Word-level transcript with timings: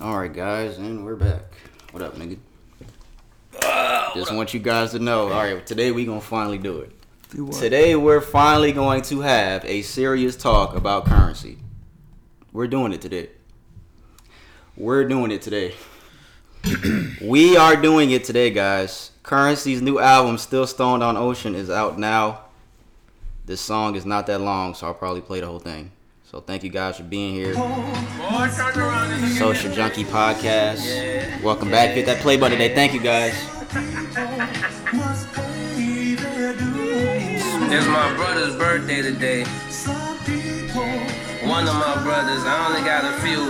All 0.00 0.16
right, 0.16 0.32
guys, 0.32 0.78
and 0.78 1.04
we're 1.04 1.16
back. 1.16 1.42
What 1.90 2.04
up, 2.04 2.14
nigga? 2.14 2.38
Just 4.14 4.32
want 4.32 4.54
you 4.54 4.60
guys 4.60 4.92
to 4.92 5.00
know. 5.00 5.24
All 5.32 5.42
right, 5.42 5.66
today 5.66 5.90
we 5.90 6.04
gonna 6.04 6.20
finally 6.20 6.56
do 6.56 6.78
it. 6.78 6.92
Do? 7.30 7.50
Today 7.50 7.96
we're 7.96 8.20
finally 8.20 8.70
going 8.70 9.02
to 9.02 9.22
have 9.22 9.64
a 9.64 9.82
serious 9.82 10.36
talk 10.36 10.76
about 10.76 11.06
Curren$y. 11.06 11.56
We're 12.52 12.68
doing 12.68 12.92
it 12.92 13.00
today. 13.00 13.30
We're 14.76 15.02
doing 15.08 15.32
it 15.32 15.42
today. 15.42 15.74
we 17.20 17.56
are 17.56 17.74
doing 17.74 18.12
it 18.12 18.22
today, 18.22 18.50
guys. 18.50 19.10
Curren$y's 19.24 19.82
new 19.82 19.98
album, 19.98 20.38
Still 20.38 20.68
Stoned 20.68 21.02
on 21.02 21.16
Ocean, 21.16 21.56
is 21.56 21.70
out 21.70 21.98
now. 21.98 22.42
This 23.46 23.60
song 23.60 23.96
is 23.96 24.06
not 24.06 24.28
that 24.28 24.40
long, 24.40 24.74
so 24.74 24.86
I'll 24.86 24.94
probably 24.94 25.22
play 25.22 25.40
the 25.40 25.46
whole 25.46 25.58
thing. 25.58 25.90
So 26.30 26.42
thank 26.42 26.62
you 26.62 26.68
guys 26.68 26.98
for 26.98 27.04
being 27.04 27.32
here. 27.32 27.54
Social 29.38 29.72
Junkie 29.72 30.04
Podcast. 30.04 31.42
Welcome 31.42 31.70
back. 31.70 31.92
Hit 31.92 32.04
that 32.04 32.20
play 32.20 32.36
button 32.36 32.58
today. 32.58 32.74
Thank 32.74 32.92
you 32.92 33.00
guys. 33.00 33.32
It's 37.70 37.86
my 37.86 38.14
brother's 38.14 38.56
birthday 38.56 39.00
today. 39.00 39.44
One 41.48 41.66
of 41.66 41.74
my 41.76 41.98
brothers, 42.02 42.44
I 42.44 42.66
only 42.68 42.82
got 42.82 43.06
a 43.06 43.12
few. 43.22 43.40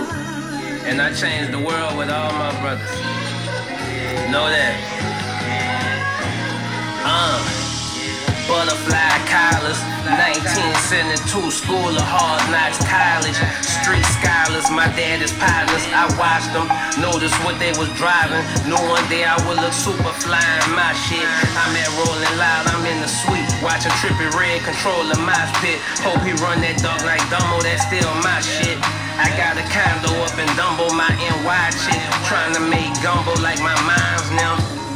And 0.87 1.01
I 1.01 1.13
changed 1.13 1.51
the 1.51 1.59
world 1.59 1.97
with 1.97 2.09
all 2.09 2.31
my 2.31 2.61
brothers. 2.61 2.89
Know 4.31 4.47
that. 4.47 4.75
Uh. 7.03 7.58
Butterfly 8.49 9.13
collars, 9.29 9.77
1972 10.09 11.53
school 11.53 11.93
of 11.93 12.01
hard 12.01 12.41
knocks 12.49 12.81
college. 12.81 13.37
Street 13.61 14.01
scholars, 14.17 14.65
my 14.73 14.89
daddy's 14.97 15.29
partners. 15.37 15.85
I 15.93 16.09
watched 16.17 16.49
them, 16.57 16.65
noticed 16.97 17.37
what 17.45 17.61
they 17.61 17.69
was 17.77 17.93
driving. 17.93 18.41
Knew 18.65 18.81
one 18.89 19.05
day 19.05 19.21
I 19.21 19.37
would 19.45 19.61
look 19.61 19.69
super 19.69 20.09
fly 20.17 20.41
in 20.65 20.73
my 20.73 20.97
shit. 20.97 21.21
I'm 21.61 21.77
at 21.77 21.93
Rolling 21.93 22.35
Loud, 22.41 22.65
I'm 22.73 22.81
in 22.89 22.97
the 23.05 23.11
suite. 23.21 23.45
Watching 23.61 23.93
Trippie 24.01 24.33
Redd 24.33 24.65
controlling 24.65 25.21
my 25.21 25.37
pit. 25.61 25.77
Hope 26.01 26.25
he 26.25 26.33
run 26.41 26.57
that 26.65 26.81
dog 26.81 27.05
like 27.05 27.21
Dumbo, 27.29 27.61
that's 27.61 27.85
still 27.85 28.09
my 28.25 28.41
shit. 28.41 28.81
I 29.21 29.29
got 29.37 29.61
a 29.61 29.65
condo 29.69 30.09
up 30.25 30.33
in 30.41 30.49
Dumbo, 30.57 30.89
my 30.97 31.13
NY 31.21 31.69
shit. 31.77 32.01
Trying 32.25 32.57
to 32.57 32.65
make 32.65 32.89
gumbo 33.05 33.37
like 33.45 33.61
my 33.61 33.77
mom's 33.85 34.33
now. 34.33 34.88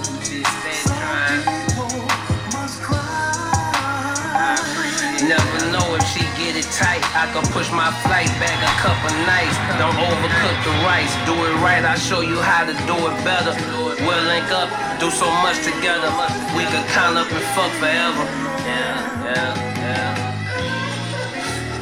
Never 5.24 5.72
know 5.72 5.96
if 5.96 6.04
she 6.12 6.20
get 6.36 6.60
it 6.60 6.68
tight. 6.76 7.00
I 7.16 7.32
can 7.32 7.48
push 7.56 7.72
my 7.72 7.92
flight 8.04 8.28
back 8.44 8.60
a 8.60 8.74
couple 8.84 9.08
nights. 9.24 9.56
Don't 9.80 9.96
overcook 9.96 10.58
the 10.68 10.74
rice. 10.84 11.16
Do 11.24 11.32
it 11.48 11.56
right, 11.64 11.80
I'll 11.80 11.98
show 11.98 12.20
you 12.20 12.42
how 12.42 12.66
to 12.68 12.74
do 12.84 12.96
it 13.08 13.16
better. 13.24 13.56
We'll 14.04 14.24
link 14.28 14.52
up, 14.52 14.68
do 15.00 15.10
so 15.10 15.32
much 15.40 15.64
together. 15.64 16.12
We 16.60 16.68
could 16.68 16.84
count 16.92 17.16
up 17.16 17.32
and 17.32 17.46
fuck 17.56 17.72
forever. 17.80 18.26
Yeah, 18.68 19.00
yeah, 19.24 19.56
yeah. 19.80 20.12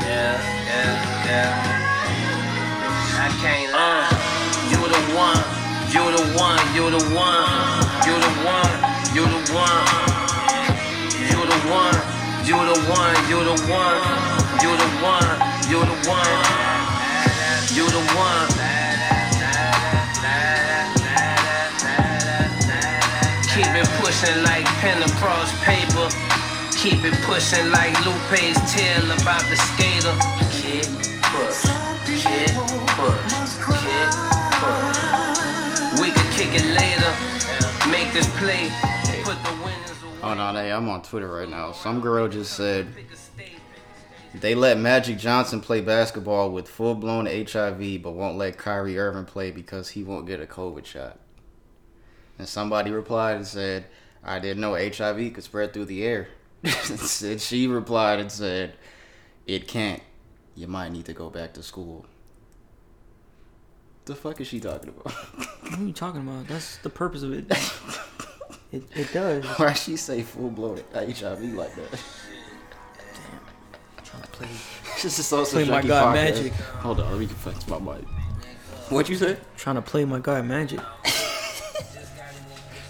Yeah, 0.06 0.38
yeah, 0.70 1.26
yeah. 1.26 1.82
I 3.26 3.28
can't 3.42 3.74
lie. 3.74 4.06
Uh. 4.06 4.32
You 4.70 4.78
the 4.78 5.02
one, 5.18 5.42
you 5.90 6.04
the 6.14 6.24
one, 6.38 6.62
you 6.78 6.86
the 6.94 7.02
one, 7.18 7.50
you 8.06 8.16
the 8.22 8.32
one, 8.46 8.74
you 9.18 9.26
the 9.26 9.42
one, 9.54 9.86
you 11.26 11.40
the 11.46 11.60
one. 11.70 12.01
You 12.52 12.58
the 12.58 12.80
one, 12.92 13.16
you 13.30 13.40
the 13.48 13.56
one, 13.72 14.02
you 14.60 14.76
the 14.76 14.90
one, 15.00 15.40
you 15.72 15.80
the 15.80 15.96
one, 16.04 16.44
you 17.72 17.88
the 17.88 18.04
one. 18.12 18.48
Keep 23.56 23.72
it 23.72 23.88
pushing 24.04 24.44
like 24.44 24.66
pen 24.84 25.02
across 25.02 25.50
paper. 25.64 26.10
Keep 26.76 27.06
it 27.06 27.16
pushing 27.24 27.72
like 27.72 27.96
Lupe's 28.06 28.60
tale 28.76 29.10
about 29.22 29.44
the 29.48 29.56
skater. 29.56 30.12
Kick, 30.52 30.92
push, 31.32 31.72
kick, 32.04 32.52
push, 33.00 33.54
kick, 33.80 34.12
push. 34.60 36.02
We 36.02 36.12
could 36.12 36.30
kick 36.36 36.52
it 36.54 36.68
later. 36.76 37.12
Make 37.90 38.12
this 38.12 38.28
play. 38.38 38.70
Put 39.24 39.42
the 39.42 39.54
winners. 39.64 40.01
Oh 40.24 40.34
no, 40.36 40.54
hey, 40.54 40.72
I'm 40.72 40.88
on 40.88 41.02
Twitter 41.02 41.28
right 41.28 41.50
now. 41.50 41.72
Some 41.72 42.00
girl 42.00 42.28
just 42.28 42.54
said 42.54 42.88
they 44.36 44.56
let 44.56 44.78
Magic 44.78 45.18
Johnson 45.18 45.62
play 45.62 45.82
basketball 45.82 46.52
with 46.52 46.68
full 46.68 46.96
blown 46.96 47.26
HIV, 47.26 48.02
but 48.04 48.12
won't 48.12 48.38
let 48.38 48.58
Kyrie 48.58 49.00
Irving 49.00 49.26
play 49.26 49.52
because 49.52 49.90
he 49.90 50.04
won't 50.04 50.28
get 50.28 50.40
a 50.40 50.46
COVID 50.46 50.86
shot. 50.86 51.18
And 52.38 52.48
somebody 52.48 52.92
replied 52.92 53.38
and 53.38 53.48
said, 53.48 53.86
I 54.24 54.40
didn't 54.40 54.62
know 54.62 54.76
HIV 54.76 55.34
could 55.34 55.44
spread 55.44 55.74
through 55.74 55.86
the 55.86 56.04
air. 56.04 56.30
and 56.64 57.42
she 57.42 57.68
replied 57.68 58.20
and 58.20 58.32
said, 58.32 58.74
It 59.48 59.68
can't. 59.68 60.02
You 60.56 60.68
might 60.68 60.92
need 60.92 61.06
to 61.06 61.14
go 61.14 61.30
back 61.30 61.54
to 61.54 61.64
school. 61.64 62.06
The 64.06 64.16
fuck 64.16 64.40
is 64.40 64.48
she 64.48 64.60
talking 64.60 64.90
about? 64.90 65.14
What 65.14 65.80
are 65.80 65.84
you 65.84 65.94
talking 65.94 66.22
about? 66.22 66.48
That's 66.48 66.78
the 66.78 66.90
purpose 66.90 67.24
of 67.24 67.34
it. 67.34 67.52
It, 68.72 68.84
it 68.96 69.14
does. 69.14 69.44
Why 69.58 69.74
she 69.74 69.98
say 69.98 70.22
full 70.22 70.50
blown 70.50 70.80
HIV 70.94 71.54
like 71.54 71.76
that? 71.76 71.92
Damn. 71.92 74.04
Trying 74.04 74.22
to 74.24 74.28
play. 74.30 74.48
This 75.02 75.18
is 75.18 75.26
so 75.26 75.44
Play 75.46 75.66
my 75.66 75.82
God 75.82 76.16
podcast. 76.16 76.24
Magic. 76.36 76.54
Hold 76.54 77.00
on, 77.00 77.10
let 77.10 77.20
me 77.20 77.26
flex 77.26 77.68
my 77.68 77.80
mic. 77.80 78.04
What 78.90 79.10
you 79.10 79.16
say? 79.16 79.38
Trying 79.58 79.78
to 79.78 79.82
play 79.82 80.06
my 80.06 80.20
guy 80.20 80.44
Magic. 80.44 80.80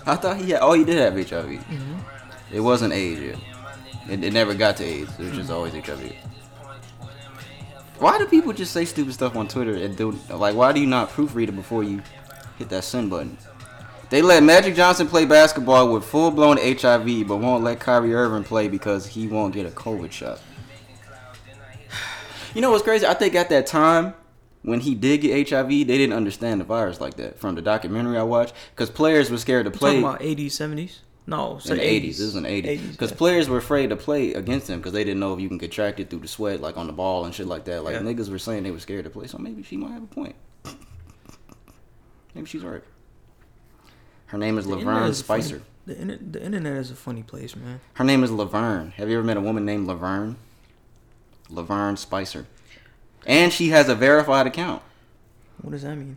I 0.05 0.15
thought 0.15 0.37
he 0.37 0.49
had. 0.49 0.59
Oh, 0.61 0.73
he 0.73 0.83
did 0.83 0.97
have 0.97 1.13
HIV. 1.13 1.45
Mm-hmm. 1.45 2.53
It 2.53 2.59
wasn't 2.59 2.93
AIDS 2.93 3.21
yet. 3.21 3.37
It, 4.09 4.23
it 4.25 4.33
never 4.33 4.53
got 4.53 4.75
to 4.77 4.83
AIDS. 4.83 5.17
It 5.19 5.23
was 5.23 5.31
just 5.33 5.51
always 5.51 5.73
HIV. 5.73 6.11
Why 7.99 8.17
do 8.17 8.25
people 8.25 8.51
just 8.51 8.73
say 8.73 8.83
stupid 8.83 9.13
stuff 9.13 9.37
on 9.37 9.47
Twitter 9.47 9.75
and 9.75 9.95
do 9.95 10.17
like? 10.31 10.55
Why 10.55 10.73
do 10.73 10.81
you 10.81 10.87
not 10.87 11.11
proofread 11.11 11.49
it 11.49 11.55
before 11.55 11.83
you 11.83 12.01
hit 12.57 12.67
that 12.69 12.83
send 12.83 13.09
button? 13.11 13.37
They 14.11 14.21
let 14.21 14.43
Magic 14.43 14.75
Johnson 14.75 15.07
play 15.07 15.23
basketball 15.23 15.91
with 15.93 16.03
full 16.03 16.31
blown 16.31 16.57
HIV, 16.57 17.25
but 17.29 17.37
won't 17.37 17.63
let 17.63 17.79
Kyrie 17.79 18.13
Irving 18.13 18.43
play 18.43 18.67
because 18.67 19.07
he 19.07 19.25
won't 19.25 19.53
get 19.53 19.65
a 19.65 19.69
COVID 19.69 20.11
shot. 20.11 20.39
You 22.53 22.59
know 22.59 22.71
what's 22.71 22.83
crazy? 22.83 23.05
I 23.05 23.13
think 23.13 23.33
at 23.35 23.47
that 23.47 23.65
time 23.65 24.13
when 24.63 24.81
he 24.81 24.93
did 24.93 25.21
get 25.21 25.49
HIV, 25.49 25.69
they 25.69 25.83
didn't 25.85 26.11
understand 26.11 26.59
the 26.59 26.65
virus 26.65 26.99
like 26.99 27.13
that 27.15 27.39
from 27.39 27.55
the 27.55 27.61
documentary 27.61 28.17
I 28.17 28.23
watched 28.23 28.53
because 28.75 28.89
players 28.89 29.31
were 29.31 29.37
scared 29.37 29.63
to 29.63 29.71
play 29.71 30.01
Talking 30.01 30.03
about 30.03 30.19
80s, 30.19 30.47
70s? 30.47 30.97
No, 31.25 31.61
in 31.63 31.77
the 31.77 31.81
80s. 31.81 32.01
This 32.07 32.19
is 32.19 32.35
in 32.35 32.43
the 32.43 32.49
80s. 32.49 32.65
80s, 32.79 32.91
Because 32.91 33.11
yeah. 33.11 33.17
players 33.17 33.47
were 33.47 33.59
afraid 33.59 33.91
to 33.91 33.95
play 33.95 34.33
against 34.33 34.69
him 34.69 34.79
because 34.79 34.91
they 34.91 35.05
didn't 35.05 35.21
know 35.21 35.33
if 35.33 35.39
you 35.39 35.47
can 35.47 35.59
contract 35.59 36.01
it 36.01 36.09
through 36.09 36.19
the 36.19 36.27
sweat, 36.27 36.59
like 36.59 36.75
on 36.75 36.87
the 36.87 36.93
ball 36.93 37.23
and 37.23 37.33
shit 37.33 37.47
like 37.47 37.63
that. 37.63 37.85
Like 37.85 37.93
Yeah. 37.93 38.01
niggas 38.01 38.29
were 38.29 38.37
saying 38.37 38.63
they 38.63 38.71
were 38.71 38.79
scared 38.79 39.05
to 39.05 39.09
play, 39.09 39.27
so 39.27 39.37
maybe 39.37 39.63
she 39.63 39.77
might 39.77 39.91
have 39.91 40.03
a 40.03 40.07
point. 40.07 40.35
Maybe 42.35 42.47
she's 42.47 42.63
right. 42.63 42.83
Her 44.31 44.37
name 44.37 44.57
is 44.57 44.65
The 44.65 44.77
Laverne 44.77 45.09
is 45.09 45.19
a 45.19 45.23
funny- 45.25 45.41
Spicer. 45.43 45.61
The, 45.85 46.01
inter- 46.01 46.19
the 46.21 46.41
internet 46.41 46.77
is 46.77 46.89
a 46.89 46.95
funny 46.95 47.21
place, 47.21 47.53
man. 47.53 47.81
Her 47.95 48.05
name 48.05 48.23
is 48.23 48.31
Laverne. 48.31 48.91
Have 48.95 49.09
you 49.09 49.17
ever 49.17 49.25
met 49.25 49.35
a 49.35 49.41
woman 49.41 49.65
named 49.65 49.87
Laverne? 49.87 50.37
Laverne 51.49 51.97
Spicer. 51.97 52.45
And 53.25 53.51
she 53.51 53.69
has 53.69 53.89
a 53.89 53.95
verified 53.95 54.47
account. 54.47 54.83
What 55.61 55.71
does 55.71 55.81
that 55.81 55.97
mean? 55.97 56.15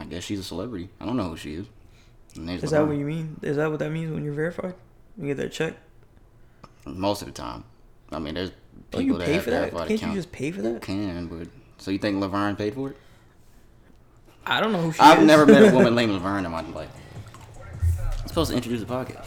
I 0.00 0.04
guess 0.04 0.24
she's 0.24 0.40
a 0.40 0.42
celebrity. 0.42 0.88
I 1.00 1.06
don't 1.06 1.16
know 1.16 1.28
who 1.28 1.36
she 1.36 1.54
is. 1.54 1.66
Is 2.36 2.70
that 2.72 2.84
what 2.84 2.96
you 2.96 3.04
mean? 3.04 3.38
Is 3.42 3.56
that 3.56 3.70
what 3.70 3.78
that 3.78 3.90
means 3.90 4.12
when 4.12 4.24
you're 4.24 4.34
verified? 4.34 4.74
You 5.16 5.28
get 5.28 5.36
that 5.36 5.52
check? 5.52 5.74
Most 6.84 7.22
of 7.22 7.28
the 7.28 7.32
time. 7.34 7.62
I 8.10 8.18
mean, 8.18 8.34
there's 8.34 8.50
oh, 8.50 8.98
people 8.98 9.02
you 9.02 9.18
that 9.18 9.26
pay 9.26 9.32
have 9.34 9.44
for 9.44 9.50
that? 9.50 9.70
Can't 9.70 9.84
accounts. 9.90 10.02
you 10.02 10.12
just 10.14 10.32
pay 10.32 10.50
for 10.50 10.60
You 10.60 10.72
that? 10.74 10.82
can, 10.82 11.26
but 11.28 11.46
so 11.78 11.92
you 11.92 11.98
think 11.98 12.20
Laverne 12.20 12.56
paid 12.56 12.74
for 12.74 12.90
it? 12.90 12.96
I 14.46 14.60
don't 14.60 14.72
know 14.72 14.80
who 14.82 14.92
she 14.92 15.00
I've 15.00 15.20
is. 15.20 15.26
never 15.26 15.46
met 15.46 15.72
a 15.72 15.74
woman 15.74 15.94
named 15.96 16.12
Laverne 16.12 16.44
in 16.44 16.50
my 16.50 16.62
life. 16.62 16.90
I'm 18.20 18.28
supposed 18.28 18.50
to 18.50 18.56
introduce 18.56 18.80
the 18.80 18.86
podcast. 18.86 19.24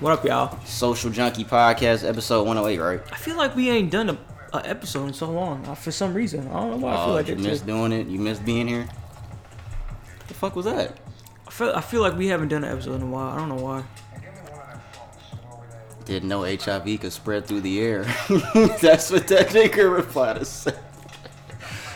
What 0.00 0.12
up, 0.12 0.24
y'all? 0.24 0.58
Social 0.64 1.10
Junkie 1.10 1.44
Podcast, 1.44 2.08
episode 2.08 2.46
108, 2.46 2.78
right? 2.78 3.00
I 3.12 3.16
feel 3.16 3.36
like 3.36 3.56
we 3.56 3.68
ain't 3.70 3.90
done 3.90 4.10
a, 4.10 4.18
a 4.56 4.62
episode 4.68 5.06
in 5.08 5.12
so 5.12 5.30
long. 5.30 5.64
Uh, 5.66 5.74
for 5.74 5.90
some 5.90 6.14
reason, 6.14 6.46
I 6.48 6.52
don't 6.60 6.70
know 6.72 6.76
why. 6.86 6.92
I 6.92 6.96
feel 6.96 7.04
Oh, 7.04 7.12
like 7.14 7.28
you 7.28 7.34
it. 7.34 7.40
missed 7.40 7.62
too. 7.62 7.68
doing 7.72 7.92
it. 7.92 8.06
You 8.06 8.18
missed 8.18 8.44
being 8.44 8.68
here. 8.68 8.84
What 8.84 10.28
the 10.28 10.34
fuck 10.34 10.56
was 10.56 10.66
that? 10.66 10.98
I 11.46 11.50
feel, 11.50 11.72
I 11.74 11.80
feel 11.80 12.02
like 12.02 12.16
we 12.16 12.28
haven't 12.28 12.48
done 12.48 12.62
an 12.64 12.72
episode 12.72 12.94
in 12.96 13.02
a 13.02 13.06
while. 13.06 13.30
I 13.32 13.38
don't 13.38 13.48
know 13.48 13.56
why. 13.62 13.82
Didn't 16.04 16.28
know 16.28 16.42
HIV 16.44 17.00
could 17.00 17.12
spread 17.12 17.46
through 17.46 17.60
the 17.62 17.80
air. 17.80 18.02
That's 18.80 19.10
what 19.10 19.26
that 19.28 19.48
nigga 19.48 19.92
replied 19.94 20.38
to 20.38 20.44
say. 20.44 20.72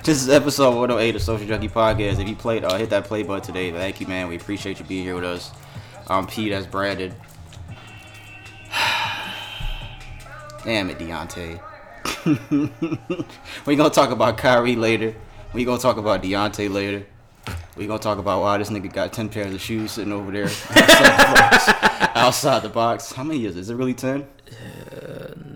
This 0.04 0.20
is 0.20 0.28
episode 0.28 0.70
108 0.76 1.14
of 1.14 1.22
Social 1.22 1.46
Junkie 1.46 1.68
Podcast. 1.68 2.18
If 2.20 2.28
you 2.28 2.34
played, 2.34 2.64
uh, 2.64 2.76
hit 2.76 2.90
that 2.90 3.04
play 3.04 3.22
button 3.22 3.42
today. 3.44 3.70
Thank 3.70 4.00
you, 4.00 4.08
man. 4.08 4.26
We 4.28 4.34
appreciate 4.36 4.80
you 4.80 4.84
being 4.84 5.04
here 5.04 5.14
with 5.14 5.22
us. 5.24 5.52
I'm 6.08 6.26
Pete. 6.26 6.50
That's 6.50 6.66
Brandon. 6.66 7.14
Damn 10.64 10.90
it, 10.90 10.98
Deontay. 10.98 11.60
we 13.66 13.76
gonna 13.76 13.90
talk 13.90 14.10
about 14.10 14.36
Kyrie 14.38 14.74
later. 14.76 15.14
We 15.52 15.64
gonna 15.64 15.80
talk 15.80 15.96
about 15.98 16.20
Deontay 16.22 16.68
later. 16.72 17.06
We 17.76 17.86
gonna 17.86 18.00
talk 18.00 18.18
about 18.18 18.40
why 18.40 18.58
this 18.58 18.70
nigga 18.70 18.92
got 18.92 19.12
ten 19.12 19.28
pairs 19.28 19.54
of 19.54 19.60
shoes 19.60 19.92
sitting 19.92 20.12
over 20.12 20.32
there 20.32 20.46
outside 20.46 21.28
the 21.28 21.34
box. 21.34 21.68
Outside 22.16 22.62
the 22.62 22.68
box. 22.68 23.12
How 23.12 23.22
many 23.22 23.46
is 23.46 23.56
it? 23.56 23.60
Is 23.60 23.70
it 23.70 23.76
really 23.76 23.94
ten? 23.94 24.26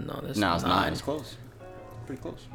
No, 0.07 0.21
that's 0.23 0.39
No, 0.39 0.55
it's 0.55 0.63
nine. 0.63 0.71
nine. 0.83 0.93
It's 0.93 1.03
close. 1.03 1.37
Pretty 2.07 2.23
close. 2.23 2.47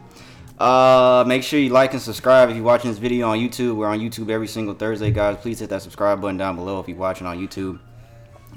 Uh, 0.60 1.24
make 1.28 1.44
sure 1.44 1.60
you 1.60 1.70
like 1.70 1.94
and 1.94 2.02
subscribe 2.02 2.50
if 2.50 2.56
you're 2.56 2.64
watching 2.64 2.92
this 2.92 3.00
video 3.00 3.30
on 3.30 3.40
YouTube. 3.40 3.76
We're 3.76 3.88
on 3.88 4.00
YouTube 4.00 4.30
every 4.30 4.48
single 4.48 4.76
Thursday, 4.76 5.12
guys. 5.12 5.38
Please 5.38 5.60
hit 5.60 5.70
that 5.70 5.82
subscribe 5.82 6.22
button 6.22 6.38
down 6.38 6.56
below 6.56 6.80
if 6.80 6.88
you're 6.88 6.98
watching 6.98 7.26
on 7.26 7.38
YouTube. 7.38 7.80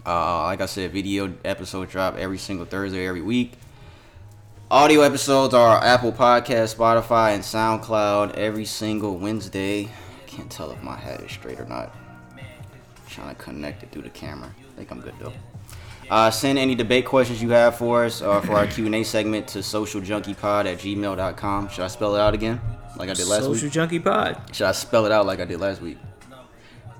Uh, 0.06 0.42
like 0.42 0.60
I 0.60 0.66
said, 0.66 0.92
video 0.92 1.32
episode 1.44 1.88
drop 1.88 2.16
every 2.16 2.38
single 2.38 2.66
Thursday, 2.66 3.06
every 3.06 3.22
week. 3.22 3.52
Audio 4.70 5.02
episodes 5.02 5.54
are 5.54 5.82
Apple 5.82 6.12
Podcast, 6.12 6.76
Spotify, 6.76 7.34
and 7.34 7.42
SoundCloud 7.42 8.34
every 8.34 8.64
single 8.64 9.16
Wednesday. 9.16 9.88
Can't 10.26 10.50
tell 10.50 10.70
if 10.72 10.82
my 10.82 10.96
hat 10.96 11.20
is 11.20 11.32
straight 11.32 11.60
or 11.60 11.66
not. 11.66 11.94
trying 13.08 13.34
to 13.34 13.40
connect 13.40 13.82
it 13.82 13.92
through 13.92 14.02
the 14.02 14.10
camera. 14.10 14.52
I 14.58 14.76
think 14.76 14.90
I'm 14.90 15.00
good 15.00 15.14
though. 15.20 15.32
Uh, 16.10 16.30
send 16.30 16.58
any 16.58 16.74
debate 16.74 17.06
questions 17.06 17.42
you 17.42 17.50
have 17.50 17.76
for 17.76 18.04
us 18.04 18.20
uh, 18.22 18.40
for 18.40 18.52
our 18.52 18.66
Q&A 18.66 19.02
segment 19.02 19.48
to 19.48 19.60
socialjunkiepod 19.60 20.66
at 20.66 20.78
gmail.com. 20.78 21.68
Should 21.68 21.84
I 21.84 21.88
spell 21.88 22.14
it 22.14 22.20
out 22.20 22.34
again 22.34 22.60
like 22.96 23.08
I 23.08 23.14
did 23.14 23.26
last 23.26 23.44
Social 23.44 23.64
week? 23.64 23.72
Junkie 23.72 24.00
Pod. 24.00 24.40
Should 24.54 24.66
I 24.66 24.72
spell 24.72 25.06
it 25.06 25.12
out 25.12 25.26
like 25.26 25.40
I 25.40 25.44
did 25.44 25.60
last 25.60 25.80
week? 25.80 25.98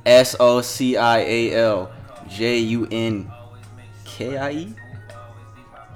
S 0.06 0.36
O 0.40 0.60
C 0.60 0.96
I 0.96 1.18
A 1.18 1.54
L 1.54 1.92
J 2.28 2.58
U 2.58 2.88
N 2.90 3.30
K 4.04 4.36
I 4.36 4.50
E? 4.50 4.74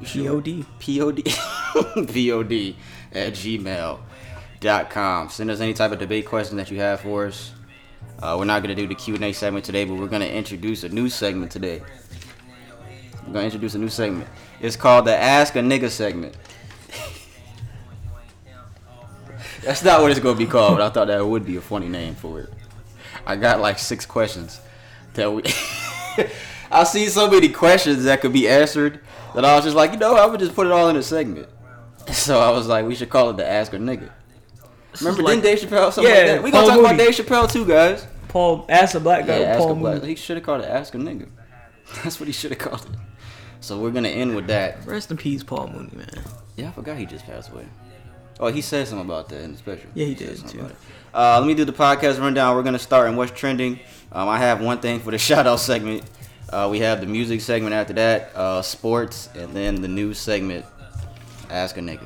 You 0.01 0.07
sure? 0.07 0.23
P.O.D. 0.23 0.65
P-O-D 0.79 1.23
P-O-D 2.13 2.77
at 3.13 3.33
gmail.com. 3.33 5.29
Send 5.29 5.51
us 5.51 5.61
any 5.61 5.75
type 5.75 5.91
of 5.91 5.99
debate 5.99 6.27
question 6.27 6.57
that 6.57 6.71
you 6.71 6.79
have 6.79 7.01
for 7.01 7.27
us. 7.27 7.53
Uh, 8.21 8.37
we're 8.39 8.45
not 8.45 8.63
going 8.63 8.75
to 8.75 8.81
do 8.81 8.87
the 8.87 8.95
Q&A 8.95 9.33
segment 9.33 9.65
today, 9.65 9.85
but 9.85 9.95
we're 9.95 10.07
going 10.09 10.23
to 10.23 10.33
introduce 10.33 10.85
a 10.85 10.89
new 10.89 11.09
segment 11.09 11.51
today. 11.51 11.83
Going 13.33 13.43
to 13.43 13.45
introduce 13.45 13.75
a 13.75 13.79
new 13.79 13.91
segment. 13.91 14.29
It's 14.61 14.77
called 14.77 15.05
the 15.07 15.15
Ask 15.15 15.55
a 15.57 15.61
Nigga 15.61 15.91
segment. 15.91 16.35
That's 19.63 19.85
not 19.85 20.01
what 20.01 20.11
it's 20.11 20.21
going 20.21 20.37
to 20.37 20.39
be 20.39 20.47
called, 20.51 20.79
but 20.79 20.83
I 20.83 20.89
thought 20.89 21.09
that 21.09 21.25
would 21.25 21.45
be 21.45 21.57
a 21.57 21.61
funny 21.61 21.89
name 21.89 22.15
for 22.15 22.41
it. 22.41 22.51
I 23.27 23.37
got 23.37 23.61
like 23.61 23.79
six 23.79 24.07
questions 24.07 24.61
that 25.15 25.31
we... 25.31 25.43
I 26.71 26.85
see 26.85 27.07
so 27.09 27.31
many 27.31 27.49
questions 27.51 28.05
that 28.05 28.21
could 28.23 28.33
be 28.33 28.49
answered 28.49 29.01
that 29.35 29.45
I 29.45 29.55
was 29.57 29.65
just 29.65 29.77
like, 29.77 29.93
you 29.93 29.99
know, 29.99 30.17
I 30.17 30.25
would 30.27 30.41
just 30.41 30.55
put 30.55 30.67
it 30.67 30.73
all 30.73 30.89
in 30.89 30.97
a 30.97 31.03
segment. 31.03 31.49
So 32.13 32.41
I 32.41 32.51
was 32.51 32.67
like, 32.67 32.87
we 32.87 32.95
should 32.95 33.11
call 33.11 33.29
it 33.29 33.37
the 33.37 33.47
Ask 33.47 33.75
a 33.75 33.77
Nigga. 33.77 34.09
Remember, 34.99 35.23
like- 35.23 35.43
didn't 35.43 35.45
Dave 35.45 35.59
Chappelle 35.59 35.93
something 35.93 36.11
Yeah, 36.11 36.19
like 36.21 36.27
that? 36.27 36.43
We 36.43 36.51
gonna 36.51 36.67
talk 36.67 36.79
about 36.79 36.93
Mooney. 36.97 37.05
Dave 37.05 37.15
Chappelle 37.15 37.53
too, 37.53 37.67
guys. 37.67 38.07
Paul, 38.29 38.65
ask 38.71 38.95
a 38.95 39.01
black 39.01 39.27
guy. 39.27 39.41
Yeah, 39.41 39.47
ask 39.49 39.59
Paul 39.59 39.73
a 39.73 39.75
black. 39.75 40.03
He 40.03 40.15
should 40.15 40.39
have 40.39 40.45
called 40.45 40.63
it 40.63 40.69
Ask 40.69 40.95
a 40.95 40.99
Nigga. 40.99 41.29
That's 42.03 42.19
what 42.19 42.27
he 42.27 42.33
should 42.33 42.51
have 42.51 42.59
called 42.59 42.81
it. 42.81 42.97
So 43.61 43.79
we're 43.79 43.91
gonna 43.91 44.09
end 44.09 44.35
with 44.35 44.47
that. 44.47 44.87
Rest 44.87 45.11
in 45.11 45.17
peace, 45.17 45.43
Paul 45.43 45.69
Mooney, 45.69 45.91
man. 45.95 46.09
Yeah, 46.57 46.69
I 46.69 46.73
forgot 46.73 46.97
he 46.97 47.07
just 47.07 47.27
passed 47.27 47.51
away. 47.51 47.67
Oh, 48.41 48.49
he 48.49 48.61
said 48.61 48.87
something 48.87 49.05
about 49.05 49.29
that 49.31 49.43
in 49.43 49.53
the 49.53 49.59
special. 49.59 49.91
Yeah, 49.95 50.07
he 50.07 50.15
said 50.15 50.37
did, 50.37 50.49
too. 50.49 50.71
Uh, 51.13 51.39
let 51.41 51.47
me 51.47 51.55
do 51.55 51.65
the 51.65 51.73
podcast 51.73 52.21
rundown. 52.21 52.55
We're 52.55 52.63
gonna 52.63 52.79
start 52.79 53.09
in 53.09 53.17
what's 53.17 53.33
trending. 53.33 53.81
Um, 54.13 54.29
I 54.29 54.39
have 54.39 54.61
one 54.61 54.79
thing 54.79 55.01
for 55.01 55.11
the 55.11 55.19
shout 55.29 55.47
out 55.47 55.61
segment. 55.61 56.05
Uh, 56.51 56.69
we 56.71 56.79
have 56.81 57.01
the 57.01 57.07
music 57.07 57.41
segment 57.41 57.75
after 57.75 57.93
that, 57.95 58.35
uh, 58.35 58.63
sports, 58.63 59.29
and 59.35 59.53
then 59.55 59.83
the 59.83 59.89
news 59.89 60.19
segment. 60.19 60.65
Ask 61.51 61.77
a 61.77 61.81
nigga. 61.81 62.05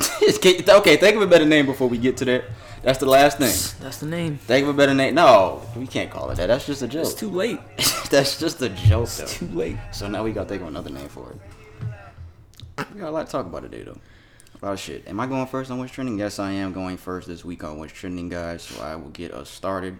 okay, 0.68 0.96
think 0.96 1.16
of 1.16 1.22
a 1.22 1.26
better 1.26 1.46
name 1.46 1.66
before 1.66 1.88
we 1.88 1.96
get 1.96 2.16
to 2.18 2.24
that. 2.26 2.44
That's 2.82 2.98
the 2.98 3.06
last 3.06 3.38
thing. 3.38 3.54
That's 3.82 3.98
the 3.98 4.06
name. 4.06 4.38
Think 4.38 4.64
of 4.64 4.74
a 4.74 4.76
better 4.76 4.94
name. 4.94 5.14
No, 5.14 5.62
we 5.76 5.86
can't 5.86 6.10
call 6.10 6.30
it 6.30 6.36
that. 6.36 6.46
That's 6.46 6.66
just 6.66 6.82
a 6.82 6.88
joke. 6.88 7.06
It's 7.06 7.14
too 7.14 7.30
late. 7.30 7.58
That's 8.10 8.38
just 8.38 8.62
a 8.62 8.68
joke, 8.68 9.08
though. 9.10 9.26
Too 9.26 9.48
late. 9.48 9.76
So 9.92 10.08
now 10.08 10.24
we 10.24 10.32
gotta 10.32 10.48
think 10.48 10.62
of 10.62 10.68
another 10.68 10.90
name 10.90 11.08
for 11.08 11.32
it. 11.32 12.86
We 12.94 13.00
got 13.00 13.08
a 13.08 13.10
lot 13.10 13.26
to 13.26 13.32
talk 13.32 13.46
about 13.46 13.62
today, 13.62 13.82
though. 13.82 13.98
A 14.60 14.64
lot 14.64 14.72
of 14.72 14.80
shit. 14.80 15.06
Am 15.06 15.20
I 15.20 15.26
going 15.26 15.46
first 15.46 15.70
on 15.70 15.78
what's 15.78 15.92
trending? 15.92 16.18
Yes, 16.18 16.38
I 16.38 16.52
am 16.52 16.72
going 16.72 16.96
first 16.96 17.28
this 17.28 17.44
week 17.44 17.62
on 17.64 17.78
what's 17.78 17.92
trending, 17.92 18.28
guys. 18.28 18.62
So 18.62 18.82
I 18.82 18.96
will 18.96 19.10
get 19.10 19.32
us 19.32 19.50
started. 19.50 19.98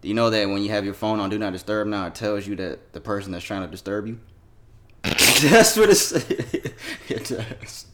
Do 0.00 0.08
you 0.08 0.14
know 0.14 0.30
that 0.30 0.48
when 0.48 0.62
you 0.62 0.70
have 0.70 0.84
your 0.84 0.94
phone 0.94 1.18
on 1.18 1.30
Do 1.30 1.38
Not 1.38 1.52
Disturb 1.52 1.88
now, 1.88 2.06
it 2.06 2.14
tells 2.14 2.46
you 2.46 2.56
that 2.56 2.92
the 2.92 3.00
person 3.00 3.32
that's 3.32 3.44
trying 3.44 3.62
to 3.62 3.68
disturb 3.68 4.06
you? 4.06 4.20
that's 5.02 5.76
what 5.76 5.90
it 5.90 5.96
says. 5.96 6.28
it 7.08 7.24
does. 7.24 7.86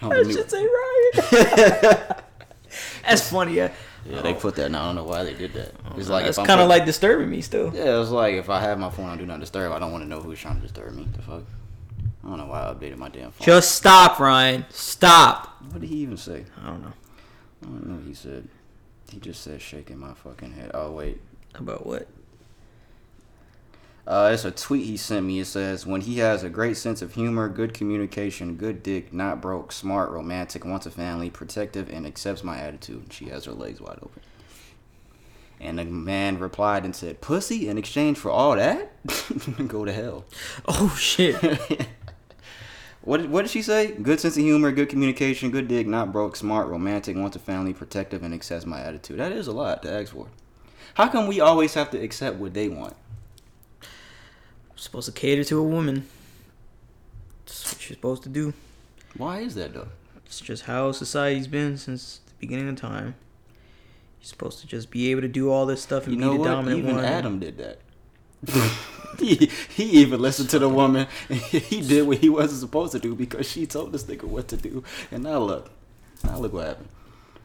That 0.00 0.32
should 0.32 0.50
say 0.50 0.64
right. 0.64 2.22
That's 3.08 3.30
funny, 3.30 3.54
yeah. 3.54 3.72
yeah, 4.08 4.22
they 4.22 4.34
put 4.34 4.56
that. 4.56 4.70
Now 4.70 4.82
I 4.82 4.86
don't 4.86 4.96
know 4.96 5.04
why 5.04 5.24
they 5.24 5.34
did 5.34 5.52
that. 5.54 5.72
It's 5.96 6.08
like 6.08 6.26
It's 6.26 6.36
kind 6.38 6.60
of 6.60 6.68
like 6.68 6.84
disturbing 6.84 7.30
me 7.30 7.40
still. 7.40 7.72
Yeah, 7.74 8.00
it's 8.00 8.10
like 8.10 8.34
if 8.34 8.48
I 8.50 8.60
have 8.60 8.78
my 8.78 8.90
phone 8.90 9.08
on 9.08 9.18
Do 9.18 9.26
Not 9.26 9.40
Disturb, 9.40 9.72
I 9.72 9.78
don't 9.78 9.92
want 9.92 10.04
to 10.04 10.08
know 10.08 10.20
who's 10.20 10.38
trying 10.38 10.56
to 10.56 10.62
disturb 10.62 10.94
me. 10.94 11.06
The 11.16 11.22
fuck? 11.22 11.42
I 12.24 12.28
don't 12.28 12.38
know 12.38 12.46
why 12.46 12.68
I 12.68 12.72
updated 12.72 12.98
my 12.98 13.08
damn 13.08 13.32
phone. 13.32 13.44
Just 13.44 13.74
stop, 13.74 14.20
Ryan. 14.20 14.64
Stop. 14.70 15.60
What 15.70 15.80
did 15.80 15.90
he 15.90 15.96
even 15.96 16.16
say? 16.16 16.44
I 16.62 16.66
don't 16.68 16.82
know. 16.82 16.92
I 17.62 17.66
don't 17.66 17.86
know 17.86 17.94
what 17.96 18.06
he 18.06 18.14
said. 18.14 18.48
He 19.10 19.18
just 19.18 19.42
said 19.42 19.60
shaking 19.60 19.98
my 19.98 20.14
fucking 20.14 20.52
head. 20.52 20.70
Oh 20.74 20.90
wait. 20.92 21.20
About 21.54 21.84
what? 21.84 22.08
Uh, 24.06 24.30
it's 24.32 24.44
a 24.44 24.50
tweet 24.50 24.86
he 24.86 24.96
sent 24.96 25.24
me. 25.24 25.38
It 25.38 25.46
says, 25.46 25.86
"When 25.86 26.00
he 26.00 26.18
has 26.18 26.42
a 26.42 26.50
great 26.50 26.76
sense 26.76 27.02
of 27.02 27.14
humor, 27.14 27.48
good 27.48 27.72
communication, 27.72 28.56
good 28.56 28.82
dick, 28.82 29.12
not 29.12 29.40
broke, 29.40 29.70
smart, 29.70 30.10
romantic, 30.10 30.64
wants 30.64 30.86
a 30.86 30.90
family, 30.90 31.30
protective, 31.30 31.88
and 31.88 32.06
accepts 32.06 32.42
my 32.42 32.58
attitude." 32.58 33.12
She 33.12 33.26
has 33.26 33.44
her 33.44 33.52
legs 33.52 33.80
wide 33.80 33.98
open. 34.02 34.22
And 35.60 35.78
the 35.78 35.84
man 35.84 36.40
replied 36.40 36.84
and 36.84 36.96
said, 36.96 37.20
"Pussy 37.20 37.68
in 37.68 37.78
exchange 37.78 38.18
for 38.18 38.30
all 38.30 38.56
that? 38.56 38.90
Go 39.68 39.84
to 39.84 39.92
hell." 39.92 40.24
Oh 40.66 40.96
shit. 40.98 41.36
What 43.04 43.16
did, 43.20 43.30
what 43.30 43.42
did 43.42 43.50
she 43.50 43.62
say? 43.62 43.90
Good 43.90 44.20
sense 44.20 44.36
of 44.36 44.44
humor, 44.44 44.70
good 44.70 44.88
communication, 44.88 45.50
good 45.50 45.66
dick, 45.66 45.88
not 45.88 46.12
broke, 46.12 46.36
smart, 46.36 46.68
romantic, 46.68 47.16
wants 47.16 47.34
a 47.34 47.40
family, 47.40 47.72
protective, 47.72 48.22
and 48.22 48.32
accepts 48.32 48.64
my 48.64 48.80
attitude. 48.80 49.18
That 49.18 49.32
is 49.32 49.48
a 49.48 49.52
lot 49.52 49.82
to 49.82 49.92
ask 49.92 50.12
for. 50.12 50.28
How 50.94 51.08
come 51.08 51.26
we 51.26 51.40
always 51.40 51.74
have 51.74 51.90
to 51.90 51.98
accept 52.00 52.36
what 52.36 52.54
they 52.54 52.68
want? 52.68 52.94
Supposed 54.82 55.06
to 55.06 55.12
cater 55.12 55.44
to 55.44 55.58
a 55.58 55.62
woman. 55.62 56.06
That's 57.46 57.72
what 57.72 57.88
you're 57.88 57.96
supposed 57.96 58.22
to 58.24 58.28
do. 58.28 58.52
Why 59.16 59.40
is 59.40 59.54
that 59.56 59.74
though? 59.74 59.88
It's 60.26 60.40
just 60.40 60.64
how 60.64 60.92
society's 60.92 61.46
been 61.46 61.76
since 61.76 62.20
the 62.26 62.32
beginning 62.40 62.68
of 62.68 62.76
time. 62.76 63.14
You're 64.20 64.28
supposed 64.28 64.60
to 64.60 64.66
just 64.66 64.90
be 64.90 65.10
able 65.10 65.20
to 65.22 65.28
do 65.28 65.50
all 65.50 65.66
this 65.66 65.82
stuff 65.82 66.04
and 66.06 66.12
You 66.14 66.18
be 66.18 66.24
know 66.24 66.32
the 66.34 66.38
what? 66.40 66.48
dominant 66.48 66.78
Even 66.78 66.96
one. 66.96 67.04
Adam 67.04 67.38
did 67.38 67.58
that. 67.58 67.78
he, 69.18 69.50
he 69.68 69.84
even 70.00 70.20
listened 70.20 70.48
to 70.50 70.58
the 70.58 70.68
woman. 70.68 71.06
he 71.28 71.80
did 71.80 72.06
what 72.06 72.18
he 72.18 72.28
wasn't 72.28 72.60
supposed 72.60 72.92
to 72.92 72.98
do 72.98 73.14
because 73.14 73.48
she 73.50 73.66
told 73.66 73.92
this 73.92 74.04
nigga 74.04 74.24
what 74.24 74.48
to 74.48 74.56
do. 74.56 74.82
And 75.10 75.22
now 75.24 75.38
look, 75.38 75.70
now 76.24 76.38
look 76.38 76.52
what 76.52 76.66
happened. 76.66 76.88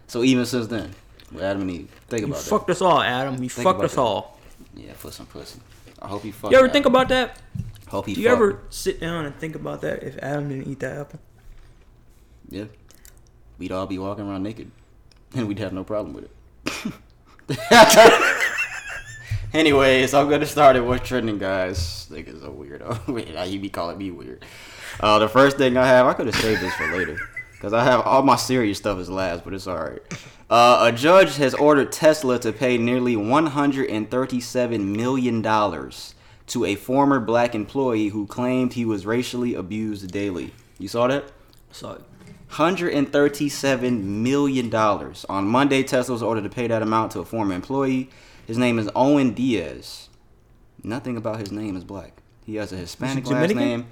So 0.07 0.23
even 0.23 0.45
since 0.45 0.67
then, 0.67 0.91
with 1.31 1.43
Adam 1.43 1.63
and 1.63 1.71
Eve, 1.71 1.89
think 2.07 2.21
You 2.21 2.27
about 2.27 2.39
that. 2.39 2.49
fucked 2.49 2.69
us 2.69 2.81
all, 2.81 3.01
Adam. 3.01 3.41
You 3.43 3.49
Think 3.49 3.63
fucked 3.65 3.83
us 3.83 3.95
that. 3.95 4.01
all. 4.01 4.39
Yeah, 4.73 4.93
for 4.93 5.11
some 5.11 5.25
pussy. 5.25 5.59
I 6.01 6.07
hope 6.07 6.23
he 6.23 6.31
fucked. 6.31 6.51
You 6.51 6.57
ever 6.57 6.67
Adam. 6.67 6.73
think 6.73 6.85
about 6.85 7.09
that? 7.09 7.37
Hope 7.89 8.05
he 8.05 8.13
Do 8.13 8.21
you 8.21 8.29
ever 8.29 8.61
sit 8.69 8.99
down 8.99 9.25
and 9.25 9.35
think 9.37 9.55
about 9.55 9.81
that 9.81 10.03
if 10.03 10.17
Adam 10.19 10.49
didn't 10.49 10.67
eat 10.67 10.79
that 10.79 10.97
apple? 10.97 11.19
Yeah. 12.49 12.65
We'd 13.57 13.71
all 13.71 13.87
be 13.87 13.97
walking 13.97 14.27
around 14.27 14.43
naked. 14.43 14.71
And 15.35 15.45
we'd 15.47 15.59
have 15.59 15.73
no 15.73 15.83
problem 15.83 16.13
with 16.15 16.23
it. 16.25 16.31
Anyways, 19.53 20.13
I'm 20.13 20.29
gonna 20.29 20.45
start 20.45 20.77
at 20.77 20.85
what's 20.85 21.05
trending, 21.07 21.37
guys. 21.37 22.07
Niggas 22.09 22.43
a 22.43 22.49
weirdo. 22.49 23.07
Wait, 23.13 23.27
you 23.51 23.59
be 23.59 23.69
calling 23.69 23.97
me 23.97 24.09
weird. 24.09 24.45
Uh, 24.99 25.19
the 25.19 25.27
first 25.27 25.57
thing 25.57 25.75
I 25.77 25.85
have, 25.85 26.05
I 26.05 26.13
could 26.13 26.27
have 26.27 26.35
saved 26.35 26.61
this 26.61 26.73
for 26.75 26.87
later. 26.97 27.17
Because 27.57 27.73
I 27.73 27.83
have 27.83 28.01
all 28.01 28.21
my 28.21 28.35
serious 28.35 28.77
stuff 28.77 28.99
is 28.99 29.09
last, 29.09 29.43
but 29.43 29.51
it's 29.53 29.67
alright. 29.67 30.01
Uh, 30.47 30.91
a 30.93 30.95
judge 30.95 31.37
has 31.37 31.55
ordered 31.55 31.91
Tesla 31.91 32.37
to 32.39 32.53
pay 32.53 32.77
nearly 32.77 33.15
$137 33.15 34.85
million 34.85 35.41
to 36.47 36.65
a 36.65 36.75
former 36.75 37.19
black 37.19 37.55
employee 37.55 38.09
who 38.09 38.27
claimed 38.27 38.73
he 38.73 38.85
was 38.85 39.07
racially 39.07 39.55
abused 39.55 40.11
daily. 40.11 40.53
You 40.77 40.87
saw 40.87 41.07
that? 41.07 41.31
So 41.71 41.99
$137 42.51 44.03
million. 44.03 44.73
On 44.73 45.47
Monday, 45.47 45.81
Tesla 45.81 46.13
was 46.13 46.23
ordered 46.23 46.43
to 46.43 46.49
pay 46.49 46.67
that 46.67 46.83
amount 46.83 47.11
to 47.13 47.19
a 47.19 47.25
former 47.25 47.55
employee. 47.55 48.11
His 48.45 48.59
name 48.59 48.77
is 48.77 48.87
Owen 48.95 49.33
Diaz. 49.33 50.09
Nothing 50.83 51.17
about 51.17 51.39
his 51.39 51.51
name 51.51 51.75
is 51.75 51.83
black. 51.83 52.21
He 52.45 52.55
has 52.55 52.71
a 52.71 52.77
Hispanic 52.77 53.25
last 53.27 53.55
name. 53.55 53.87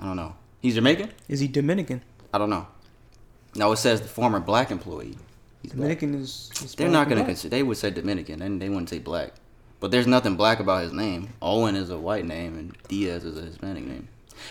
I 0.00 0.04
don't 0.04 0.16
know. 0.16 0.36
He's 0.60 0.76
Jamaican? 0.76 1.10
is 1.28 1.40
he 1.40 1.48
Dominican? 1.48 2.02
I 2.32 2.38
don't 2.38 2.48
know. 2.48 2.66
No, 3.56 3.72
it 3.72 3.76
says 3.76 4.00
the 4.00 4.08
former 4.08 4.40
black 4.40 4.70
employee. 4.70 5.16
He's 5.62 5.72
black. 5.72 5.98
Dominican 6.00 6.14
is. 6.14 6.50
is 6.62 6.74
They're 6.74 6.88
not 6.88 7.08
going 7.08 7.20
to 7.20 7.24
consider. 7.24 7.50
They 7.50 7.62
would 7.62 7.76
say 7.76 7.90
Dominican, 7.90 8.42
and 8.42 8.60
they 8.60 8.68
wouldn't 8.68 8.90
say 8.90 8.98
black. 8.98 9.32
But 9.80 9.90
there's 9.90 10.06
nothing 10.06 10.36
black 10.36 10.60
about 10.60 10.82
his 10.82 10.92
name. 10.92 11.30
Owen 11.42 11.76
is 11.76 11.90
a 11.90 11.98
white 11.98 12.24
name, 12.24 12.56
and 12.58 12.76
Diaz 12.88 13.24
is 13.24 13.36
a 13.36 13.42
Hispanic 13.42 13.84
name. 13.84 14.08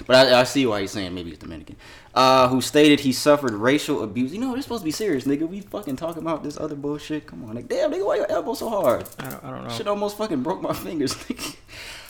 But 0.07 0.15
I, 0.15 0.41
I 0.41 0.43
see 0.43 0.65
why 0.65 0.81
he's 0.81 0.91
saying 0.91 1.13
maybe 1.13 1.29
he's 1.29 1.39
Dominican. 1.39 1.75
Uh, 2.13 2.47
who 2.47 2.61
stated 2.61 2.99
he 3.01 3.11
suffered 3.11 3.51
racial 3.53 4.03
abuse. 4.03 4.33
You 4.33 4.39
know, 4.39 4.51
we're 4.51 4.61
supposed 4.61 4.81
to 4.81 4.85
be 4.85 4.91
serious, 4.91 5.25
nigga. 5.25 5.47
We 5.47 5.61
fucking 5.61 5.97
talking 5.97 6.21
about 6.21 6.43
this 6.43 6.57
other 6.57 6.75
bullshit. 6.75 7.27
Come 7.27 7.43
on, 7.43 7.55
like, 7.55 7.67
damn, 7.67 7.91
nigga, 7.91 8.05
why 8.05 8.15
your 8.17 8.31
elbow 8.31 8.53
so 8.53 8.69
hard? 8.69 9.05
I 9.19 9.29
don't, 9.29 9.43
I 9.43 9.49
don't 9.51 9.63
know. 9.65 9.69
Shit 9.69 9.87
almost 9.87 10.17
fucking 10.17 10.41
broke 10.41 10.61
my 10.61 10.73
fingers. 10.85 11.13
nigga. 11.15 11.55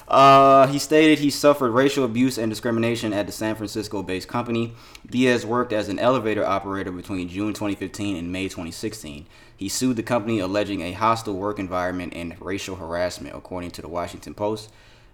Uh, 0.08 0.68
he 0.68 0.80
stated 0.80 1.20
he 1.20 1.30
suffered 1.30 1.72
racial 1.72 2.04
abuse 2.04 2.38
and 2.38 2.52
discrimination 2.52 3.14
at 3.14 3.26
the 3.26 3.32
San 3.32 3.56
Francisco-based 3.56 4.28
company. 4.28 4.74
Diaz 5.10 5.46
worked 5.46 5.74
as 5.74 5.90
an 5.90 6.00
elevator 6.00 6.46
operator 6.46 6.92
between 6.92 7.30
June 7.30 7.54
2015 7.54 8.18
and 8.18 8.32
May 8.32 8.44
2016. 8.44 9.26
He 9.56 9.70
sued 9.70 9.96
the 9.96 10.04
company 10.04 10.40
alleging 10.40 10.82
a 10.82 10.92
hostile 10.92 11.36
work 11.36 11.58
environment 11.60 12.14
and 12.16 12.40
racial 12.42 12.76
harassment, 12.76 13.36
according 13.36 13.72
to 13.72 13.82
the 13.82 13.88
Washington 13.88 14.34
Post. 14.34 14.72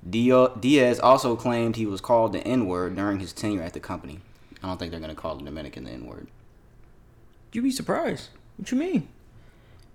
Diaz 0.09 0.99
also 0.99 1.35
claimed 1.35 1.75
he 1.75 1.85
was 1.85 2.01
called 2.01 2.33
the 2.33 2.39
N-word 2.39 2.95
during 2.95 3.19
his 3.19 3.33
tenure 3.33 3.61
at 3.61 3.73
the 3.73 3.79
company. 3.79 4.19
I 4.63 4.67
don't 4.67 4.77
think 4.77 4.91
they're 4.91 4.99
gonna 4.99 5.15
call 5.15 5.35
the 5.35 5.43
Dominican 5.43 5.83
the 5.83 5.91
N-word. 5.91 6.27
You'd 7.51 7.63
be 7.63 7.71
surprised. 7.71 8.29
What 8.57 8.71
you 8.71 8.77
mean, 8.77 9.07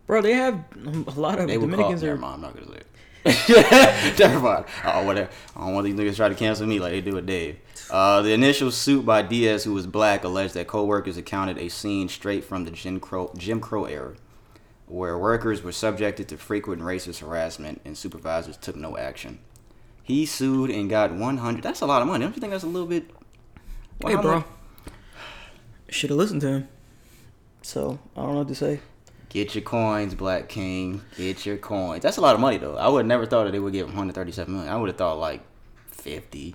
bro? 0.06 0.22
They 0.22 0.34
have 0.34 0.64
a 0.76 1.20
lot 1.20 1.38
of 1.38 1.48
They 1.48 1.58
would 1.58 1.70
call. 1.70 1.78
Dominicans 1.78 2.02
Never 2.02 2.18
mind, 2.18 2.34
I'm 2.34 2.40
not 2.40 2.54
gonna 2.54 2.66
say 2.66 2.78
it. 2.78 2.86
Mind. 4.45 4.64
Oh, 4.85 5.02
whatever. 5.04 5.31
I 5.57 5.61
don't 5.61 5.75
want 5.75 5.87
these 5.87 5.95
niggas 5.95 6.11
to 6.11 6.16
try 6.16 6.28
to 6.28 6.35
cancel 6.35 6.66
me 6.66 6.78
like 6.78 6.93
they 6.93 7.00
do 7.00 7.14
with 7.14 7.26
Dave. 7.26 7.59
Uh, 7.90 8.21
the 8.21 8.33
initial 8.33 8.71
suit 8.71 9.07
by 9.07 9.23
Diaz, 9.23 9.64
who 9.64 9.73
was 9.73 9.87
black, 9.87 10.25
alleged 10.25 10.52
that 10.54 10.66
co-workers 10.66 11.16
accounted 11.16 11.57
a 11.57 11.71
scene 11.71 12.09
straight 12.09 12.45
from 12.45 12.64
the 12.64 12.71
Jim 12.71 13.00
Crow, 13.00 13.33
Jim 13.37 13.61
Crow 13.61 13.87
era, 13.87 14.14
where 14.87 15.16
workers 15.16 15.62
were 15.62 15.73
subjected 15.73 16.28
to 16.28 16.37
frequent 16.37 16.83
racist 16.83 17.21
harassment 17.21 17.81
and 17.85 17.97
supervisors 17.97 18.59
took 18.59 18.76
no 18.76 18.99
action. 18.99 19.38
He 20.02 20.26
sued 20.26 20.71
and 20.71 20.90
got 20.90 21.14
100. 21.14 21.62
That's 21.62 21.81
a 21.81 21.87
lot 21.87 22.02
of 22.02 22.09
money. 22.09 22.25
Don't 22.25 22.35
you 22.35 22.40
think 22.40 22.52
that's 22.52 22.64
a 22.64 22.66
little 22.69 22.88
bit? 22.88 23.11
Hey, 24.04 24.16
bro. 24.16 24.45
Should 25.88 26.11
have 26.11 26.19
listened 26.19 26.43
to 26.43 26.49
him. 26.49 26.69
So 27.62 27.99
I 28.14 28.21
don't 28.21 28.33
know 28.33 28.38
what 28.40 28.49
to 28.49 28.54
say. 28.54 28.81
Get 29.35 29.55
your 29.55 29.62
coins, 29.62 30.14
Black 30.14 30.49
King. 30.49 31.03
Get 31.17 31.45
your 31.45 31.59
coins. 31.59 32.03
That's 32.03 32.17
a 32.17 32.21
lot 32.23 32.35
of 32.35 32.41
money, 32.41 32.57
though. 32.57 32.76
I 32.76 32.88
would 32.88 33.00
have 33.00 33.07
never 33.07 33.26
thought 33.26 33.45
that 33.45 33.50
they 33.50 33.59
would 33.59 33.73
give 33.73 33.87
him 33.88 33.93
137 33.95 34.50
million. 34.55 34.73
I 34.73 34.76
would 34.76 34.88
have 34.88 34.97
thought 34.97 35.19
like 35.19 35.43
50. 35.91 36.55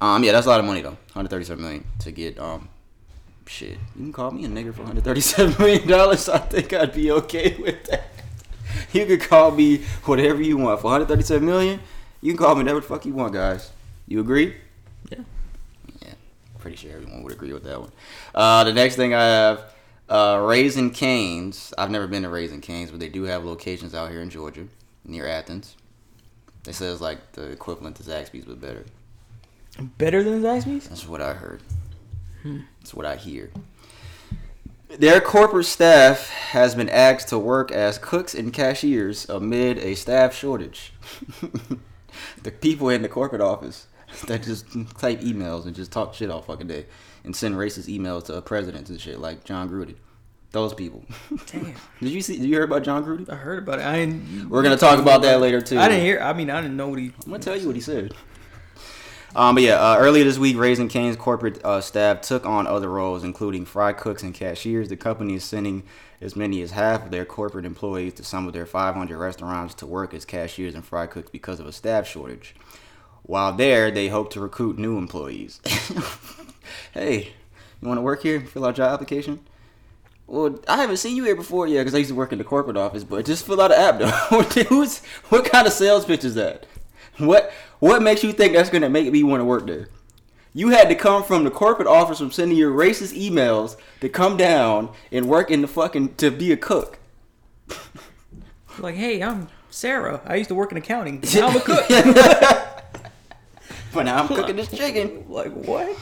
Um, 0.00 0.24
yeah, 0.24 0.32
that's 0.32 0.46
a 0.46 0.48
lot 0.48 0.60
of 0.60 0.66
money 0.66 0.80
though. 0.80 0.96
137 1.12 1.62
million 1.62 1.84
to 2.00 2.10
get 2.10 2.38
um, 2.38 2.68
shit. 3.46 3.76
You 3.94 4.04
can 4.04 4.12
call 4.12 4.30
me 4.30 4.44
a 4.46 4.48
nigger 4.48 4.72
for 4.72 4.82
137 4.82 5.56
million 5.62 5.86
dollars. 5.86 6.28
I 6.28 6.38
think 6.38 6.72
I'd 6.72 6.94
be 6.94 7.10
okay 7.12 7.56
with 7.60 7.84
that. 7.84 8.04
You 8.92 9.04
could 9.04 9.20
call 9.20 9.50
me 9.50 9.78
whatever 10.04 10.40
you 10.40 10.56
want 10.56 10.80
for 10.80 10.84
137 10.84 11.44
million. 11.44 11.80
You 12.22 12.32
can 12.32 12.38
call 12.38 12.54
me 12.54 12.62
whatever 12.62 12.80
the 12.80 12.86
fuck 12.86 13.04
you 13.04 13.12
want, 13.12 13.34
guys. 13.34 13.70
You 14.06 14.20
agree? 14.20 14.56
Yeah. 15.10 15.18
Yeah, 16.00 16.14
pretty 16.58 16.76
sure 16.76 16.92
everyone 16.92 17.22
would 17.22 17.32
agree 17.32 17.52
with 17.52 17.64
that 17.64 17.80
one. 17.80 17.92
Uh, 18.34 18.64
the 18.64 18.72
next 18.72 18.96
thing 18.96 19.12
I 19.12 19.22
have, 19.22 19.64
uh, 20.10 20.44
Raising 20.44 20.90
Cane's. 20.90 21.72
I've 21.78 21.90
never 21.90 22.08
been 22.08 22.24
to 22.24 22.28
Raising 22.28 22.60
Cane's, 22.60 22.90
but 22.90 23.00
they 23.00 23.08
do 23.08 23.22
have 23.22 23.44
locations 23.44 23.94
out 23.94 24.10
here 24.10 24.20
in 24.20 24.28
Georgia, 24.28 24.66
near 25.04 25.26
Athens. 25.26 25.76
They 26.64 26.72
say 26.72 26.86
it's 26.86 27.00
like 27.00 27.32
the 27.32 27.44
equivalent 27.50 27.96
to 27.96 28.02
Zaxby's, 28.02 28.44
but 28.44 28.60
better. 28.60 28.84
Better 29.98 30.22
than 30.22 30.42
Zaxby's? 30.42 30.88
That's 30.88 31.06
what 31.06 31.22
I 31.22 31.34
heard. 31.34 31.62
That's 32.44 32.92
what 32.92 33.06
I 33.06 33.16
hear. 33.16 33.50
Their 34.88 35.20
corporate 35.20 35.66
staff 35.66 36.28
has 36.30 36.74
been 36.74 36.88
asked 36.88 37.28
to 37.28 37.38
work 37.38 37.70
as 37.70 37.96
cooks 37.96 38.34
and 38.34 38.52
cashiers 38.52 39.28
amid 39.28 39.78
a 39.78 39.94
staff 39.94 40.34
shortage. 40.34 40.92
the 42.42 42.50
people 42.50 42.88
in 42.88 43.02
the 43.02 43.08
corporate 43.08 43.40
office 43.40 43.86
that 44.26 44.42
just 44.42 44.66
type 44.98 45.20
emails 45.20 45.66
and 45.66 45.76
just 45.76 45.92
talk 45.92 46.14
shit 46.14 46.30
all 46.30 46.42
fucking 46.42 46.66
day 46.66 46.86
and 47.24 47.34
send 47.34 47.54
racist 47.54 47.88
emails 47.88 48.24
to 48.26 48.40
presidents 48.42 48.90
and 48.90 49.00
shit 49.00 49.18
like 49.18 49.44
Jon 49.44 49.68
Gruden. 49.68 49.96
Those 50.52 50.74
people. 50.74 51.04
Damn. 51.46 51.74
Did 52.00 52.10
you 52.10 52.20
see? 52.20 52.36
Did 52.36 52.46
you 52.46 52.54
hear 52.54 52.64
about 52.64 52.82
Jon 52.82 53.04
Gruden? 53.04 53.30
I 53.30 53.36
heard 53.36 53.60
about 53.60 53.78
it. 53.78 53.84
I 53.84 53.96
didn't, 53.98 54.48
We're 54.50 54.62
gonna 54.62 54.76
talk 54.76 54.98
about 54.98 55.22
that 55.22 55.40
later 55.40 55.60
too. 55.60 55.78
I 55.78 55.88
didn't 55.88 56.04
hear. 56.04 56.18
I 56.20 56.32
mean, 56.32 56.50
I 56.50 56.60
didn't 56.60 56.76
know 56.76 56.88
what 56.88 56.98
he. 56.98 57.06
I'm 57.06 57.30
gonna 57.30 57.38
tell 57.38 57.56
you 57.56 57.66
what 57.66 57.76
he 57.76 57.82
said. 57.82 58.14
Um, 59.36 59.54
but 59.54 59.62
yeah, 59.62 59.74
uh, 59.74 59.96
earlier 59.96 60.24
this 60.24 60.38
week, 60.38 60.56
Raising 60.56 60.88
Cane's 60.88 61.14
corporate 61.14 61.64
uh, 61.64 61.80
staff 61.80 62.22
took 62.22 62.44
on 62.44 62.66
other 62.66 62.88
roles, 62.88 63.22
including 63.22 63.64
fry 63.64 63.92
cooks 63.92 64.24
and 64.24 64.34
cashiers. 64.34 64.88
The 64.88 64.96
company 64.96 65.34
is 65.34 65.44
sending 65.44 65.84
as 66.20 66.34
many 66.34 66.62
as 66.62 66.72
half 66.72 67.04
of 67.04 67.10
their 67.12 67.24
corporate 67.24 67.64
employees 67.64 68.14
to 68.14 68.24
some 68.24 68.46
of 68.48 68.52
their 68.52 68.66
500 68.66 69.16
restaurants 69.16 69.74
to 69.74 69.86
work 69.86 70.12
as 70.14 70.24
cashiers 70.24 70.74
and 70.74 70.84
fry 70.84 71.06
cooks 71.06 71.30
because 71.30 71.60
of 71.60 71.66
a 71.66 71.72
staff 71.72 72.08
shortage. 72.08 72.56
While 73.22 73.52
there, 73.52 73.92
they 73.92 74.08
hope 74.08 74.32
to 74.32 74.40
recruit 74.40 74.78
new 74.78 74.98
employees. 74.98 75.60
hey, 76.92 77.32
you 77.80 77.88
want 77.88 77.98
to 77.98 78.02
work 78.02 78.22
here? 78.22 78.40
Fill 78.40 78.64
out 78.66 78.76
job 78.76 78.92
application. 78.92 79.40
Well, 80.26 80.60
I 80.68 80.76
haven't 80.76 80.98
seen 80.98 81.16
you 81.16 81.24
here 81.24 81.34
before, 81.34 81.66
yeah, 81.66 81.80
because 81.80 81.94
I 81.94 81.98
used 81.98 82.10
to 82.10 82.14
work 82.14 82.30
in 82.32 82.38
the 82.38 82.44
corporate 82.44 82.76
office. 82.76 83.02
But 83.02 83.24
just 83.26 83.44
fill 83.44 83.60
out 83.60 83.72
an 83.72 83.80
app, 83.80 83.98
though. 84.30 84.42
Who's 84.68 84.98
what 85.28 85.44
kind 85.44 85.66
of 85.66 85.72
sales 85.72 86.04
pitch 86.04 86.24
is 86.24 86.34
that? 86.36 86.66
What 87.18 87.52
what 87.80 88.02
makes 88.02 88.22
you 88.22 88.32
think 88.32 88.52
that's 88.54 88.70
gonna 88.70 88.88
make 88.88 89.10
me 89.10 89.22
want 89.22 89.40
to 89.40 89.44
work 89.44 89.66
there? 89.66 89.88
You 90.52 90.70
had 90.70 90.88
to 90.88 90.94
come 90.94 91.22
from 91.22 91.44
the 91.44 91.50
corporate 91.50 91.88
office 91.88 92.18
from 92.18 92.30
sending 92.32 92.56
your 92.58 92.72
racist 92.72 93.16
emails 93.16 93.76
to 94.00 94.08
come 94.08 94.36
down 94.36 94.90
and 95.12 95.28
work 95.28 95.50
in 95.50 95.60
the 95.62 95.68
fucking 95.68 96.14
to 96.16 96.30
be 96.30 96.52
a 96.52 96.56
cook. 96.56 96.98
Like, 98.78 98.94
hey, 98.94 99.22
I'm 99.22 99.48
Sarah. 99.68 100.22
I 100.24 100.36
used 100.36 100.48
to 100.48 100.54
work 100.54 100.70
in 100.72 100.78
accounting. 100.78 101.22
Now 101.34 101.48
I'm 101.48 101.56
a 101.56 101.60
cook. 101.60 101.86
But 103.92 104.04
now 104.04 104.22
I'm 104.22 104.28
cooking 104.28 104.56
this 104.56 104.70
chicken. 104.70 105.24
like, 105.28 105.52
what? 105.52 105.98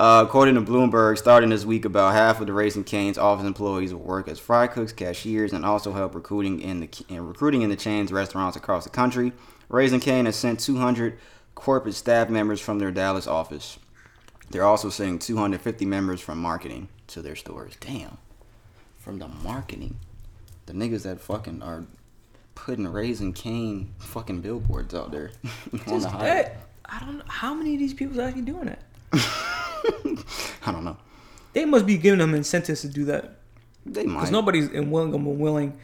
Uh, 0.00 0.24
according 0.26 0.54
to 0.54 0.62
Bloomberg, 0.62 1.18
starting 1.18 1.50
this 1.50 1.66
week, 1.66 1.84
about 1.84 2.14
half 2.14 2.40
of 2.40 2.46
the 2.46 2.54
Raising 2.54 2.84
Cane's 2.84 3.18
office 3.18 3.44
employees 3.44 3.92
will 3.92 4.00
work 4.00 4.28
as 4.28 4.38
fry 4.38 4.66
cooks, 4.66 4.94
cashiers, 4.94 5.52
and 5.52 5.62
also 5.62 5.92
help 5.92 6.14
recruiting 6.14 6.62
in 6.62 6.80
the 6.80 6.88
in 7.10 7.26
recruiting 7.26 7.60
in 7.60 7.68
the 7.68 7.76
chain's 7.76 8.10
restaurants 8.10 8.56
across 8.56 8.84
the 8.84 8.88
country. 8.88 9.34
Raising 9.68 10.00
Cane 10.00 10.24
has 10.24 10.36
sent 10.36 10.58
200 10.58 11.18
corporate 11.54 11.94
staff 11.94 12.30
members 12.30 12.62
from 12.62 12.78
their 12.78 12.90
Dallas 12.90 13.26
office. 13.26 13.78
They're 14.48 14.64
also 14.64 14.88
sending 14.88 15.18
250 15.18 15.84
members 15.84 16.22
from 16.22 16.38
marketing 16.38 16.88
to 17.08 17.20
their 17.20 17.36
stores. 17.36 17.74
Damn, 17.78 18.16
from 18.96 19.18
the 19.18 19.28
marketing, 19.28 19.98
the 20.64 20.72
niggas 20.72 21.02
that 21.02 21.20
fucking 21.20 21.60
are 21.60 21.84
putting 22.54 22.88
Raising 22.88 23.34
Cane 23.34 23.92
fucking 23.98 24.40
billboards 24.40 24.94
out 24.94 25.12
there 25.12 25.32
Just 25.86 26.10
the 26.10 26.16
that. 26.16 26.56
I 26.86 27.00
don't 27.00 27.18
know 27.18 27.24
how 27.28 27.52
many 27.52 27.74
of 27.74 27.78
these 27.78 27.92
people 27.92 28.18
are 28.18 28.24
actually 28.24 28.42
doing 28.42 28.68
it. 28.68 28.78
I 29.12 30.72
don't 30.72 30.84
know. 30.84 30.96
They 31.52 31.64
must 31.64 31.86
be 31.86 31.96
giving 31.98 32.18
them 32.20 32.34
incentives 32.34 32.82
to 32.82 32.88
do 32.88 33.04
that. 33.06 33.38
They 33.86 34.04
might. 34.06 34.14
Because 34.14 34.30
nobody's 34.30 34.68
willing 34.70 35.12
or 35.14 35.18
willing. 35.34 35.78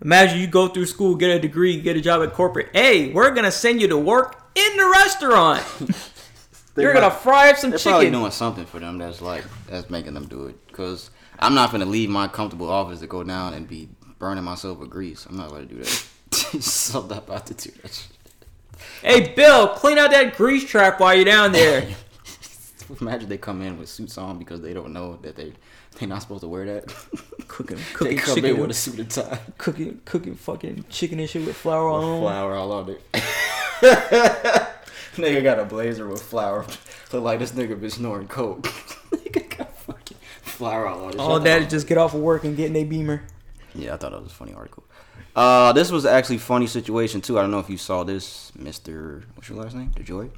Imagine 0.00 0.40
you 0.40 0.46
go 0.48 0.68
through 0.68 0.86
school, 0.86 1.14
get 1.14 1.30
a 1.30 1.38
degree, 1.38 1.80
get 1.80 1.96
a 1.96 2.00
job 2.00 2.22
at 2.22 2.32
corporate. 2.34 2.70
Hey, 2.72 3.12
we're 3.12 3.30
gonna 3.30 3.52
send 3.52 3.80
you 3.80 3.88
to 3.88 3.96
work 3.96 4.42
in 4.54 4.76
the 4.76 4.88
restaurant. 4.88 5.62
You're 6.76 6.92
might- 6.94 7.00
gonna 7.00 7.14
fry 7.14 7.50
up 7.50 7.56
some 7.58 7.70
They're 7.70 7.78
probably 7.78 8.06
chicken. 8.06 8.18
doing 8.20 8.32
something 8.32 8.64
for 8.66 8.80
them 8.80 8.98
that's 8.98 9.20
like 9.20 9.44
that's 9.68 9.90
making 9.90 10.14
them 10.14 10.26
do 10.26 10.46
it. 10.46 10.56
Cause 10.72 11.10
I'm 11.38 11.54
not 11.54 11.70
gonna 11.70 11.84
leave 11.86 12.08
my 12.10 12.26
comfortable 12.26 12.68
office 12.68 13.00
to 13.00 13.06
go 13.06 13.22
down 13.22 13.54
and 13.54 13.68
be 13.68 13.88
burning 14.18 14.42
myself 14.44 14.78
with 14.78 14.90
grease. 14.90 15.26
I'm 15.26 15.36
not 15.36 15.50
gonna 15.50 15.66
do 15.66 15.76
that. 15.78 15.86
so 16.62 17.00
I'm 17.02 17.08
not 17.08 17.18
about 17.28 17.46
to 17.48 17.54
do 17.54 17.70
that. 17.82 18.06
Hey, 19.02 19.32
Bill, 19.34 19.68
clean 19.68 19.98
out 19.98 20.10
that 20.10 20.36
grease 20.36 20.64
trap 20.68 20.98
while 20.98 21.14
you're 21.14 21.24
down 21.24 21.52
there. 21.52 21.86
Imagine 23.00 23.28
they 23.28 23.38
come 23.38 23.62
in 23.62 23.78
with 23.78 23.88
suits 23.88 24.18
on 24.18 24.38
because 24.38 24.60
they 24.60 24.72
don't 24.72 24.92
know 24.92 25.16
that 25.22 25.36
they 25.36 25.52
they're 25.98 26.08
not 26.08 26.22
supposed 26.22 26.42
to 26.42 26.48
wear 26.48 26.66
that. 26.66 26.86
cooking, 27.48 27.76
they 27.76 27.82
cooking 27.92 28.18
come 28.18 28.34
chicken, 28.34 28.50
in 28.50 28.60
with 28.60 28.70
a 28.70 28.74
suit 28.74 28.98
and 28.98 29.10
tie, 29.10 29.38
cooking, 29.58 30.00
cooking 30.04 30.34
fucking 30.34 30.84
chicken 30.88 31.20
and 31.20 31.28
shit 31.28 31.46
with 31.46 31.56
flour 31.56 31.88
on. 31.88 32.20
flour 32.20 32.54
all 32.54 32.72
on 32.72 32.90
it. 32.90 33.02
nigga 35.16 35.42
got 35.42 35.58
a 35.58 35.64
blazer 35.64 36.08
with 36.08 36.22
flour. 36.22 36.66
Look 37.12 37.22
like 37.22 37.38
this 37.38 37.52
nigga 37.52 37.78
been 37.80 37.90
snoring 37.90 38.28
coke. 38.28 38.62
nigga 39.10 39.58
got 39.58 39.76
fucking 39.78 40.16
flour 40.42 40.86
all 40.86 41.06
on. 41.06 41.18
All 41.18 41.40
that 41.40 41.68
just 41.68 41.86
get 41.86 41.98
off 41.98 42.14
of 42.14 42.20
work 42.20 42.44
and 42.44 42.56
get 42.56 42.70
in 42.70 42.76
a 42.76 42.84
beamer. 42.84 43.22
Yeah, 43.74 43.94
I 43.94 43.96
thought 43.96 44.12
that 44.12 44.22
was 44.22 44.30
a 44.30 44.34
funny 44.34 44.54
article. 44.54 44.84
Uh, 45.34 45.72
this 45.72 45.90
was 45.90 46.04
actually 46.04 46.36
a 46.36 46.40
funny 46.40 46.66
situation 46.66 47.20
too. 47.20 47.38
I 47.38 47.42
don't 47.42 47.50
know 47.50 47.58
if 47.58 47.70
you 47.70 47.78
saw 47.78 48.04
this, 48.04 48.52
Mister. 48.54 49.22
What's 49.34 49.48
your 49.48 49.58
last 49.62 49.74
name? 49.74 49.90
DeJoy. 49.90 50.30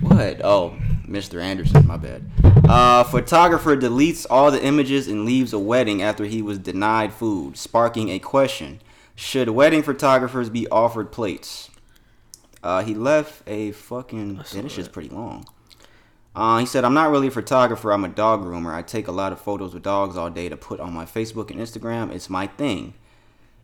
What? 0.00 0.40
Oh, 0.44 0.76
Mr. 1.06 1.42
Anderson. 1.42 1.86
My 1.86 1.96
bad. 1.96 2.30
Uh, 2.68 3.04
photographer 3.04 3.76
deletes 3.76 4.26
all 4.30 4.50
the 4.50 4.62
images 4.64 5.08
and 5.08 5.24
leaves 5.24 5.52
a 5.52 5.58
wedding 5.58 6.02
after 6.02 6.24
he 6.24 6.40
was 6.42 6.58
denied 6.58 7.12
food, 7.12 7.56
sparking 7.56 8.08
a 8.08 8.18
question: 8.18 8.80
Should 9.14 9.50
wedding 9.50 9.82
photographers 9.82 10.50
be 10.50 10.68
offered 10.68 11.12
plates? 11.12 11.70
Uh, 12.62 12.82
he 12.82 12.94
left 12.94 13.42
a 13.46 13.72
fucking. 13.72 14.36
this 14.36 14.52
shit's 14.52 14.74
that. 14.74 14.92
pretty 14.92 15.08
long. 15.08 15.46
Uh, 16.34 16.58
he 16.58 16.66
said, 16.66 16.84
I'm 16.84 16.94
not 16.94 17.10
really 17.10 17.26
a 17.26 17.30
photographer. 17.32 17.92
I'm 17.92 18.04
a 18.04 18.08
dog 18.08 18.44
groomer. 18.44 18.72
I 18.72 18.82
take 18.82 19.08
a 19.08 19.12
lot 19.12 19.32
of 19.32 19.40
photos 19.40 19.74
of 19.74 19.82
dogs 19.82 20.16
all 20.16 20.30
day 20.30 20.48
to 20.48 20.56
put 20.56 20.78
on 20.78 20.92
my 20.92 21.04
Facebook 21.04 21.50
and 21.50 21.58
Instagram. 21.58 22.12
It's 22.12 22.30
my 22.30 22.46
thing. 22.46 22.94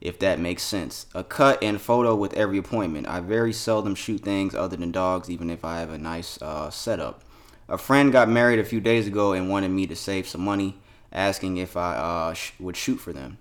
If 0.00 0.19
that 0.19 0.38
makes 0.38 0.62
sense. 0.62 1.07
A 1.15 1.25
cut 1.25 1.62
and 1.62 1.81
photo 1.81 2.15
with 2.15 2.35
every 2.35 2.59
appointment. 2.59 3.09
I 3.09 3.21
very 3.21 3.53
seldom 3.53 3.95
shoot 3.95 4.21
things 4.21 4.55
other 4.55 4.76
than 4.76 4.93
dogs, 4.93 5.31
even 5.31 5.50
if 5.50 5.65
I 5.65 5.81
have 5.81 5.91
a 5.91 5.99
nice 5.99 6.41
uh, 6.43 6.71
setup. 6.71 7.23
A 7.69 7.79
friend 7.79 8.12
got 8.12 8.29
married 8.29 8.59
a 8.59 8.65
few 8.65 8.81
days 8.81 9.07
ago 9.07 9.33
and 9.33 9.50
wanted 9.50 9.71
me 9.71 9.87
to 9.88 9.97
save 9.97 10.29
some 10.29 10.43
money, 10.43 10.79
asking 11.12 11.57
if 11.57 11.76
I 11.76 11.97
uh, 11.97 12.35
sh- 12.35 12.53
would 12.61 12.76
shoot 12.76 12.99
for 12.99 13.12
them. 13.12 13.38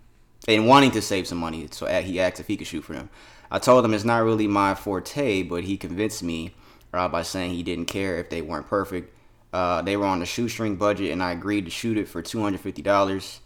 And 0.48 0.68
wanting 0.68 0.92
to 0.92 1.02
save 1.02 1.28
some 1.28 1.40
money, 1.40 1.68
so 1.72 1.88
he 2.02 2.20
asked 2.20 2.40
if 2.40 2.48
he 2.48 2.58
could 2.58 2.68
shoot 2.68 2.84
for 2.84 2.94
them. 2.94 3.10
I 3.50 3.60
told 3.60 3.84
him 3.84 3.94
it's 3.94 4.04
not 4.04 4.24
really 4.24 4.48
my 4.48 4.76
forte, 4.76 5.44
but 5.44 5.64
he 5.64 5.78
convinced 5.78 6.22
me 6.24 6.54
uh, 6.94 7.08
by 7.08 7.24
saying 7.24 7.52
he 7.52 7.64
didn't 7.64 7.86
care 7.86 8.18
if 8.18 8.30
they 8.30 8.42
weren't 8.42 8.68
perfect. 8.68 9.12
Uh, 9.54 9.82
they 9.82 9.96
were 9.98 10.06
on 10.06 10.22
a 10.22 10.26
shoestring 10.26 10.76
budget, 10.76 11.12
and 11.12 11.24
I 11.24 11.32
agreed 11.32 11.66
to 11.66 11.72
shoot 11.72 11.98
it 11.98 12.08
for 12.08 12.22
two 12.22 12.42
hundred 12.42 12.62
fifty 12.62 12.82
dollars, 12.82 13.40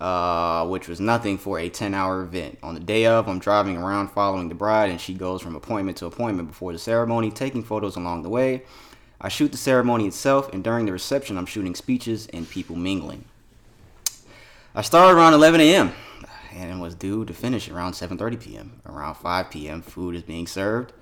uh, 0.00 0.66
which 0.66 0.88
was 0.88 0.98
nothing 0.98 1.36
for 1.36 1.58
a 1.58 1.68
ten-hour 1.68 2.22
event. 2.22 2.58
On 2.62 2.74
the 2.74 2.80
day 2.80 3.06
of, 3.06 3.28
I'm 3.28 3.38
driving 3.38 3.76
around 3.76 4.08
following 4.08 4.48
the 4.48 4.54
bride, 4.54 4.90
and 4.90 5.00
she 5.00 5.12
goes 5.12 5.42
from 5.42 5.54
appointment 5.54 5.98
to 5.98 6.06
appointment 6.06 6.48
before 6.48 6.72
the 6.72 6.78
ceremony, 6.78 7.30
taking 7.30 7.62
photos 7.62 7.96
along 7.96 8.22
the 8.22 8.30
way. 8.30 8.62
I 9.20 9.28
shoot 9.28 9.52
the 9.52 9.58
ceremony 9.58 10.06
itself, 10.06 10.50
and 10.52 10.64
during 10.64 10.86
the 10.86 10.92
reception, 10.92 11.36
I'm 11.36 11.44
shooting 11.44 11.74
speeches 11.74 12.26
and 12.28 12.48
people 12.48 12.76
mingling. 12.76 13.26
I 14.74 14.80
started 14.80 15.18
around 15.18 15.34
11 15.34 15.60
a.m. 15.60 15.92
and 16.54 16.80
was 16.80 16.94
due 16.94 17.26
to 17.26 17.34
finish 17.34 17.68
around 17.68 17.92
7:30 17.92 18.40
p.m. 18.40 18.80
Around 18.86 19.16
5 19.16 19.50
p.m., 19.50 19.82
food 19.82 20.14
is 20.14 20.22
being 20.22 20.46
served, 20.46 20.94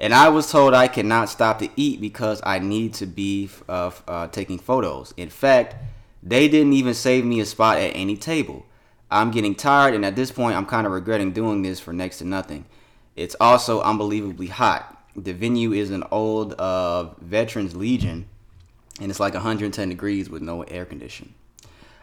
and 0.00 0.14
I 0.14 0.30
was 0.30 0.50
told 0.50 0.72
I 0.72 0.88
cannot 0.88 1.28
stop 1.28 1.58
to 1.58 1.68
eat 1.76 2.00
because 2.00 2.40
I 2.44 2.60
need 2.60 2.94
to 2.94 3.06
be 3.06 3.50
uh, 3.68 3.90
uh, 4.08 4.28
taking 4.28 4.58
photos. 4.58 5.12
In 5.18 5.28
fact, 5.28 5.74
they 6.22 6.48
didn't 6.48 6.72
even 6.72 6.94
save 6.94 7.24
me 7.24 7.40
a 7.40 7.46
spot 7.46 7.78
at 7.78 7.96
any 7.96 8.16
table. 8.16 8.64
I'm 9.10 9.30
getting 9.30 9.54
tired, 9.54 9.94
and 9.94 10.04
at 10.04 10.16
this 10.16 10.30
point, 10.30 10.56
I'm 10.56 10.66
kind 10.66 10.86
of 10.86 10.92
regretting 10.92 11.32
doing 11.32 11.62
this 11.62 11.80
for 11.80 11.92
next 11.92 12.18
to 12.18 12.24
nothing. 12.24 12.64
It's 13.16 13.36
also 13.40 13.82
unbelievably 13.82 14.46
hot. 14.46 15.04
The 15.14 15.32
venue 15.32 15.72
is 15.72 15.90
an 15.90 16.04
old 16.10 16.54
uh, 16.54 17.10
Veterans 17.20 17.76
Legion, 17.76 18.26
and 19.00 19.10
it's 19.10 19.20
like 19.20 19.34
110 19.34 19.88
degrees 19.88 20.30
with 20.30 20.40
no 20.40 20.62
air 20.62 20.86
conditioning. 20.86 21.34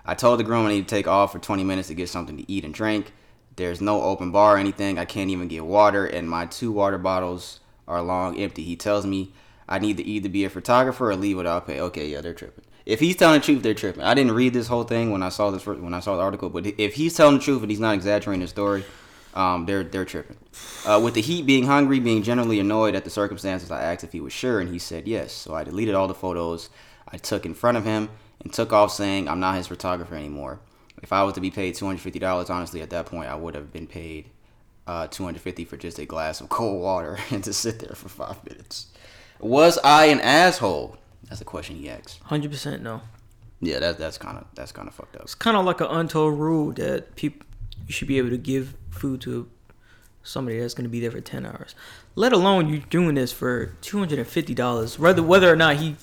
I 0.06 0.14
told 0.14 0.40
the 0.40 0.44
groom 0.44 0.66
I 0.66 0.70
need 0.70 0.88
to 0.88 0.96
take 0.96 1.08
off 1.08 1.32
for 1.32 1.40
20 1.40 1.64
minutes 1.64 1.88
to 1.88 1.96
get 1.96 2.10
something 2.10 2.38
to 2.38 2.52
eat 2.52 2.64
and 2.64 2.74
drink. 2.74 3.12
There's 3.56 3.82
no 3.82 4.02
open 4.02 4.32
bar 4.32 4.56
or 4.56 4.58
anything. 4.58 5.00
I 5.00 5.06
can't 5.06 5.30
even 5.30 5.48
get 5.48 5.66
water, 5.66 6.06
and 6.06 6.30
my 6.30 6.46
two 6.46 6.72
water 6.72 6.98
bottles 6.98 7.60
are 7.88 8.02
long 8.02 8.38
empty. 8.38 8.64
He 8.64 8.76
tells 8.76 9.06
me 9.06 9.34
I 9.68 9.80
need 9.80 9.98
to 9.98 10.04
either 10.04 10.30
be 10.30 10.46
a 10.46 10.50
photographer 10.50 11.10
or 11.10 11.16
leave 11.16 11.38
without 11.38 11.68
pay. 11.68 11.80
Okay, 11.80 12.10
yeah, 12.10 12.22
they're 12.22 12.34
tripping. 12.34 12.66
If 12.90 13.00
he's 13.00 13.16
telling 13.16 13.40
the 13.40 13.46
truth, 13.46 13.62
they're 13.62 13.76
tripping. 13.76 14.02
I 14.02 14.16
didn't 14.16 14.32
read 14.32 14.54
this 14.54 14.68
whole 14.68 14.84
thing 14.84 15.12
when 15.12 15.22
I 15.22 15.30
saw 15.30 15.52
this 15.52 15.64
when 15.64 15.94
I 15.94 16.00
saw 16.00 16.16
the 16.16 16.24
article, 16.24 16.50
but 16.50 16.66
if 16.66 16.96
he's 16.96 17.16
telling 17.16 17.38
the 17.38 17.44
truth 17.44 17.62
and 17.62 17.70
he's 17.70 17.80
not 17.80 17.94
exaggerating 17.94 18.42
the 18.42 18.48
story, 18.48 18.84
um, 19.36 19.68
they're 19.68 19.84
they're 19.84 20.06
tripping. 20.06 20.38
Uh, 20.88 21.00
with 21.04 21.14
the 21.14 21.22
heat, 21.22 21.46
being 21.46 21.68
hungry, 21.68 22.00
being 22.00 22.24
generally 22.24 22.60
annoyed 22.60 22.96
at 22.96 23.04
the 23.04 23.12
circumstances, 23.12 23.70
I 23.70 23.84
asked 23.84 24.04
if 24.04 24.12
he 24.12 24.20
was 24.20 24.34
sure, 24.34 24.60
and 24.60 24.72
he 24.72 24.80
said 24.80 25.08
yes. 25.08 25.34
So 25.34 25.54
I 25.54 25.64
deleted 25.64 25.94
all 25.94 26.08
the 26.08 26.16
photos 26.16 26.70
I 27.08 27.18
took 27.18 27.46
in 27.46 27.54
front 27.54 27.78
of 27.78 27.86
him 27.86 28.10
and 28.42 28.52
took 28.52 28.74
off, 28.74 28.92
saying 28.92 29.28
I'm 29.28 29.40
not 29.40 29.56
his 29.56 29.68
photographer 29.68 30.16
anymore. 30.16 30.60
If 31.04 31.14
I 31.14 31.24
was 31.24 31.36
to 31.36 31.42
be 31.42 31.52
paid 31.52 31.76
two 31.76 31.86
hundred 31.86 32.02
fifty 32.02 32.18
dollars, 32.18 32.50
honestly, 32.50 32.82
at 32.82 32.90
that 32.90 33.06
point, 33.06 33.30
I 33.30 33.36
would 33.36 33.54
have 33.54 33.72
been 33.72 33.86
paid 33.86 34.32
uh, 34.88 35.06
two 35.06 35.26
hundred 35.26 35.42
fifty 35.42 35.64
for 35.64 35.78
just 35.78 36.00
a 36.00 36.08
glass 36.08 36.42
of 36.42 36.50
cold 36.50 36.82
water 36.82 37.20
and 37.30 37.44
to 37.44 37.54
sit 37.54 37.78
there 37.78 37.96
for 37.96 38.10
five 38.10 38.44
minutes. 38.46 38.88
Was 39.40 39.78
I 39.84 40.06
an 40.06 40.22
asshole? 40.22 40.98
That's 41.28 41.42
a 41.42 41.46
question 41.46 41.76
he 41.76 41.90
asks. 41.90 42.20
Hundred 42.24 42.52
percent 42.52 42.82
no. 42.84 43.02
Yeah, 43.62 43.80
that, 43.80 43.98
that's 43.98 44.18
kind 44.18 44.38
of 44.38 44.46
that's 44.56 44.72
kind 44.72 44.88
of 44.88 44.96
fucked 44.96 45.16
up. 45.16 45.24
It's 45.24 45.36
kind 45.36 45.58
of 45.58 45.66
like 45.66 45.82
an 45.82 45.88
untold 45.88 46.40
rule 46.40 46.72
that 46.74 47.16
people 47.16 47.46
you 47.88 47.94
should 47.94 48.08
be 48.08 48.18
able 48.18 48.30
to 48.30 48.38
give 48.38 48.76
food 48.90 49.22
to 49.22 49.50
somebody 50.24 50.60
that's 50.60 50.74
going 50.74 50.84
to 50.84 50.90
be 50.90 51.00
there 51.00 51.12
for 51.12 51.22
ten 51.22 51.46
hours. 51.46 51.76
Let 52.16 52.34
alone 52.34 52.70
you're 52.70 52.80
doing 52.90 53.16
this 53.16 53.32
for 53.32 53.76
two 53.82 54.00
hundred 54.00 54.20
and 54.20 54.28
fifty 54.28 54.54
dollars. 54.54 54.98
Whether 54.98 55.24
whether 55.24 55.52
or 55.52 55.56
not 55.56 55.78
he 55.78 55.96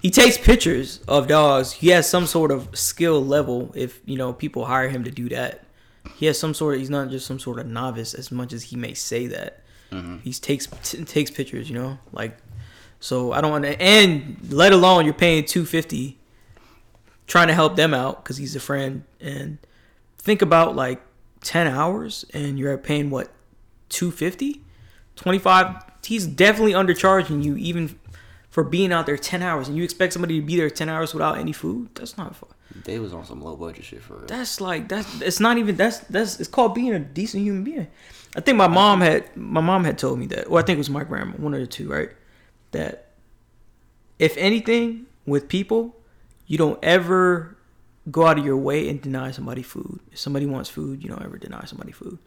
he 0.00 0.10
takes 0.10 0.38
pictures 0.38 1.00
of 1.06 1.28
dogs, 1.28 1.72
he 1.72 1.88
has 1.88 2.08
some 2.08 2.26
sort 2.26 2.50
of 2.50 2.76
skill 2.76 3.24
level. 3.24 3.72
If 3.74 4.00
you 4.04 4.16
know 4.16 4.32
people 4.32 4.66
hire 4.66 4.88
him 4.88 5.04
to 5.04 5.10
do 5.10 5.28
that, 5.28 5.64
he 6.16 6.26
has 6.26 6.38
some 6.38 6.54
sort 6.54 6.74
of. 6.74 6.80
He's 6.80 6.90
not 6.90 7.10
just 7.10 7.26
some 7.26 7.38
sort 7.38 7.58
of 7.58 7.66
novice 7.66 8.14
as 8.14 8.32
much 8.32 8.52
as 8.52 8.64
he 8.64 8.76
may 8.76 8.94
say 8.94 9.26
that. 9.28 9.62
Mm-hmm. 9.90 10.18
He 10.18 10.32
takes 10.32 10.66
t- 10.82 11.04
takes 11.04 11.30
pictures. 11.30 11.68
You 11.68 11.78
know, 11.78 11.98
like 12.12 12.36
so. 13.02 13.32
I 13.32 13.40
don't 13.42 13.50
want 13.50 13.64
to. 13.64 13.80
And 13.82 14.38
let 14.50 14.72
alone 14.72 15.04
you're 15.04 15.12
paying 15.14 15.44
two 15.44 15.66
fifty, 15.66 16.18
trying 17.26 17.48
to 17.48 17.54
help 17.54 17.76
them 17.76 17.92
out 17.92 18.22
because 18.24 18.38
he's 18.38 18.56
a 18.56 18.60
friend. 18.60 19.04
And 19.20 19.58
think 20.18 20.40
about 20.40 20.74
like 20.74 21.02
ten 21.42 21.66
hours, 21.66 22.24
and 22.32 22.58
you're 22.58 22.78
paying 22.78 23.10
what 23.10 23.30
250 23.90 24.62
25 25.16 25.76
he's 26.06 26.26
definitely 26.26 26.72
undercharging 26.72 27.44
you 27.44 27.54
even 27.58 27.98
for 28.48 28.64
being 28.64 28.90
out 28.90 29.04
there 29.04 29.18
10 29.18 29.42
hours 29.42 29.68
and 29.68 29.76
you 29.76 29.84
expect 29.84 30.14
somebody 30.14 30.40
to 30.40 30.46
be 30.46 30.56
there 30.56 30.70
10 30.70 30.88
hours 30.88 31.12
without 31.12 31.36
any 31.36 31.52
food 31.52 31.90
that's 31.94 32.16
not 32.16 32.34
fun 32.34 32.48
They 32.84 32.98
was 32.98 33.12
on 33.12 33.26
some 33.26 33.42
low 33.42 33.54
budget 33.54 33.84
shit 33.84 34.00
for 34.02 34.14
real. 34.16 34.26
that's 34.26 34.62
like 34.62 34.88
that's 34.88 35.20
it's 35.20 35.40
not 35.40 35.58
even 35.58 35.76
that's 35.76 35.98
that's 36.08 36.40
it's 36.40 36.48
called 36.48 36.74
being 36.74 36.94
a 36.94 36.98
decent 36.98 37.42
human 37.44 37.62
being 37.64 37.86
i 38.34 38.40
think 38.40 38.56
my 38.56 38.66
mom 38.66 39.02
had 39.02 39.24
my 39.36 39.60
mom 39.60 39.84
had 39.84 39.98
told 39.98 40.18
me 40.18 40.24
that 40.28 40.48
well 40.48 40.62
i 40.62 40.64
think 40.64 40.76
it 40.76 40.78
was 40.78 40.88
my 40.90 41.04
grandma 41.04 41.32
one 41.36 41.52
of 41.52 41.60
the 41.60 41.66
two 41.66 41.90
right 41.90 42.10
that 42.72 43.08
if 44.18 44.36
anything 44.36 45.06
with 45.26 45.48
people 45.48 45.96
you 46.46 46.58
don't 46.58 46.78
ever 46.82 47.56
go 48.10 48.26
out 48.26 48.38
of 48.38 48.44
your 48.44 48.56
way 48.56 48.88
and 48.88 49.00
deny 49.00 49.30
somebody 49.30 49.62
food. 49.62 50.00
If 50.10 50.18
somebody 50.18 50.44
wants 50.46 50.68
food 50.68 51.02
you 51.02 51.08
don't 51.08 51.22
ever 51.22 51.38
deny 51.38 51.64
somebody 51.64 51.92
food. 51.92 52.18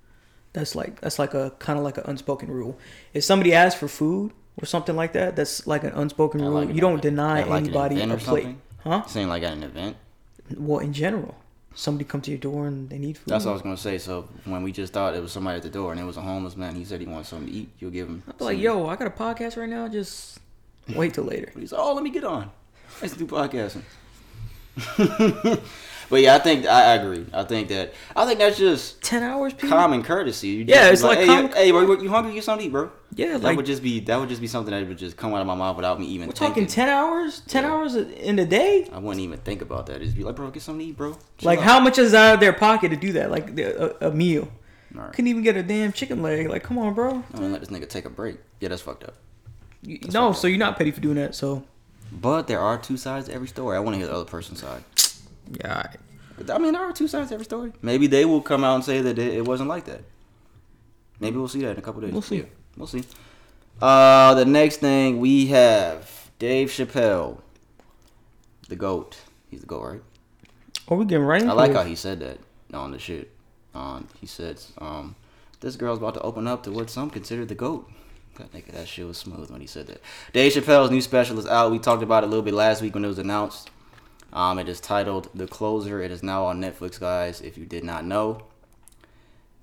That's 0.54 0.74
like 0.74 1.02
that's 1.02 1.20
like 1.20 1.34
a 1.34 1.52
kind 1.60 1.78
of 1.78 1.84
like 1.84 1.98
an 1.98 2.06
unspoken 2.08 2.50
rule. 2.50 2.78
If 3.14 3.24
somebody 3.24 3.54
asks 3.54 3.80
for 3.80 3.88
food 3.88 4.32
or 4.62 4.66
something 4.66 4.96
like 4.96 5.14
that 5.14 5.36
that's 5.36 5.68
like 5.68 5.84
an 5.84 5.92
unspoken 5.92 6.42
rule. 6.42 6.52
like 6.52 6.74
you 6.74 6.82
don't 6.82 7.00
event- 7.00 7.02
deny 7.04 7.42
at 7.42 7.50
like 7.50 7.64
an 7.64 7.70
anybody 7.70 7.96
event 7.98 8.12
a 8.14 8.18
plate. 8.18 8.44
something? 8.44 8.62
huh? 8.84 9.06
Saying 9.06 9.28
like 9.28 9.44
at 9.44 9.54
an 9.54 9.64
event. 9.64 9.98
well 10.58 10.80
in 10.80 10.94
general 10.94 11.36
somebody 11.76 12.06
come 12.06 12.22
to 12.22 12.32
your 12.32 12.40
door 12.40 12.68
and 12.68 12.90
they 12.90 12.98
need 12.98 13.18
food 13.18 13.28
That's 13.28 13.46
what 13.46 13.52
I 13.52 13.54
was 13.54 13.62
gonna 13.62 13.78
say. 13.78 13.98
So 13.98 14.28
when 14.46 14.64
we 14.64 14.72
just 14.72 14.94
thought 14.94 15.14
it 15.16 15.22
was 15.22 15.32
somebody 15.32 15.58
at 15.58 15.64
the 15.64 15.70
door 15.70 15.92
and 15.92 16.00
it 16.02 16.06
was 16.06 16.18
a 16.18 16.22
homeless 16.22 16.56
man, 16.56 16.74
he 16.76 16.86
said 16.86 17.02
he 17.02 17.06
wanted 17.06 17.28
something 17.28 17.48
to 17.48 17.54
eat. 17.54 17.70
You'll 17.80 17.92
give 17.92 18.08
him. 18.08 18.24
I'd 18.28 18.38
be 18.38 18.44
like, 18.46 18.60
yo, 18.60 18.88
I 18.88 18.96
got 18.96 19.08
a 19.08 19.12
podcast 19.12 19.58
right 19.58 19.70
now. 19.70 19.88
Just 19.88 20.40
wait 20.96 21.14
till 21.14 21.26
later. 21.26 21.52
He's 21.60 21.72
like, 21.72 21.82
oh, 21.82 21.94
let 21.94 22.04
me 22.04 22.10
get 22.10 22.24
on. 22.24 22.50
Let's 23.02 23.16
do 23.16 23.28
podcasting. 23.28 23.84
but 26.10 26.22
yeah, 26.22 26.36
I 26.36 26.40
think 26.40 26.66
I, 26.66 26.92
I 26.92 26.96
agree. 26.96 27.26
I 27.34 27.44
think 27.44 27.70
that 27.70 27.94
I 28.16 28.26
think 28.26 28.40
that's 28.40 28.58
just 28.58 29.02
Ten 29.02 29.24
hours, 29.24 29.54
people. 29.54 29.70
common 29.70 30.04
courtesy. 30.04 30.48
You 30.50 30.66
Yeah, 30.68 30.90
it's 30.90 31.02
be 31.02 31.08
like 31.08 31.20
hey, 31.20 31.48
hey, 31.66 31.72
bro, 31.72 32.00
you 32.02 32.10
hungry? 32.10 32.34
Get 32.34 32.44
something 32.44 32.64
to 32.66 32.68
eat, 32.70 32.72
bro. 32.72 32.92
Yeah, 33.16 33.34
that 33.34 33.44
like- 33.44 33.58
would 33.58 33.66
just 33.66 33.82
be 33.84 34.00
that 34.02 34.20
would 34.20 34.30
just 34.30 34.42
be 34.42 34.48
something 34.48 34.72
that 34.74 34.88
would 34.88 34.98
just 34.98 35.18
come 35.18 35.34
out 35.34 35.42
of 35.42 35.48
my 35.48 35.56
mouth 35.56 35.76
without 35.76 36.00
me 36.00 36.06
even 36.08 36.28
We're 36.28 36.34
thinking. 36.34 36.66
talking 36.66 36.68
ten 36.68 36.90
hours. 36.90 37.42
Ten 37.48 37.64
Yeah. 37.64 37.72
hours 37.72 37.96
in 37.96 38.40
a 38.40 38.46
day. 38.46 38.88
I 38.92 39.00
wouldn't 39.00 39.22
even 39.24 39.40
think 39.40 39.62
about 39.62 39.86
that. 39.88 40.02
Just 40.02 40.16
be 40.16 40.24
like, 40.24 40.36
bro, 40.36 40.50
get 40.52 40.62
something 40.64 40.86
to 40.86 40.90
eat, 40.92 40.98
bro. 40.98 41.14
Chill 41.38 41.48
Like, 41.48 41.60
out. 41.60 41.66
how 41.66 41.80
much 41.80 41.98
is 41.98 42.14
out 42.14 42.36
of 42.36 42.40
their 42.40 42.54
pocket 42.54 42.90
to 42.90 42.96
do 42.98 43.14
that? 43.14 43.32
Like 43.32 43.58
a, 43.60 43.96
a 44.08 44.12
meal. 44.12 44.48
Alright. 44.96 45.12
Couldn't 45.12 45.28
even 45.28 45.44
get 45.44 45.58
a 45.58 45.64
damn 45.64 45.92
chicken 45.92 46.22
leg. 46.22 46.48
Like, 46.50 46.64
come 46.64 46.78
on, 46.78 46.94
bro. 46.94 47.24
I 47.34 47.40
mean, 47.40 47.52
let 47.52 47.60
this 47.62 47.70
nigga 47.70 47.90
take 47.90 48.06
a 48.06 48.10
break. 48.10 48.38
Yeah, 48.62 48.70
that's 48.70 48.82
fucked 48.82 49.04
up. 49.04 49.16
You, 49.82 50.00
no, 50.14 50.32
so 50.32 50.48
you're 50.48 50.58
not 50.58 50.78
petty 50.78 50.92
for 50.92 51.02
doing 51.02 51.16
that. 51.16 51.36
So 51.36 51.64
But 52.12 52.48
there 52.48 52.60
are 52.62 52.78
two 52.78 52.96
sides 52.98 53.28
to 53.28 53.34
every 53.34 53.48
story. 53.48 53.76
I 53.76 53.80
want 53.82 53.96
to 53.96 53.98
hear 54.00 54.08
the 54.08 54.14
other 54.14 54.24
person's 54.26 54.62
side. 54.62 54.84
Yeah, 55.52 55.70
all 55.70 55.76
right. 55.78 55.98
But, 56.38 56.52
I 56.52 56.58
mean, 56.58 56.74
there 56.74 56.82
are 56.82 56.92
two 56.92 57.08
sides 57.08 57.30
to 57.30 57.36
every 57.36 57.46
story. 57.46 57.72
Maybe 57.82 58.08
they 58.08 58.26
will 58.26 58.42
come 58.42 58.64
out 58.64 58.76
and 58.76 58.84
say 58.84 59.02
that 59.02 59.18
it, 59.18 59.34
it 59.36 59.46
wasn't 59.46 59.70
like 59.70 59.86
that. 59.86 60.02
Maybe 61.20 61.38
we'll 61.38 61.48
see 61.48 61.62
that 61.62 61.72
in 61.72 61.78
a 61.78 61.82
couple 61.82 62.02
days. 62.02 62.12
We'll 62.12 62.22
see. 62.22 62.38
Yeah, 62.38 62.44
we'll 62.78 62.88
see. 62.88 63.04
Uh, 63.82 64.34
the 64.36 64.46
next 64.46 64.78
thing 64.78 65.20
we 65.20 65.48
have 65.48 66.30
Dave 66.40 66.70
Chappelle, 66.70 67.40
the 68.68 68.76
goat. 68.76 69.18
He's 69.50 69.62
the 69.62 69.66
goat, 69.66 69.84
right? 69.84 70.02
Are 70.88 70.98
we 70.98 71.06
getting 71.06 71.26
right 71.26 71.44
I 71.44 71.54
like 71.54 71.72
it? 71.72 71.78
how 71.78 71.84
he 71.84 71.96
said 71.96 72.20
that 72.20 72.40
on 72.74 72.92
the 72.92 73.00
shit. 73.00 73.32
Um, 73.74 74.08
he 74.20 74.28
said, 74.28 74.62
um, 74.78 75.16
"This 75.60 75.76
girl's 75.76 75.98
about 75.98 76.14
to 76.16 76.22
open 76.22 76.48
up 76.48 76.64
to 76.64 76.72
what 76.72 76.90
some 76.90 77.10
consider 77.10 77.46
the 77.46 77.56
goat." 77.56 77.90
That 78.38 78.52
nigga, 78.52 78.74
that 78.74 78.88
shit 78.88 79.08
was 79.08 79.18
smooth 79.18 79.50
when 79.50 79.62
he 79.62 79.68
said 79.68 79.88
that. 79.88 80.02
Dave 80.34 80.52
Chappelle's 80.54 80.92
new 80.92 81.02
special 81.02 81.40
is 81.40 81.46
out. 81.46 81.72
We 81.72 81.80
talked 81.80 82.04
about 82.04 82.24
it 82.24 82.28
a 82.28 82.30
little 82.30 82.44
bit 82.44 82.54
last 82.54 82.82
week 82.82 82.94
when 82.94 83.06
it 83.06 83.08
was 83.08 83.18
announced. 83.20 83.70
Um, 84.36 84.60
it 84.60 84.68
is 84.68 84.82
titled 84.82 85.30
"The 85.34 85.48
Closer." 85.48 86.02
It 86.02 86.12
is 86.12 86.22
now 86.22 86.46
on 86.46 86.62
Netflix, 86.62 87.00
guys. 87.00 87.40
If 87.40 87.58
you 87.58 87.66
did 87.66 87.86
not 87.86 88.04
know, 88.04 88.42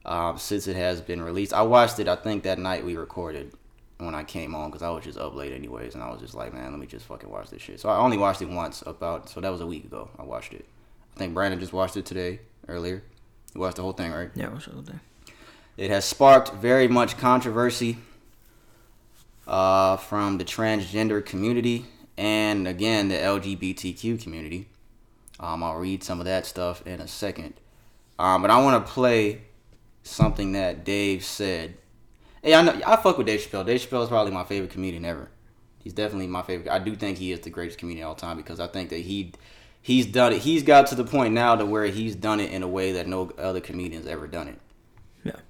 um, 0.07 0.39
since 0.39 0.67
it 0.67 0.77
has 0.77 1.03
been 1.03 1.23
released, 1.23 1.53
I 1.53 1.61
watched 1.61 1.99
it. 1.99 2.09
I 2.09 2.17
think 2.17 2.43
that 2.45 2.59
night 2.59 2.83
we 2.85 2.97
recorded 2.97 3.53
when 3.99 4.15
I 4.15 4.25
came 4.25 4.55
on 4.55 4.71
because 4.71 4.83
I 4.83 4.89
was 4.89 5.05
just 5.05 5.19
up 5.19 5.35
late 5.35 5.53
anyways, 5.53 5.95
and 5.95 6.03
I 6.03 6.11
was 6.11 6.21
just 6.21 6.35
like, 6.35 6.55
man, 6.55 6.71
let 6.71 6.81
me 6.81 6.87
just 6.87 7.05
fucking 7.05 7.31
watch 7.31 7.51
this 7.51 7.61
shit. 7.61 7.81
So 7.81 7.91
I 7.91 7.99
only 7.99 8.17
watched 8.17 8.41
it 8.41 8.49
once. 8.49 8.83
About 8.87 9.29
so 9.29 9.43
that 9.43 9.53
was 9.53 9.61
a 9.61 9.67
week 9.67 9.85
ago. 9.85 10.09
I 10.19 10.23
watched 10.23 10.55
it. 10.55 10.65
I 11.15 11.19
think 11.19 11.35
Brandon 11.35 11.61
just 11.61 11.75
watched 11.75 11.99
it 11.99 12.07
today 12.07 12.41
earlier. 12.67 13.03
You 13.55 13.61
watched 13.61 13.77
the 13.77 13.83
whole 13.83 13.93
thing, 13.93 14.11
right? 14.11 14.31
Yeah, 14.35 14.49
what's 14.49 14.65
the 14.65 14.73
other 14.73 14.83
thing? 14.83 15.01
It 15.77 15.91
has 15.91 16.07
sparked 16.07 16.55
very 16.55 16.89
much 16.89 17.19
controversy 17.19 17.99
uh, 19.47 19.99
from 19.99 20.39
the 20.39 20.45
transgender 20.45 21.23
community 21.25 21.85
and 22.23 22.69
again 22.69 23.09
the 23.09 23.17
LGBTQ 23.17 24.23
community. 24.23 24.69
Um, 25.41 25.65
I'll 25.65 25.75
read 25.75 26.05
some 26.05 26.21
of 26.21 26.27
that 26.27 26.47
stuff 26.47 26.87
in 26.87 27.01
a 27.01 27.09
second. 27.09 27.55
Um, 28.17 28.43
but 28.43 28.51
I 28.51 28.63
want 28.63 28.87
to 28.87 28.93
play 28.93 29.43
something 30.05 30.53
that 30.53 30.85
Dave 30.85 31.25
said. 31.25 31.75
Hey, 32.41 32.55
I 32.55 32.63
know 32.63 32.81
I 32.87 32.95
fuck 32.95 33.19
with 33.19 33.27
Dave 33.27 33.41
Chappelle. 33.41 33.67
Dave 33.67 33.81
Chappelle 33.81 34.05
is 34.05 34.09
probably 34.09 34.33
my 34.33 34.45
favorite 34.45 34.71
comedian 34.71 35.05
ever. 35.05 35.31
He's 35.83 35.93
definitely 35.93 36.29
my 36.29 36.43
favorite. 36.43 36.71
I 36.71 36.79
do 36.79 36.95
think 36.95 37.19
he 37.19 37.33
is 37.33 37.41
the 37.41 37.51
greatest 37.51 37.79
comedian 37.79 38.05
of 38.05 38.11
all 38.11 38.15
time 38.15 38.37
because 38.37 38.61
I 38.61 38.69
think 38.69 38.91
that 38.91 39.01
he 39.01 39.33
he's 39.81 40.07
done 40.07 40.33
it. 40.33 40.43
He's 40.43 40.63
got 40.63 40.87
to 40.89 40.95
the 40.95 41.05
point 41.05 41.35
now 41.35 41.57
to 41.57 41.67
where 41.67 41.87
he's 41.87 42.15
done 42.15 42.39
it 42.39 42.53
in 42.53 42.63
a 42.63 42.69
way 42.69 42.93
that 42.93 43.09
no 43.09 43.33
other 43.37 43.61
comedian's 43.61 44.07
ever 44.07 44.29
done 44.29 44.47
it. 44.47 44.61
Yeah. 45.25 45.41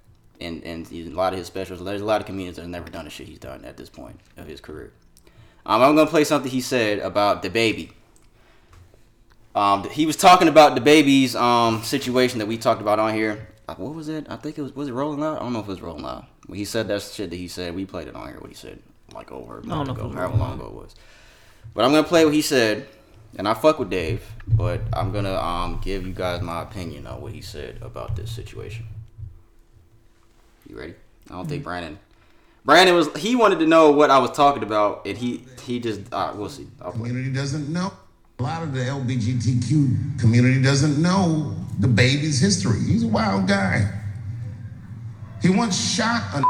And 0.40 0.64
and 0.64 0.90
a 0.90 1.04
lot 1.10 1.34
of 1.34 1.38
his 1.38 1.48
specials. 1.48 1.84
There's 1.84 2.00
a 2.00 2.06
lot 2.06 2.22
of 2.22 2.26
comedians 2.26 2.56
that 2.56 2.62
have 2.62 2.70
never 2.70 2.88
done 2.88 3.04
the 3.04 3.10
shit 3.10 3.28
he's 3.28 3.38
done 3.38 3.66
at 3.66 3.76
this 3.76 3.90
point 3.90 4.20
of 4.38 4.46
his 4.46 4.62
career. 4.62 4.94
Um, 5.64 5.80
I'm 5.82 5.94
gonna 5.96 6.10
play 6.10 6.24
something 6.24 6.50
he 6.50 6.60
said 6.60 6.98
about 6.98 7.42
DaBaby. 7.42 7.92
Um, 9.54 9.88
he 9.90 10.06
was 10.06 10.16
talking 10.16 10.48
about 10.48 10.76
DaBaby's 10.76 11.36
um 11.36 11.82
situation 11.82 12.38
that 12.38 12.46
we 12.46 12.58
talked 12.58 12.80
about 12.80 12.98
on 12.98 13.14
here. 13.14 13.48
Uh, 13.68 13.74
What 13.74 13.94
was 13.94 14.08
it? 14.08 14.26
I 14.28 14.36
think 14.36 14.58
it 14.58 14.62
was 14.62 14.74
was 14.74 14.88
it 14.88 14.92
rolling 14.92 15.22
out? 15.22 15.36
I 15.36 15.40
don't 15.40 15.52
know 15.52 15.60
if 15.60 15.66
it 15.66 15.70
was 15.70 15.82
rolling 15.82 16.04
out. 16.04 16.24
When 16.46 16.58
he 16.58 16.64
said 16.64 16.88
that 16.88 17.02
shit 17.02 17.30
that 17.30 17.36
he 17.36 17.48
said, 17.48 17.74
we 17.74 17.84
played 17.84 18.08
it 18.08 18.16
on 18.16 18.26
here. 18.28 18.38
What 18.40 18.48
he 18.50 18.56
said, 18.56 18.80
like 19.14 19.30
over 19.30 19.58
a 19.58 19.62
don't 19.62 19.68
month 19.68 19.88
know 19.88 19.92
if 19.94 19.98
it 20.00 20.04
ago, 20.06 20.14
however 20.16 20.36
long 20.36 20.54
ago 20.58 20.66
it 20.66 20.72
was. 20.72 20.94
But 21.74 21.84
I'm 21.84 21.92
gonna 21.92 22.06
play 22.06 22.24
what 22.24 22.34
he 22.34 22.42
said, 22.42 22.88
and 23.36 23.46
I 23.46 23.54
fuck 23.54 23.78
with 23.78 23.88
Dave, 23.90 24.24
but 24.48 24.80
I'm 24.92 25.12
gonna 25.12 25.34
um 25.36 25.80
give 25.84 26.06
you 26.06 26.12
guys 26.12 26.42
my 26.42 26.62
opinion 26.62 27.06
on 27.06 27.20
what 27.20 27.32
he 27.32 27.40
said 27.40 27.78
about 27.82 28.16
this 28.16 28.32
situation. 28.32 28.86
You 30.68 30.78
ready? 30.78 30.94
I 31.30 31.34
don't 31.34 31.48
think 31.48 31.62
Brandon. 31.62 31.98
Brandon 32.64 32.94
was 32.94 33.14
he 33.16 33.34
wanted 33.34 33.58
to 33.58 33.66
know 33.66 33.90
what 33.90 34.10
I 34.10 34.18
was 34.18 34.30
talking 34.30 34.62
about, 34.62 35.06
and 35.06 35.18
he 35.18 35.44
he 35.64 35.80
just 35.80 36.00
uh, 36.12 36.32
we'll 36.34 36.48
see. 36.48 36.68
I'll 36.80 36.92
play. 36.92 37.08
community 37.08 37.32
doesn't 37.32 37.72
know. 37.72 37.92
A 38.38 38.42
lot 38.42 38.62
of 38.62 38.72
the 38.72 38.80
LGBTQ 38.80 40.20
community 40.20 40.62
doesn't 40.62 41.00
know 41.00 41.54
DaBaby's 41.80 42.40
history. 42.40 42.78
He's 42.80 43.04
a 43.04 43.08
wild 43.08 43.46
guy. 43.46 43.90
He 45.40 45.50
once 45.50 45.94
shot 45.94 46.22
a 46.34 46.42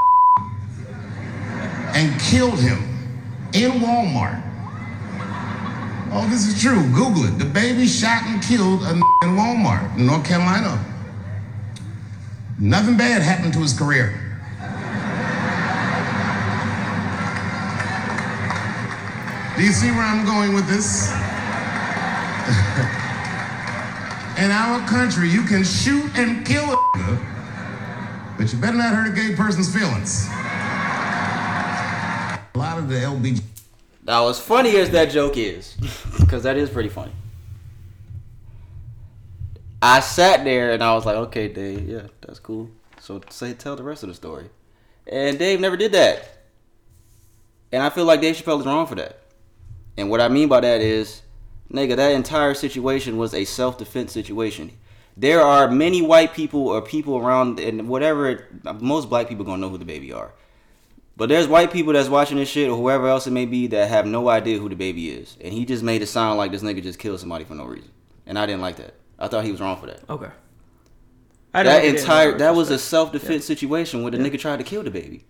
and 1.94 2.20
killed 2.20 2.58
him 2.58 2.78
in 3.54 3.72
Walmart. 3.72 4.40
Oh, 6.14 6.26
this 6.28 6.46
is 6.46 6.60
true. 6.60 6.82
Google 6.92 7.24
it. 7.24 7.38
DaBaby 7.38 7.88
shot 7.88 8.24
and 8.24 8.42
killed 8.42 8.82
a 8.82 8.90
in 8.92 9.36
Walmart 9.36 9.96
in 9.96 10.06
North 10.06 10.26
Carolina. 10.26 10.82
Nothing 12.58 12.98
bad 12.98 13.22
happened 13.22 13.54
to 13.54 13.60
his 13.60 13.76
career. 13.76 14.21
Do 19.56 19.62
you 19.62 19.72
see 19.72 19.90
where 19.90 20.02
I'm 20.02 20.24
going 20.24 20.54
with 20.54 20.66
this? 20.66 21.10
In 24.42 24.50
our 24.50 24.86
country, 24.88 25.28
you 25.28 25.42
can 25.44 25.62
shoot 25.62 26.10
and 26.16 26.44
kill 26.46 26.64
a 26.72 26.78
but 28.42 28.52
you 28.52 28.58
better 28.58 28.76
not 28.76 28.94
hurt 28.94 29.12
a 29.12 29.14
gay 29.14 29.36
person's 29.36 29.72
feelings. 29.72 30.26
A 32.54 32.58
lot 32.58 32.78
of 32.78 32.88
the 32.88 32.96
LBG 32.96 33.40
Now, 34.04 34.28
as 34.28 34.40
funny 34.40 34.76
as 34.76 34.90
that 34.90 35.10
joke 35.10 35.36
is, 35.36 35.76
because 36.18 36.42
that 36.42 36.56
is 36.56 36.68
pretty 36.70 36.88
funny. 36.88 37.12
I 39.80 40.00
sat 40.00 40.44
there 40.44 40.72
and 40.72 40.82
I 40.82 40.94
was 40.94 41.06
like, 41.06 41.16
okay, 41.16 41.46
Dave, 41.46 41.88
yeah, 41.88 42.06
that's 42.20 42.38
cool. 42.38 42.70
So 43.00 43.20
say, 43.30 43.52
tell 43.52 43.76
the 43.76 43.82
rest 43.82 44.02
of 44.02 44.08
the 44.08 44.14
story. 44.14 44.48
And 45.06 45.38
Dave 45.38 45.60
never 45.60 45.76
did 45.76 45.92
that. 45.92 46.46
And 47.70 47.82
I 47.82 47.90
feel 47.90 48.04
like 48.04 48.20
Dave 48.20 48.36
Chappelle 48.36 48.60
is 48.60 48.66
wrong 48.66 48.86
for 48.86 48.94
that. 48.96 49.21
And 49.96 50.10
what 50.10 50.20
I 50.20 50.28
mean 50.28 50.48
by 50.48 50.60
that 50.60 50.80
is, 50.80 51.22
nigga, 51.70 51.96
that 51.96 52.12
entire 52.12 52.54
situation 52.54 53.16
was 53.16 53.34
a 53.34 53.44
self 53.44 53.78
defense 53.78 54.12
situation. 54.12 54.72
There 55.16 55.42
are 55.42 55.70
many 55.70 56.00
white 56.00 56.32
people 56.32 56.68
or 56.68 56.80
people 56.80 57.18
around, 57.18 57.60
and 57.60 57.88
whatever, 57.88 58.46
most 58.80 59.10
black 59.10 59.28
people 59.28 59.44
gonna 59.44 59.58
know 59.58 59.68
who 59.68 59.78
DaBaby 59.78 60.14
are. 60.14 60.32
But 61.16 61.28
there's 61.28 61.46
white 61.46 61.70
people 61.70 61.92
that's 61.92 62.08
watching 62.08 62.38
this 62.38 62.48
shit 62.48 62.70
or 62.70 62.76
whoever 62.76 63.06
else 63.06 63.26
it 63.26 63.32
may 63.32 63.44
be 63.44 63.66
that 63.68 63.88
have 63.90 64.06
no 64.06 64.28
idea 64.28 64.58
who 64.58 64.70
DaBaby 64.70 65.20
is. 65.20 65.36
And 65.42 65.52
he 65.52 65.66
just 65.66 65.82
made 65.82 66.00
it 66.00 66.06
sound 66.06 66.38
like 66.38 66.52
this 66.52 66.62
nigga 66.62 66.82
just 66.82 66.98
killed 66.98 67.20
somebody 67.20 67.44
for 67.44 67.54
no 67.54 67.64
reason. 67.66 67.90
And 68.26 68.38
I 68.38 68.46
didn't 68.46 68.62
like 68.62 68.76
that. 68.76 68.94
I 69.18 69.28
thought 69.28 69.44
he 69.44 69.52
was 69.52 69.60
wrong 69.60 69.78
for 69.78 69.86
that. 69.86 70.00
Okay. 70.08 70.30
I 71.52 71.62
That 71.62 71.72
don't 71.74 71.82
get 71.82 71.84
it 71.84 71.88
in 71.90 72.00
entire 72.00 72.38
that 72.38 72.54
was 72.54 72.70
a 72.70 72.78
self 72.78 73.12
defense 73.12 73.44
situation 73.44 74.02
where 74.02 74.10
the 74.10 74.16
nigga 74.16 74.38
tried 74.38 74.58
to 74.58 74.64
kill 74.64 74.82
DaBaby. 74.82 75.22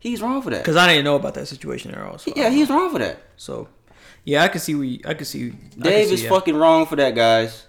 He's 0.00 0.20
wrong 0.22 0.42
for 0.42 0.50
that. 0.50 0.62
Because 0.62 0.76
I 0.76 0.86
didn't 0.88 1.04
know 1.04 1.16
about 1.16 1.34
that 1.34 1.46
situation 1.46 1.92
at 1.92 2.00
all. 2.00 2.18
So 2.18 2.32
Yeah, 2.34 2.48
he's 2.48 2.68
wrong 2.68 2.90
for 2.90 2.98
that. 2.98 3.22
So, 3.36 3.68
yeah, 4.24 4.42
I 4.42 4.48
can 4.48 4.60
see. 4.60 4.74
We, 4.74 5.02
I 5.04 5.14
can 5.14 5.26
see. 5.26 5.48
I 5.48 5.50
can 5.50 5.80
Dave 5.82 6.08
see, 6.08 6.14
is 6.14 6.22
yeah. 6.24 6.30
fucking 6.30 6.56
wrong 6.56 6.86
for 6.86 6.96
that, 6.96 7.14
guys. 7.14 7.66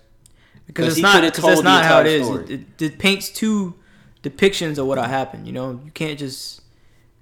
Because 0.66 0.94
it's 0.94 1.02
not. 1.02 1.22
Because 1.22 1.44
that's 1.44 1.62
not 1.62 1.84
how 1.86 2.00
it 2.00 2.08
is. 2.08 2.30
It, 2.30 2.52
it, 2.52 2.82
it 2.82 3.00
paints 3.00 3.30
two 3.30 3.76
depictions 4.24 4.78
of 4.78 4.88
what 4.88 4.98
happened. 4.98 5.46
You 5.46 5.54
know, 5.54 5.82
you 5.84 5.92
can't 5.92 6.18
just 6.18 6.62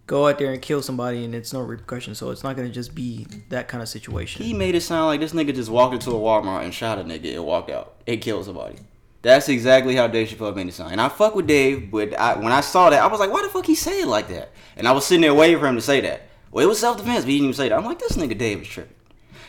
go 0.09 0.27
out 0.27 0.39
there 0.39 0.51
and 0.51 0.59
kill 0.59 0.81
somebody 0.81 1.23
and 1.23 1.35
it's 1.35 1.53
no 1.53 1.61
repercussion. 1.61 2.15
So 2.15 2.31
it's 2.31 2.43
not 2.43 2.55
gonna 2.55 2.69
just 2.69 2.95
be 2.95 3.27
that 3.49 3.67
kind 3.67 3.83
of 3.83 3.87
situation. 3.87 4.43
He 4.43 4.53
made 4.53 4.73
it 4.73 4.81
sound 4.81 5.05
like 5.05 5.19
this 5.19 5.33
nigga 5.33 5.53
just 5.53 5.69
walked 5.69 5.93
into 5.93 6.09
a 6.09 6.13
Walmart 6.13 6.63
and 6.63 6.73
shot 6.73 6.97
a 6.97 7.03
nigga 7.03 7.35
and 7.35 7.45
walked 7.45 7.69
out 7.69 8.01
and 8.07 8.19
killed 8.19 8.45
somebody. 8.45 8.77
That's 9.21 9.49
exactly 9.49 9.95
how 9.95 10.07
Dave 10.07 10.29
Chappelle 10.29 10.55
made 10.55 10.67
it 10.67 10.73
sound. 10.73 10.93
And 10.93 11.01
I 11.01 11.09
fuck 11.09 11.35
with 11.35 11.45
Dave, 11.45 11.91
but 11.91 12.17
I, 12.17 12.37
when 12.39 12.53
I 12.53 12.61
saw 12.61 12.89
that, 12.89 13.01
I 13.03 13.07
was 13.07 13.19
like, 13.19 13.31
why 13.31 13.41
the 13.43 13.49
fuck 13.49 13.65
he 13.65 13.75
say 13.75 14.01
it 14.01 14.07
like 14.07 14.29
that? 14.29 14.51
And 14.77 14.87
I 14.87 14.93
was 14.93 15.05
sitting 15.05 15.21
there 15.21 15.33
waiting 15.33 15.59
for 15.59 15.67
him 15.67 15.75
to 15.75 15.81
say 15.81 15.99
that. 16.01 16.21
Well, 16.51 16.63
it 16.63 16.67
was 16.69 16.79
self 16.79 16.97
defense, 16.97 17.25
but 17.25 17.29
he 17.29 17.35
didn't 17.37 17.45
even 17.49 17.53
say 17.55 17.69
that. 17.69 17.77
I'm 17.77 17.83
like, 17.85 17.99
this 17.99 18.13
nigga 18.13 18.37
Dave 18.37 18.61
is 18.61 18.67
tripping. 18.67 18.95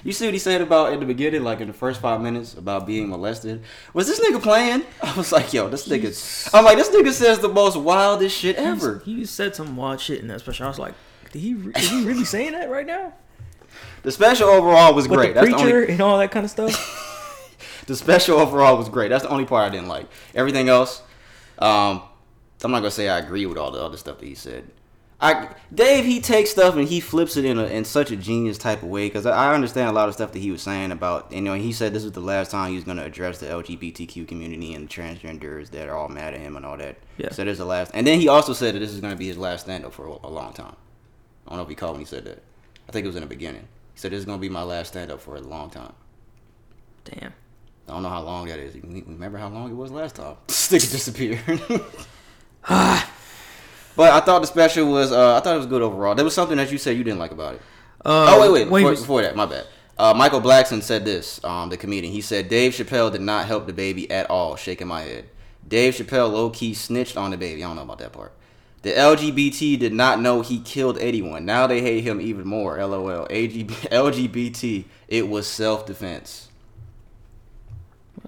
You 0.03 0.13
see 0.13 0.25
what 0.25 0.33
he 0.33 0.41
said 0.41 0.61
about 0.63 0.93
in 0.95 1.01
the 1.01 1.07
beginning, 1.07 1.45
like 1.45 1.61
in 1.61 1.69
the 1.69 1.75
first 1.75 2.01
five 2.01 2.21
minutes 2.23 2.55
about 2.55 2.87
being 2.87 3.09
molested? 3.11 3.63
Was 3.93 4.07
this 4.09 4.19
nigga 4.19 4.43
playing? 4.43 4.83
I 5.03 5.15
was 5.17 5.31
like, 5.31 5.53
yo, 5.53 5.69
this 5.69 5.87
nigga. 5.87 6.53
I'm 6.55 6.65
like, 6.65 6.77
this 6.79 6.89
nigga 6.89 7.13
says 7.13 7.39
the 7.39 7.49
most 7.49 7.77
wildest 7.77 8.37
shit 8.37 8.57
ever. 8.57 9.03
He 9.05 9.25
said 9.27 9.55
some 9.55 9.77
wild 9.77 10.01
shit 10.01 10.21
in 10.21 10.29
that 10.29 10.41
special. 10.41 10.65
I 10.67 10.69
was 10.69 10.79
like, 10.79 10.95
did 11.33 11.41
he? 11.41 11.55
re- 11.55 11.73
Is 11.77 11.91
he 11.91 12.05
really 12.05 12.25
saying 12.25 12.53
that 12.53 12.71
right 12.71 12.87
now? 12.87 13.13
The 14.03 14.11
special 14.11 14.49
overall 14.49 14.95
was 14.95 15.07
With 15.07 15.19
great. 15.19 15.29
the 15.35 15.43
That's 15.43 15.49
the 15.49 15.53
preacher 15.63 15.77
only. 15.83 15.93
and 15.93 16.01
all 16.01 16.19
that 16.19 16.31
kind 16.33 16.45
of 16.45 16.51
stuff. 16.51 17.07
The 17.91 17.97
special 17.97 18.39
overall 18.39 18.77
was 18.77 18.89
great. 18.89 19.09
That's 19.09 19.25
the 19.25 19.31
only 19.31 19.45
part 19.45 19.67
I 19.67 19.75
didn't 19.75 19.89
like. 19.89 20.07
Everything 20.33 20.69
else, 20.69 21.03
um, 21.59 22.03
I'm 22.63 22.71
not 22.71 22.79
gonna 22.79 22.91
say 22.93 23.09
I 23.09 23.19
agree 23.19 23.47
with 23.47 23.59
all 23.59 23.73
the 23.73 23.83
other 23.83 23.97
stuff 23.97 24.19
that 24.21 24.27
he 24.27 24.37
said. 24.37 24.71
I 25.21 25.49
Dave 25.75 26.05
he 26.05 26.21
takes 26.21 26.51
stuff 26.51 26.77
and 26.77 26.87
he 26.87 27.01
flips 27.01 27.37
it 27.37 27.45
in 27.45 27.59
a, 27.59 27.65
in 27.65 27.85
such 27.85 28.13
a 28.13 28.17
genius 28.17 28.59
type 28.59 28.85
of 28.85 28.91
way 28.91 29.09
because 29.09 29.27
I, 29.27 29.51
I 29.51 29.55
understand 29.57 29.89
a 29.89 29.93
lot 29.93 30.09
of 30.09 30.15
stuff 30.15 30.31
that 30.31 30.39
he 30.39 30.53
was 30.53 30.63
saying 30.63 30.93
about 30.93 31.33
you 31.33 31.41
know 31.41 31.55
he 31.55 31.73
said 31.73 31.93
this 31.93 32.05
was 32.05 32.13
the 32.13 32.21
last 32.21 32.53
time 32.53 32.71
he 32.71 32.77
was 32.77 32.85
gonna 32.85 33.03
address 33.03 33.41
the 33.41 33.47
LGBTQ 33.47 34.29
community 34.29 34.73
and 34.73 34.89
transgenders 34.89 35.71
that 35.71 35.89
are 35.89 35.97
all 35.97 36.09
mad 36.09 36.33
at 36.33 36.39
him 36.39 36.55
and 36.55 36.65
all 36.65 36.77
that. 36.77 36.97
Yeah. 37.19 37.33
So 37.33 37.43
this 37.43 37.55
is 37.55 37.59
the 37.59 37.65
last, 37.65 37.91
and 37.93 38.07
then 38.07 38.21
he 38.21 38.29
also 38.29 38.53
said 38.53 38.77
that 38.77 38.79
this 38.79 38.93
is 38.93 39.01
gonna 39.01 39.17
be 39.17 39.27
his 39.27 39.37
last 39.37 39.63
stand 39.63 39.85
up 39.85 39.93
for 39.93 40.07
a, 40.07 40.29
a 40.29 40.31
long 40.31 40.53
time. 40.53 40.77
I 41.45 41.51
don't 41.51 41.57
know 41.57 41.65
if 41.65 41.69
he 41.69 41.75
called 41.75 41.95
when 41.95 42.03
he 42.03 42.07
said 42.07 42.25
that. 42.27 42.41
I 42.89 42.93
think 42.93 43.03
it 43.03 43.09
was 43.09 43.17
in 43.17 43.23
the 43.23 43.27
beginning. 43.27 43.67
He 43.95 43.99
said 43.99 44.13
this 44.13 44.21
is 44.21 44.27
gonna 44.27 44.39
be 44.39 44.49
my 44.49 44.63
last 44.63 44.91
stand 44.91 45.11
up 45.11 45.21
for 45.21 45.35
a 45.35 45.41
long 45.41 45.71
time. 45.71 45.95
Damn. 47.05 47.33
I 47.89 47.93
don't 47.93 48.03
know 48.03 48.09
how 48.09 48.23
long 48.23 48.47
that 48.47 48.59
is. 48.59 48.75
Remember 48.77 49.39
how 49.39 49.49
long 49.49 49.71
it 49.71 49.75
was 49.75 49.91
last 49.91 50.17
time? 50.17 50.37
Stick 50.49 50.81
disappeared. 50.83 51.41
but 52.69 53.09
I 53.99 54.21
thought 54.21 54.41
the 54.41 54.47
special 54.47 54.91
was. 54.91 55.13
Uh, 55.13 55.37
I 55.37 55.41
thought 55.41 55.55
it 55.55 55.59
was 55.59 55.67
good 55.67 55.83
overall. 55.83 56.15
There 56.15 56.25
was 56.25 56.35
something 56.35 56.57
that 56.57 56.71
you 56.71 56.79
said 56.79 56.97
you 56.97 57.05
didn't 57.05 57.19
like 57.19 57.33
about 57.33 57.55
it. 57.55 57.61
Uh, 58.05 58.27
oh 58.37 58.41
wait, 58.41 58.51
wait. 58.53 58.61
he 58.61 58.65
Before, 58.85 58.91
was- 58.91 59.01
before 59.01 59.23
that, 59.23 59.37
my 59.37 59.47
bad. 59.47 59.67
Uh, 59.99 60.15
Michael 60.15 60.41
Blackson 60.41 60.83
said 60.83 61.05
this. 61.05 61.43
Um, 61.45 61.69
the 61.69 61.77
comedian. 61.77 62.13
He 62.13 62.23
said 62.23 62.49
Dave 62.49 62.73
Chappelle 62.73 63.13
did 63.13 63.21
not 63.21 63.47
help 63.47 63.69
DaBaby 63.69 64.11
at 64.11 64.31
all. 64.31 64.57
Shaking 64.57 64.87
my 64.87 65.03
head. 65.03 65.27
Dave 65.69 65.95
Chappelle 65.95 66.33
low 66.33 66.49
key 66.51 66.73
snitched 66.73 67.17
on 67.19 67.33
DaBaby. 67.33 67.57
I 67.59 67.61
don't 67.61 67.77
know 67.77 67.83
about 67.83 67.99
that 67.99 68.13
part. 68.13 68.33
The 68.83 68.93
LGBT 68.93 69.79
did 69.79 69.93
not 69.93 70.19
know 70.19 70.41
he 70.41 70.59
killed 70.61 70.97
anyone. 70.99 71.45
Now 71.45 71.67
they 71.67 71.83
hate 71.83 72.03
him 72.03 72.19
even 72.19 72.47
more. 72.47 72.79
LOL. 72.83 73.27
AGB, 73.29 73.67
LGBT. 73.91 74.85
It 75.09 75.29
was 75.29 75.47
self 75.47 75.85
defense. 75.85 76.49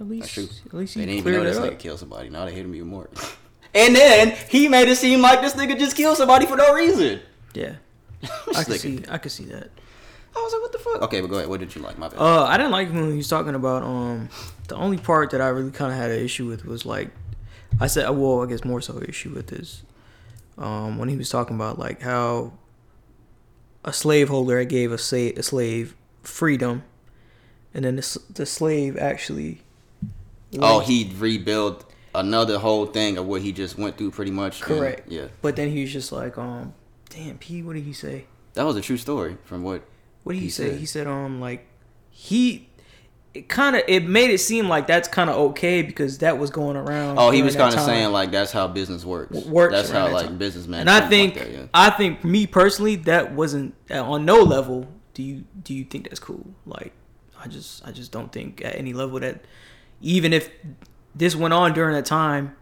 At 0.00 0.08
least, 0.08 0.34
That's 0.34 0.34
true. 0.34 0.48
at 0.66 0.74
least 0.74 0.94
They 0.94 1.00
he 1.00 1.06
didn't 1.06 1.18
even 1.18 1.32
know 1.32 1.38
cleared 1.40 1.54
this 1.54 1.58
it 1.58 1.68
nigga 1.68 1.72
up. 1.74 1.78
killed 1.78 1.98
somebody. 1.98 2.28
Now 2.30 2.44
they 2.46 2.52
hate 2.54 2.64
him 2.64 2.74
even 2.74 2.88
more. 2.88 3.08
and 3.74 3.94
then 3.94 4.36
he 4.48 4.68
made 4.68 4.88
it 4.88 4.96
seem 4.96 5.20
like 5.20 5.40
this 5.42 5.54
nigga 5.54 5.78
just 5.78 5.96
killed 5.96 6.16
somebody 6.16 6.46
for 6.46 6.56
no 6.56 6.72
reason. 6.74 7.20
Yeah, 7.54 7.74
I 8.22 8.26
can 8.26 8.74
nigga- 8.74 8.78
see. 8.78 9.04
I 9.08 9.18
can 9.18 9.30
see 9.30 9.44
that. 9.46 9.70
I 10.34 10.38
was 10.40 10.52
like, 10.54 10.62
what 10.62 10.72
the 10.72 10.78
fuck? 10.78 11.02
Okay, 11.02 11.20
but 11.20 11.26
go 11.28 11.36
ahead. 11.36 11.48
What 11.50 11.60
did 11.60 11.74
you 11.74 11.82
like? 11.82 11.98
My 11.98 12.08
bad. 12.08 12.18
Uh, 12.18 12.44
I 12.44 12.56
didn't 12.56 12.72
like 12.72 12.88
when 12.90 13.10
he 13.10 13.16
was 13.18 13.28
talking 13.28 13.54
about 13.54 13.82
um. 13.82 14.28
The 14.68 14.76
only 14.76 14.96
part 14.96 15.30
that 15.32 15.42
I 15.42 15.48
really 15.48 15.70
kind 15.70 15.92
of 15.92 15.98
had 15.98 16.10
an 16.10 16.18
issue 16.20 16.46
with 16.46 16.64
was 16.64 16.86
like, 16.86 17.10
I 17.78 17.86
said, 17.88 18.08
well, 18.08 18.42
I 18.42 18.46
guess 18.46 18.64
more 18.64 18.80
so 18.80 18.96
an 18.96 19.04
issue 19.04 19.28
with 19.30 19.52
is, 19.52 19.82
um, 20.56 20.96
when 20.96 21.10
he 21.10 21.16
was 21.16 21.28
talking 21.28 21.56
about 21.56 21.78
like 21.78 22.00
how 22.00 22.54
a 23.84 23.92
slaveholder 23.92 24.58
had 24.58 24.70
gave 24.70 24.90
a, 24.92 24.96
sa- 24.98 25.16
a 25.36 25.42
slave 25.42 25.94
freedom, 26.22 26.84
and 27.74 27.84
then 27.84 27.96
the, 27.96 28.18
the 28.30 28.46
slave 28.46 28.96
actually. 28.96 29.60
Oh, 30.60 30.78
went- 30.78 30.88
he 30.88 31.12
rebuild 31.18 31.84
another 32.14 32.58
whole 32.58 32.86
thing 32.86 33.16
of 33.18 33.26
what 33.26 33.40
he 33.42 33.52
just 33.52 33.78
went 33.78 33.96
through, 33.96 34.10
pretty 34.10 34.30
much. 34.30 34.60
and- 34.60 34.66
correct. 34.78 35.10
yeah, 35.10 35.28
But 35.40 35.56
then 35.56 35.70
he 35.70 35.80
was 35.82 35.92
just 35.92 36.12
like, 36.12 36.36
um, 36.38 36.74
damn, 37.08 37.38
P, 37.38 37.62
what 37.62 37.74
did 37.74 37.84
he 37.84 37.92
say? 37.92 38.26
that 38.54 38.64
was 38.66 38.76
a 38.76 38.82
true 38.82 38.98
story 38.98 39.38
from 39.44 39.62
what. 39.62 39.82
What 40.24 40.34
did 40.34 40.40
he, 40.40 40.44
He 40.46 40.50
say? 40.50 40.70
said- 40.70 40.78
He 40.80 40.86
said, 40.86 41.06
um, 41.06 41.40
like 41.40 41.66
he 42.10 42.68
it 43.34 43.48
kind 43.48 43.74
of 43.74 43.82
it 43.88 44.06
made 44.06 44.28
it 44.30 44.36
seem 44.38 44.68
like 44.68 44.86
that's 44.86 45.08
kind 45.08 45.30
of 45.30 45.36
okay 45.36 45.80
because 45.80 46.18
that 46.18 46.36
was 46.38 46.50
going 46.50 46.76
around. 46.76 47.18
Oh, 47.18 47.30
he 47.30 47.42
was 47.42 47.56
kind 47.56 47.74
of 47.74 47.80
saying 47.80 48.12
like 48.12 48.30
that's 48.30 48.52
how 48.52 48.68
business 48.68 49.06
works. 49.06 49.34
works 49.46 49.72
That's 49.72 49.88
how 49.90 50.04
that 50.08 50.12
like 50.12 50.26
time. 50.26 50.36
businessmen. 50.36 50.80
and 50.80 50.90
I 50.90 51.08
think 51.08 51.36
like 51.36 51.44
that, 51.46 51.52
yeah. 51.52 51.64
I 51.72 51.88
think 51.88 52.22
me 52.24 52.46
personally 52.46 52.96
that 52.96 53.32
wasn't 53.32 53.74
on 53.90 54.26
no 54.26 54.42
level. 54.42 54.86
Do 55.14 55.22
you 55.22 55.44
do 55.64 55.72
you 55.72 55.84
think 55.84 56.10
that's 56.10 56.20
cool? 56.20 56.46
Like, 56.66 56.92
I 57.42 57.48
just 57.48 57.82
I 57.86 57.90
just 57.90 58.12
don't 58.12 58.30
think 58.30 58.62
at 58.62 58.76
any 58.76 58.92
level 58.92 59.18
that 59.20 59.42
even 60.02 60.32
if 60.32 60.50
this 61.14 61.34
went 61.34 61.54
on 61.54 61.72
during 61.72 61.94
that 61.94 62.06
time, 62.06 62.54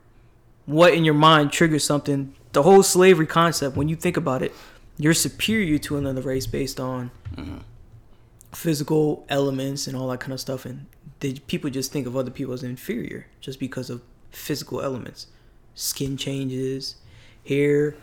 what 0.66 0.94
in 0.94 1.04
your 1.04 1.14
mind 1.14 1.52
triggers 1.52 1.84
something? 1.84 2.34
The 2.52 2.62
whole 2.62 2.82
slavery 2.82 3.26
concept, 3.26 3.76
when 3.76 3.88
you 3.88 3.96
think 3.96 4.16
about 4.16 4.42
it, 4.42 4.52
you're 4.98 5.14
superior 5.14 5.78
to 5.78 5.96
another 5.96 6.20
race 6.20 6.46
based 6.46 6.78
on 6.78 7.10
physical 8.52 9.24
elements 9.28 9.86
and 9.86 9.96
all 9.96 10.08
that 10.08 10.20
kind 10.20 10.32
of 10.32 10.40
stuff, 10.40 10.64
and 10.64 10.86
they, 11.20 11.34
people 11.34 11.70
just 11.70 11.92
think 11.92 12.06
of 12.06 12.16
other 12.16 12.30
people 12.30 12.52
as 12.52 12.62
inferior 12.62 13.26
just 13.40 13.58
because 13.58 13.88
of 13.90 14.02
physical 14.30 14.80
elements, 14.82 15.26
skin 15.74 16.16
changes, 16.16 16.96
hair, 17.46 17.94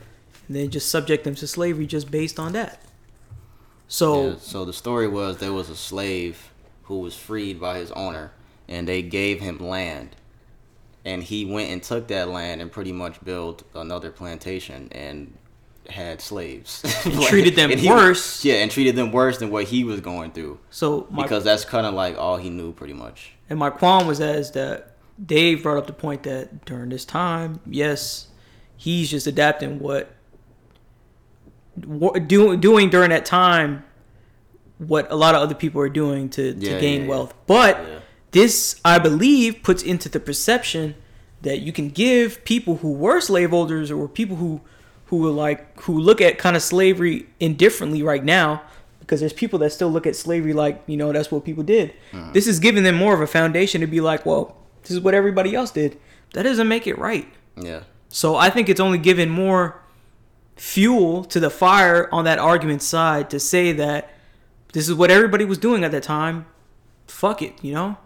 and 0.48 0.56
then 0.56 0.70
just 0.70 0.90
subject 0.90 1.24
them 1.24 1.36
to 1.36 1.46
slavery 1.48 1.86
just 1.86 2.10
based 2.10 2.40
on 2.40 2.54
that. 2.54 2.82
So 3.88 4.30
Yeah, 4.30 4.36
so 4.40 4.66
the 4.66 4.74
story 4.74 5.08
was 5.08 5.38
there 5.38 5.54
was 5.54 5.70
a 5.70 5.76
slave 5.76 6.52
who 6.84 7.00
was 7.00 7.16
freed 7.16 7.60
by 7.60 7.80
his 7.80 7.92
owner, 7.92 8.32
and 8.68 8.88
they 8.88 9.02
gave 9.02 9.40
him 9.40 9.58
land, 9.60 10.16
and 11.06 11.24
he 11.24 11.46
went 11.46 11.70
and 11.72 11.82
took 11.84 12.08
that 12.10 12.28
land 12.30 12.62
and 12.62 12.72
pretty 12.72 12.92
much 12.92 13.24
built 13.24 13.64
another 13.76 14.12
plantation 14.12 14.90
and 14.92 15.34
had 15.90 16.22
slaves. 16.22 16.84
Like, 17.06 17.30
treated 17.30 17.56
them 17.56 17.72
and 17.72 17.80
he- 17.80 17.90
worse. 17.90 18.44
Yeah, 18.44 18.56
and 18.56 18.70
treated 18.70 18.96
them 18.98 19.12
worse 19.14 19.38
than 19.38 19.50
what 19.52 19.66
he 19.66 19.84
was 19.86 20.02
going 20.02 20.32
through 20.32 20.60
so 20.70 21.08
my 21.10 21.24
because 21.24 21.44
that's 21.46 21.64
kind 21.64 21.86
of 21.86 21.94
like 21.94 22.18
all 22.18 22.36
he 22.38 22.50
knew, 22.50 22.74
pretty 22.74 22.94
much. 22.94 23.34
And 23.50 23.58
my 23.58 23.70
qualm 23.70 24.06
was 24.08 24.20
as 24.20 24.52
that 24.52 24.96
Dave 25.24 25.64
brought 25.64 25.78
up 25.78 25.88
the 25.88 25.94
point 25.94 26.24
that 26.24 26.66
during 26.66 26.90
this 26.90 27.06
time, 27.06 27.62
yes, 27.66 28.28
he's 28.76 29.10
just 29.10 29.26
adapting 29.28 29.80
what, 29.80 30.12
what 31.86 32.28
do, 32.28 32.58
doing 32.58 32.90
during 32.90 33.10
that 33.12 33.26
time 33.26 33.84
what 34.80 35.12
a 35.12 35.16
lot 35.16 35.34
of 35.36 35.42
other 35.42 35.56
people 35.56 35.82
are 35.82 35.90
doing 35.90 36.30
to, 36.30 36.54
to 36.54 36.60
Yeah, 36.60 36.80
gain 36.80 37.00
yeah, 37.00 37.04
yeah. 37.04 37.10
wealth. 37.10 37.34
But 37.48 37.78
Yeah. 37.78 38.00
This, 38.38 38.80
I 38.86 39.00
believe, 39.00 39.64
puts 39.64 39.82
into 39.82 40.10
the 40.10 40.20
perception 40.20 40.94
that 41.42 41.62
you 41.62 41.72
can 41.72 41.90
give 41.90 42.44
people 42.46 42.78
who 42.78 42.94
were 42.94 43.20
slaveholders 43.20 43.90
or 43.90 44.08
people 44.08 44.36
who 44.36 44.62
who 45.08 45.26
are 45.26 45.32
like 45.32 45.80
who 45.82 45.98
look 45.98 46.22
at 46.22 46.38
kind 46.38 46.56
of 46.56 46.62
slavery 46.62 47.28
indifferently 47.40 48.04
right 48.04 48.24
now 48.24 48.62
because 49.00 49.22
there's 49.22 49.34
people 49.34 49.58
that 49.60 49.72
still 49.72 49.90
look 49.90 50.06
at 50.06 50.16
slavery 50.16 50.54
like 50.54 50.84
you 50.86 50.98
know 50.98 51.12
that's 51.12 51.32
what 51.32 51.46
people 51.46 51.64
did. 51.64 51.94
Mm. 52.12 52.34
this 52.34 52.46
is 52.46 52.60
giving 52.60 52.84
them 52.84 52.96
more 52.96 53.16
of 53.16 53.22
a 53.22 53.28
foundation 53.28 53.82
to 53.82 53.88
be 53.88 54.02
like 54.02 54.24
well 54.26 54.56
this 54.84 54.92
is 54.92 55.00
what 55.00 55.16
everybody 55.16 55.56
else 55.56 55.72
did. 55.72 55.98
That 56.34 56.44
doesn't 56.44 56.68
make 56.68 56.86
it 56.86 56.98
right. 57.00 57.28
Yeah. 57.60 57.84
so 58.10 58.36
i 58.36 58.52
think 58.52 58.70
it's 58.70 58.80
only 58.80 59.00
given 59.00 59.30
more 59.30 59.82
fuel 60.56 61.24
to 61.24 61.40
the 61.40 61.50
fire 61.50 62.08
on 62.14 62.24
that 62.26 62.38
argument 62.38 62.84
side 62.84 63.32
to 63.32 63.40
say 63.40 63.72
that 63.72 64.12
this 64.74 64.88
is 64.88 64.94
what 64.94 65.10
everybody 65.10 65.44
was 65.44 65.58
doing 65.58 65.84
at 65.84 65.92
that 65.92 66.04
time. 66.04 66.46
Fuck 67.08 67.42
it 67.42 67.56
you 67.64 67.74
know 67.74 67.98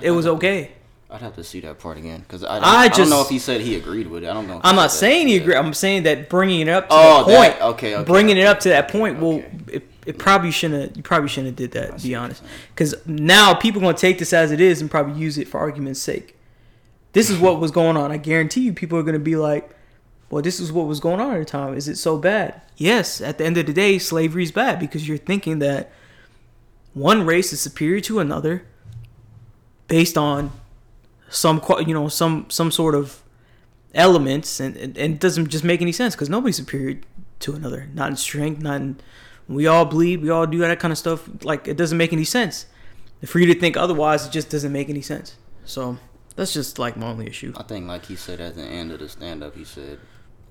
it 0.00 0.10
was 0.12 0.26
okay 0.26 0.72
I'd 1.10 1.20
have 1.20 1.34
to 1.36 1.44
see 1.44 1.60
that 1.60 1.78
part 1.78 1.98
again 1.98 2.20
because 2.20 2.42
I, 2.42 2.56
I 2.56 2.58
I, 2.58 2.60
I 2.84 2.88
don't 2.88 2.96
just- 2.96 3.10
know 3.10 3.20
if 3.20 3.28
he 3.28 3.38
said 3.38 3.60
he 3.60 3.76
agreed 3.76 4.06
with 4.06 4.24
it. 4.24 4.30
I 4.30 4.32
don't 4.32 4.46
know. 4.48 4.62
I'm 4.64 4.76
not 4.76 4.90
saying 4.90 5.28
he 5.28 5.36
agreed. 5.36 5.56
I'm 5.56 5.74
saying 5.74 6.04
that 6.04 6.30
bringing 6.30 6.62
it 6.62 6.68
up 6.70 6.88
to 6.88 6.94
Oh, 6.94 7.24
that 7.26 7.36
point, 7.36 7.58
that- 7.58 7.66
okay, 7.72 7.96
okay, 7.96 8.04
bringing 8.10 8.38
it 8.38 8.46
up 8.46 8.60
to 8.60 8.70
that 8.70 8.88
point, 8.88 9.18
okay, 9.18 9.22
well, 9.26 9.44
it, 9.68 9.86
it 10.06 10.18
probably 10.18 10.50
shouldn't. 10.50 10.80
have 10.88 10.96
You 10.96 11.02
probably 11.02 11.28
shouldn't 11.28 11.48
have 11.48 11.56
did 11.56 11.72
that. 11.72 11.98
To 11.98 12.02
be 12.08 12.14
honest, 12.14 12.42
because 12.74 12.94
now 13.06 13.52
people 13.52 13.82
gonna 13.82 13.92
take 13.92 14.18
this 14.18 14.32
as 14.32 14.52
it 14.52 14.60
is 14.62 14.80
and 14.80 14.90
probably 14.90 15.20
use 15.20 15.36
it 15.36 15.48
for 15.48 15.60
argument's 15.60 16.00
sake. 16.00 16.34
This 17.12 17.28
is 17.28 17.38
what 17.38 17.60
was 17.64 17.70
going 17.72 17.98
on. 17.98 18.10
I 18.10 18.16
guarantee 18.16 18.62
you, 18.62 18.72
people 18.72 18.98
are 18.98 19.02
gonna 19.02 19.18
be 19.18 19.36
like, 19.36 19.68
"Well, 20.30 20.40
this 20.40 20.60
is 20.60 20.72
what 20.72 20.86
was 20.86 20.98
going 20.98 21.20
on 21.20 21.34
at 21.34 21.40
the 21.40 21.44
time. 21.44 21.74
Is 21.76 21.88
it 21.88 21.96
so 21.96 22.16
bad?" 22.16 22.62
Yes. 22.78 23.20
At 23.20 23.36
the 23.36 23.44
end 23.44 23.58
of 23.58 23.66
the 23.66 23.74
day, 23.74 23.98
slavery 23.98 24.44
is 24.44 24.50
bad 24.50 24.80
because 24.80 25.06
you're 25.06 25.18
thinking 25.18 25.58
that 25.58 25.92
one 26.94 27.26
race 27.26 27.52
is 27.52 27.60
superior 27.60 28.00
to 28.00 28.18
another 28.18 28.64
based 29.92 30.16
on 30.16 30.50
some 31.28 31.60
you 31.86 31.92
know 31.92 32.08
some 32.08 32.46
some 32.48 32.70
sort 32.70 32.94
of 32.94 33.22
elements 33.94 34.58
and, 34.58 34.74
and, 34.76 34.96
and 34.96 35.14
it 35.14 35.20
doesn't 35.20 35.48
just 35.48 35.64
make 35.64 35.82
any 35.82 35.92
sense 35.92 36.14
because 36.14 36.30
nobody's 36.30 36.56
superior 36.56 36.98
to 37.40 37.52
another 37.52 37.88
not 37.92 38.08
in 38.08 38.16
strength 38.16 38.62
not 38.62 38.80
in 38.80 38.96
we 39.48 39.66
all 39.66 39.84
bleed 39.84 40.22
we 40.22 40.30
all 40.30 40.46
do 40.46 40.58
that 40.58 40.80
kind 40.80 40.92
of 40.92 40.96
stuff 40.96 41.28
like 41.44 41.68
it 41.68 41.76
doesn't 41.76 41.98
make 41.98 42.12
any 42.12 42.24
sense 42.24 42.64
for 43.26 43.38
you 43.38 43.46
to 43.52 43.58
think 43.60 43.76
otherwise 43.76 44.26
it 44.26 44.32
just 44.32 44.48
doesn't 44.48 44.72
make 44.72 44.88
any 44.88 45.02
sense 45.02 45.36
so 45.64 45.98
that's 46.36 46.54
just 46.54 46.78
like 46.78 46.96
my 46.96 47.08
only 47.08 47.26
issue 47.26 47.52
I 47.56 47.62
think, 47.62 47.86
like 47.86 48.06
he 48.06 48.16
said 48.16 48.40
at 48.40 48.54
the 48.54 48.64
end 48.64 48.90
of 48.92 49.00
the 49.00 49.08
stand 49.08 49.42
up, 49.44 49.54
he 49.54 49.64
said, 49.64 49.98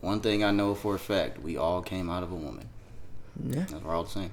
One 0.02 0.20
thing 0.22 0.44
I 0.44 0.52
know 0.52 0.76
for 0.76 0.94
a 0.96 1.00
fact, 1.00 1.42
we 1.42 1.58
all 1.58 1.82
came 1.82 2.10
out 2.10 2.24
of 2.24 2.32
a 2.32 2.36
woman. 2.36 2.70
yeah 3.44 3.62
That's 3.62 3.74
what 3.74 3.96
I 3.96 4.00
was 4.00 4.12
saying. 4.12 4.32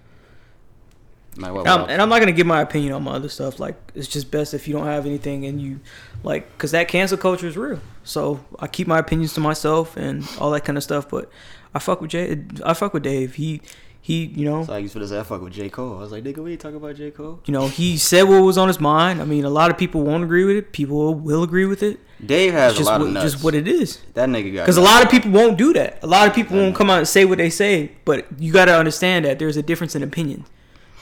No 1.38 1.42
matter 1.42 1.54
what, 1.54 1.60
And 1.66 1.68
I'm, 1.84 1.90
and 1.90 2.02
I'm 2.02 2.08
not 2.08 2.18
gonna 2.18 2.32
give 2.32 2.46
my 2.46 2.60
opinion 2.60 2.92
on 2.92 3.02
my 3.04 3.12
other 3.12 3.28
stuff. 3.28 3.58
Like 3.60 3.76
it's 3.94 4.08
just 4.08 4.30
best 4.30 4.54
if 4.54 4.66
you 4.68 4.74
don't 4.74 4.86
have 4.86 5.06
anything 5.06 5.46
and 5.46 5.60
you 5.62 5.80
like, 6.22 6.56
cause 6.58 6.72
that 6.72 6.88
cancel 6.88 7.16
culture 7.16 7.46
is 7.46 7.56
real. 7.56 7.80
So 8.04 8.44
I 8.58 8.66
keep 8.66 8.86
my 8.86 8.98
opinions 8.98 9.34
to 9.34 9.40
myself 9.40 9.96
and 9.96 10.28
all 10.40 10.50
that 10.50 10.64
kind 10.64 10.76
of 10.76 10.82
stuff. 10.84 11.08
But 11.08 11.30
I 11.74 11.78
fuck 11.78 12.00
with 12.00 12.10
Jay. 12.10 12.44
I 12.64 12.74
fuck 12.74 12.92
with 12.92 13.04
Dave. 13.04 13.36
He 13.36 13.60
he 14.00 14.24
you 14.26 14.44
know 14.46 14.60
It's 14.60 14.68
like 14.68 14.82
he's 14.82 14.92
for 14.92 14.98
this 15.00 15.12
I 15.12 15.22
fuck 15.22 15.42
with 15.42 15.52
J. 15.52 15.68
Cole. 15.68 15.96
I 15.98 16.00
was 16.00 16.12
like, 16.12 16.24
nigga, 16.24 16.38
we 16.38 16.52
ain't 16.52 16.60
talking 16.60 16.76
about 16.76 16.96
J. 16.96 17.10
Cole. 17.10 17.40
you 17.44 17.52
know 17.52 17.68
he 17.68 17.96
said 17.98 18.22
what 18.24 18.40
was 18.42 18.56
on 18.58 18.66
his 18.68 18.80
mind. 18.80 19.20
I 19.20 19.24
mean, 19.24 19.44
a 19.44 19.50
lot 19.50 19.70
of 19.70 19.78
people 19.78 20.02
won't 20.02 20.24
agree 20.24 20.44
with 20.44 20.56
it. 20.56 20.72
People 20.72 21.14
will 21.14 21.42
agree 21.42 21.66
with 21.66 21.82
it. 21.82 22.00
Dave 22.24 22.52
has 22.52 22.72
It's 22.72 22.80
a 22.80 22.82
just 22.82 22.90
lot 22.90 23.00
what, 23.00 23.06
of 23.08 23.12
nuts. 23.12 23.32
just 23.32 23.44
what 23.44 23.54
it 23.54 23.68
is. 23.68 23.98
that 24.14 24.28
nigga 24.28 24.52
got. 24.54 24.62
Because 24.62 24.76
a 24.76 24.80
lot 24.82 25.04
of 25.04 25.10
people 25.10 25.30
won't 25.30 25.56
do 25.56 25.72
that. 25.74 26.02
A 26.02 26.06
lot 26.08 26.26
of 26.26 26.34
people 26.34 26.56
won't 26.56 26.74
come 26.74 26.90
out 26.90 26.98
and 26.98 27.06
say 27.06 27.24
what 27.24 27.38
they 27.38 27.48
say. 27.50 27.92
But 28.04 28.26
you 28.40 28.52
got 28.52 28.64
to 28.64 28.76
understand 28.76 29.24
that 29.24 29.38
there's 29.38 29.56
a 29.56 29.62
difference 29.62 29.94
in 29.94 30.02
opinion. 30.02 30.44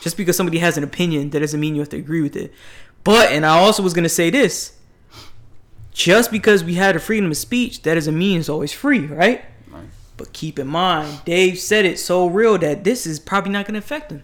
Just 0.06 0.16
because 0.16 0.36
somebody 0.36 0.58
has 0.58 0.78
an 0.78 0.84
opinion, 0.84 1.30
that 1.30 1.40
doesn't 1.40 1.58
mean 1.58 1.74
you 1.74 1.80
have 1.80 1.88
to 1.88 1.96
agree 1.96 2.22
with 2.22 2.36
it. 2.36 2.52
But, 3.02 3.32
and 3.32 3.44
I 3.44 3.58
also 3.58 3.82
was 3.82 3.92
going 3.92 4.04
to 4.04 4.08
say 4.08 4.30
this 4.30 4.78
just 5.92 6.30
because 6.30 6.62
we 6.62 6.74
had 6.74 6.94
a 6.94 7.00
freedom 7.00 7.28
of 7.28 7.36
speech, 7.36 7.82
that 7.82 7.94
doesn't 7.94 8.16
mean 8.16 8.38
it's 8.38 8.48
always 8.48 8.72
free, 8.72 9.00
right? 9.00 9.44
Right. 9.68 9.88
But 10.16 10.32
keep 10.32 10.60
in 10.60 10.68
mind, 10.68 11.22
Dave 11.24 11.58
said 11.58 11.84
it 11.84 11.98
so 11.98 12.28
real 12.28 12.56
that 12.58 12.84
this 12.84 13.04
is 13.04 13.18
probably 13.18 13.50
not 13.50 13.66
going 13.66 13.72
to 13.72 13.80
affect 13.80 14.12
him. 14.12 14.22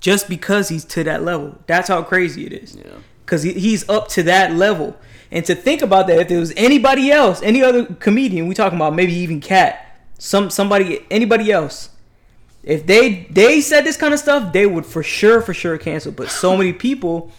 Just 0.00 0.28
because 0.28 0.70
he's 0.70 0.84
to 0.86 1.04
that 1.04 1.22
level. 1.22 1.56
That's 1.68 1.86
how 1.86 2.02
crazy 2.02 2.44
it 2.44 2.52
is 2.52 2.74
Yeah. 2.74 2.94
because 3.24 3.44
he, 3.44 3.52
he's 3.52 3.88
up 3.88 4.08
to 4.08 4.24
that 4.24 4.54
level. 4.56 4.96
And 5.30 5.44
to 5.44 5.54
think 5.54 5.82
about 5.82 6.08
that, 6.08 6.18
if 6.18 6.26
there 6.26 6.40
was 6.40 6.52
anybody 6.56 7.12
else, 7.12 7.40
any 7.42 7.62
other 7.62 7.84
comedian, 7.84 8.48
we 8.48 8.56
talking 8.56 8.76
about 8.76 8.92
maybe 8.96 9.12
even 9.12 9.40
Katt, 9.40 10.00
some 10.18 10.50
somebody, 10.50 11.06
anybody 11.12 11.52
else, 11.52 11.90
if 12.62 12.86
they 12.86 13.26
they 13.30 13.60
said 13.60 13.84
this 13.84 13.96
kind 13.96 14.12
of 14.12 14.20
stuff, 14.20 14.52
they 14.52 14.66
would 14.66 14.86
for 14.86 15.02
sure, 15.02 15.40
for 15.40 15.54
sure 15.54 15.78
cancel. 15.78 16.12
But 16.12 16.30
so 16.30 16.56
many 16.56 16.72
people 16.72 17.32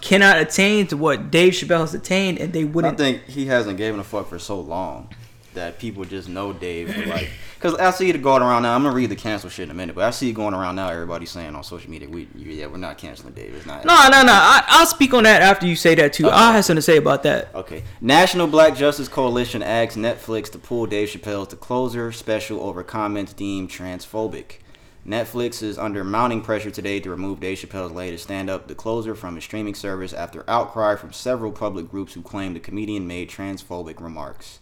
cannot 0.00 0.38
attain 0.38 0.86
to 0.88 0.96
what 0.96 1.30
Dave 1.30 1.52
Chappelle 1.52 1.80
has 1.80 1.94
attained, 1.94 2.38
and 2.38 2.52
they 2.52 2.64
wouldn't. 2.64 2.94
I 2.94 2.96
think 2.96 3.24
he 3.24 3.46
hasn't 3.46 3.76
given 3.78 4.00
a 4.00 4.04
fuck 4.04 4.28
for 4.28 4.38
so 4.38 4.60
long 4.60 5.08
that 5.56 5.78
people 5.78 6.04
just 6.04 6.28
know 6.28 6.52
Dave. 6.52 6.94
for, 6.94 7.06
Like, 7.06 7.28
because 7.54 7.74
I 7.74 7.90
see 7.90 8.08
it 8.08 8.22
going 8.22 8.42
around 8.42 8.62
now. 8.62 8.74
I'm 8.74 8.82
gonna 8.84 8.94
read 8.94 9.10
the 9.10 9.16
cancel 9.16 9.50
shit 9.50 9.64
in 9.64 9.70
a 9.70 9.74
minute, 9.74 9.94
but 9.94 10.04
I 10.04 10.10
see 10.10 10.30
it 10.30 10.32
going 10.32 10.54
around 10.54 10.76
now. 10.76 10.88
Everybody 10.88 11.26
saying 11.26 11.54
on 11.54 11.64
social 11.64 11.90
media, 11.90 12.08
"We, 12.08 12.28
yeah, 12.36 12.66
we're 12.66 12.76
not 12.76 12.96
canceling 12.96 13.34
Dave. 13.34 13.54
It's 13.54 13.66
not." 13.66 13.84
no, 13.84 14.08
no, 14.08 14.22
no. 14.22 14.32
I, 14.32 14.62
I'll 14.68 14.86
speak 14.86 15.12
on 15.12 15.24
that 15.24 15.42
after 15.42 15.66
you 15.66 15.76
say 15.76 15.94
that 15.96 16.12
too. 16.12 16.30
I 16.30 16.52
have 16.52 16.64
something 16.64 16.78
to 16.78 16.82
say 16.82 16.96
about 16.96 17.24
that. 17.24 17.54
Okay. 17.54 17.82
National 18.00 18.46
Black 18.46 18.76
Justice 18.76 19.08
Coalition 19.08 19.62
asks 19.62 19.96
Netflix 19.96 20.50
to 20.52 20.58
pull 20.58 20.86
Dave 20.86 21.08
Chappelle's 21.08 21.48
The 21.48 21.56
Closer 21.56 22.12
special 22.12 22.60
over 22.60 22.82
comments 22.82 23.32
deemed 23.32 23.68
transphobic. 23.70 24.58
Netflix 25.06 25.62
is 25.62 25.78
under 25.78 26.02
mounting 26.02 26.42
pressure 26.42 26.70
today 26.70 26.98
to 26.98 27.10
remove 27.10 27.38
Dave 27.38 27.58
Chappelle's 27.58 27.92
latest 27.92 28.24
stand 28.24 28.50
up, 28.50 28.66
The 28.66 28.74
Closer, 28.74 29.14
from 29.14 29.36
its 29.36 29.46
streaming 29.46 29.76
service 29.76 30.12
after 30.12 30.44
outcry 30.48 30.96
from 30.96 31.12
several 31.12 31.52
public 31.52 31.88
groups 31.88 32.14
who 32.14 32.22
claim 32.22 32.54
the 32.54 32.60
comedian 32.60 33.06
made 33.06 33.30
transphobic 33.30 34.00
remarks. 34.00 34.58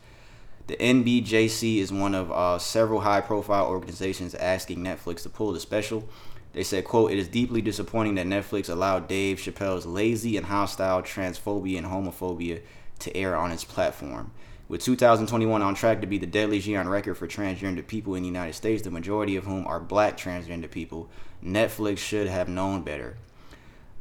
The 0.67 0.77
NBJC 0.77 1.77
is 1.77 1.93
one 1.93 2.15
of 2.15 2.33
uh, 2.33 2.59
several 2.59 3.01
high-profile 3.01 3.67
organizations 3.67 4.35
asking 4.35 4.79
Netflix 4.79 5.23
to 5.25 5.29
pull 5.29 5.53
the 5.53 5.61
special. 5.61 6.09
They 6.55 6.63
said, 6.63 6.85
"quote 6.85 7.13
It 7.13 7.19
is 7.19 7.29
deeply 7.29 7.61
disappointing 7.61 8.15
that 8.15 8.27
Netflix 8.27 8.71
allowed 8.71 9.07
Dave 9.07 9.39
Chappelle's 9.39 9.85
lazy 9.85 10.39
and 10.39 10.47
hostile 10.47 11.03
transphobia 11.03 11.77
and 11.77 11.87
homophobia 11.87 12.63
to 13.01 13.15
air 13.15 13.37
on 13.37 13.53
its 13.53 13.65
platform. 13.65 14.31
With 14.67 14.83
2021 14.83 15.61
on 15.61 15.75
track 15.75 16.01
to 16.01 16.07
be 16.07 16.17
the 16.17 16.27
deadliest 16.27 16.67
year 16.67 16.81
on 16.81 16.89
record 16.89 17.17
for 17.17 17.29
transgender 17.29 17.87
people 17.87 18.15
in 18.15 18.23
the 18.23 18.29
United 18.29 18.55
States, 18.55 18.83
the 18.83 18.91
majority 18.91 19.37
of 19.37 19.45
whom 19.45 19.67
are 19.67 19.79
black 19.79 20.17
transgender 20.17 20.71
people, 20.71 21.11
Netflix 21.45 21.99
should 21.99 22.29
have 22.29 22.49
known 22.49 22.81
better. 22.83 23.19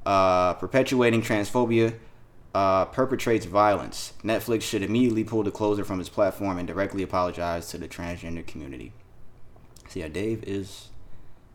Uh, 0.06 0.54
perpetuating 0.54 1.22
transphobia 1.22 1.96
uh, 2.54 2.86
perpetrates 2.86 3.46
violence. 3.46 4.14
Netflix 4.24 4.62
should 4.62 4.84
immediately 4.84 5.24
pull 5.24 5.44
the 5.44 5.52
closer 5.52 5.84
from 5.84 6.00
its 6.00 6.10
platform 6.10 6.58
and 6.58 6.68
directly 6.68 7.04
apologize 7.04 7.70
to 7.70 7.78
the 7.78 7.88
transgender 7.88 8.46
community. 8.46 8.94
See 9.90 10.02
yeah, 10.02 10.08
Dave 10.08 10.44
is 10.44 10.90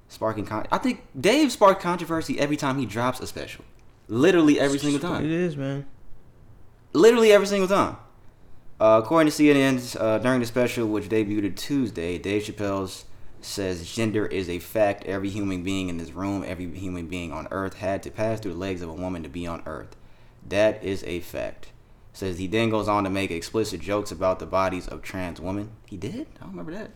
sparking. 0.09 0.45
Con- 0.45 0.67
I 0.73 0.79
think 0.79 1.05
Dave 1.19 1.53
sparks 1.53 1.83
controversy 1.83 2.39
every 2.39 2.57
time 2.57 2.79
he 2.79 2.87
drops 2.87 3.21
a 3.21 3.27
special. 3.27 3.65
Literally 4.09 4.59
every 4.59 4.79
single 4.79 5.01
time. 5.01 5.25
It 5.25 5.31
is, 5.31 5.57
man. 5.57 5.87
Literally 6.93 7.33
every 7.33 7.47
single 7.47 7.69
time. 7.69 7.97
Uh, 8.81 9.01
according 9.03 9.31
to 9.31 9.43
CNN, 9.43 10.01
uh, 10.01 10.19
during 10.19 10.41
the 10.41 10.47
special, 10.47 10.87
which 10.87 11.09
debuted 11.09 11.57
Tuesday, 11.57 12.17
Dave 12.17 12.45
Chappelle 12.45 13.05
says 13.41 13.93
gender 13.93 14.27
is 14.27 14.49
a 14.49 14.59
fact. 14.61 15.05
Every 15.05 15.29
human 15.29 15.63
being 15.63 15.89
in 15.89 15.99
this 15.99 16.13
room, 16.13 16.45
every 16.47 16.73
human 16.75 17.07
being 17.07 17.33
on 17.33 17.49
Earth 17.51 17.75
had 17.75 18.03
to 18.05 18.11
pass 18.11 18.41
through 18.41 18.53
the 18.53 18.59
legs 18.59 18.81
of 18.81 18.89
a 18.89 18.95
woman 18.95 19.23
to 19.25 19.29
be 19.29 19.47
on 19.47 19.63
Earth. 19.67 19.97
That 20.49 20.83
is 20.83 21.05
a 21.05 21.21
fact. 21.21 21.69
Says 22.13 22.39
he 22.39 22.47
then 22.47 22.71
goes 22.71 22.89
on 22.89 23.05
to 23.05 23.11
make 23.11 23.31
explicit 23.31 23.81
jokes 23.81 24.11
about 24.11 24.39
the 24.39 24.47
bodies 24.47 24.89
of 24.89 25.03
trans 25.03 25.41
women. 25.41 25.71
He 25.87 25.97
did? 25.97 26.27
I 26.37 26.45
don't 26.45 26.51
remember 26.51 26.73
that. 26.73 26.91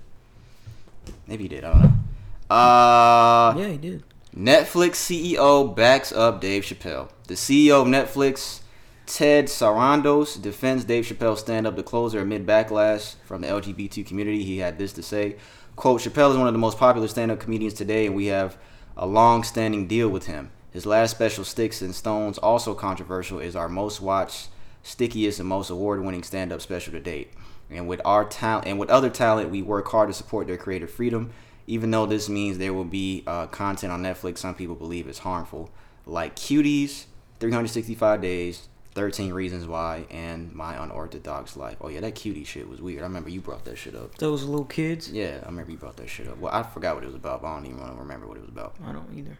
Maybe 1.26 1.44
he 1.44 1.48
did. 1.48 1.64
I 1.64 1.72
don't 1.72 1.82
know. 1.82 2.54
Uh, 2.54 3.54
Yeah, 3.56 3.68
he 3.68 3.76
did. 3.78 4.02
Netflix 4.36 4.94
CEO 4.96 5.74
backs 5.76 6.10
up 6.12 6.40
Dave 6.40 6.64
Chappelle. 6.64 7.10
The 7.28 7.34
CEO 7.34 7.82
of 7.82 7.86
Netflix, 7.88 8.60
Ted 9.06 9.46
Sarandos, 9.46 10.40
defends 10.40 10.84
Dave 10.84 11.04
Chappelle's 11.04 11.40
stand-up 11.40 11.76
to 11.76 11.82
closer 11.82 12.20
amid 12.20 12.46
backlash 12.46 13.16
from 13.24 13.42
the 13.42 13.48
LGBT 13.48 14.06
community. 14.06 14.42
He 14.42 14.58
had 14.58 14.78
this 14.78 14.92
to 14.94 15.02
say, 15.02 15.36
quote, 15.76 16.00
Chappelle 16.00 16.30
is 16.30 16.36
one 16.38 16.46
of 16.46 16.54
the 16.54 16.58
most 16.58 16.78
popular 16.78 17.08
stand-up 17.08 17.40
comedians 17.40 17.74
today, 17.74 18.06
and 18.06 18.16
we 18.16 18.26
have 18.26 18.56
a 18.96 19.06
long-standing 19.06 19.86
deal 19.86 20.08
with 20.08 20.26
him. 20.26 20.50
His 20.72 20.86
last 20.86 21.10
special, 21.10 21.44
Sticks 21.44 21.82
and 21.82 21.94
Stones, 21.94 22.38
also 22.38 22.74
controversial, 22.74 23.38
is 23.38 23.54
our 23.54 23.68
most 23.68 24.00
watched, 24.00 24.48
stickiest, 24.82 25.38
and 25.38 25.48
most 25.48 25.70
award-winning 25.70 26.22
stand-up 26.22 26.60
special 26.60 26.92
to 26.92 27.00
date. 27.00 27.32
And 27.70 27.86
with 27.86 28.00
our 28.04 28.24
talent 28.24 28.66
and 28.66 28.78
with 28.78 28.90
other 28.90 29.10
talent, 29.10 29.50
we 29.50 29.62
work 29.62 29.88
hard 29.88 30.08
to 30.08 30.14
support 30.14 30.46
their 30.46 30.56
creative 30.56 30.90
freedom. 30.90 31.30
Even 31.66 31.90
though 31.90 32.06
this 32.06 32.28
means 32.28 32.58
there 32.58 32.72
will 32.74 32.84
be 32.84 33.22
uh, 33.26 33.46
content 33.46 33.92
on 33.92 34.02
Netflix, 34.02 34.38
some 34.38 34.54
people 34.54 34.74
believe 34.74 35.06
is 35.06 35.20
harmful, 35.20 35.70
like 36.06 36.34
Cuties, 36.36 37.04
365 37.38 38.20
Days, 38.20 38.68
13 38.94 39.32
Reasons 39.32 39.66
Why, 39.66 40.06
and 40.10 40.52
My 40.52 40.82
Unorthodox 40.82 41.56
Life. 41.56 41.76
Oh 41.80 41.88
yeah, 41.88 42.00
that 42.00 42.14
cutie 42.14 42.44
shit 42.44 42.68
was 42.68 42.80
weird. 42.82 43.00
I 43.00 43.04
remember 43.04 43.30
you 43.30 43.40
brought 43.40 43.64
that 43.64 43.78
shit 43.78 43.94
up. 43.94 44.16
Those 44.18 44.44
little 44.44 44.66
kids. 44.66 45.10
Yeah, 45.10 45.38
I 45.42 45.46
remember 45.46 45.70
you 45.70 45.78
brought 45.78 45.96
that 45.96 46.08
shit 46.08 46.28
up. 46.28 46.38
Well, 46.38 46.52
I 46.52 46.62
forgot 46.62 46.94
what 46.94 47.04
it 47.04 47.06
was 47.06 47.14
about. 47.14 47.42
But 47.42 47.48
I 47.48 47.54
don't 47.56 47.66
even 47.66 47.80
want 47.80 47.94
to 47.94 48.00
remember 48.00 48.26
what 48.26 48.36
it 48.36 48.40
was 48.40 48.50
about. 48.50 48.74
I 48.84 48.92
don't 48.92 49.08
either. 49.16 49.38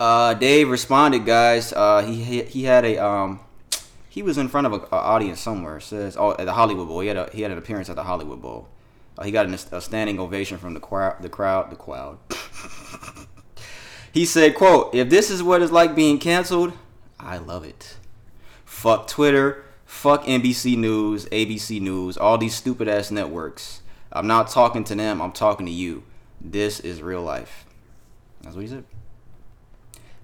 Uh, 0.00 0.34
Dave 0.34 0.70
responded, 0.70 1.26
guys. 1.26 1.72
Uh, 1.72 2.02
he 2.02 2.22
he 2.22 2.42
he 2.42 2.64
had 2.64 2.84
a 2.84 2.98
um, 2.98 3.40
he 4.08 4.22
was 4.22 4.38
in 4.38 4.48
front 4.48 4.66
of 4.66 4.72
a, 4.72 4.76
a 4.94 4.98
audience 4.98 5.40
somewhere. 5.40 5.80
Says 5.80 6.16
oh 6.16 6.32
at 6.32 6.44
the 6.44 6.52
Hollywood 6.52 6.88
Bowl. 6.88 7.00
He 7.00 7.08
had 7.08 7.16
a 7.16 7.30
he 7.32 7.42
had 7.42 7.50
an 7.50 7.58
appearance 7.58 7.88
at 7.90 7.96
the 7.96 8.04
Hollywood 8.04 8.40
Bowl. 8.40 8.68
Uh, 9.16 9.24
he 9.24 9.32
got 9.32 9.46
an, 9.46 9.54
a 9.72 9.80
standing 9.80 10.20
ovation 10.20 10.58
from 10.58 10.74
the 10.74 10.80
crowd. 10.80 11.20
The 11.20 11.28
crowd. 11.28 11.70
The 11.70 11.76
crowd. 11.76 12.18
he 14.12 14.24
said, 14.24 14.54
"quote 14.54 14.94
If 14.94 15.10
this 15.10 15.30
is 15.30 15.42
what 15.42 15.62
it's 15.62 15.72
like 15.72 15.96
being 15.96 16.18
canceled, 16.18 16.72
I 17.18 17.38
love 17.38 17.64
it. 17.64 17.96
Fuck 18.64 19.08
Twitter. 19.08 19.64
Fuck 19.84 20.24
NBC 20.24 20.76
News, 20.76 21.24
ABC 21.26 21.80
News, 21.80 22.18
all 22.18 22.36
these 22.36 22.54
stupid 22.54 22.88
ass 22.88 23.10
networks. 23.10 23.80
I'm 24.12 24.26
not 24.26 24.48
talking 24.48 24.84
to 24.84 24.94
them. 24.94 25.20
I'm 25.22 25.32
talking 25.32 25.64
to 25.66 25.72
you. 25.72 26.04
This 26.40 26.78
is 26.78 27.02
real 27.02 27.22
life." 27.22 27.64
That's 28.42 28.54
what 28.54 28.62
he 28.62 28.68
said. 28.68 28.84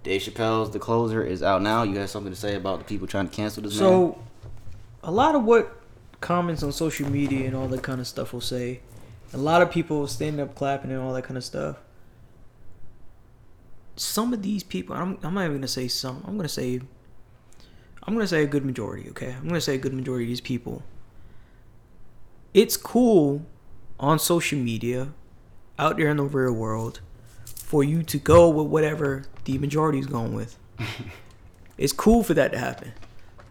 Dave 0.05 0.21
Chappelle's 0.21 0.71
The 0.71 0.79
Closer 0.79 1.25
is 1.25 1.43
out 1.43 1.63
now. 1.63 1.83
You 1.83 1.99
have 1.99 2.11
something 2.11 2.33
to 2.33 2.39
say 2.39 2.55
about 2.55 2.79
the 2.79 2.85
people 2.85 3.07
trying 3.07 3.29
to 3.29 3.35
cancel 3.35 3.63
this 3.63 3.73
man? 3.73 3.79
So, 3.79 4.23
a 5.03 5.11
lot 5.11 5.35
of 5.35 5.45
what 5.45 5.81
comments 6.21 6.63
on 6.63 6.73
social 6.73 7.11
media 7.11 7.47
and 7.47 7.57
all 7.57 7.67
that 7.69 7.83
kind 7.83 8.01
of 8.01 8.07
stuff 8.07 8.33
will 8.35 8.43
say, 8.43 8.81
a 9.33 9.39
lot 9.39 9.63
of 9.63 9.71
people 9.71 10.07
standing 10.07 10.41
up 10.41 10.55
clapping 10.55 10.91
and 10.91 11.01
all 11.01 11.15
that 11.15 11.25
kind 11.25 11.39
of 11.39 11.45
stuff. 11.45 11.79
Some 13.97 14.35
of 14.35 14.43
these 14.43 14.63
people, 14.63 14.95
I'm, 14.95 15.19
I'm 15.23 15.35
not 15.35 15.45
even 15.45 15.57
gonna 15.57 15.69
say 15.69 15.89
some. 15.89 16.23
I'm 16.27 16.37
gonna 16.37 16.49
say, 16.49 16.81
I'm 18.03 18.15
gonna 18.15 18.27
say 18.27 18.43
a 18.43 18.47
good 18.47 18.65
majority. 18.65 19.09
Okay, 19.11 19.33
I'm 19.33 19.49
gonna 19.49 19.61
say 19.61 19.75
a 19.75 19.79
good 19.79 19.95
majority 19.95 20.27
of 20.27 20.29
these 20.29 20.41
people. 20.41 20.83
It's 22.53 22.77
cool 22.77 23.47
on 23.99 24.19
social 24.19 24.59
media, 24.59 25.09
out 25.79 25.97
there 25.97 26.09
in 26.09 26.19
the 26.19 26.25
real 26.25 26.53
world, 26.53 27.01
for 27.65 27.83
you 27.83 28.03
to 28.03 28.19
go 28.19 28.49
with 28.51 28.67
whatever 28.67 29.25
the 29.45 29.57
majority 29.57 29.99
is 29.99 30.07
going 30.07 30.35
with. 30.35 30.59
it's 31.79 31.95
cool 31.95 32.23
for 32.23 32.35
that 32.35 32.53
to 32.53 32.59
happen. 32.59 32.93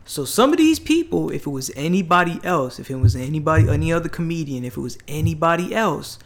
So 0.06 0.24
some 0.24 0.52
of 0.52 0.58
these 0.58 0.80
people, 0.80 1.32
if 1.32 1.48
it 1.48 1.50
was 1.50 1.72
anybody 1.76 2.40
else, 2.44 2.78
if 2.78 2.92
it 2.92 2.98
was 2.98 3.16
anybody, 3.16 3.68
any 3.68 3.92
other 3.92 4.10
comedian, 4.10 4.64
if 4.64 4.78
it 4.78 4.82
was 4.82 5.00
anybody 5.08 5.74
else, 5.74 6.20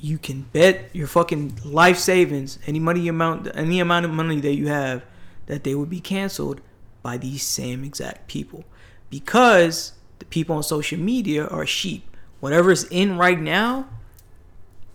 you 0.00 0.18
can 0.18 0.42
bet 0.52 0.90
your 0.92 1.06
fucking 1.06 1.60
life 1.64 1.96
savings, 1.96 2.58
any 2.66 2.80
money 2.80 3.06
amount, 3.06 3.48
any 3.54 3.78
amount 3.78 4.04
of 4.04 4.10
money 4.10 4.40
that 4.40 4.56
you 4.56 4.66
have, 4.66 5.04
that 5.46 5.62
they 5.62 5.76
would 5.76 5.90
be 5.90 6.00
canceled 6.00 6.60
by 7.02 7.16
these 7.16 7.44
same 7.44 7.84
exact 7.84 8.26
people, 8.26 8.64
because 9.10 9.92
the 10.18 10.24
people 10.24 10.56
on 10.56 10.64
social 10.64 10.98
media 10.98 11.46
are 11.46 11.66
sheep. 11.66 12.16
Whatever's 12.40 12.82
in 12.84 13.16
right 13.16 13.40
now, 13.40 13.88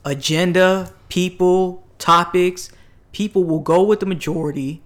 agenda, 0.04 0.92
people, 1.08 1.87
topics, 2.00 2.72
people 3.12 3.44
will 3.44 3.60
go 3.60 3.84
with 3.84 4.00
the 4.00 4.06
majority 4.06 4.82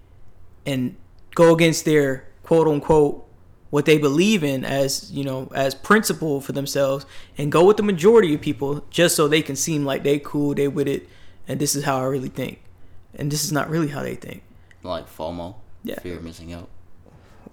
and 0.65 0.95
go 1.36 1.54
against 1.54 1.86
their 1.86 2.28
quote 2.43 2.67
unquote 2.67 3.26
what 3.69 3.86
they 3.86 3.97
believe 3.97 4.43
in 4.43 4.65
as 4.65 5.10
you 5.12 5.24
know 5.24 5.50
as 5.56 5.74
principle 5.74 6.41
for 6.41 6.52
themselves 6.52 7.06
and 7.38 7.52
go 7.52 7.63
with 7.65 7.78
the 7.78 7.84
majority 7.84 8.34
of 8.36 8.41
people 8.41 8.84
just 8.89 9.15
so 9.15 9.28
they 9.30 9.41
can 9.41 9.56
seem 9.56 9.86
like 9.86 10.04
they 10.04 10.19
cool 10.19 10.54
they 10.54 10.67
with 10.67 10.88
it 10.89 11.08
and 11.47 11.58
this 11.60 11.74
is 11.74 11.86
how 11.86 11.97
i 11.97 12.04
really 12.04 12.28
think 12.28 12.60
and 13.15 13.32
this 13.32 13.45
is 13.45 13.52
not 13.52 13.69
really 13.69 13.88
how 13.88 14.04
they 14.04 14.13
think 14.15 14.43
like 14.84 15.08
FOMO, 15.10 15.56
Yeah. 15.84 16.00
fear 16.00 16.17
of 16.17 16.24
missing 16.24 16.52
out. 16.52 16.67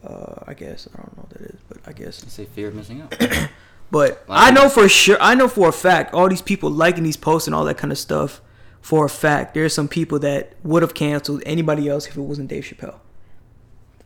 uh 0.04 0.42
i 0.46 0.54
guess 0.54 0.88
i 0.92 0.96
don't 0.96 1.16
know 1.16 1.22
what 1.22 1.30
that 1.30 1.42
is 1.42 1.60
but 1.68 1.78
i 1.86 1.92
guess 1.92 2.20
You 2.24 2.30
say 2.30 2.44
fear 2.46 2.68
of 2.68 2.74
missing 2.74 3.00
out. 3.02 3.14
But 3.90 4.24
Like- 4.28 4.48
I 4.48 4.50
know 4.50 4.68
for 4.68 4.86
sure, 4.88 5.16
I 5.20 5.34
know 5.34 5.48
for 5.48 5.68
a 5.68 5.72
fact, 5.72 6.12
all 6.12 6.28
these 6.28 6.42
people 6.42 6.68
liking 6.68 7.04
these 7.04 7.16
posts 7.16 7.46
and 7.48 7.54
all 7.54 7.64
that 7.64 7.78
kind 7.78 7.90
of 7.90 7.96
stuff, 7.96 8.42
for 8.88 9.04
a 9.04 9.10
fact, 9.10 9.52
there's 9.52 9.74
some 9.74 9.86
people 9.86 10.18
that 10.18 10.54
would 10.62 10.80
have 10.80 10.94
canceled 10.94 11.42
anybody 11.44 11.90
else 11.90 12.06
if 12.06 12.16
it 12.16 12.22
wasn't 12.22 12.48
Dave 12.48 12.64
Chappelle. 12.64 13.00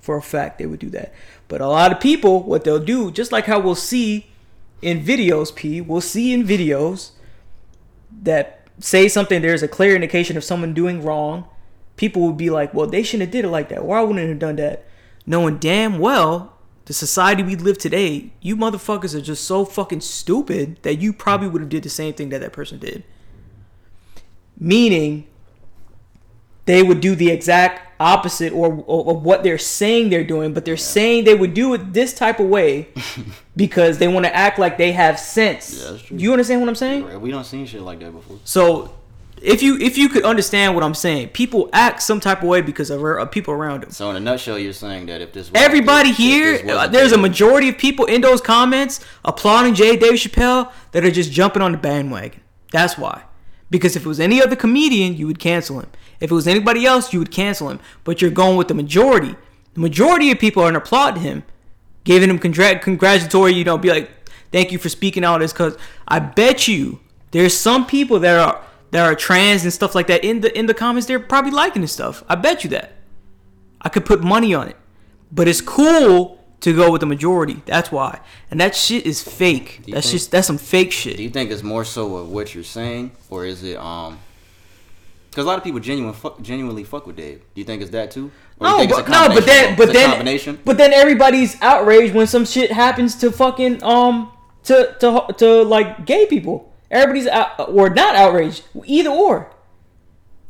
For 0.01 0.17
a 0.17 0.23
fact, 0.23 0.59
they 0.59 0.67
would 0.67 0.81
do 0.81 0.91
that. 0.91 1.15
But 1.47 1.61
a 1.61 1.69
lot 1.69 1.93
of 1.93 2.01
people, 2.01 2.43
what 2.43 2.65
they'll 2.65 2.81
do, 2.81 3.13
just 3.13 3.31
like 3.31 3.47
how 3.47 3.61
we'll 3.61 3.77
see 3.77 4.27
in 4.83 5.01
videos, 5.01 5.55
P, 5.55 5.81
we'll 5.81 6.01
see 6.01 6.33
in 6.33 6.43
videos 6.43 7.13
that 8.23 8.67
say 8.81 9.07
something, 9.07 9.41
there's 9.41 9.63
a 9.63 9.69
clear 9.69 9.95
indication 9.95 10.37
of 10.37 10.43
someone 10.43 10.75
doing 10.75 11.01
wrong. 11.01 11.45
People 11.95 12.23
would 12.23 12.37
be 12.37 12.51
like, 12.51 12.75
well, 12.75 12.89
they 12.89 13.05
shouldn't 13.05 13.29
have 13.29 13.31
did 13.31 13.45
it 13.45 13.51
like 13.51 13.69
that. 13.69 13.85
Why 13.85 14.01
wouldn't 14.01 14.29
have 14.29 14.41
done 14.41 14.57
that? 14.57 14.85
Knowing 15.25 15.59
damn 15.59 16.01
well 16.01 16.59
the 16.87 16.93
society 16.93 17.45
we 17.45 17.55
live 17.55 17.79
today, 17.79 18.33
you 18.41 18.57
motherfuckers 18.57 19.15
are 19.15 19.21
just 19.21 19.45
so 19.45 19.65
fucking 19.65 20.01
stupid 20.01 20.81
that 20.83 20.97
you 20.97 21.13
probably 21.13 21.47
would 21.47 21.63
have 21.63 21.71
did 21.71 21.85
the 21.85 21.89
same 21.89 22.15
thing 22.15 22.31
that 22.31 22.41
that 22.41 22.53
person 22.53 22.81
did. 22.81 23.05
Meaning, 24.59 25.27
they 26.67 26.83
would 26.83 27.01
do 27.01 27.15
the 27.15 27.31
exact 27.31 27.89
opposite 28.01 28.53
or, 28.53 28.83
or, 28.87 29.17
what 29.17 29.43
they're 29.43 29.59
saying 29.59 30.11
they're 30.11 30.25
doing, 30.25 30.53
but 30.53 30.65
they're 30.65 30.77
saying 30.77 31.25
they 31.25 31.35
would 31.35 31.55
do 31.55 31.73
it 31.75 31.93
this 31.93 32.13
type 32.13 32.41
of 32.41 32.47
way 32.49 32.89
because 33.57 33.99
they 33.99 34.09
want 34.09 34.27
to 34.27 34.35
act 34.35 34.59
like 34.59 34.77
they 34.77 34.93
have 34.93 35.19
sense. 35.19 35.85
Yeah. 36.11 36.17
You 36.17 36.33
understand 36.33 36.61
what 36.61 36.69
I'm 36.69 36.75
saying? 36.75 37.21
we 37.21 37.31
don't 37.31 37.45
seen 37.45 37.67
shit 37.67 37.83
like 37.83 38.01
that 38.01 38.13
before. 38.13 38.39
So, 38.45 38.95
if 39.41 39.61
you 39.61 39.77
if 39.79 39.99
you 39.99 40.09
could 40.09 40.25
understand 40.25 40.75
what 40.77 40.85
I'm 40.85 40.95
saying, 40.95 41.31
people 41.31 41.69
act 41.73 42.01
some 42.01 42.21
type 42.21 42.43
of 42.43 42.49
way 42.49 42.61
because 42.61 42.91
of, 42.91 43.31
people 43.33 43.53
around 43.53 43.83
them. 43.83 43.91
So 43.91 44.09
in 44.11 44.17
a 44.17 44.21
nutshell, 44.21 44.57
you're 44.57 44.73
saying 44.73 45.07
that 45.07 45.21
if 45.21 45.33
this 45.33 45.51
was- 45.51 45.61
Everybody 45.61 46.11
if 46.11 46.17
here, 46.17 46.53
this 46.53 46.63
wasn't 46.63 46.79
uh, 46.79 46.87
there's 46.87 47.11
a 47.13 47.19
majority 47.19 47.69
of 47.69 47.77
people 47.77 48.05
in 48.05 48.21
those 48.21 48.41
comments 48.41 49.01
applauding 49.25 49.75
Jay 49.75 49.97
Dave 49.97 50.15
Chappelle 50.15 50.71
that 50.93 51.05
are 51.05 51.11
just 51.11 51.33
jumping 51.33 51.61
on 51.61 51.73
the 51.73 51.79
bandwagon. 51.79 52.41
That's 52.71 52.97
why. 52.97 53.25
Because 53.73 53.97
if 53.97 54.05
it 54.05 54.09
was 54.09 54.21
any 54.21 54.43
other 54.43 54.55
comedian, 54.55 55.17
you 55.17 55.27
would 55.27 55.39
cancel 55.39 55.81
him. 55.81 55.89
If 56.21 56.31
it 56.31 56.35
was 56.35 56.47
anybody 56.47 56.85
else, 56.85 57.15
you 57.15 57.19
would 57.19 57.31
cancel 57.31 57.71
him. 57.71 57.81
But 58.05 58.21
you're 58.21 58.31
going 58.31 58.59
with 58.59 58.69
the 58.69 58.75
majority. 58.75 59.35
The 59.73 59.81
majority 59.81 60.31
of 60.31 60.39
people 60.39 60.63
are 60.63 60.67
going 60.67 60.75
to 60.75 60.81
applaud 60.81 61.17
him, 61.17 61.43
giving 62.05 62.29
him 62.29 62.39
congrat- 62.39 62.83
congratulatory, 62.83 63.55
you 63.55 63.65
know, 63.65 63.79
be 63.79 63.89
like, 63.89 64.11
thank 64.53 64.73
you 64.73 64.79
for 64.79 64.91
speaking 64.91 65.25
out 65.25 65.39
this. 65.39 65.55
Because 65.55 65.79
I 66.07 66.19
bet 66.19 66.69
you 66.69 67.01
there's 67.31 67.57
some 67.57 67.87
people 67.87 68.21
that 68.21 68.39
are 68.39 68.63
that 68.91 69.07
are 69.07 69.15
trans 69.15 69.63
and 69.65 69.73
stuff 69.73 69.95
like 69.95 70.07
that 70.09 70.23
in 70.23 70.43
the 70.43 70.57
in 70.57 70.67
the 70.67 70.75
comments. 70.75 71.07
They're 71.09 71.19
probably 71.19 71.53
liking 71.53 71.81
this 71.81 71.93
stuff. 71.93 72.23
I 72.29 72.35
bet 72.35 72.65
you 72.65 72.69
that. 72.71 72.93
I 73.81 73.89
could 73.89 74.05
put 74.05 74.23
money 74.23 74.53
on 74.53 74.69
it. 74.69 74.77
But 75.33 75.49
it's 75.49 75.63
cool 75.63 76.42
to 76.63 76.75
go 76.75 76.91
with 76.91 77.01
the 77.01 77.07
majority. 77.07 77.63
That's 77.67 77.93
why. 77.93 78.21
And 78.51 78.59
that 78.61 78.75
shit 78.75 79.05
is 79.07 79.23
fake. 79.23 79.83
That's 79.89 80.07
think- 80.07 80.13
just 80.19 80.31
that's 80.31 80.47
some 80.47 80.59
fake 80.59 80.91
shit. 80.93 81.17
Do 81.19 81.23
you 81.23 81.31
think 81.31 81.51
it's 81.51 81.63
more 81.63 81.85
so 81.85 82.17
of 82.17 82.31
what 82.31 82.55
you're 82.55 82.65
saying, 82.65 83.13
or 83.31 83.45
is 83.45 83.63
it 83.63 83.77
um? 83.77 84.19
Because 85.31 85.45
a 85.45 85.49
lot 85.49 85.57
of 85.59 85.65
people 85.65 85.81
genuine 85.81 86.13
fuck, 86.13 86.43
genuinely 86.43 86.85
fuck 86.85 87.07
with 87.07 87.17
Dave. 87.17 87.39
Do 87.55 87.61
you 87.61 87.65
think 87.65 87.81
it's 87.81 87.91
that 87.93 88.11
too? 88.11 88.31
Or 88.61 88.67
No, 88.69 88.87
but 88.87 89.09
no, 89.09 89.29
but 89.35 89.47
then 89.47 89.77
but 89.77 89.93
then 89.93 90.11
combination. 90.11 90.59
but 90.65 90.77
then 90.77 90.93
everybody's 90.93 91.61
outraged 91.63 92.15
when 92.15 92.27
some 92.27 92.45
shit 92.45 92.71
happens 92.71 93.15
to 93.17 93.33
fucking 93.33 93.83
um 93.83 94.31
to 94.65 94.95
to 95.01 95.27
to 95.39 95.63
like 95.63 96.05
gay 96.07 96.27
people. 96.27 96.73
Everybody's 96.91 97.27
out 97.27 97.71
or 97.71 97.89
not 97.89 98.15
outraged, 98.15 98.65
either 98.85 99.09
or. 99.11 99.51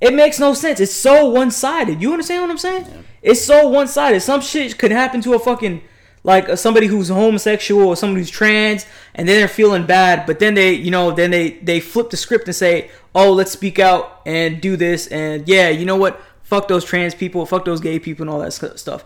It 0.00 0.12
makes 0.14 0.40
no 0.40 0.52
sense. 0.52 0.80
It's 0.80 0.92
so 0.92 1.30
one 1.30 1.52
sided. 1.52 2.02
You 2.02 2.10
understand 2.10 2.42
what 2.42 2.50
I'm 2.50 2.58
saying? 2.58 3.04
It's 3.22 3.40
so 3.44 3.68
one 3.68 3.86
sided. 3.86 4.20
Some 4.20 4.40
shit 4.40 4.76
could 4.76 4.90
happen 4.90 5.20
to 5.20 5.34
a 5.34 5.38
fucking 5.38 5.80
like 6.24 6.48
uh, 6.48 6.56
somebody 6.56 6.86
who's 6.86 7.08
homosexual 7.08 7.86
or 7.86 7.96
somebody 7.96 8.20
who's 8.20 8.30
trans, 8.30 8.86
and 9.14 9.28
then 9.28 9.38
they're 9.38 9.48
feeling 9.48 9.86
bad, 9.86 10.26
but 10.26 10.38
then 10.38 10.54
they, 10.54 10.72
you 10.72 10.90
know, 10.90 11.10
then 11.10 11.30
they 11.30 11.50
they 11.50 11.80
flip 11.80 12.10
the 12.10 12.16
script 12.16 12.46
and 12.46 12.54
say, 12.54 12.90
"Oh, 13.14 13.32
let's 13.32 13.50
speak 13.50 13.78
out 13.78 14.20
and 14.24 14.60
do 14.60 14.76
this," 14.76 15.06
and 15.08 15.48
yeah, 15.48 15.68
you 15.68 15.84
know 15.84 15.96
what? 15.96 16.20
Fuck 16.42 16.68
those 16.68 16.84
trans 16.84 17.14
people, 17.14 17.44
fuck 17.46 17.64
those 17.64 17.80
gay 17.80 17.98
people, 17.98 18.22
and 18.24 18.30
all 18.30 18.40
that 18.40 18.52
stuff. 18.52 19.04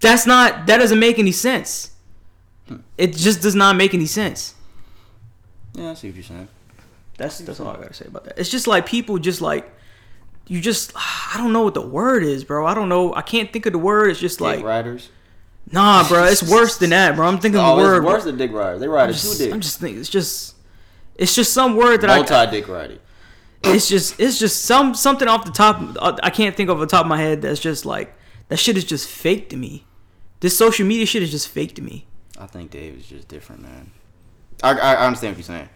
That's 0.00 0.26
not. 0.26 0.66
That 0.66 0.78
doesn't 0.78 0.98
make 0.98 1.18
any 1.18 1.32
sense. 1.32 1.92
It 2.96 3.14
just 3.16 3.42
does 3.42 3.54
not 3.54 3.76
make 3.76 3.94
any 3.94 4.06
sense. 4.06 4.54
Yeah, 5.74 5.90
I 5.90 5.94
see 5.94 6.08
what 6.08 6.16
you're 6.16 6.24
saying. 6.24 6.48
That's 7.16 7.38
that's 7.38 7.60
all 7.60 7.68
I 7.68 7.76
gotta 7.76 7.94
say 7.94 8.06
about 8.06 8.24
that. 8.24 8.38
It's 8.38 8.50
just 8.50 8.66
like 8.66 8.86
people 8.86 9.18
just 9.18 9.40
like 9.40 9.70
you 10.46 10.60
just 10.60 10.92
I 10.96 11.34
don't 11.36 11.52
know 11.52 11.62
what 11.62 11.74
the 11.74 11.86
word 11.86 12.22
is, 12.22 12.44
bro. 12.44 12.66
I 12.66 12.74
don't 12.74 12.88
know. 12.88 13.14
I 13.14 13.22
can't 13.22 13.52
think 13.52 13.66
of 13.66 13.72
the 13.72 13.78
word. 13.78 14.10
It's 14.10 14.20
just 14.20 14.40
like 14.40 14.62
riders. 14.64 15.08
Nah, 15.72 16.06
bro. 16.08 16.24
It's 16.24 16.42
worse 16.42 16.76
than 16.78 16.90
that, 16.90 17.16
bro. 17.16 17.26
I'm 17.26 17.38
thinking 17.38 17.60
of 17.60 17.76
the 17.76 17.82
word. 17.82 17.96
it's 17.98 18.06
worse 18.06 18.24
than 18.24 18.36
dick 18.36 18.52
riders. 18.52 18.80
They 18.80 18.88
ride 18.88 19.04
I'm 19.04 19.10
a 19.10 19.12
just, 19.12 19.38
two 19.38 19.44
dick. 19.44 19.54
I'm 19.54 19.60
just 19.60 19.80
thinking. 19.80 20.00
It's 20.00 20.08
just 20.08 20.56
it's 21.16 21.34
just 21.34 21.52
some 21.52 21.76
word 21.76 22.00
that 22.02 22.10
I. 22.10 22.16
Multi 22.16 22.50
dick 22.50 22.68
riding. 22.68 22.98
It's 23.64 23.88
just 23.88 24.18
it's 24.18 24.38
just 24.38 24.64
some 24.64 24.94
something 24.94 25.28
off 25.28 25.44
the 25.44 25.52
top. 25.52 25.80
I 26.22 26.30
can't 26.30 26.56
think 26.56 26.68
of 26.68 26.80
the 26.80 26.86
top 26.86 27.02
of 27.04 27.08
my 27.08 27.18
head. 27.18 27.42
That's 27.42 27.60
just 27.60 27.86
like 27.86 28.14
that 28.48 28.58
shit 28.58 28.76
is 28.76 28.84
just 28.84 29.08
fake 29.08 29.48
to 29.50 29.56
me. 29.56 29.86
This 30.40 30.56
social 30.56 30.86
media 30.86 31.06
shit 31.06 31.22
is 31.22 31.30
just 31.30 31.48
fake 31.48 31.74
to 31.76 31.82
me. 31.82 32.06
I 32.38 32.46
think 32.46 32.72
Dave 32.72 32.96
is 32.98 33.06
just 33.06 33.28
different, 33.28 33.62
man. 33.62 33.92
I, 34.62 34.72
I, 34.72 34.94
I 34.94 35.06
understand 35.06 35.36
what 35.36 35.38
you're 35.38 35.56
saying. 35.56 35.68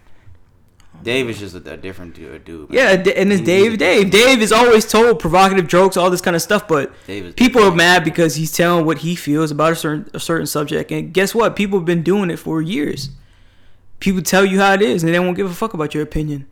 Dave 1.03 1.31
is 1.31 1.39
just 1.39 1.55
a, 1.55 1.73
a 1.73 1.77
different 1.77 2.15
dude. 2.15 2.45
dude. 2.45 2.71
Yeah, 2.71 2.91
and 2.93 3.33
it's 3.33 3.41
Dave. 3.41 3.79
Dave. 3.79 4.11
Dave 4.11 4.41
is 4.41 4.53
always 4.53 4.91
told 4.91 5.19
provocative 5.19 5.69
jokes, 5.69 5.97
all 5.97 6.11
this 6.11 6.21
kind 6.21 6.37
of 6.37 6.43
stuff. 6.43 6.67
But 6.67 6.93
people 7.37 7.63
are 7.63 7.75
mad 7.75 8.05
because 8.05 8.37
he's 8.37 8.53
telling 8.53 8.85
what 8.85 8.99
he 8.99 9.15
feels 9.15 9.51
about 9.51 9.73
a 9.73 9.77
certain 9.77 10.11
a 10.15 10.21
certain 10.21 10.47
subject. 10.47 10.91
And 10.91 11.13
guess 11.13 11.35
what? 11.35 11.57
People 11.57 11.79
have 11.79 11.87
been 11.87 12.03
doing 12.03 12.31
it 12.31 12.39
for 12.39 12.61
years. 12.61 13.11
People 14.01 14.23
tell 14.23 14.45
you 14.45 14.59
how 14.61 14.75
it 14.75 14.83
is, 14.83 15.03
and 15.03 15.15
they 15.15 15.19
won't 15.19 15.37
give 15.37 15.51
a 15.51 15.55
fuck 15.55 15.75
about 15.75 15.95
your 15.95 16.03
opinion. 16.03 16.47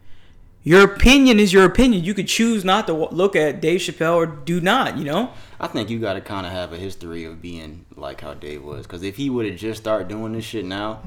Your 0.62 0.82
opinion 0.82 1.38
is 1.38 1.52
your 1.52 1.64
opinion. 1.64 2.04
You 2.04 2.14
could 2.14 2.26
choose 2.26 2.64
not 2.64 2.86
to 2.86 2.94
look 2.94 3.36
at 3.36 3.60
Dave 3.60 3.80
Chappelle 3.80 4.14
or 4.14 4.24
do 4.24 4.60
not. 4.60 4.96
You 4.96 5.04
know. 5.04 5.32
I 5.60 5.66
think 5.66 5.90
you 5.90 5.98
got 5.98 6.14
to 6.14 6.20
kind 6.20 6.46
of 6.46 6.52
have 6.52 6.72
a 6.72 6.76
history 6.76 7.24
of 7.24 7.42
being 7.42 7.84
like 7.96 8.20
how 8.20 8.34
Dave 8.34 8.62
was. 8.62 8.86
Because 8.86 9.02
if 9.02 9.16
he 9.16 9.28
would 9.30 9.46
have 9.46 9.56
just 9.56 9.80
started 9.80 10.08
doing 10.08 10.32
this 10.32 10.44
shit 10.44 10.64
now, 10.64 11.02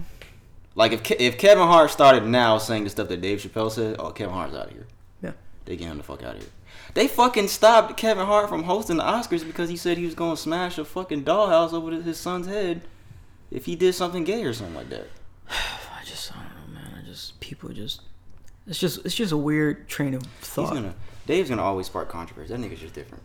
like 0.78 0.94
if 0.94 1.04
Ke- 1.04 1.20
if 1.20 1.38
Kevin 1.38 1.68
Hart 1.68 1.92
started 1.92 2.24
now 2.26 2.58
saying 2.58 2.86
the 2.86 2.90
stuff 2.90 3.10
that 3.10 3.20
Dave 3.20 3.40
Chappelle 3.42 3.70
said, 3.72 3.98
oh, 4.00 4.12
Kevin 4.12 4.34
Hart's 4.34 4.56
out 4.56 4.68
of 4.68 4.72
here. 4.72 4.88
Yeah. 5.22 5.32
They 5.66 5.76
get 5.76 5.88
him 5.88 5.98
the 5.98 6.04
fuck 6.04 6.24
out 6.24 6.36
of 6.36 6.42
here. 6.42 6.52
They 6.94 7.08
fucking 7.08 7.50
stopped 7.50 7.98
Kevin 7.98 8.26
Hart 8.26 8.48
from 8.48 8.64
hosting 8.64 8.98
the 8.98 9.04
Oscars 9.04 9.46
because 9.46 9.70
he 9.70 9.76
said 9.76 9.98
he 9.98 10.06
was 10.06 10.16
going 10.16 10.36
to 10.36 10.42
smash 10.42 10.78
a 10.78 10.86
fucking 10.86 11.26
dollhouse 11.26 11.74
over 11.74 11.92
his 11.92 12.18
son's 12.18 12.48
head 12.48 12.82
if 13.52 13.66
he 13.66 13.76
did 13.76 13.94
something 13.94 14.24
gay 14.24 14.44
or 14.44 14.54
something 14.54 14.76
like 14.76 14.90
that. 14.90 15.08
I 15.50 16.04
just 16.06 16.32
I 16.32 16.42
don't 16.44 16.74
know, 16.74 16.80
man. 16.80 16.94
I 17.04 17.06
just 17.06 17.40
people 17.40 17.70
just 17.70 18.02
it's 18.68 18.80
just 18.80 19.06
it's 19.06 19.16
just 19.16 19.32
a 19.32 19.38
weird 19.38 19.88
train 19.90 20.14
of 20.14 20.22
He's 20.40 20.48
thought. 20.50 20.74
gonna 20.74 20.94
Dave's 21.26 21.50
gonna 21.50 21.64
always 21.64 21.88
spark 21.88 22.08
controversy. 22.10 22.54
That 22.56 22.60
nigga's 22.62 22.80
just 22.80 22.94
different. 22.94 23.24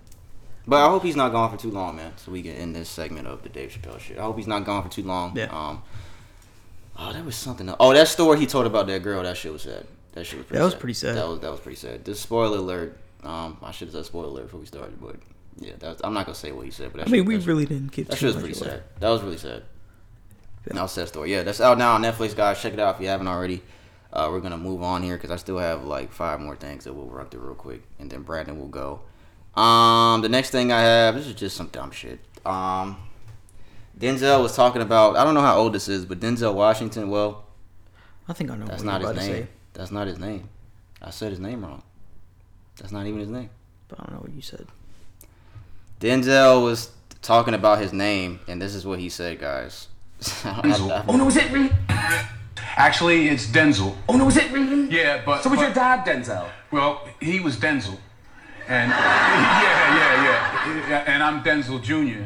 But 0.66 0.76
I 0.84 0.88
hope 0.88 1.02
he's 1.02 1.16
not 1.16 1.32
gone 1.32 1.50
for 1.50 1.56
too 1.60 1.70
long, 1.72 1.96
man. 1.96 2.12
So 2.16 2.30
we 2.30 2.40
can 2.42 2.52
end 2.52 2.74
this 2.76 2.88
segment 2.88 3.26
of 3.26 3.42
the 3.42 3.48
Dave 3.48 3.70
Chappelle 3.70 3.98
shit. 3.98 4.16
I 4.18 4.22
hope 4.22 4.36
he's 4.36 4.46
not 4.46 4.64
gone 4.64 4.82
for 4.82 4.88
too 4.88 5.02
long. 5.02 5.36
Yeah. 5.36 5.46
Um. 5.46 5.82
Oh, 7.08 7.12
that 7.12 7.24
was 7.24 7.34
something. 7.36 7.68
Else. 7.68 7.76
Oh, 7.80 7.92
that 7.92 8.08
story 8.08 8.38
he 8.38 8.46
told 8.46 8.66
about 8.66 8.86
that 8.86 9.02
girl. 9.02 9.22
That 9.22 9.36
shit 9.36 9.52
was 9.52 9.62
sad. 9.62 9.86
That 10.12 10.24
shit 10.26 10.38
was. 10.38 10.46
Pretty 10.46 10.58
That 10.58 10.64
was 10.64 10.72
sad. 10.74 10.80
pretty 10.80 10.94
sad. 10.94 11.16
That 11.16 11.28
was 11.28 11.40
that 11.40 11.50
was 11.50 11.60
pretty 11.60 11.76
sad. 11.76 12.04
This 12.04 12.20
spoiler 12.20 12.58
alert. 12.58 12.98
Um, 13.24 13.56
I 13.62 13.70
should 13.70 13.88
have 13.88 13.94
said 13.94 14.04
spoiler 14.06 14.28
alert 14.28 14.42
before 14.44 14.60
we 14.60 14.66
started, 14.66 15.00
but 15.00 15.16
yeah, 15.58 15.72
that 15.78 15.88
was, 15.88 16.00
I'm 16.04 16.12
not 16.14 16.26
gonna 16.26 16.34
say 16.34 16.52
what 16.52 16.64
he 16.64 16.70
said. 16.70 16.92
But 16.92 16.98
that 17.00 17.08
I 17.08 17.10
mean, 17.10 17.24
we 17.24 17.36
shit- 17.38 17.46
really 17.46 17.66
didn't 17.66 17.92
get 17.92 18.08
that 18.08 18.18
shit 18.18 18.34
was 18.34 18.42
pretty 18.42 18.58
away. 18.58 18.68
sad. 18.70 18.82
That 19.00 19.08
was 19.10 19.22
really 19.22 19.36
sad. 19.38 19.62
That 20.66 20.80
was 20.80 20.92
sad 20.92 21.08
story. 21.08 21.32
Yeah, 21.32 21.42
that's 21.42 21.60
out 21.60 21.78
now 21.78 21.94
on 21.94 22.02
Netflix, 22.02 22.36
guys. 22.36 22.60
Check 22.62 22.72
it 22.74 22.80
out 22.80 22.94
if 22.96 23.00
you 23.00 23.08
haven't 23.08 23.26
already. 23.28 23.62
Uh, 24.12 24.28
we're 24.30 24.40
gonna 24.40 24.58
move 24.58 24.82
on 24.82 25.02
here 25.02 25.16
because 25.16 25.30
I 25.30 25.36
still 25.36 25.58
have 25.58 25.84
like 25.84 26.12
five 26.12 26.38
more 26.40 26.54
things 26.56 26.84
that 26.84 26.92
we'll 26.92 27.06
run 27.06 27.26
through 27.28 27.40
real 27.40 27.54
quick, 27.54 27.82
and 27.98 28.10
then 28.10 28.22
Brandon 28.22 28.58
will 28.58 28.68
go. 28.68 29.00
Um, 29.60 30.20
the 30.22 30.28
next 30.28 30.50
thing 30.50 30.70
I 30.72 30.80
have 30.80 31.14
this 31.14 31.26
is 31.26 31.34
just 31.34 31.56
some 31.56 31.68
dumb 31.68 31.90
shit. 31.90 32.18
Um, 32.46 32.96
Denzel 34.02 34.42
was 34.42 34.56
talking 34.56 34.82
about 34.82 35.16
I 35.16 35.22
don't 35.24 35.34
know 35.34 35.40
how 35.42 35.56
old 35.56 35.72
this 35.72 35.88
is, 35.88 36.04
but 36.04 36.18
Denzel 36.18 36.54
Washington. 36.54 37.08
Well, 37.08 37.44
I 38.28 38.32
think 38.32 38.50
I 38.50 38.56
know 38.56 38.66
that's 38.66 38.82
what 38.82 38.92
not 38.92 39.00
you're 39.00 39.12
his 39.12 39.18
about 39.18 39.26
to 39.28 39.32
name. 39.38 39.48
That's 39.74 39.90
not 39.92 40.06
his 40.08 40.18
name. 40.18 40.48
I 41.00 41.10
said 41.10 41.30
his 41.30 41.40
name 41.40 41.64
wrong. 41.64 41.82
That's 42.76 42.92
not 42.92 43.06
even 43.06 43.20
his 43.20 43.28
name. 43.28 43.50
but 43.88 44.00
I 44.00 44.04
don't 44.04 44.14
know 44.16 44.20
what 44.22 44.32
you 44.32 44.42
said. 44.42 44.66
Denzel 46.00 46.64
was 46.64 46.90
talking 47.20 47.54
about 47.54 47.78
his 47.78 47.92
name, 47.92 48.40
and 48.48 48.60
this 48.60 48.74
is 48.74 48.84
what 48.84 48.98
he 48.98 49.08
said, 49.08 49.38
guys. 49.38 49.88
I- 50.44 51.04
Oh 51.08 51.16
no, 51.16 51.28
is 51.28 51.36
it 51.36 51.50
Reed? 51.52 51.72
Actually, 52.76 53.28
it's 53.28 53.46
Denzel. 53.46 53.94
Oh 54.08 54.16
no, 54.16 54.26
is 54.28 54.36
it 54.36 54.50
Reed? 54.50 54.90
Yeah, 54.90 55.22
but 55.24 55.42
So 55.42 55.50
was 55.50 55.58
but- 55.58 55.66
your 55.66 55.74
dad 55.74 56.04
Denzel? 56.04 56.48
Well, 56.72 57.06
he 57.20 57.38
was 57.38 57.56
Denzel, 57.56 57.98
and 58.66 58.90
yeah, 58.90 59.94
yeah, 59.94 60.24
yeah, 60.24 60.88
yeah, 60.88 61.04
and 61.06 61.22
I'm 61.22 61.42
Denzel 61.44 61.80
Jr. 61.82 62.24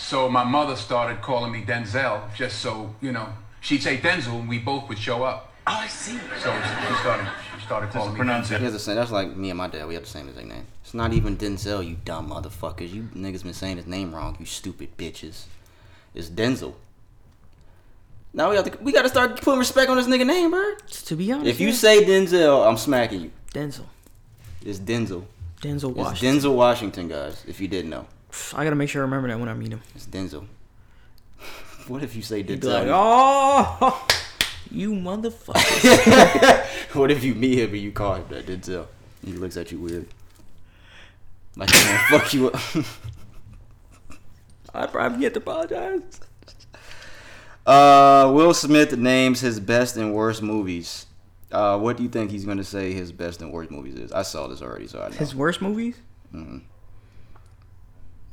So 0.00 0.28
my 0.28 0.42
mother 0.42 0.76
started 0.76 1.20
calling 1.20 1.52
me 1.52 1.62
Denzel, 1.62 2.34
just 2.34 2.60
so 2.60 2.94
you 3.00 3.12
know. 3.12 3.28
She'd 3.60 3.82
say 3.82 3.98
Denzel, 3.98 4.40
and 4.40 4.48
we 4.48 4.58
both 4.58 4.88
would 4.88 4.98
show 4.98 5.22
up. 5.22 5.52
Oh, 5.66 5.72
I 5.72 5.86
see. 5.86 6.18
So 6.42 6.50
she 6.88 6.94
started, 7.00 7.28
she 7.58 7.64
started 7.66 7.90
calling 7.90 8.14
me 8.14 8.20
Denzel. 8.20 8.58
He 8.58 8.64
has 8.64 8.72
the 8.72 8.78
same. 8.78 8.96
That's 8.96 9.10
like 9.12 9.36
me 9.36 9.50
and 9.50 9.58
my 9.58 9.68
dad. 9.68 9.86
We 9.86 9.94
have 9.94 10.04
the 10.04 10.08
same 10.08 10.26
exact 10.28 10.48
name. 10.48 10.66
It's 10.82 10.94
not 10.94 11.12
even 11.12 11.36
Denzel. 11.36 11.86
You 11.86 11.96
dumb 12.04 12.30
motherfuckers. 12.30 12.92
You 12.92 13.02
niggas 13.14 13.44
been 13.44 13.52
saying 13.52 13.76
his 13.76 13.86
name 13.86 14.12
wrong. 14.14 14.36
You 14.40 14.46
stupid 14.46 14.96
bitches. 14.96 15.44
It's 16.14 16.30
Denzel. 16.30 16.74
Now 18.32 18.50
we 18.50 18.56
have 18.56 18.70
to. 18.72 18.78
We 18.82 18.92
got 18.92 19.02
to 19.02 19.08
start 19.10 19.40
putting 19.40 19.58
respect 19.58 19.90
on 19.90 19.98
this 19.98 20.06
nigga 20.06 20.26
name, 20.26 20.50
bro. 20.50 20.74
To 20.88 21.14
be 21.14 21.30
honest, 21.30 21.46
If 21.46 21.60
you 21.60 21.68
man, 21.68 21.76
say 21.76 22.04
Denzel, 22.04 22.66
I'm 22.66 22.78
smacking 22.78 23.20
you. 23.20 23.30
Denzel, 23.52 23.84
It's 24.64 24.78
Denzel. 24.78 25.24
Denzel 25.60 25.90
It's 25.90 25.98
Washington, 25.98 26.38
Denzel 26.38 26.54
Washington, 26.54 27.08
guys. 27.08 27.44
If 27.46 27.60
you 27.60 27.68
didn't 27.68 27.90
know, 27.90 28.06
I 28.54 28.64
gotta 28.64 28.76
make 28.76 28.88
sure 28.88 29.02
I 29.02 29.04
remember 29.04 29.28
that 29.28 29.38
when 29.38 29.48
I 29.48 29.54
meet 29.54 29.72
him. 29.72 29.82
it's 29.94 30.06
Denzel. 30.06 30.46
what 31.88 32.02
if 32.02 32.14
you 32.16 32.22
say 32.22 32.42
Denzel? 32.42 32.60
be 32.60 32.66
like, 32.66 32.88
"Oh, 32.90 34.08
you 34.70 34.92
motherfucker." 34.92 36.66
What 36.92 37.12
if 37.12 37.22
you 37.22 37.36
meet 37.36 37.56
him 37.56 37.70
and 37.70 37.78
you 37.78 37.92
call 37.92 38.16
him 38.16 38.24
that 38.30 38.46
Denzel? 38.46 38.86
He 39.24 39.32
looks 39.32 39.56
at 39.56 39.70
you 39.70 39.78
weird. 39.78 40.06
Like 41.56 41.70
he 41.70 41.84
gonna 41.84 41.98
fuck 42.18 42.34
you 42.34 42.50
up. 42.50 42.60
I 44.74 44.86
probably 44.86 45.20
get 45.20 45.34
to 45.34 45.40
apologize. 45.40 46.20
Uh, 47.66 48.30
Will 48.34 48.54
Smith 48.54 48.96
names 48.96 49.40
his 49.40 49.60
best 49.60 49.96
and 49.96 50.14
worst 50.14 50.42
movies. 50.42 51.06
Uh, 51.52 51.78
what 51.78 51.96
do 51.96 52.02
you 52.02 52.08
think 52.08 52.30
he's 52.32 52.44
gonna 52.44 52.64
say 52.64 52.92
his 52.92 53.12
best 53.12 53.40
and 53.40 53.52
worst 53.52 53.70
movies 53.70 53.94
is? 53.94 54.10
I 54.12 54.22
saw 54.22 54.48
this 54.48 54.62
already, 54.62 54.86
so 54.88 55.00
I 55.02 55.08
know. 55.10 55.16
His 55.16 55.34
worst 55.34 55.60
movies? 55.62 55.96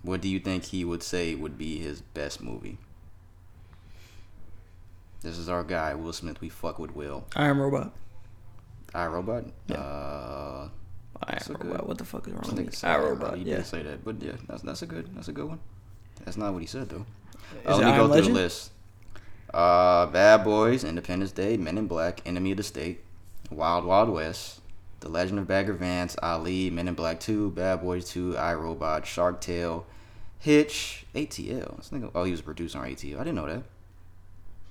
What 0.08 0.22
do 0.22 0.28
you 0.30 0.40
think 0.40 0.64
he 0.66 0.84
would 0.86 1.04
say 1.04 1.36
would 1.36 1.58
be 1.58 1.78
his 1.80 2.02
best 2.02 2.42
movie? 2.42 2.78
This 5.22 5.38
is 5.38 5.50
our 5.50 5.64
guy, 5.64 5.94
Will 5.96 6.14
Smith. 6.14 6.40
We 6.42 6.50
fuck 6.50 6.80
with 6.80 6.96
Will. 6.96 7.26
I 7.36 7.48
am 7.48 7.60
Robot. 7.60 7.92
I 8.94 9.06
Robot. 9.08 9.46
Uh, 9.70 10.70
I 11.24 11.34
am 11.34 11.38
good- 11.48 11.66
Robot. 11.66 11.88
What 11.88 11.98
the 11.98 12.06
fuck 12.06 12.28
is 12.28 12.34
wrong 12.34 12.56
with 12.56 12.84
me? 12.84 12.90
I 12.90 12.98
Robot. 12.98 13.38
He 13.38 13.44
Yeah. 13.44 13.58
did 13.58 13.66
say 13.66 13.84
that, 13.84 14.06
but 14.06 14.22
yeah, 14.22 14.34
that's 14.48 14.62
that's 14.62 14.82
a 14.82 14.86
good 14.86 15.14
that's 15.16 15.28
a 15.28 15.34
good 15.34 15.46
one. 15.48 15.60
That's 16.24 16.38
not 16.38 16.54
what 16.54 16.62
he 16.62 16.68
said 16.68 16.90
though. 16.90 17.06
Uh, 17.66 17.78
let 17.78 17.80
me 17.80 17.84
go 17.84 17.90
Am 17.90 17.96
through 17.98 18.08
Legend? 18.08 18.36
the 18.36 18.40
list. 18.40 18.72
Uh, 19.54 20.06
Bad 20.08 20.44
Boys, 20.44 20.84
Independence 20.84 21.32
Day, 21.32 21.58
Men 21.58 21.78
in 21.78 21.88
Black, 21.88 22.22
Enemy 22.26 22.52
of 22.52 22.58
the 22.58 22.64
State, 22.64 23.04
Wild 23.50 23.86
Wild 23.86 24.10
West, 24.10 24.60
The 25.00 25.10
Legend 25.10 25.40
of 25.40 25.48
Bagger 25.48 25.74
Vance, 25.74 26.16
Ali, 26.22 26.70
Men 26.70 26.88
in 26.90 26.96
Black 26.96 27.20
2, 27.22 27.52
Bad 27.52 27.82
Boys 27.82 28.10
2, 28.10 28.34
iRobot, 28.34 29.06
Shark 29.06 29.40
Tale, 29.40 29.86
Hitch, 30.40 31.06
ATL. 31.16 31.78
This 31.78 31.90
nigga, 31.90 32.12
oh, 32.14 32.24
he 32.24 32.32
was 32.32 32.40
a 32.40 32.44
producer 32.44 32.80
on 32.80 32.86
ATL. 32.86 33.16
I 33.16 33.24
didn't 33.24 33.36
know 33.36 33.48
that. 33.48 33.64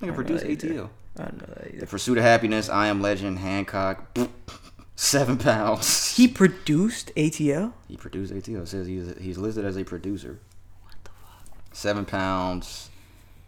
Nigga 0.00 0.14
produced. 0.14 0.44
ATL. 0.44 0.88
I 1.18 1.22
know 1.22 1.30
that 1.46 1.80
The. 1.80 1.86
Pursuit 1.86 2.18
of 2.18 2.24
Happiness, 2.24 2.68
I 2.68 2.88
Am 2.88 3.00
Legend, 3.00 3.38
Hancock, 3.38 4.16
Seven 4.96 5.38
Pounds. 5.38 6.16
He 6.16 6.28
produced 6.28 7.12
ATL. 7.16 7.72
He 7.88 7.96
produced 7.96 8.32
ATL. 8.32 8.62
It 8.62 8.68
says 8.68 8.86
he's 8.86 9.16
he's 9.18 9.38
listed 9.38 9.64
as 9.64 9.76
a 9.76 9.84
producer. 9.84 10.38
What 10.82 10.94
the 11.04 11.10
fuck? 11.10 11.74
Seven 11.74 12.04
pounds. 12.04 12.90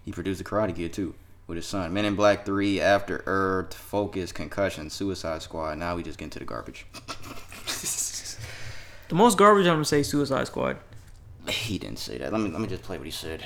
He 0.05 0.13
produced 0.13 0.39
the 0.39 0.45
Karate 0.45 0.75
Kid 0.75 0.93
too 0.93 1.15
with 1.47 1.57
his 1.57 1.67
son. 1.67 1.93
Men 1.93 2.05
in 2.05 2.15
Black 2.15 2.45
Three, 2.45 2.81
After 2.81 3.23
Earth, 3.27 3.75
Focus, 3.75 4.33
Concussion, 4.33 4.91
Suicide 4.91 5.43
Squad. 5.43 5.79
Now 5.79 5.97
we 5.97 6.03
just 6.03 6.19
get 6.19 6.25
into 6.27 6.39
the 6.39 6.45
garbage. 6.45 6.87
The 9.09 9.15
most 9.15 9.39
garbage 9.39 9.67
I'm 9.67 9.75
gonna 9.77 9.85
say 9.87 10.03
Suicide 10.03 10.47
Squad. 10.49 10.77
He 11.51 11.79
didn't 11.79 11.99
say 11.99 12.19
that. 12.19 12.33
Let 12.33 12.41
me 12.41 12.51
let 12.51 12.61
me 12.61 12.69
just 12.69 12.83
play 12.83 12.99
what 12.99 13.07
he 13.07 13.11
said. 13.11 13.43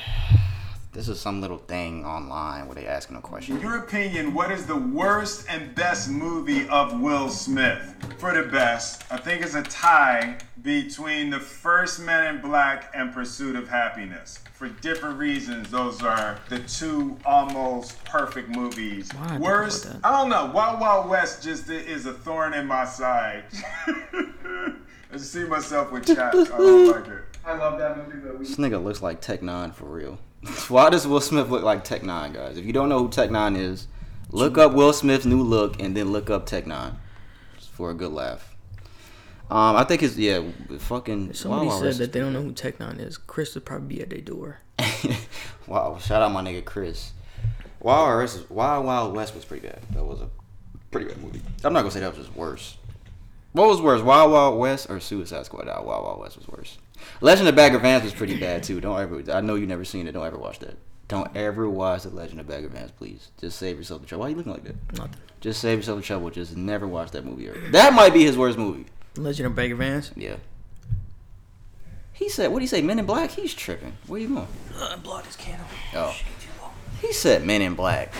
This 0.92 1.08
is 1.08 1.18
some 1.18 1.40
little 1.40 1.56
thing 1.56 2.04
online 2.04 2.66
where 2.66 2.74
they 2.74 2.86
asking 2.86 3.16
a 3.16 3.22
question. 3.22 3.56
In 3.56 3.62
your 3.62 3.78
opinion, 3.78 4.34
what 4.34 4.52
is 4.52 4.66
the 4.66 4.76
worst 4.76 5.46
and 5.48 5.74
best 5.74 6.10
movie 6.10 6.68
of 6.68 7.00
Will 7.00 7.30
Smith? 7.30 7.96
For 8.18 8.34
the 8.34 8.42
best, 8.50 9.02
I 9.10 9.16
think 9.16 9.40
it's 9.42 9.54
a 9.54 9.62
tie 9.62 10.36
between 10.62 11.30
The 11.30 11.40
First 11.40 12.00
Men 12.00 12.34
in 12.34 12.42
Black 12.42 12.92
and 12.94 13.10
Pursuit 13.10 13.56
of 13.56 13.70
Happiness. 13.70 14.40
For 14.52 14.68
different 14.68 15.18
reasons, 15.18 15.70
those 15.70 16.02
are 16.02 16.38
the 16.50 16.58
two 16.58 17.16
almost 17.24 18.04
perfect 18.04 18.50
movies. 18.50 19.10
Why 19.14 19.38
Worst. 19.38 19.86
I 20.04 20.12
don't 20.12 20.28
know. 20.28 20.52
Wild 20.54 20.78
Wild 20.78 21.08
West 21.08 21.42
just 21.42 21.70
is 21.70 22.04
a 22.04 22.12
thorn 22.12 22.52
in 22.52 22.66
my 22.66 22.84
side. 22.84 23.44
I 23.86 24.72
just 25.12 25.32
see 25.32 25.44
myself 25.44 25.90
with 25.90 26.06
chaps. 26.06 26.36
I 26.50 26.58
don't 26.58 26.88
like 26.90 27.08
it. 27.08 27.21
I 27.44 27.56
love 27.56 27.78
that 27.78 27.96
movie, 27.96 28.18
but 28.18 28.38
we 28.38 28.44
This 28.44 28.56
nigga 28.56 28.82
looks 28.82 29.02
like 29.02 29.20
Tech 29.20 29.40
N9ne 29.40 29.74
for 29.74 29.86
real. 29.86 30.18
Why 30.68 30.90
does 30.90 31.06
Will 31.06 31.20
Smith 31.20 31.48
look 31.48 31.62
like 31.62 31.84
Tech 31.84 32.02
N9ne, 32.02 32.34
guys? 32.34 32.58
If 32.58 32.64
you 32.64 32.72
don't 32.72 32.88
know 32.88 33.00
who 33.00 33.08
Tech 33.08 33.30
N9ne 33.30 33.58
is, 33.58 33.88
look 34.30 34.58
up 34.58 34.72
Will 34.72 34.92
Smith's 34.92 35.24
new 35.24 35.42
look 35.42 35.80
and 35.80 35.96
then 35.96 36.12
look 36.12 36.30
up 36.30 36.46
Tech 36.46 36.64
N9ne 36.64 36.96
for 37.72 37.90
a 37.90 37.94
good 37.94 38.12
laugh. 38.12 38.54
Um, 39.50 39.76
I 39.76 39.84
think 39.84 40.02
it's 40.02 40.16
yeah, 40.16 40.42
fucking. 40.78 41.34
Somebody 41.34 41.66
Wild 41.66 41.68
Wild 41.68 41.80
said 41.80 41.86
West 41.86 41.98
that 41.98 42.04
is 42.04 42.10
they 42.10 42.20
don't 42.20 42.32
know 42.32 42.42
who 42.42 42.52
Tech 42.52 42.78
N9ne 42.78 43.00
is, 43.00 43.18
Chris 43.18 43.54
would 43.54 43.64
probably 43.64 43.96
be 43.96 44.02
at 44.02 44.10
their 44.10 44.20
door. 44.20 44.60
wow, 45.66 45.98
shout 45.98 46.22
out 46.22 46.32
my 46.32 46.42
nigga 46.42 46.64
Chris. 46.64 47.12
Wild 47.80 48.06
Wild 48.06 48.20
West, 48.20 48.50
Wild 48.50 48.86
Wild 48.86 49.16
West 49.16 49.34
was 49.34 49.44
pretty 49.44 49.66
bad. 49.66 49.80
That 49.92 50.04
was 50.04 50.20
a 50.20 50.30
pretty 50.90 51.08
bad 51.08 51.22
movie. 51.22 51.42
I'm 51.64 51.72
not 51.72 51.80
gonna 51.80 51.90
say 51.90 52.00
that 52.00 52.16
was 52.16 52.24
just 52.24 52.36
worse. 52.36 52.76
What 53.52 53.68
was 53.68 53.80
worse, 53.80 54.00
Wild 54.00 54.32
Wild 54.32 54.58
West 54.58 54.88
or 54.88 55.00
Suicide 55.00 55.44
Squad? 55.44 55.66
Nah, 55.66 55.82
Wild 55.82 56.04
Wild 56.04 56.20
West 56.20 56.38
was 56.38 56.48
worse. 56.48 56.78
Legend 57.20 57.48
of 57.48 57.56
Bagger 57.56 57.78
Vance 57.78 58.04
was 58.04 58.12
pretty 58.12 58.38
bad 58.38 58.62
too. 58.62 58.80
Don't 58.80 58.98
ever. 59.00 59.32
I 59.32 59.40
know 59.40 59.54
you 59.54 59.66
never 59.66 59.84
seen 59.84 60.06
it. 60.06 60.12
Don't 60.12 60.26
ever 60.26 60.38
watch 60.38 60.58
that. 60.60 60.76
Don't 61.08 61.34
ever 61.36 61.68
watch 61.68 62.04
the 62.04 62.10
Legend 62.10 62.40
of 62.40 62.46
Bagger 62.48 62.68
Vance, 62.68 62.90
please. 62.92 63.28
Just 63.40 63.58
save 63.58 63.76
yourself 63.76 64.00
the 64.00 64.06
trouble. 64.06 64.20
Why 64.22 64.26
are 64.28 64.30
you 64.30 64.36
looking 64.36 64.52
like 64.52 64.64
that? 64.64 64.92
Nothing. 64.98 65.16
Just 65.40 65.60
save 65.60 65.78
yourself 65.78 65.98
the 66.00 66.04
trouble. 66.04 66.30
Just 66.30 66.56
never 66.56 66.86
watch 66.86 67.10
that 67.10 67.24
movie. 67.24 67.48
Ever. 67.48 67.58
That 67.70 67.92
might 67.92 68.12
be 68.14 68.24
his 68.24 68.36
worst 68.38 68.56
movie. 68.58 68.86
Legend 69.16 69.46
of 69.46 69.54
Bagger 69.54 69.74
Vance. 69.76 70.10
Yeah. 70.16 70.36
He 72.12 72.28
said, 72.28 72.50
"What 72.52 72.58
do 72.60 72.64
you 72.64 72.68
say, 72.68 72.82
Men 72.82 72.98
in 72.98 73.06
Black?" 73.06 73.30
He's 73.32 73.52
tripping. 73.54 73.94
Where 74.06 74.20
you 74.20 74.28
going? 74.28 74.46
Uh, 74.78 74.96
blood 74.98 75.26
is 75.26 75.36
candle. 75.36 75.66
Oh. 75.94 76.16
He 77.00 77.12
said 77.12 77.44
Men 77.44 77.62
in 77.62 77.74
Black. 77.74 78.12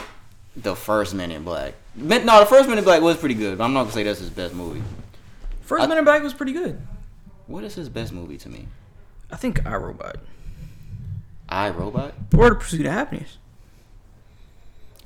The 0.57 0.75
first 0.75 1.15
Men 1.15 1.31
in 1.31 1.45
Black. 1.45 1.75
Men, 1.95 2.27
no, 2.27 2.41
the 2.41 2.47
first 2.47 2.69
Men 2.69 2.79
in 2.79 2.85
Black 2.85 3.01
was 3.01 3.17
pretty 3.17 3.35
good, 3.35 3.57
but 3.59 3.65
I'm 3.65 3.73
not 3.73 3.83
gonna 3.83 3.93
say 3.93 4.03
that's 4.03 4.19
his 4.21 4.31
best 4.31 4.55
movie. 4.55 4.83
First 5.63 5.85
I- 5.85 5.87
Man 5.87 5.99
in 5.99 6.05
Black 6.05 6.23
was 6.23 6.35
pretty 6.35 6.53
good. 6.53 6.81
What 7.53 7.65
is 7.65 7.75
his 7.75 7.91
best 7.91 8.15
movie 8.15 8.39
to 8.39 8.49
me? 8.49 8.67
I 9.31 9.37
think 9.37 9.67
I 9.67 9.75
Robot. 9.75 10.17
I 11.51 11.69
Robot. 11.69 12.15
Or 12.35 12.49
The 12.49 12.55
Pursuit 12.55 12.87
of 12.87 12.93
Happiness. 12.93 13.37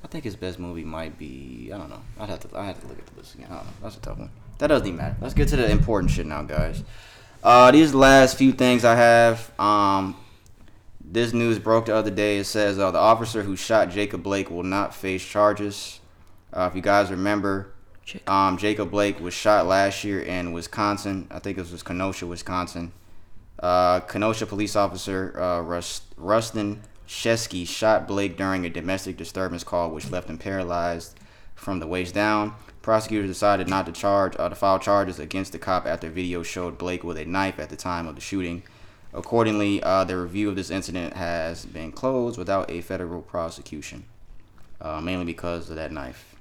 I 0.04 0.06
think 0.06 0.22
his 0.22 0.36
best 0.36 0.60
movie 0.60 0.84
might 0.84 1.18
be. 1.18 1.72
I 1.74 1.76
don't 1.76 1.90
know. 1.90 2.02
I'd 2.20 2.28
have 2.28 2.48
to. 2.48 2.56
I 2.56 2.66
have 2.66 2.80
to 2.82 2.86
look 2.86 3.00
at 3.00 3.06
the 3.06 3.16
list 3.16 3.34
again. 3.34 3.48
I 3.50 3.56
don't 3.56 3.64
know. 3.64 3.72
That's 3.82 3.96
a 3.96 4.00
tough 4.00 4.18
one. 4.18 4.30
That 4.58 4.68
doesn't 4.68 4.86
even 4.86 4.96
matter. 4.96 5.16
Let's 5.20 5.34
get 5.34 5.48
to 5.48 5.56
the 5.56 5.68
important 5.68 6.12
shit 6.12 6.24
now, 6.24 6.44
guys. 6.44 6.84
Uh, 7.42 7.72
these 7.72 7.92
last 7.92 8.38
few 8.38 8.52
things 8.52 8.84
I 8.84 8.94
have. 8.94 9.50
Um, 9.58 10.16
this 11.00 11.32
news 11.32 11.58
broke 11.58 11.86
the 11.86 11.96
other 11.96 12.12
day. 12.12 12.38
It 12.38 12.44
says 12.44 12.78
uh, 12.78 12.92
the 12.92 13.00
officer 13.00 13.42
who 13.42 13.56
shot 13.56 13.90
Jacob 13.90 14.22
Blake 14.22 14.52
will 14.52 14.62
not 14.62 14.94
face 14.94 15.24
charges. 15.24 15.98
Uh, 16.52 16.68
if 16.70 16.76
you 16.76 16.80
guys 16.80 17.10
remember. 17.10 17.72
Um, 18.26 18.56
Jacob 18.56 18.90
Blake 18.90 19.20
was 19.20 19.34
shot 19.34 19.66
last 19.66 20.04
year 20.04 20.20
in 20.20 20.52
Wisconsin. 20.52 21.26
I 21.30 21.40
think 21.40 21.58
it 21.58 21.70
was 21.70 21.82
Kenosha, 21.82 22.26
Wisconsin. 22.26 22.92
Uh, 23.58 24.00
Kenosha 24.00 24.46
police 24.46 24.76
officer 24.76 25.38
uh, 25.40 25.60
Rust, 25.60 26.14
Rusten 26.16 26.78
Sheskey 27.08 27.66
shot 27.66 28.06
Blake 28.06 28.36
during 28.36 28.64
a 28.64 28.70
domestic 28.70 29.16
disturbance 29.16 29.64
call, 29.64 29.90
which 29.90 30.10
left 30.10 30.28
him 30.28 30.38
paralyzed 30.38 31.18
from 31.54 31.80
the 31.80 31.86
waist 31.86 32.14
down. 32.14 32.54
Prosecutors 32.82 33.28
decided 33.28 33.68
not 33.68 33.86
to 33.86 33.92
charge 33.92 34.36
uh, 34.38 34.48
to 34.48 34.54
file 34.54 34.78
charges 34.78 35.18
against 35.18 35.52
the 35.52 35.58
cop 35.58 35.86
after 35.86 36.08
video 36.08 36.42
showed 36.42 36.78
Blake 36.78 37.02
with 37.02 37.16
a 37.16 37.24
knife 37.24 37.58
at 37.58 37.70
the 37.70 37.76
time 37.76 38.06
of 38.06 38.14
the 38.14 38.20
shooting. 38.20 38.62
Accordingly, 39.12 39.82
uh, 39.82 40.04
the 40.04 40.16
review 40.16 40.48
of 40.48 40.56
this 40.56 40.70
incident 40.70 41.14
has 41.14 41.64
been 41.64 41.90
closed 41.90 42.38
without 42.38 42.70
a 42.70 42.82
federal 42.82 43.22
prosecution, 43.22 44.04
uh, 44.80 45.00
mainly 45.00 45.24
because 45.24 45.70
of 45.70 45.76
that 45.76 45.90
knife. 45.90 46.35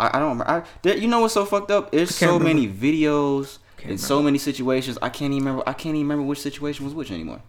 I, 0.00 0.16
I 0.16 0.18
don't 0.20 0.38
remember. 0.38 0.48
I, 0.50 0.62
there, 0.82 0.96
you 0.96 1.08
know 1.08 1.20
what's 1.20 1.34
so 1.34 1.44
fucked 1.44 1.70
up? 1.70 1.92
There's 1.92 2.14
so 2.14 2.38
remember. 2.38 2.44
many 2.44 2.68
videos 2.68 3.58
Can't 3.76 4.00
so 4.00 4.22
many 4.22 4.38
situations. 4.38 4.98
I 5.02 5.08
can't 5.10 5.32
even 5.32 5.44
remember. 5.46 5.62
I 5.68 5.72
can't 5.72 5.94
even 5.94 6.08
remember 6.08 6.24
which 6.24 6.40
situation 6.40 6.84
was 6.84 6.94
which 6.94 7.10
anymore. 7.10 7.40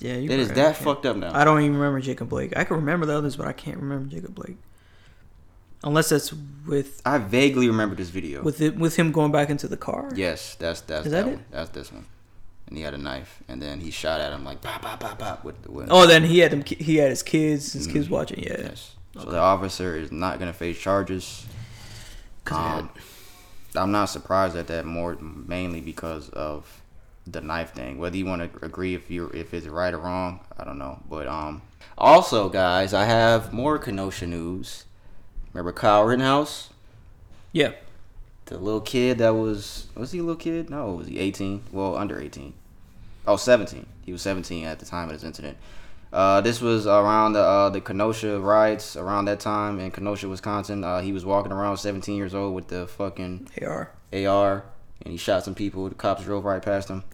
Yeah, 0.00 0.14
you 0.14 0.30
It 0.30 0.38
is 0.38 0.52
that 0.52 0.76
fucked 0.76 1.06
up 1.06 1.16
now. 1.16 1.34
I 1.34 1.44
don't 1.44 1.60
even 1.60 1.74
remember 1.76 2.00
Jacob 2.00 2.28
Blake. 2.28 2.56
I 2.56 2.64
can 2.64 2.76
remember 2.76 3.04
the 3.06 3.16
others, 3.16 3.36
but 3.36 3.46
I 3.48 3.52
can't 3.52 3.78
remember 3.78 4.08
Jacob 4.08 4.34
Blake. 4.34 4.56
Unless 5.84 6.08
that's 6.08 6.32
with 6.66 7.00
I 7.06 7.18
vaguely 7.18 7.68
remember 7.68 7.94
this 7.94 8.08
video. 8.10 8.42
with 8.42 8.60
it 8.60 8.76
with 8.76 8.96
him 8.96 9.12
going 9.12 9.30
back 9.32 9.48
into 9.48 9.68
the 9.68 9.76
car. 9.76 10.10
yes, 10.14 10.56
that's 10.56 10.80
that's 10.82 11.06
Is 11.06 11.12
that, 11.12 11.24
that 11.24 11.30
it? 11.30 11.34
one. 11.36 11.44
That's 11.50 11.70
this 11.70 11.92
one. 11.92 12.06
And 12.66 12.76
he 12.76 12.82
had 12.84 12.94
a 12.94 12.98
knife, 12.98 13.42
and 13.48 13.62
then 13.62 13.80
he 13.80 13.90
shot 13.90 14.20
at 14.20 14.32
him 14.32 14.44
like 14.44 14.60
pop, 14.60 14.82
pop, 14.82 15.00
pop, 15.00 15.18
pop 15.18 15.44
with 15.44 15.62
the. 15.62 15.70
With, 15.72 15.88
Oh, 15.90 16.06
then 16.06 16.24
he 16.24 16.40
had 16.40 16.52
him. 16.52 16.62
He 16.64 16.96
had 16.96 17.10
his 17.10 17.22
kids. 17.22 17.72
His 17.72 17.86
kids 17.86 18.10
watching. 18.10 18.40
Yeah. 18.42 18.54
Mm-hmm. 18.56 18.66
Yes. 18.66 18.94
So 19.14 19.30
the 19.30 19.38
officer 19.38 19.96
is 19.96 20.12
not 20.12 20.38
gonna 20.38 20.52
face 20.52 20.78
charges. 20.78 21.46
Um, 22.52 22.90
I'm 23.74 23.92
not 23.92 24.06
surprised 24.06 24.56
at 24.56 24.66
that. 24.68 24.86
More 24.86 25.16
mainly 25.20 25.80
because 25.80 26.28
of 26.30 26.80
the 27.26 27.40
knife 27.40 27.72
thing. 27.74 27.98
Whether 27.98 28.16
you 28.16 28.26
want 28.26 28.52
to 28.52 28.64
agree 28.64 28.94
if 28.94 29.10
you 29.10 29.28
if 29.34 29.52
it's 29.54 29.66
right 29.66 29.92
or 29.92 29.98
wrong, 29.98 30.40
I 30.58 30.64
don't 30.64 30.78
know. 30.78 31.00
But 31.08 31.26
um, 31.26 31.62
also 31.96 32.48
guys, 32.48 32.94
I 32.94 33.04
have 33.04 33.52
more 33.52 33.78
Kenosha 33.78 34.26
news. 34.26 34.84
Remember 35.52 35.72
Kyle 35.72 36.04
Rittenhouse, 36.04 36.70
Yeah. 37.52 37.72
the 38.46 38.58
little 38.58 38.80
kid 38.80 39.18
that 39.18 39.30
was 39.34 39.86
was 39.94 40.12
he 40.12 40.18
a 40.18 40.22
little 40.22 40.36
kid? 40.36 40.70
No, 40.70 40.92
was 40.92 41.08
he 41.08 41.18
18? 41.18 41.64
Well, 41.72 41.96
under 41.96 42.20
18. 42.20 42.52
Oh, 43.26 43.36
17. 43.36 43.86
He 44.06 44.12
was 44.12 44.22
17 44.22 44.64
at 44.64 44.78
the 44.78 44.86
time 44.86 45.08
of 45.08 45.14
this 45.14 45.24
incident. 45.24 45.58
Uh, 46.12 46.40
this 46.40 46.60
was 46.60 46.86
around 46.86 47.34
the 47.34 47.40
uh, 47.42 47.70
the 47.70 47.80
Kenosha 47.80 48.40
riots 48.40 48.96
around 48.96 49.26
that 49.26 49.40
time 49.40 49.78
in 49.78 49.90
Kenosha, 49.90 50.28
Wisconsin. 50.28 50.82
Uh, 50.82 51.00
he 51.00 51.12
was 51.12 51.24
walking 51.24 51.52
around 51.52 51.76
17 51.76 52.16
years 52.16 52.34
old 52.34 52.54
with 52.54 52.68
the 52.68 52.86
fucking 52.86 53.48
AR. 53.62 53.90
AR, 54.12 54.64
and 55.02 55.12
he 55.12 55.18
shot 55.18 55.44
some 55.44 55.54
people. 55.54 55.88
The 55.88 55.94
cops 55.94 56.24
drove 56.24 56.44
right 56.44 56.62
past 56.62 56.88
him. 56.88 57.04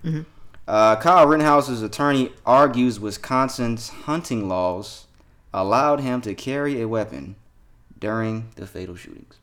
Uh, 0.67 0.97
Kyle 0.97 1.27
Rittenhouse's 1.27 1.83
attorney 1.83 2.33
argues 2.47 2.99
Wisconsin's 3.01 3.89
hunting 3.89 4.49
laws 4.49 5.07
allowed 5.53 6.01
him 6.01 6.21
to 6.23 6.35
carry 6.35 6.81
a 6.81 6.89
weapon 6.89 7.37
during 7.99 8.51
the 8.57 8.67
fatal 8.67 8.97
shootings. 8.97 9.35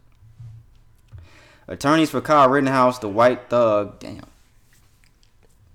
Attorneys 1.67 2.09
for 2.09 2.21
Kyle 2.21 2.49
Rittenhouse, 2.49 2.99
the 2.99 3.07
white 3.09 3.49
thug, 3.49 3.99
damn. 3.99 4.25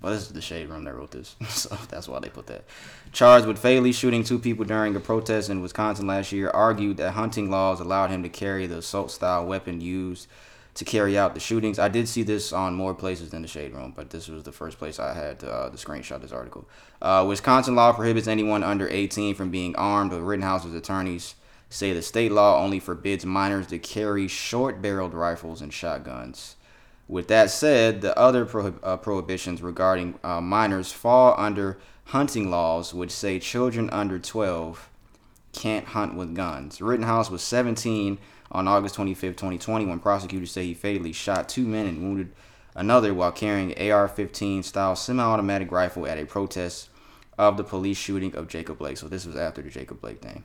Well, 0.03 0.13
this 0.13 0.23
is 0.23 0.33
the 0.33 0.43
shade 0.43 0.69
room 0.69 0.85
that 0.85 0.95
wrote 0.95 1.11
this, 1.11 1.37
so 1.49 1.77
that's 1.89 2.09
why 2.09 2.21
they 2.21 2.29
put 2.29 2.47
that. 2.49 2.65
Charged 3.13 3.47
with 3.47 3.59
fatally 3.59 3.93
shooting 3.93 4.25
two 4.25 4.39
people 4.39 4.65
during 4.65 4.95
a 4.95 5.01
protest 5.01 5.49
in 5.49 5.63
Wisconsin 5.63 6.07
last 6.07 6.33
year, 6.33 6.51
argued 6.51 6.99
that 6.99 7.13
hunting 7.13 7.51
laws 7.51 7.81
allowed 7.81 8.11
him 8.11 8.23
to 8.23 8.29
carry 8.29 8.67
the 8.67 8.79
assault-style 8.79 9.47
weapon 9.47 9.81
used 9.81 10.29
to 10.75 10.85
carry 10.85 11.17
out 11.17 11.33
the 11.33 11.41
shootings. 11.41 11.79
I 11.79 11.89
did 11.89 12.07
see 12.07 12.23
this 12.23 12.53
on 12.53 12.75
more 12.75 12.95
places 12.95 13.31
than 13.31 13.41
the 13.41 13.49
shade 13.49 13.73
room, 13.73 13.95
but 13.97 14.11
this 14.11 14.29
was 14.29 14.43
the 14.45 14.53
first 14.53 14.79
place 14.79 14.99
I 14.99 15.15
had 15.15 15.43
uh, 15.43 15.71
to 15.71 15.77
screenshot 15.77 16.21
this 16.21 16.33
article. 16.33 16.69
Uh, 17.01 17.25
Wisconsin 17.27 17.75
law 17.75 17.93
prohibits 17.93 18.29
anyone 18.29 18.63
under 18.63 18.87
18 18.89 19.35
from 19.35 19.51
being 19.51 19.75
armed, 19.77 20.11
but 20.11 20.21
Rittenhouse's 20.21 20.75
attorneys 20.75 21.35
say 21.71 21.93
the 21.93 22.03
state 22.03 22.31
law 22.31 22.63
only 22.63 22.79
forbids 22.79 23.25
minors 23.25 23.67
to 23.69 23.79
carry 23.79 24.29
short-barreled 24.29 25.15
rifles 25.15 25.63
and 25.63 25.73
shotguns. 25.73 26.57
With 27.09 27.29
that 27.29 27.51
said, 27.51 28.01
the 28.01 28.19
other 28.19 28.45
prohib- 28.45 28.81
uh, 28.83 28.97
prohibitions 28.97 29.63
regarding 29.63 30.19
uh, 30.25 30.41
minors 30.41 30.93
fall 30.93 31.35
under 31.39 31.79
hunting 32.07 32.51
laws, 32.51 32.93
which 32.93 33.11
say 33.11 33.39
children 33.39 33.89
under 33.91 34.19
12 34.19 34.91
can't 35.53 35.87
hunt 35.87 36.15
with 36.15 36.35
guns. 36.35 36.81
Rittenhouse 36.81 37.31
was 37.31 37.43
17 37.43 38.19
on 38.51 38.69
August 38.69 38.95
25, 38.97 39.33
2020, 39.33 39.87
when 39.87 39.99
prosecutors 39.99 40.51
say 40.51 40.67
he 40.67 40.75
fatally 40.75 41.13
shot 41.13 41.49
two 41.49 41.67
men 41.67 41.87
and 41.87 42.03
wounded 42.03 42.33
another 42.75 43.15
while 43.15 43.33
carrying 43.33 43.73
an 43.73 43.91
AR-15 43.91 44.65
style 44.65 44.95
semi-automatic 44.95 45.73
rifle 45.73 46.07
at 46.07 46.19
a 46.19 46.27
protest 46.27 46.91
of 47.39 47.57
the 47.57 47.65
police 47.65 47.97
shooting 47.97 48.35
of 48.35 48.49
Jacob 48.49 48.79
Blake. 48.79 48.97
So 48.99 49.09
this 49.09 49.27
was 49.27 49.37
after 49.37 49.63
the 49.63 49.71
Jacob 49.71 50.01
Blake 50.01 50.21
thing. 50.21 50.45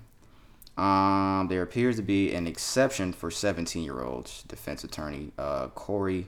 Um, 0.78 1.47
there 1.49 1.62
appears 1.62 1.97
to 1.97 2.01
be 2.01 2.34
an 2.34 2.47
exception 2.47 3.14
for 3.14 3.30
17-year-olds. 3.30 4.43
Defense 4.43 4.84
attorney 4.84 5.32
uh, 5.38 5.68
Corey 5.70 6.28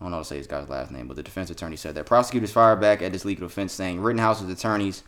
I 0.00 0.04
don't 0.04 0.10
know 0.10 0.16
how 0.18 0.22
to 0.22 0.28
say 0.28 0.38
this 0.38 0.46
guy's 0.46 0.68
last 0.68 0.90
name, 0.90 1.06
but 1.08 1.16
the 1.16 1.22
defense 1.22 1.48
attorney 1.50 1.76
said 1.76 1.94
that 1.94 2.04
prosecutors 2.06 2.52
fired 2.52 2.80
back 2.80 3.00
at 3.02 3.12
this 3.12 3.24
legal 3.24 3.46
offense, 3.46 3.72
saying 3.72 4.00
Rittenhouse's 4.00 4.48
attorneys 4.50 5.02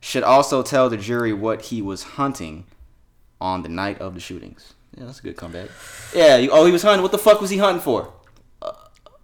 should 0.00 0.24
also 0.24 0.62
tell 0.62 0.90
the 0.90 0.96
jury 0.96 1.32
what 1.32 1.62
he 1.62 1.80
was 1.80 2.02
hunting 2.02 2.64
on 3.40 3.62
the 3.62 3.68
night 3.68 4.00
of 4.00 4.14
the 4.14 4.20
shootings. 4.20 4.74
Yeah, 4.96 5.04
that's 5.06 5.20
a 5.20 5.22
good 5.22 5.36
comeback. 5.36 5.68
Yeah, 6.14 6.36
you- 6.36 6.50
oh, 6.50 6.66
he 6.66 6.72
was 6.72 6.82
hunting. 6.82 7.02
What 7.02 7.12
the 7.12 7.18
fuck 7.18 7.40
was 7.40 7.50
he 7.50 7.58
hunting 7.58 7.80
for? 7.82 8.12
Uh, 8.60 8.72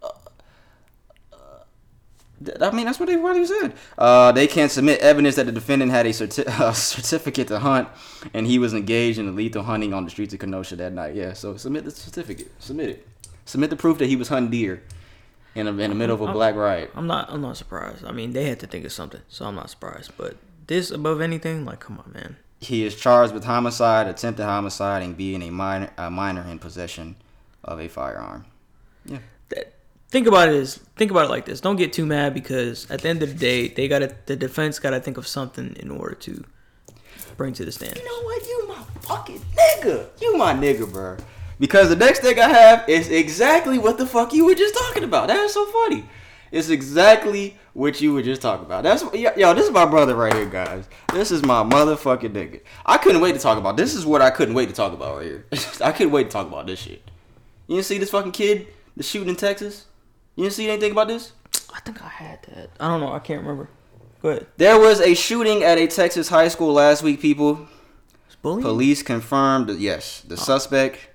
uh, 0.02 0.08
uh, 1.32 1.36
I 2.60 2.70
mean, 2.70 2.86
that's 2.86 2.98
what 3.00 3.08
they 3.08 3.16
really 3.16 3.44
said. 3.46 3.74
Uh, 3.98 4.32
they 4.32 4.46
can't 4.46 4.70
submit 4.70 5.00
evidence 5.00 5.36
that 5.36 5.46
the 5.46 5.52
defendant 5.52 5.90
had 5.90 6.06
a, 6.06 6.10
certi- 6.10 6.46
a 6.60 6.74
certificate 6.74 7.48
to 7.48 7.58
hunt, 7.58 7.88
and 8.32 8.46
he 8.46 8.58
was 8.58 8.74
engaged 8.74 9.18
in 9.18 9.34
lethal 9.36 9.62
hunting 9.64 9.92
on 9.92 10.04
the 10.04 10.10
streets 10.10 10.32
of 10.34 10.40
Kenosha 10.40 10.76
that 10.76 10.92
night. 10.92 11.14
Yeah, 11.14 11.32
so 11.32 11.56
submit 11.56 11.84
the 11.84 11.90
certificate. 11.90 12.50
Submit 12.60 12.90
it. 12.90 13.08
Submit 13.44 13.70
the 13.70 13.76
proof 13.76 13.98
that 13.98 14.06
he 14.06 14.16
was 14.16 14.28
hunting 14.28 14.50
deer 14.50 14.82
in, 15.54 15.66
a, 15.66 15.70
in 15.70 15.90
the 15.90 15.94
middle 15.94 16.14
of 16.14 16.20
a 16.28 16.32
black 16.32 16.54
riot. 16.54 16.90
I'm 16.94 17.06
not. 17.06 17.30
I'm 17.30 17.40
not 17.40 17.56
surprised. 17.56 18.04
I 18.04 18.12
mean, 18.12 18.32
they 18.32 18.44
had 18.44 18.60
to 18.60 18.66
think 18.66 18.84
of 18.84 18.92
something, 18.92 19.20
so 19.28 19.46
I'm 19.46 19.54
not 19.54 19.70
surprised. 19.70 20.12
But 20.16 20.36
this 20.66 20.90
above 20.90 21.20
anything, 21.20 21.64
like, 21.64 21.80
come 21.80 21.98
on, 21.98 22.12
man. 22.12 22.36
He 22.60 22.84
is 22.84 22.94
charged 22.94 23.32
with 23.32 23.44
homicide, 23.44 24.06
attempted 24.06 24.44
homicide, 24.44 25.02
and 25.02 25.16
being 25.16 25.42
a 25.42 25.50
minor, 25.50 25.90
a 25.96 26.10
minor 26.10 26.42
in 26.42 26.58
possession 26.58 27.16
of 27.64 27.80
a 27.80 27.88
firearm. 27.88 28.44
That, 29.48 29.74
think 30.10 30.26
about 30.26 30.48
it 30.48 30.54
is 30.54 30.76
think 30.96 31.10
about 31.10 31.26
it 31.26 31.30
like 31.30 31.46
this. 31.46 31.60
Don't 31.60 31.76
get 31.76 31.92
too 31.92 32.06
mad 32.06 32.34
because 32.34 32.90
at 32.90 33.00
the 33.00 33.08
end 33.08 33.22
of 33.22 33.30
the 33.30 33.38
day, 33.38 33.68
they 33.68 33.88
got 33.88 34.00
to 34.00 34.14
the 34.26 34.36
defense 34.36 34.78
got 34.78 34.90
to 34.90 35.00
think 35.00 35.16
of 35.16 35.26
something 35.26 35.74
in 35.80 35.90
order 35.90 36.14
to 36.16 36.44
bring 37.36 37.54
to 37.54 37.64
the 37.64 37.72
stand. 37.72 37.96
You 37.96 38.04
know 38.04 38.22
what? 38.22 38.46
You 38.46 38.68
my 38.68 38.82
fucking 39.00 39.40
nigga. 39.56 40.06
You 40.20 40.36
my 40.36 40.52
nigga, 40.52 40.90
bro. 40.90 41.16
Because 41.60 41.90
the 41.90 41.96
next 41.96 42.20
thing 42.20 42.40
I 42.40 42.48
have 42.48 42.88
is 42.88 43.10
exactly 43.10 43.78
what 43.78 43.98
the 43.98 44.06
fuck 44.06 44.32
you 44.32 44.46
were 44.46 44.54
just 44.54 44.74
talking 44.74 45.04
about. 45.04 45.28
That 45.28 45.40
is 45.40 45.52
so 45.52 45.66
funny. 45.66 46.06
It's 46.50 46.70
exactly 46.70 47.56
what 47.74 48.00
you 48.00 48.14
were 48.14 48.22
just 48.22 48.42
talking 48.42 48.64
about. 48.64 48.82
That's 48.82 49.02
yo, 49.14 49.30
yo, 49.36 49.54
this 49.54 49.66
is 49.66 49.70
my 49.70 49.84
brother 49.84 50.16
right 50.16 50.34
here, 50.34 50.46
guys. 50.46 50.88
This 51.12 51.30
is 51.30 51.44
my 51.44 51.62
motherfucking 51.62 52.32
nigga. 52.32 52.62
I 52.84 52.96
couldn't 52.96 53.20
wait 53.20 53.34
to 53.34 53.38
talk 53.38 53.58
about. 53.58 53.76
This 53.76 53.94
is 53.94 54.04
what 54.06 54.22
I 54.22 54.30
couldn't 54.30 54.54
wait 54.54 54.70
to 54.70 54.74
talk 54.74 54.94
about 54.94 55.18
right 55.18 55.26
here. 55.26 55.44
I 55.84 55.92
couldn't 55.92 56.12
wait 56.12 56.24
to 56.24 56.30
talk 56.30 56.48
about 56.48 56.66
this 56.66 56.80
shit. 56.80 57.02
You 57.68 57.76
didn't 57.76 57.86
see 57.86 57.98
this 57.98 58.10
fucking 58.10 58.32
kid, 58.32 58.66
the 58.96 59.02
shooting 59.04 59.28
in 59.28 59.36
Texas? 59.36 59.86
You 60.34 60.44
didn't 60.44 60.54
see 60.54 60.68
anything 60.68 60.92
about 60.92 61.08
this? 61.08 61.32
I 61.72 61.80
think 61.80 62.02
I 62.02 62.08
had 62.08 62.42
that. 62.54 62.70
I 62.80 62.88
don't 62.88 63.00
know. 63.00 63.12
I 63.12 63.20
can't 63.20 63.42
remember. 63.42 63.68
Go 64.22 64.30
ahead. 64.30 64.46
There 64.56 64.78
was 64.78 65.00
a 65.00 65.14
shooting 65.14 65.62
at 65.62 65.78
a 65.78 65.86
Texas 65.86 66.28
high 66.30 66.48
school 66.48 66.72
last 66.72 67.02
week, 67.02 67.20
people. 67.20 67.68
It's 68.26 68.36
bullying. 68.36 68.62
Police 68.62 69.02
confirmed 69.02 69.70
yes, 69.78 70.22
the 70.22 70.34
oh. 70.34 70.38
suspect. 70.38 71.09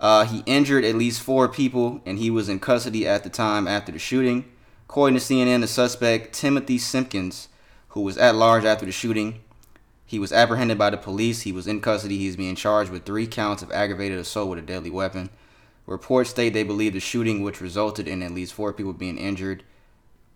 Uh, 0.00 0.24
he 0.24 0.42
injured 0.46 0.84
at 0.84 0.94
least 0.94 1.20
four 1.20 1.48
people, 1.48 2.00
and 2.06 2.18
he 2.18 2.30
was 2.30 2.48
in 2.48 2.60
custody 2.60 3.06
at 3.06 3.24
the 3.24 3.30
time 3.30 3.66
after 3.66 3.90
the 3.90 3.98
shooting. 3.98 4.44
According 4.88 5.18
to 5.18 5.24
CNN, 5.24 5.60
the 5.60 5.66
suspect 5.66 6.32
Timothy 6.32 6.78
Simpkins, 6.78 7.48
who 7.88 8.00
was 8.02 8.16
at 8.16 8.36
large 8.36 8.64
after 8.64 8.86
the 8.86 8.92
shooting, 8.92 9.40
he 10.06 10.18
was 10.18 10.32
apprehended 10.32 10.78
by 10.78 10.90
the 10.90 10.96
police. 10.96 11.42
He 11.42 11.52
was 11.52 11.66
in 11.66 11.80
custody. 11.80 12.16
He's 12.16 12.36
being 12.36 12.54
charged 12.54 12.90
with 12.90 13.04
three 13.04 13.26
counts 13.26 13.62
of 13.62 13.70
aggravated 13.72 14.18
assault 14.18 14.48
with 14.48 14.58
a 14.58 14.62
deadly 14.62 14.88
weapon. 14.88 15.28
Reports 15.84 16.30
state 16.30 16.54
they 16.54 16.62
believe 16.62 16.94
the 16.94 17.00
shooting, 17.00 17.42
which 17.42 17.60
resulted 17.60 18.08
in 18.08 18.22
at 18.22 18.32
least 18.32 18.54
four 18.54 18.72
people 18.72 18.92
being 18.92 19.18
injured, 19.18 19.64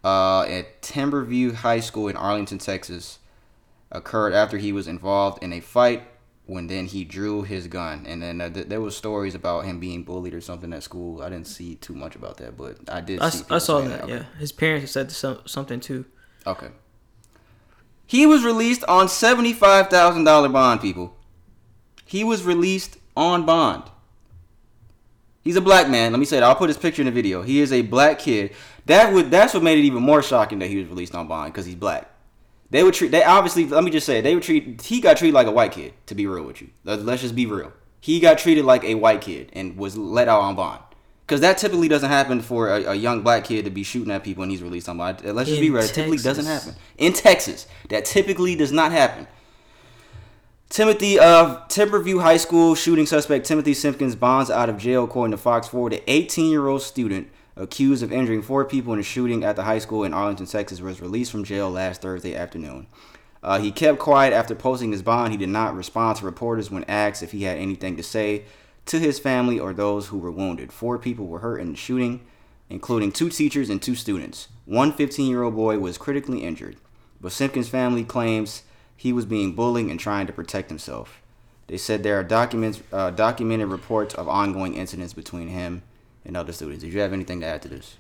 uh, 0.04 0.42
at 0.42 0.82
Timberview 0.82 1.54
High 1.54 1.80
School 1.80 2.08
in 2.08 2.16
Arlington, 2.16 2.58
Texas, 2.58 3.18
occurred 3.90 4.34
after 4.34 4.58
he 4.58 4.72
was 4.72 4.88
involved 4.88 5.42
in 5.42 5.52
a 5.52 5.60
fight 5.60 6.02
when 6.47 6.66
then 6.66 6.86
he 6.86 7.05
drew 7.05 7.43
his 7.43 7.66
gun. 7.68 8.05
And 8.07 8.22
then 8.22 8.40
uh, 8.40 8.51
th- 8.51 8.66
there 8.68 8.80
was 8.80 8.97
stories 8.97 9.34
about 9.34 9.64
him 9.64 9.78
being 9.78 10.03
bullied 10.03 10.34
or 10.34 10.40
something 10.40 10.72
at 10.72 10.82
school. 10.82 11.22
I 11.22 11.28
didn't 11.28 11.47
see 11.47 11.76
too 11.76 11.95
much 11.95 12.16
about 12.16 12.38
that 12.38 12.57
but 12.57 12.78
i 12.88 13.01
did 13.01 13.20
I, 13.20 13.26
I 13.51 13.59
saw 13.59 13.80
that. 13.80 14.03
okay. 14.03 14.12
Yeah, 14.12 14.24
his 14.38 14.53
parents 14.53 14.93
said 14.93 15.11
some, 15.12 15.40
something 15.47 15.80
too. 15.80 16.05
okay. 16.47 16.68
He 18.07 18.26
was 18.26 18.45
released 18.45 18.84
on 18.84 19.07
$75000 19.07 20.53
bond 20.53 20.80
people. 20.82 21.16
He 22.05 22.24
was 22.24 22.43
released 22.43 22.99
on 23.16 23.47
bond. 23.47 23.84
He's 25.43 25.57
a 25.57 25.62
black 25.62 25.88
man. 25.88 26.12
Let 26.12 26.18
me 26.18 26.26
say 26.26 26.38
that. 26.38 26.45
I'll 26.45 26.55
put 26.55 26.68
his 26.68 26.76
picture 26.76 27.01
in 27.01 27.07
the 27.07 27.12
video. 27.12 27.40
He 27.40 27.61
is 27.61 27.72
a 27.72 27.80
black 27.82 28.18
kid. 28.18 28.53
That 28.84 29.12
would 29.14 29.30
that's 29.30 29.55
what 29.55 29.62
made 29.62 29.78
it 29.78 29.82
even 29.82 30.03
more 30.03 30.22
shocking 30.22 30.59
that 30.59 30.68
he 30.68 30.76
was 30.76 30.88
released 30.88 31.14
on 31.14 31.26
bond 31.26 31.53
because 31.53 31.64
he's 31.64 31.74
black 31.74 32.11
they 32.72 32.82
would 32.82 32.94
treat. 32.94 33.10
They 33.10 33.22
obviously. 33.22 33.66
Let 33.66 33.84
me 33.84 33.90
just 33.90 34.06
say. 34.06 34.22
They 34.22 34.34
would 34.34 34.42
treat. 34.42 34.80
He 34.80 35.00
got 35.00 35.18
treated 35.18 35.34
like 35.34 35.46
a 35.46 35.50
white 35.52 35.72
kid. 35.72 35.92
To 36.06 36.14
be 36.14 36.26
real 36.26 36.42
with 36.44 36.62
you, 36.62 36.70
Let- 36.84 37.04
let's 37.04 37.20
just 37.20 37.34
be 37.36 37.46
real. 37.46 37.72
He 38.00 38.18
got 38.18 38.38
treated 38.38 38.64
like 38.64 38.82
a 38.82 38.94
white 38.96 39.20
kid 39.20 39.50
and 39.52 39.76
was 39.76 39.96
let 39.96 40.26
out 40.26 40.40
on 40.40 40.56
bond. 40.56 40.80
Because 41.26 41.42
that 41.42 41.58
typically 41.58 41.86
doesn't 41.86 42.08
happen 42.10 42.40
for 42.40 42.68
a, 42.68 42.82
a 42.90 42.94
young 42.94 43.22
black 43.22 43.44
kid 43.44 43.64
to 43.66 43.70
be 43.70 43.84
shooting 43.84 44.10
at 44.10 44.24
people 44.24 44.42
and 44.42 44.50
he's 44.50 44.62
released 44.62 44.88
on 44.88 44.98
bond. 44.98 45.22
Let's 45.22 45.48
just 45.48 45.60
In 45.60 45.66
be 45.66 45.70
real. 45.70 45.84
It 45.84 45.88
typically 45.88 46.16
doesn't 46.16 46.46
happen 46.46 46.74
in 46.98 47.12
Texas. 47.12 47.66
That 47.90 48.04
typically 48.06 48.56
does 48.56 48.72
not 48.72 48.90
happen. 48.90 49.28
Timothy 50.68 51.18
of 51.18 51.68
Timberview 51.68 52.22
High 52.22 52.38
School 52.38 52.74
shooting 52.74 53.04
suspect 53.04 53.44
Timothy 53.46 53.74
Simpkins 53.74 54.16
bonds 54.16 54.50
out 54.50 54.70
of 54.70 54.78
jail 54.78 55.04
according 55.04 55.32
to 55.32 55.36
Fox 55.36 55.68
4. 55.68 55.90
The 55.90 56.02
18-year-old 56.08 56.80
student 56.82 57.28
accused 57.57 58.03
of 58.03 58.12
injuring 58.12 58.42
four 58.42 58.64
people 58.64 58.92
in 58.92 58.98
a 58.98 59.03
shooting 59.03 59.44
at 59.44 59.57
the 59.57 59.64
high 59.64 59.78
school 59.78 60.05
in 60.05 60.14
Arlington, 60.14 60.46
Texas, 60.46 60.80
was 60.80 61.00
released 61.00 61.30
from 61.30 61.44
jail 61.44 61.70
last 61.70 62.03
Thursday 62.03 62.34
afternoon. 62.34 62.86
Uh, 63.42 63.59
he 63.59 63.72
kept 63.72 63.98
quiet 63.98 64.32
after 64.32 64.55
posting 64.55 64.92
his 64.92 65.03
bond. 65.03 65.32
He 65.32 65.38
did 65.38 65.48
not 65.48 65.74
respond 65.74 66.18
to 66.18 66.24
reporters 66.24 66.70
when 66.70 66.84
asked 66.84 67.22
if 67.22 67.32
he 67.32 67.42
had 67.42 67.59
anything 67.59 67.96
to 67.96 68.03
say 68.03 68.44
to 68.86 68.98
his 68.98 69.18
family 69.18 69.59
or 69.59 69.72
those 69.72 70.09
who 70.09 70.18
were 70.18 70.30
wounded. 70.30 70.72
Four 70.72 70.98
people 70.98 71.26
were 71.26 71.40
hurt 71.40 71.59
in 71.59 71.72
the 71.72 71.76
shooting, 71.76 72.24
including 72.70 73.12
two 73.12 73.28
teachers 73.28 73.68
and 73.68 73.82
two 73.82 73.94
students. 73.94 74.48
One 74.64 74.92
15-year-old 74.92 75.57
boy 75.57 75.78
was 75.78 75.98
critically 75.98 76.44
injured, 76.44 76.76
but 77.20 77.32
Simpkins' 77.32 77.68
family 77.68 78.05
claims 78.05 78.62
he 78.96 79.12
was 79.12 79.26
being 79.26 79.55
bullied 79.55 79.88
and 79.88 79.98
trying 79.98 80.28
to 80.28 80.32
protect 80.32 80.68
himself. 80.68 81.20
They 81.66 81.76
said 81.76 82.03
there 82.03 82.18
are 82.18 82.24
documents, 82.24 82.80
uh, 82.92 83.11
documented 83.11 83.68
reports 83.68 84.14
of 84.14 84.28
ongoing 84.28 84.74
incidents 84.74 85.12
between 85.12 85.48
him 85.48 85.82
and 86.24 86.36
other 86.36 86.52
students. 86.52 86.82
Did 86.84 86.92
you 86.92 87.00
have 87.00 87.12
anything 87.12 87.40
to 87.40 87.46
add 87.46 87.62
to 87.62 87.68
this? 87.68 87.96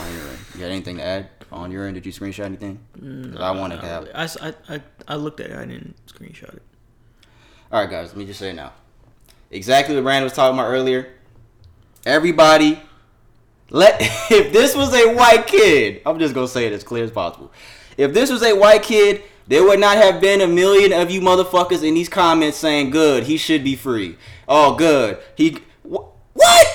On 0.00 0.12
your 0.14 0.28
end, 0.28 0.38
you 0.54 0.60
got 0.60 0.66
anything 0.70 0.96
to 0.98 1.02
add 1.02 1.28
on 1.50 1.70
your 1.70 1.86
end? 1.86 1.94
Did 1.94 2.04
you 2.04 2.12
screenshot 2.12 2.44
anything? 2.44 2.78
Mm, 3.00 3.32
'Cause 3.32 3.40
I 3.40 3.50
wanted 3.52 3.80
to 3.80 3.86
have. 3.86 4.08
I, 4.14 4.52
I, 4.68 4.82
I 5.08 5.16
looked 5.16 5.40
at 5.40 5.50
it. 5.50 5.56
I 5.56 5.64
didn't 5.64 5.96
screenshot 6.06 6.54
it. 6.54 6.62
All 7.72 7.80
right, 7.80 7.90
guys. 7.90 8.08
Let 8.08 8.16
me 8.18 8.26
just 8.26 8.38
say 8.38 8.50
it 8.50 8.54
now. 8.54 8.72
Exactly 9.50 9.94
what 9.94 10.04
Brandon 10.04 10.24
was 10.24 10.34
talking 10.34 10.58
about 10.58 10.68
earlier. 10.70 11.14
Everybody, 12.04 12.80
let 13.70 13.96
if 14.30 14.52
this 14.52 14.76
was 14.76 14.94
a 14.94 15.14
white 15.14 15.46
kid, 15.46 16.02
I'm 16.04 16.18
just 16.18 16.34
gonna 16.34 16.48
say 16.48 16.66
it 16.66 16.72
as 16.74 16.84
clear 16.84 17.04
as 17.04 17.10
possible. 17.10 17.50
If 17.96 18.12
this 18.12 18.30
was 18.30 18.42
a 18.42 18.54
white 18.54 18.82
kid, 18.82 19.22
there 19.46 19.64
would 19.64 19.80
not 19.80 19.96
have 19.96 20.20
been 20.20 20.42
a 20.42 20.46
million 20.46 20.92
of 20.92 21.10
you 21.10 21.20
motherfuckers 21.22 21.82
in 21.82 21.94
these 21.94 22.08
comments 22.10 22.58
saying, 22.58 22.90
"Good, 22.90 23.24
he 23.24 23.38
should 23.38 23.64
be 23.64 23.74
free." 23.74 24.16
Oh, 24.46 24.74
good. 24.74 25.18
He 25.34 25.56
wh- 25.82 26.04
what? 26.34 26.66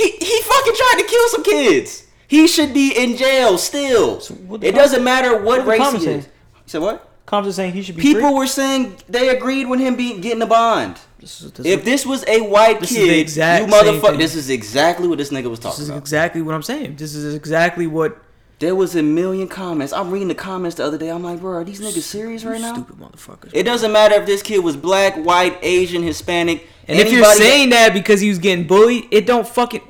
He 0.00 0.10
he 0.12 0.42
fucking 0.42 0.74
tried 0.76 0.96
to 0.98 1.04
kill 1.06 1.28
some 1.28 1.44
kids. 1.44 2.06
He 2.26 2.46
should 2.46 2.72
be 2.72 2.92
in 2.96 3.16
jail 3.16 3.58
still. 3.58 4.16
the 4.18 4.60
it 4.62 4.74
doesn't 4.74 5.02
matter 5.04 5.42
what, 5.42 5.66
what 5.66 5.78
race 5.78 6.02
he 6.02 6.08
is. 6.10 6.26
You 6.26 6.30
said 6.66 6.80
what? 6.80 7.06
Cops 7.26 7.46
are 7.48 7.52
saying 7.52 7.74
he 7.74 7.82
should 7.82 7.96
be 7.96 8.02
People 8.02 8.22
free. 8.22 8.32
were 8.32 8.46
saying 8.46 8.96
they 9.08 9.28
agreed 9.28 9.66
with 9.66 9.78
him 9.78 9.96
being 9.96 10.20
getting 10.20 10.42
a 10.42 10.46
bond. 10.46 10.98
This 11.18 11.42
is, 11.42 11.52
this 11.52 11.66
If 11.66 11.84
this 11.84 12.06
was 12.06 12.24
a 12.26 12.40
white 12.40 12.80
This 12.80 12.90
kid, 12.90 13.28
you 13.28 13.42
motherfucker, 13.66 14.16
this 14.16 14.34
is 14.34 14.48
exactly 14.48 15.06
what 15.06 15.18
this 15.18 15.30
nigga 15.30 15.50
was 15.50 15.60
this 15.60 15.70
talking 15.70 15.82
is 15.82 15.88
about. 15.90 15.98
exactly 15.98 16.40
what 16.40 16.54
I'm 16.54 16.62
saying. 16.62 16.96
This 16.96 17.14
is 17.14 17.34
exactly 17.34 17.86
what 17.86 18.18
there 18.60 18.74
was 18.74 18.94
a 18.94 19.02
million 19.02 19.48
comments. 19.48 19.92
I'm 19.92 20.10
reading 20.10 20.28
the 20.28 20.34
comments 20.34 20.76
the 20.76 20.84
other 20.84 20.98
day. 20.98 21.08
I'm 21.10 21.22
like, 21.22 21.40
bro, 21.40 21.58
are 21.58 21.64
these 21.64 21.80
niggas 21.80 22.02
serious 22.02 22.44
right 22.44 22.60
now? 22.60 22.74
stupid 22.74 22.96
motherfuckers. 22.96 23.50
It 23.54 23.62
doesn't 23.62 23.90
matter 23.90 24.16
if 24.16 24.26
this 24.26 24.42
kid 24.42 24.58
was 24.58 24.76
black, 24.76 25.16
white, 25.16 25.58
Asian, 25.62 26.02
Hispanic. 26.02 26.66
and 26.86 26.98
if 26.98 27.10
you're 27.10 27.24
saying 27.34 27.70
that 27.70 27.94
because 27.94 28.20
he 28.20 28.28
was 28.28 28.38
getting 28.38 28.66
bullied, 28.66 29.08
it 29.10 29.26
don't 29.26 29.46
fucking. 29.48 29.80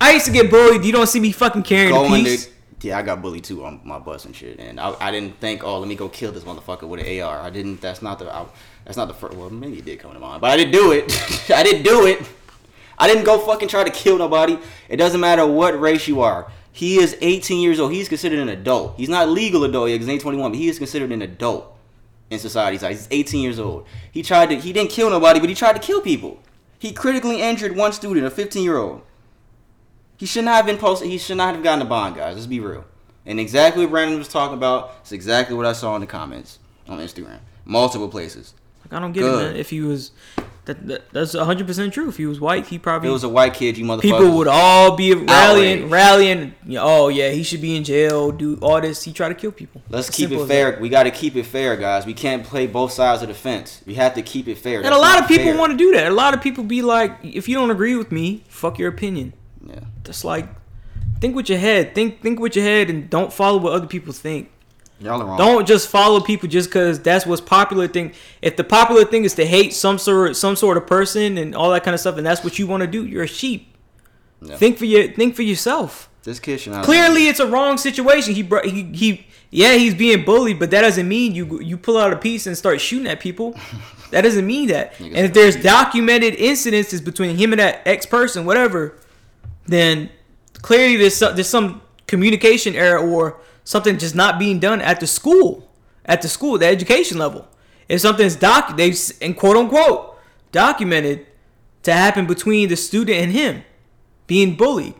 I 0.00 0.12
used 0.12 0.26
to 0.26 0.32
get 0.32 0.50
bullied. 0.50 0.84
You 0.84 0.92
don't 0.92 1.06
see 1.06 1.20
me 1.20 1.32
fucking 1.32 1.62
carrying 1.62 1.94
a 1.94 2.08
piece. 2.08 2.46
to, 2.46 2.52
yeah, 2.88 2.98
I 2.98 3.02
got 3.02 3.22
bullied 3.22 3.44
too 3.44 3.64
on 3.64 3.80
my 3.84 3.98
bus 3.98 4.24
and 4.24 4.34
shit, 4.34 4.58
and 4.58 4.78
I, 4.78 4.94
I 5.00 5.10
didn't 5.10 5.40
think, 5.40 5.64
oh, 5.64 5.78
let 5.78 5.88
me 5.88 5.94
go 5.94 6.08
kill 6.08 6.32
this 6.32 6.44
motherfucker 6.44 6.86
with 6.86 7.00
an 7.00 7.20
AR. 7.22 7.40
I 7.40 7.50
didn't. 7.50 7.80
That's 7.80 8.02
not 8.02 8.18
the. 8.18 8.32
I, 8.32 8.46
that's 8.84 8.96
not 8.96 9.08
the 9.08 9.14
first. 9.14 9.36
Well, 9.36 9.50
maybe 9.50 9.78
it 9.78 9.84
did 9.84 9.98
come 9.98 10.12
to 10.12 10.18
mind, 10.18 10.40
but 10.40 10.50
I 10.50 10.56
didn't 10.56 10.72
do 10.72 10.92
it. 10.92 11.50
I 11.50 11.62
didn't 11.62 11.82
do 11.82 12.06
it. 12.06 12.28
I 12.98 13.08
didn't 13.08 13.24
go 13.24 13.38
fucking 13.38 13.68
try 13.68 13.84
to 13.84 13.90
kill 13.90 14.18
nobody. 14.18 14.58
It 14.88 14.96
doesn't 14.96 15.20
matter 15.20 15.46
what 15.46 15.78
race 15.78 16.08
you 16.08 16.22
are. 16.22 16.50
He 16.72 16.98
is 16.98 17.16
18 17.20 17.60
years 17.60 17.80
old. 17.80 17.92
He's 17.92 18.08
considered 18.08 18.38
an 18.38 18.48
adult. 18.48 18.96
He's 18.98 19.08
not 19.08 19.28
legal 19.28 19.64
adult 19.64 19.88
yet 19.88 19.96
because 19.96 20.08
he's 20.08 20.22
21, 20.22 20.52
but 20.52 20.58
he 20.58 20.68
is 20.68 20.78
considered 20.78 21.10
an 21.10 21.22
adult 21.22 21.74
in 22.30 22.38
society's 22.38 22.82
eyes. 22.82 22.98
He's 22.98 23.08
18 23.10 23.42
years 23.42 23.58
old. 23.58 23.86
He 24.12 24.22
tried 24.22 24.50
to. 24.50 24.56
He 24.56 24.72
didn't 24.72 24.90
kill 24.90 25.10
nobody, 25.10 25.40
but 25.40 25.48
he 25.48 25.54
tried 25.54 25.74
to 25.74 25.78
kill 25.78 26.00
people. 26.00 26.40
He 26.78 26.92
critically 26.92 27.40
injured 27.40 27.74
one 27.74 27.92
student, 27.92 28.26
a 28.26 28.30
15 28.30 28.62
year 28.62 28.76
old. 28.76 29.02
He 30.16 30.26
should 30.26 30.44
not 30.44 30.56
have 30.56 30.66
been 30.66 30.78
posted. 30.78 31.08
He 31.08 31.18
should 31.18 31.36
not 31.36 31.54
have 31.54 31.62
gotten 31.64 31.82
a 31.82 31.88
bond, 31.88 32.16
guys. 32.16 32.34
Let's 32.34 32.46
be 32.46 32.60
real. 32.60 32.84
And 33.26 33.40
exactly 33.40 33.84
what 33.84 33.90
Brandon 33.90 34.18
was 34.18 34.28
talking 34.28 34.56
about 34.56 34.94
is 35.04 35.12
exactly 35.12 35.56
what 35.56 35.66
I 35.66 35.72
saw 35.72 35.94
in 35.96 36.00
the 36.00 36.06
comments 36.06 36.58
on 36.88 36.98
Instagram, 36.98 37.38
multiple 37.64 38.08
places. 38.08 38.54
Like 38.84 38.92
I 38.94 39.00
don't 39.00 39.12
get 39.12 39.20
Good. 39.22 39.44
it, 39.44 39.48
man. 39.48 39.56
If 39.56 39.70
he 39.70 39.80
was, 39.80 40.12
that, 40.66 40.86
that 40.86 41.10
that's 41.10 41.34
100 41.34 41.66
percent 41.66 41.92
true. 41.92 42.08
If 42.08 42.18
he 42.18 42.26
was 42.26 42.38
white, 42.38 42.66
he 42.68 42.76
If 42.76 42.82
probably 42.82 43.08
it 43.08 43.12
was 43.12 43.24
a 43.24 43.28
white 43.28 43.52
kid, 43.54 43.76
you 43.76 43.84
motherfuckers. 43.84 44.00
people 44.02 44.36
would 44.36 44.46
all 44.46 44.94
be 44.96 45.12
rallying, 45.12 45.28
Outraged. 45.86 45.90
rallying. 45.92 46.54
oh 46.78 47.08
yeah, 47.08 47.30
he 47.30 47.42
should 47.42 47.60
be 47.60 47.76
in 47.76 47.82
jail. 47.82 48.30
Do 48.30 48.56
all 48.62 48.80
this. 48.80 49.02
He 49.02 49.12
tried 49.12 49.30
to 49.30 49.34
kill 49.34 49.50
people. 49.50 49.82
Let's 49.90 50.08
As 50.08 50.14
keep 50.14 50.30
it 50.30 50.46
fair. 50.46 50.78
We 50.80 50.88
got 50.88 51.02
to 51.02 51.10
keep 51.10 51.34
it 51.34 51.46
fair, 51.46 51.76
guys. 51.76 52.06
We 52.06 52.14
can't 52.14 52.44
play 52.44 52.68
both 52.68 52.92
sides 52.92 53.22
of 53.22 53.28
the 53.28 53.34
fence. 53.34 53.82
We 53.86 53.94
have 53.94 54.14
to 54.14 54.22
keep 54.22 54.46
it 54.46 54.56
fair. 54.58 54.84
And 54.84 54.94
a 54.94 54.98
lot 54.98 55.20
of 55.20 55.26
people 55.26 55.56
want 55.58 55.72
to 55.72 55.76
do 55.76 55.90
that. 55.96 56.06
A 56.12 56.14
lot 56.14 56.32
of 56.32 56.40
people 56.40 56.62
be 56.62 56.80
like, 56.80 57.16
if 57.24 57.48
you 57.48 57.56
don't 57.56 57.72
agree 57.72 57.96
with 57.96 58.12
me, 58.12 58.44
fuck 58.48 58.78
your 58.78 58.88
opinion. 58.88 59.32
Yeah. 59.68 59.80
That's 60.04 60.24
like, 60.24 60.48
think 61.20 61.36
with 61.36 61.48
your 61.48 61.58
head. 61.58 61.94
Think 61.94 62.22
think 62.22 62.40
with 62.40 62.56
your 62.56 62.64
head 62.64 62.90
and 62.90 63.08
don't 63.10 63.32
follow 63.32 63.58
what 63.58 63.72
other 63.72 63.86
people 63.86 64.12
think. 64.12 64.50
Y'all 64.98 65.20
are 65.20 65.26
wrong. 65.26 65.38
Don't 65.38 65.68
just 65.68 65.88
follow 65.88 66.20
people 66.20 66.48
just 66.48 66.70
because 66.70 67.00
that's 67.00 67.26
what's 67.26 67.40
popular 67.42 67.86
thing. 67.86 68.12
If 68.40 68.56
the 68.56 68.64
popular 68.64 69.04
thing 69.04 69.24
is 69.24 69.34
to 69.34 69.44
hate 69.44 69.74
some 69.74 69.98
sort 69.98 70.36
some 70.36 70.56
sort 70.56 70.76
of 70.76 70.86
person 70.86 71.36
and 71.36 71.54
all 71.54 71.70
that 71.72 71.84
kind 71.84 71.94
of 71.94 72.00
stuff, 72.00 72.16
and 72.16 72.26
that's 72.26 72.42
what 72.42 72.58
you 72.58 72.66
want 72.66 72.82
to 72.82 72.86
do, 72.86 73.04
you're 73.04 73.24
a 73.24 73.28
sheep. 73.28 73.74
Yeah. 74.40 74.56
Think 74.56 74.78
for 74.78 74.86
your 74.86 75.12
think 75.12 75.34
for 75.34 75.42
yourself. 75.42 76.08
This 76.22 76.40
kid 76.40 76.60
should 76.60 76.72
not. 76.72 76.84
Clearly, 76.84 77.28
it's 77.28 77.40
a 77.40 77.46
wrong 77.46 77.76
situation. 77.78 78.34
He 78.34 78.42
brought 78.42 78.64
he, 78.64 78.84
he 78.84 79.26
yeah 79.50 79.74
he's 79.74 79.94
being 79.94 80.24
bullied, 80.24 80.58
but 80.58 80.70
that 80.70 80.80
doesn't 80.80 81.06
mean 81.06 81.34
you 81.34 81.60
you 81.60 81.76
pull 81.76 81.98
out 81.98 82.12
a 82.12 82.16
piece 82.16 82.46
and 82.46 82.56
start 82.56 82.80
shooting 82.80 83.06
at 83.06 83.20
people. 83.20 83.56
That 84.12 84.20
doesn't 84.20 84.46
mean 84.46 84.68
that. 84.68 85.00
And 85.00 85.16
if 85.16 85.32
there's 85.32 85.56
documented 85.56 86.34
incidences 86.34 87.04
between 87.04 87.36
him 87.36 87.52
and 87.52 87.58
that 87.58 87.82
ex 87.84 88.06
person, 88.06 88.46
whatever, 88.46 88.96
then 89.66 90.10
clearly 90.62 90.96
there's 90.96 91.16
some, 91.16 91.34
there's 91.34 91.48
some 91.48 91.82
communication 92.06 92.74
error 92.74 92.98
or 92.98 93.40
something 93.64 93.98
just 93.98 94.14
not 94.14 94.38
being 94.38 94.58
done 94.60 94.80
at 94.80 95.00
the 95.00 95.06
school, 95.06 95.68
at 96.04 96.22
the 96.22 96.28
school, 96.28 96.58
the 96.58 96.66
education 96.66 97.18
level. 97.18 97.48
If 97.88 98.00
something's 98.00 98.36
doc, 98.36 98.76
they 98.76 98.92
and 99.20 99.36
quote 99.36 99.56
unquote 99.56 100.16
documented 100.52 101.26
to 101.82 101.92
happen 101.92 102.26
between 102.26 102.68
the 102.68 102.76
student 102.76 103.18
and 103.18 103.32
him 103.32 103.62
being 104.26 104.56
bullied. 104.56 104.94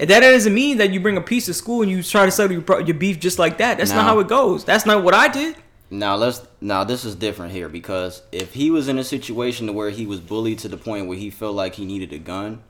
And 0.00 0.10
that 0.10 0.20
doesn't 0.20 0.52
mean 0.54 0.78
that 0.78 0.92
you 0.92 0.98
bring 1.00 1.16
a 1.16 1.20
piece 1.20 1.46
to 1.46 1.54
school 1.54 1.82
and 1.82 1.90
you 1.90 2.02
try 2.02 2.24
to 2.24 2.32
settle 2.32 2.56
your, 2.56 2.80
your 2.80 2.94
beef 2.94 3.20
just 3.20 3.38
like 3.38 3.58
that. 3.58 3.78
That's 3.78 3.90
No. 3.90 3.96
not 3.98 4.04
how 4.06 4.18
it 4.20 4.26
goes. 4.28 4.64
That's 4.64 4.86
not 4.86 5.04
what 5.04 5.14
I 5.14 5.28
did. 5.28 5.56
Now 5.90 6.16
let's 6.16 6.40
now 6.60 6.84
this 6.84 7.04
is 7.04 7.14
different 7.14 7.52
here 7.52 7.68
because 7.68 8.22
if 8.32 8.54
he 8.54 8.70
was 8.70 8.88
in 8.88 8.98
a 8.98 9.04
situation 9.04 9.66
to 9.66 9.74
where 9.74 9.90
he 9.90 10.06
was 10.06 10.20
bullied 10.20 10.58
to 10.60 10.68
the 10.68 10.78
point 10.78 11.06
where 11.06 11.18
he 11.18 11.28
felt 11.28 11.54
like 11.54 11.74
he 11.74 11.84
needed 11.84 12.12
a 12.14 12.18
gun, 12.18 12.62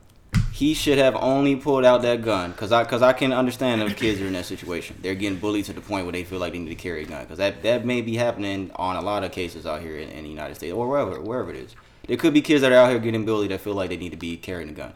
he 0.53 0.75
should 0.75 0.99
have 0.99 1.15
only 1.15 1.55
pulled 1.55 1.83
out 1.83 2.03
that 2.03 2.21
gun 2.21 2.51
because 2.51 2.71
I 2.71 2.83
because 2.83 3.01
I 3.01 3.11
can 3.11 3.33
understand 3.33 3.81
if 3.81 3.97
kids 3.97 4.21
are 4.21 4.27
in 4.27 4.33
that 4.33 4.45
situation. 4.45 4.95
They're 5.01 5.15
getting 5.15 5.39
bullied 5.39 5.65
to 5.65 5.73
the 5.73 5.81
point 5.81 6.05
where 6.05 6.11
they 6.11 6.23
feel 6.23 6.37
like 6.37 6.53
they 6.53 6.59
need 6.59 6.69
to 6.69 6.75
carry 6.75 7.01
a 7.01 7.05
gun 7.07 7.23
because 7.23 7.39
that 7.39 7.63
that 7.63 7.87
may 7.87 8.01
be 8.01 8.17
happening 8.17 8.69
on 8.75 8.95
a 8.95 9.01
lot 9.01 9.23
of 9.23 9.31
cases 9.31 9.65
out 9.65 9.81
here 9.81 9.97
in, 9.97 10.09
in 10.09 10.23
the 10.23 10.29
United 10.29 10.53
States 10.53 10.71
or 10.71 10.87
wherever 10.87 11.19
wherever 11.19 11.49
it 11.49 11.55
is. 11.55 11.75
There 12.07 12.17
could 12.17 12.35
be 12.35 12.41
kids 12.43 12.61
that 12.61 12.71
are 12.71 12.75
out 12.75 12.91
here 12.91 12.99
getting 12.99 13.25
bullied 13.25 13.49
that 13.49 13.61
feel 13.61 13.73
like 13.73 13.89
they 13.89 13.97
need 13.97 14.11
to 14.11 14.17
be 14.17 14.37
carrying 14.37 14.69
a 14.69 14.73
gun, 14.73 14.93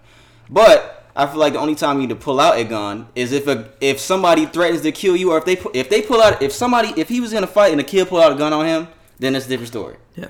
but. 0.49 1.03
I 1.19 1.25
feel 1.25 1.39
like 1.39 1.53
the 1.53 1.59
only 1.59 1.73
time 1.73 1.95
you 1.95 2.01
need 2.03 2.13
to 2.13 2.15
pull 2.15 2.39
out 2.39 2.59
a 2.59 2.63
gun 2.63 3.07
is 3.15 3.31
if 3.31 3.47
a 3.47 3.71
if 3.81 3.99
somebody 3.99 4.45
threatens 4.45 4.83
to 4.83 4.91
kill 4.91 5.15
you, 5.15 5.31
or 5.31 5.39
if 5.39 5.45
they 5.45 5.57
if 5.73 5.89
they 5.89 6.03
pull 6.03 6.21
out 6.21 6.43
if 6.43 6.51
somebody 6.51 6.89
if 6.95 7.09
he 7.09 7.19
was 7.19 7.33
in 7.33 7.43
a 7.43 7.47
fight 7.47 7.71
and 7.71 7.81
a 7.81 7.83
kid 7.83 8.07
pulled 8.07 8.21
out 8.21 8.33
a 8.33 8.35
gun 8.35 8.53
on 8.53 8.67
him, 8.67 8.87
then 9.17 9.35
it's 9.35 9.47
a 9.47 9.49
different 9.49 9.69
story. 9.69 9.95
Yeah. 10.15 10.27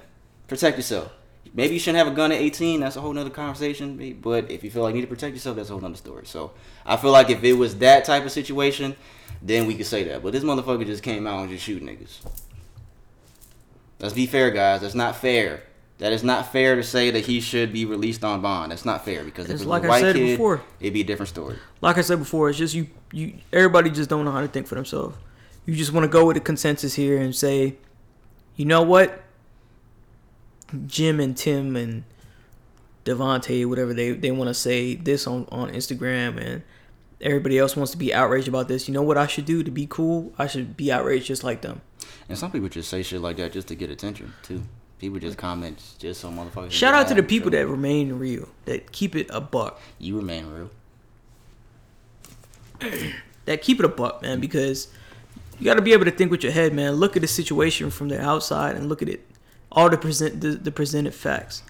Protect 0.47 0.77
yourself. 0.77 1.11
Maybe 1.53 1.73
you 1.75 1.79
shouldn't 1.79 1.97
have 2.03 2.07
a 2.11 2.15
gun 2.15 2.31
at 2.31 2.39
18. 2.41 2.79
That's 2.81 2.95
a 2.95 3.01
whole 3.01 3.13
nother 3.13 3.29
conversation. 3.29 4.17
But 4.21 4.49
if 4.51 4.63
you 4.63 4.71
feel 4.71 4.83
like 4.83 4.93
you 4.95 5.01
need 5.01 5.07
to 5.07 5.13
protect 5.13 5.33
yourself, 5.33 5.55
that's 5.55 5.69
a 5.69 5.73
whole 5.73 5.81
nother 5.81 5.95
story. 5.95 6.25
So 6.25 6.51
I 6.85 6.97
feel 6.97 7.11
like 7.11 7.29
if 7.29 7.43
it 7.43 7.53
was 7.53 7.77
that 7.77 8.05
type 8.05 8.23
of 8.25 8.31
situation, 8.31 8.95
then 9.41 9.67
we 9.67 9.75
could 9.75 9.85
say 9.85 10.03
that. 10.05 10.23
But 10.23 10.33
this 10.33 10.43
motherfucker 10.43 10.85
just 10.85 11.03
came 11.03 11.27
out 11.27 11.41
and 11.41 11.49
just 11.49 11.63
shoot 11.63 11.83
niggas. 11.83 12.19
Let's 13.99 14.13
be 14.13 14.25
fair, 14.27 14.51
guys. 14.51 14.81
That's 14.81 14.95
not 14.95 15.15
fair. 15.15 15.63
That 15.99 16.11
is 16.13 16.23
not 16.23 16.51
fair 16.51 16.75
to 16.75 16.83
say 16.83 17.09
that 17.09 17.25
he 17.25 17.41
should 17.41 17.73
be 17.73 17.85
released 17.85 18.23
on 18.23 18.41
bond. 18.41 18.71
That's 18.71 18.85
not 18.85 19.03
fair 19.03 19.23
because 19.23 19.45
if 19.45 19.51
It's 19.53 19.61
it 19.61 19.65
was 19.65 19.69
like 19.69 19.83
a 19.83 19.87
I 19.87 19.89
white 19.89 20.01
said 20.01 20.15
kid, 20.15 20.25
before. 20.37 20.61
it'd 20.79 20.93
be 20.93 21.01
a 21.01 21.03
different 21.03 21.29
story. 21.29 21.55
like 21.81 21.97
I 21.97 22.01
said 22.01 22.19
before, 22.19 22.49
it's 22.49 22.57
just 22.59 22.75
you 22.75 22.87
you 23.11 23.33
everybody 23.51 23.89
just 23.89 24.07
don't 24.07 24.23
know 24.23 24.31
how 24.31 24.41
to 24.41 24.47
think 24.47 24.67
for 24.67 24.75
themselves. 24.75 25.17
You 25.65 25.73
just 25.75 25.91
want 25.93 26.03
to 26.03 26.07
go 26.07 26.25
with 26.27 26.37
a 26.37 26.39
consensus 26.39 26.93
here 26.93 27.17
and 27.17 27.35
say, 27.35 27.77
you 28.55 28.65
know 28.65 28.83
what? 28.83 29.23
Jim 30.85 31.19
and 31.19 31.35
Tim 31.35 31.75
and 31.75 32.03
Devontae, 33.05 33.65
whatever 33.65 33.93
they, 33.93 34.11
they 34.11 34.31
want 34.31 34.49
to 34.49 34.53
say 34.53 34.95
this 34.95 35.27
on, 35.27 35.47
on 35.51 35.71
Instagram 35.71 36.39
and 36.43 36.63
everybody 37.21 37.57
else 37.57 37.75
wants 37.75 37.91
to 37.91 37.97
be 37.97 38.13
outraged 38.13 38.47
about 38.47 38.67
this. 38.67 38.87
You 38.87 38.93
know 38.93 39.01
what 39.01 39.17
I 39.17 39.27
should 39.27 39.45
do 39.45 39.63
to 39.63 39.71
be 39.71 39.87
cool? 39.89 40.33
I 40.37 40.47
should 40.47 40.75
be 40.77 40.91
outraged 40.91 41.25
just 41.25 41.43
like 41.43 41.61
them. 41.61 41.81
And 42.29 42.37
some 42.37 42.51
people 42.51 42.69
just 42.69 42.89
say 42.89 43.03
shit 43.03 43.21
like 43.21 43.37
that 43.37 43.53
just 43.53 43.67
to 43.69 43.75
get 43.75 43.89
attention 43.89 44.33
too. 44.43 44.63
People 44.99 45.19
just 45.19 45.37
comment 45.37 45.81
just 45.99 46.21
so 46.21 46.29
motherfuckers. 46.29 46.71
Shout 46.71 46.93
out 46.93 47.07
to 47.09 47.13
the 47.13 47.23
people 47.23 47.51
that 47.51 47.67
remain 47.67 48.13
real, 48.13 48.49
that 48.65 48.91
keep 48.91 49.15
it 49.15 49.27
a 49.29 49.39
buck. 49.39 49.79
you 49.99 50.17
remain 50.17 50.47
real. 50.47 50.71
that 53.45 53.61
keep 53.61 53.79
it 53.79 53.85
a 53.85 53.89
buck, 53.89 54.21
man, 54.23 54.39
because 54.39 54.87
you 55.59 55.65
got 55.65 55.75
to 55.75 55.81
be 55.81 55.93
able 55.93 56.05
to 56.05 56.11
think 56.11 56.31
with 56.31 56.43
your 56.43 56.51
head, 56.51 56.73
man. 56.73 56.93
Look 56.93 57.15
at 57.15 57.21
the 57.21 57.27
situation 57.27 57.91
from 57.91 58.09
the 58.09 58.19
outside 58.19 58.75
and 58.75 58.89
look 58.89 59.01
at 59.03 59.09
it, 59.09 59.26
all 59.77 59.89
the 59.89 59.97
present 59.97 60.41
the, 60.41 60.49
the 60.49 60.71
presented 60.71 61.13
facts. 61.13 61.61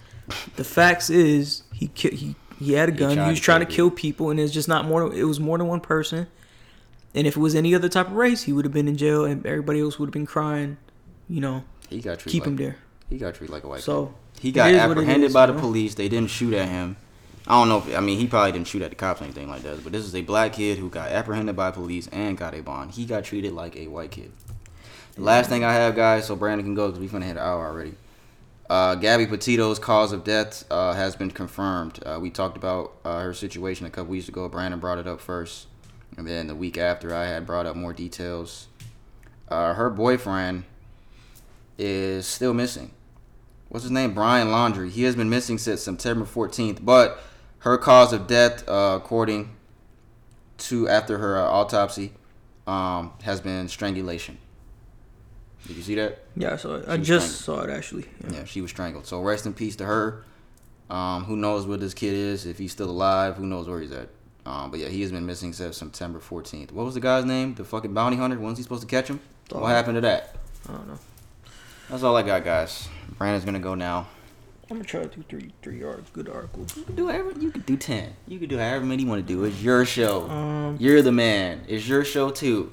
The 0.56 0.64
facts 0.64 1.10
is 1.10 1.62
he 1.72 1.88
ki- 1.88 2.16
he 2.16 2.36
he 2.58 2.72
had 2.72 2.88
a 2.88 2.92
gun. 2.92 3.10
He, 3.10 3.16
tried 3.16 3.30
was 3.30 3.40
trying 3.40 3.60
to 3.60 3.66
kill 3.66 3.90
people, 3.90 4.30
and 4.30 4.40
it's 4.40 4.52
just 4.52 4.66
not 4.66 4.86
more. 4.86 5.12
It 5.14 5.24
was 5.24 5.38
more 5.38 5.58
than 5.58 5.68
one 5.68 5.80
person. 5.80 6.26
And 7.14 7.26
if 7.26 7.36
it 7.36 7.40
was 7.40 7.54
any 7.54 7.74
other 7.74 7.88
type 7.88 8.08
of 8.08 8.14
race, 8.14 8.42
he 8.42 8.52
would 8.52 8.64
have 8.64 8.72
been 8.72 8.88
in 8.88 8.96
jail, 8.96 9.24
and 9.24 9.44
everybody 9.46 9.80
else 9.80 9.98
would 9.98 10.06
have 10.06 10.12
been 10.12 10.26
crying. 10.26 10.78
You 11.28 11.40
know, 11.40 11.64
He 11.90 12.00
got 12.00 12.18
treated 12.18 12.32
keep 12.32 12.42
like, 12.42 12.48
him 12.48 12.56
there. 12.56 12.76
He 13.10 13.18
got 13.18 13.34
treated 13.34 13.52
like 13.52 13.64
a 13.64 13.68
white 13.68 13.80
So 13.82 14.06
kid. 14.06 14.42
He 14.42 14.52
got 14.52 14.70
is 14.70 14.76
what 14.76 14.82
it 14.82 14.90
apprehended 14.90 15.28
is, 15.28 15.34
by 15.34 15.46
the 15.46 15.52
police. 15.52 15.94
They 15.94 16.08
didn't 16.08 16.30
shoot 16.30 16.54
at 16.54 16.68
him. 16.68 16.96
I 17.46 17.52
don't 17.52 17.68
know. 17.68 17.78
If, 17.78 17.96
I 17.96 18.00
mean, 18.00 18.18
he 18.18 18.26
probably 18.26 18.52
didn't 18.52 18.68
shoot 18.68 18.82
at 18.82 18.90
the 18.90 18.96
cops 18.96 19.20
or 19.20 19.24
anything 19.24 19.48
like 19.48 19.62
that. 19.62 19.82
But 19.82 19.92
this 19.92 20.04
is 20.04 20.14
a 20.14 20.22
black 20.22 20.54
kid 20.54 20.78
who 20.78 20.88
got 20.90 21.10
apprehended 21.10 21.56
by 21.56 21.70
police 21.70 22.08
and 22.08 22.36
got 22.36 22.54
a 22.54 22.62
bond. 22.62 22.92
He 22.92 23.04
got 23.04 23.24
treated 23.24 23.52
like 23.52 23.76
a 23.76 23.88
white 23.88 24.10
kid. 24.10 24.32
Last 25.18 25.48
thing 25.50 25.64
I 25.64 25.72
have, 25.72 25.96
guys, 25.96 26.28
so 26.28 26.36
Brandon 26.36 26.64
can 26.64 26.74
go 26.76 26.86
because 26.86 27.00
we 27.00 27.08
finna 27.08 27.24
hit 27.24 27.32
an 27.32 27.38
hour 27.38 27.66
already. 27.66 27.94
Uh, 28.70 28.94
Gabby 28.94 29.26
Petito's 29.26 29.80
cause 29.80 30.12
of 30.12 30.22
death 30.22 30.64
uh, 30.70 30.92
has 30.92 31.16
been 31.16 31.32
confirmed. 31.32 31.98
Uh, 32.06 32.20
we 32.20 32.30
talked 32.30 32.56
about 32.56 32.92
uh, 33.04 33.22
her 33.22 33.34
situation 33.34 33.84
a 33.84 33.90
couple 33.90 34.12
weeks 34.12 34.28
ago. 34.28 34.48
Brandon 34.48 34.78
brought 34.78 34.98
it 34.98 35.08
up 35.08 35.20
first, 35.20 35.66
and 36.16 36.24
then 36.24 36.46
the 36.46 36.54
week 36.54 36.78
after, 36.78 37.12
I 37.12 37.26
had 37.26 37.46
brought 37.46 37.66
up 37.66 37.74
more 37.74 37.92
details. 37.92 38.68
Uh, 39.48 39.74
her 39.74 39.90
boyfriend 39.90 40.62
is 41.78 42.24
still 42.24 42.54
missing. 42.54 42.92
What's 43.70 43.82
his 43.82 43.90
name? 43.90 44.14
Brian 44.14 44.48
Laundrie. 44.48 44.90
He 44.90 45.02
has 45.02 45.16
been 45.16 45.28
missing 45.28 45.58
since 45.58 45.82
September 45.82 46.26
14th, 46.26 46.84
but 46.84 47.18
her 47.60 47.76
cause 47.76 48.12
of 48.12 48.28
death, 48.28 48.68
uh, 48.68 48.94
according 49.02 49.56
to 50.58 50.88
after 50.88 51.18
her 51.18 51.36
autopsy, 51.40 52.12
um, 52.68 53.14
has 53.24 53.40
been 53.40 53.66
strangulation. 53.66 54.38
Did 55.68 55.76
you 55.76 55.82
see 55.82 55.94
that? 55.96 56.24
Yeah, 56.34 56.54
I 56.54 56.56
saw 56.56 56.76
it. 56.76 56.88
I 56.88 56.96
was 56.96 57.06
just 57.06 57.42
saw 57.42 57.60
it 57.60 57.70
actually. 57.70 58.06
Yeah. 58.24 58.38
Yeah, 58.38 58.44
she 58.44 58.60
was 58.60 58.70
strangled. 58.70 59.06
So 59.06 59.20
rest 59.22 59.46
in 59.46 59.52
peace 59.54 59.76
to 59.76 59.84
her. 59.84 60.24
Um, 60.90 61.24
who 61.24 61.36
knows 61.36 61.66
where 61.66 61.76
this 61.76 61.92
kid 61.94 62.14
is? 62.14 62.46
If 62.46 62.58
he's 62.58 62.72
still 62.72 62.90
alive, 62.90 63.36
who 63.36 63.46
knows 63.46 63.68
where 63.68 63.80
he's 63.80 63.92
at? 63.92 64.08
Um, 64.46 64.70
but 64.70 64.80
yeah, 64.80 64.88
he 64.88 65.02
has 65.02 65.12
been 65.12 65.26
missing 65.26 65.52
since 65.52 65.76
September 65.76 66.20
14th. 66.20 66.72
What 66.72 66.86
was 66.86 66.94
the 66.94 67.00
guy's 67.00 67.26
name? 67.26 67.54
The 67.54 67.64
fucking 67.64 67.92
bounty 67.92 68.16
hunter? 68.16 68.38
When's 68.38 68.56
he 68.56 68.62
supposed 68.62 68.80
to 68.80 68.88
catch 68.88 69.08
him? 69.08 69.20
What 69.50 69.68
happened 69.68 69.96
to 69.96 70.00
that? 70.00 70.36
I 70.68 70.72
don't 70.72 70.88
know. 70.88 70.98
That's 71.90 72.02
all 72.02 72.16
I 72.16 72.22
got, 72.22 72.44
guys. 72.44 72.88
Brandon's 73.18 73.44
gonna 73.44 73.58
go 73.60 73.74
now. 73.74 74.06
I'm 74.70 74.76
gonna 74.76 74.84
try 74.84 75.02
to 75.02 75.08
do 75.08 75.22
three 75.28 75.52
three 75.62 75.82
art 75.82 76.10
good 76.12 76.28
articles. 76.28 76.76
You 76.76 76.82
can 76.84 76.94
do 76.94 77.08
however 77.08 77.32
you 77.38 77.50
can 77.50 77.62
do 77.62 77.76
ten. 77.76 78.14
You 78.26 78.38
can 78.38 78.48
do 78.48 78.58
however 78.58 78.84
many 78.84 79.02
you 79.02 79.08
want 79.08 79.26
to 79.26 79.34
do. 79.34 79.44
It's 79.44 79.62
your 79.62 79.84
show. 79.86 80.28
Um, 80.28 80.76
You're 80.78 81.00
the 81.00 81.12
man. 81.12 81.62
It's 81.68 81.88
your 81.88 82.04
show 82.04 82.30
too. 82.30 82.72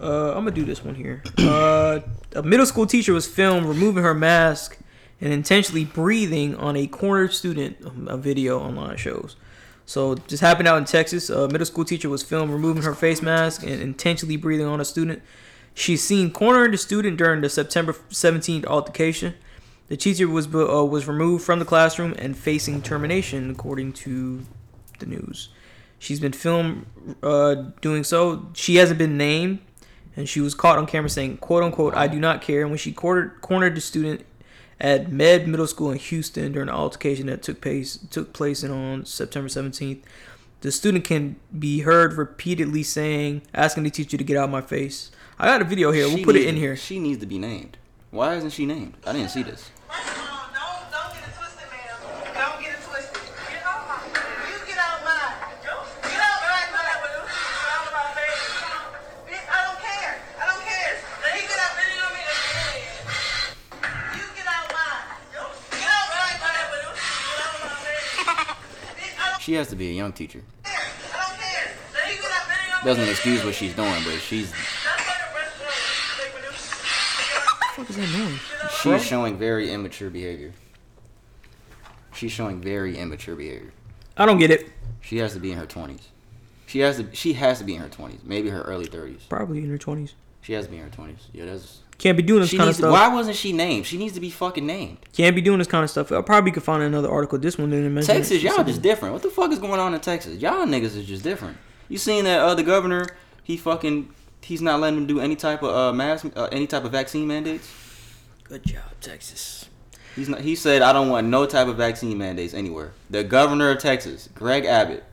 Uh, 0.00 0.30
I'm 0.30 0.44
gonna 0.44 0.50
do 0.50 0.64
this 0.64 0.84
one 0.84 0.94
here. 0.94 1.22
Uh, 1.38 2.00
a 2.34 2.42
middle 2.42 2.66
school 2.66 2.86
teacher 2.86 3.12
was 3.12 3.26
filmed 3.26 3.66
removing 3.66 4.02
her 4.02 4.14
mask 4.14 4.78
and 5.20 5.32
intentionally 5.32 5.84
breathing 5.84 6.54
on 6.56 6.76
a 6.76 6.86
cornered 6.86 7.32
student. 7.32 7.76
um, 7.84 8.08
A 8.08 8.16
video 8.16 8.58
online 8.58 8.96
shows. 8.96 9.36
So 9.86 10.14
this 10.14 10.40
happened 10.40 10.66
out 10.66 10.78
in 10.78 10.84
Texas. 10.84 11.30
A 11.30 11.46
middle 11.48 11.66
school 11.66 11.84
teacher 11.84 12.08
was 12.08 12.22
filmed 12.22 12.50
removing 12.52 12.82
her 12.82 12.94
face 12.94 13.22
mask 13.22 13.62
and 13.62 13.80
intentionally 13.80 14.36
breathing 14.36 14.66
on 14.66 14.80
a 14.80 14.84
student. 14.84 15.22
She's 15.74 16.02
seen 16.02 16.30
cornering 16.30 16.70
the 16.70 16.78
student 16.78 17.16
during 17.18 17.40
the 17.40 17.48
September 17.48 17.92
17th 17.92 18.64
altercation. 18.66 19.34
The 19.88 19.96
teacher 19.96 20.26
was 20.26 20.46
uh, 20.54 20.84
was 20.84 21.06
removed 21.06 21.44
from 21.44 21.58
the 21.58 21.64
classroom 21.64 22.14
and 22.18 22.36
facing 22.36 22.80
termination, 22.80 23.50
according 23.50 23.92
to 24.04 24.40
the 24.98 25.06
news. 25.06 25.50
She's 25.98 26.20
been 26.20 26.32
filmed 26.32 26.86
uh, 27.22 27.54
doing 27.80 28.02
so. 28.04 28.48
She 28.54 28.76
hasn't 28.76 28.98
been 28.98 29.16
named, 29.18 29.58
and 30.16 30.28
she 30.28 30.40
was 30.40 30.54
caught 30.54 30.78
on 30.78 30.86
camera 30.86 31.08
saying, 31.10 31.38
"quote 31.38 31.62
unquote," 31.62 31.94
I 31.94 32.06
do 32.06 32.18
not 32.20 32.40
care. 32.42 32.60
And 32.62 32.70
when 32.70 32.78
she 32.78 32.92
cornered, 32.92 33.40
cornered 33.40 33.74
the 33.74 33.80
student 33.80 34.24
at 34.80 35.10
Med 35.12 35.46
Middle 35.48 35.66
School 35.66 35.90
in 35.92 35.98
Houston 35.98 36.52
during 36.52 36.66
the 36.66 36.72
altercation 36.74 37.26
that 37.26 37.42
took 37.42 37.60
place 37.60 37.98
took 38.10 38.32
place 38.32 38.62
on 38.64 39.04
September 39.06 39.48
17th, 39.48 40.02
the 40.62 40.72
student 40.72 41.04
can 41.04 41.36
be 41.56 41.80
heard 41.80 42.14
repeatedly 42.14 42.82
saying, 42.82 43.42
asking 43.54 43.84
the 43.84 43.90
teacher 43.90 44.16
to 44.16 44.24
get 44.24 44.36
out 44.36 44.44
of 44.44 44.50
my 44.50 44.60
face. 44.62 45.10
I 45.38 45.46
got 45.46 45.60
a 45.60 45.64
video 45.64 45.90
here. 45.92 46.06
We'll 46.08 46.18
She 46.18 46.24
put 46.24 46.36
it 46.36 46.46
in 46.46 46.54
to- 46.54 46.60
here. 46.60 46.76
She 46.76 46.98
needs 46.98 47.20
to 47.20 47.26
be 47.26 47.38
named. 47.38 47.76
Why 48.10 48.36
isn't 48.36 48.50
she 48.50 48.64
named? 48.66 48.94
I 49.04 49.12
didn't 49.12 49.30
see 49.30 49.42
this. 49.42 49.70
She 69.54 69.58
has 69.58 69.68
to 69.68 69.76
be 69.76 69.88
a 69.88 69.92
young 69.92 70.12
teacher. 70.12 70.42
doesn't 72.84 73.08
excuse 73.08 73.44
what 73.44 73.54
she's 73.54 73.72
doing, 73.72 74.02
but 74.04 74.18
she's 74.18 74.50
What 77.76 77.86
the 77.86 77.86
fuck 77.86 77.90
is 77.90 77.94
that 77.94 78.18
noise? 78.18 78.40
she's 78.82 79.06
showing 79.06 79.38
very 79.38 79.70
immature 79.70 80.10
behavior. 80.10 80.52
She's 82.14 82.32
showing 82.32 82.60
very 82.60 82.98
immature 82.98 83.36
behavior. 83.36 83.72
I 84.16 84.26
don't 84.26 84.38
get 84.40 84.50
it. 84.50 84.72
She 85.00 85.18
has 85.18 85.34
to 85.34 85.38
be 85.38 85.52
in 85.52 85.58
her 85.58 85.66
twenties. 85.66 86.08
She 86.66 86.80
has 86.80 86.96
to. 86.96 87.14
She 87.14 87.34
has 87.34 87.58
to 87.58 87.64
be 87.64 87.76
in 87.76 87.80
her 87.80 87.88
twenties, 87.88 88.22
maybe 88.24 88.48
her 88.48 88.62
early 88.62 88.86
thirties. 88.86 89.24
Probably 89.28 89.58
in 89.58 89.70
her 89.70 89.78
twenties. 89.78 90.14
She 90.40 90.54
has 90.54 90.64
to 90.64 90.70
be 90.72 90.78
in 90.78 90.82
her 90.82 90.90
twenties. 90.90 91.28
Yeah, 91.32 91.44
that's. 91.44 91.78
Can't 91.98 92.16
be 92.16 92.22
doing 92.22 92.40
this 92.40 92.50
She 92.50 92.56
kind 92.56 92.68
of 92.68 92.74
needs. 92.74 92.78
To, 92.78 92.82
stuff. 92.82 92.92
why 92.92 93.08
wasn't 93.14 93.36
she 93.36 93.52
named? 93.52 93.86
She 93.86 93.96
needs 93.96 94.14
to 94.14 94.20
be 94.20 94.30
fucking 94.30 94.66
named. 94.66 94.98
Can't 95.12 95.34
be 95.34 95.42
doing 95.42 95.58
this 95.58 95.68
kind 95.68 95.84
of 95.84 95.90
stuff. 95.90 96.10
I 96.12 96.20
probably 96.22 96.50
could 96.50 96.62
find 96.62 96.82
another 96.82 97.10
article. 97.10 97.38
This 97.38 97.56
one 97.56 97.70
didn't 97.70 97.94
mention. 97.94 98.14
Texas, 98.14 98.38
it. 98.38 98.42
y'all 98.42 98.64
just 98.64 98.82
different. 98.82 99.14
What 99.14 99.22
the 99.22 99.30
fuck 99.30 99.52
is 99.52 99.58
going 99.58 99.80
on 99.80 99.94
in 99.94 100.00
Texas? 100.00 100.40
Y'all 100.40 100.66
niggas 100.66 100.96
is 100.96 101.06
just 101.06 101.22
different. 101.22 101.56
You 101.88 101.98
seen 101.98 102.24
that 102.24 102.40
uh, 102.40 102.54
the 102.54 102.62
governor? 102.62 103.06
He 103.42 103.56
fucking. 103.56 104.10
He's 104.42 104.60
not 104.60 104.80
letting 104.80 104.96
them 104.96 105.06
do 105.06 105.20
any 105.20 105.36
type 105.36 105.62
of 105.62 105.74
uh, 105.74 105.92
mask, 105.92 106.26
uh, 106.36 106.48
any 106.52 106.66
type 106.66 106.84
of 106.84 106.92
vaccine 106.92 107.26
mandates. 107.26 107.72
Good 108.44 108.64
job, 108.64 108.84
Texas. 109.00 109.68
He's 110.16 110.28
not. 110.28 110.40
He 110.40 110.54
said, 110.54 110.82
"I 110.82 110.92
don't 110.92 111.08
want 111.08 111.28
no 111.28 111.46
type 111.46 111.68
of 111.68 111.76
vaccine 111.76 112.18
mandates 112.18 112.54
anywhere." 112.54 112.92
The 113.08 113.24
governor 113.24 113.70
of 113.70 113.78
Texas, 113.78 114.28
Greg 114.34 114.64
Abbott. 114.64 115.04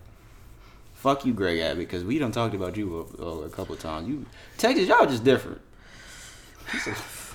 Fuck 0.93 1.25
you, 1.25 1.33
Greg 1.33 1.59
Abbott, 1.59 1.79
because 1.79 2.03
we 2.03 2.19
done 2.19 2.31
talked 2.31 2.53
about 2.53 2.77
you 2.77 3.09
a, 3.19 3.23
a 3.23 3.49
couple 3.49 3.73
of 3.73 3.81
times. 3.81 4.07
You 4.07 4.25
Texas, 4.57 4.87
y'all 4.87 5.05
just 5.05 5.23
different. 5.23 5.61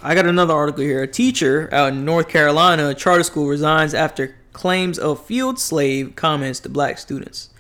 I 0.03 0.15
got 0.15 0.27
another 0.27 0.55
article 0.55 0.83
here. 0.83 1.03
A 1.03 1.07
teacher 1.07 1.69
out 1.73 1.93
in 1.93 2.05
North 2.05 2.29
Carolina, 2.29 2.95
charter 2.95 3.23
school, 3.23 3.47
resigns 3.47 3.95
after 3.95 4.37
claims 4.53 4.99
of 4.99 5.25
field 5.25 5.59
slave 5.59 6.17
comments 6.17 6.61
to 6.61 6.69
black 6.69 6.99
students. 6.99 7.51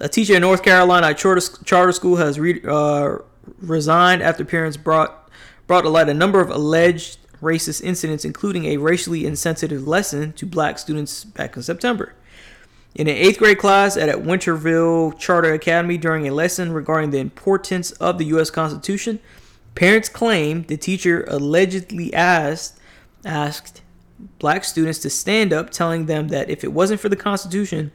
A 0.00 0.08
teacher 0.08 0.34
in 0.34 0.42
North 0.42 0.62
Carolina, 0.62 1.12
charter, 1.14 1.40
charter 1.64 1.92
school, 1.92 2.16
has 2.16 2.38
re, 2.38 2.60
uh, 2.66 3.18
resigned 3.60 4.22
after 4.22 4.44
parents 4.44 4.76
brought 4.76 5.30
brought 5.66 5.82
to 5.82 5.88
light 5.88 6.08
a 6.08 6.14
number 6.14 6.40
of 6.40 6.50
alleged 6.50 7.18
racist 7.42 7.82
incidents, 7.82 8.24
including 8.24 8.64
a 8.66 8.76
racially 8.78 9.26
insensitive 9.26 9.86
lesson 9.86 10.32
to 10.32 10.46
black 10.46 10.78
students 10.78 11.24
back 11.24 11.56
in 11.56 11.62
September. 11.62 12.14
In 12.94 13.06
an 13.06 13.14
eighth 13.14 13.38
grade 13.38 13.58
class 13.58 13.96
at 13.96 14.08
a 14.08 14.14
Winterville 14.14 15.18
Charter 15.18 15.52
Academy 15.52 15.98
during 15.98 16.26
a 16.26 16.32
lesson 16.32 16.72
regarding 16.72 17.10
the 17.10 17.18
importance 17.18 17.92
of 17.92 18.18
the 18.18 18.24
U.S. 18.26 18.50
Constitution, 18.50 19.20
parents 19.78 20.08
claim 20.08 20.64
the 20.64 20.76
teacher 20.76 21.24
allegedly 21.28 22.12
asked 22.12 22.80
asked 23.24 23.80
black 24.40 24.64
students 24.64 24.98
to 24.98 25.08
stand 25.08 25.52
up, 25.52 25.70
telling 25.70 26.06
them 26.06 26.28
that 26.28 26.50
if 26.50 26.64
it 26.64 26.72
wasn't 26.72 27.00
for 27.00 27.08
the 27.08 27.14
Constitution, 27.14 27.92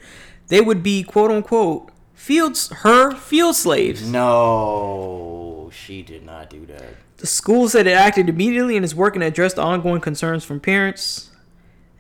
they 0.48 0.62
would 0.62 0.82
be 0.82 1.04
quote 1.04 1.30
unquote 1.30 1.92
fields 2.14 2.70
her 2.70 3.14
field 3.14 3.58
slaves. 3.58 4.10
No, 4.10 5.70
she 5.74 6.02
did 6.02 6.24
not 6.26 6.50
do 6.50 6.66
that. 6.68 6.96
The 7.18 7.28
school 7.28 7.68
said 7.68 7.86
it 7.86 7.92
acted 7.92 8.30
immediately 8.30 8.78
and 8.78 8.86
is 8.86 8.96
working 8.96 9.20
to 9.20 9.28
address 9.28 9.54
the 9.54 9.62
ongoing 9.62 10.00
concerns 10.00 10.46
from 10.46 10.62
parents. 10.62 11.32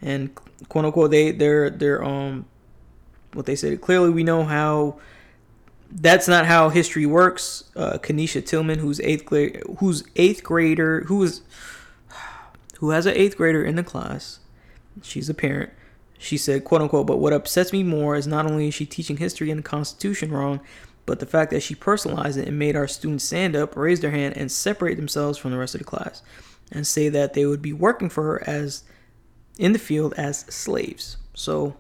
And 0.02 0.34
quote 0.70 0.86
unquote, 0.86 1.12
they 1.12 1.32
they're 1.32 1.70
they're 1.70 2.02
um 2.02 2.46
what 3.34 3.46
they 3.46 3.58
said. 3.58 3.82
Clearly, 3.82 4.12
we 4.12 4.24
know 4.24 4.46
how 4.46 5.00
that's 5.96 6.28
not 6.28 6.46
how 6.46 6.70
history 6.70 7.06
works. 7.06 7.66
Uh, 7.76 7.98
Kanisha 8.00 8.46
Tillman, 8.46 8.80
who's 8.80 9.00
eighth 9.02 9.26
grade, 9.26 9.62
who's 9.80 10.04
eighth 10.16 10.44
grader, 10.44 11.02
who 11.02 11.22
is 11.24 11.42
who 12.80 12.90
has 12.90 13.06
an 13.06 13.16
eighth 13.16 13.38
grader 13.38 13.64
in 13.64 13.76
the 13.76 13.84
class. 13.84 14.40
She's 15.02 15.30
a 15.30 15.34
parent. 15.34 15.72
She 16.18 16.38
said, 16.38 16.64
quote 16.64 16.82
unquote, 16.82 17.08
but 17.08 17.18
what 17.18 17.34
upsets 17.34 17.74
me 17.74 17.84
more 17.84 18.16
is 18.16 18.28
not 18.28 18.46
only 18.46 18.68
is 18.70 18.74
she 18.74 18.86
teaching 18.86 19.18
history 19.18 19.52
and 19.52 19.60
the 19.60 19.64
Constitution 19.64 20.32
wrong, 20.32 20.62
but 21.06 21.20
the 21.20 21.26
fact 21.26 21.52
that 21.52 21.62
she 21.62 21.76
personalized 21.76 22.38
it 22.38 22.48
and 22.48 22.58
made 22.58 22.76
our 22.76 22.88
students 22.88 23.26
stand 23.26 23.56
up, 23.56 23.76
raise 23.76 24.00
their 24.00 24.12
hand, 24.12 24.38
and 24.38 24.52
separate 24.52 24.96
themselves 24.96 25.38
from 25.38 25.52
the 25.52 25.58
rest 25.58 25.76
of 25.76 25.80
the 25.80 25.86
class 25.86 26.22
and 26.72 26.88
say 26.88 27.10
that 27.10 27.34
they 27.34 27.46
would 27.46 27.62
be 27.62 27.74
working 27.74 28.10
for 28.10 28.24
her 28.24 28.50
as 28.50 28.84
in 29.58 29.74
the 29.74 29.80
field 29.80 30.14
as 30.16 30.40
slaves. 30.40 31.18
So 31.34 31.76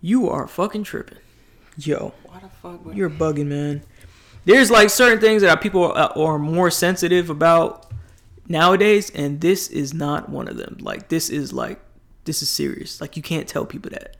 you 0.00 0.28
are 0.28 0.48
fucking 0.48 0.84
tripping. 0.84 1.18
Yo, 1.86 2.12
Why 2.24 2.40
the 2.40 2.48
fuck? 2.48 2.84
Would, 2.84 2.96
you're 2.96 3.10
bugging, 3.10 3.46
man. 3.46 3.82
There's 4.44 4.70
like 4.70 4.90
certain 4.90 5.20
things 5.20 5.42
that 5.42 5.60
people 5.60 5.84
are, 5.84 6.12
are 6.16 6.38
more 6.38 6.70
sensitive 6.70 7.30
about 7.30 7.90
nowadays, 8.48 9.10
and 9.10 9.40
this 9.40 9.68
is 9.68 9.94
not 9.94 10.28
one 10.28 10.48
of 10.48 10.56
them. 10.56 10.78
Like 10.80 11.08
this 11.08 11.30
is 11.30 11.52
like 11.52 11.80
this 12.24 12.42
is 12.42 12.50
serious. 12.50 13.00
Like 13.00 13.16
you 13.16 13.22
can't 13.22 13.48
tell 13.48 13.64
people 13.64 13.90
that. 13.92 14.16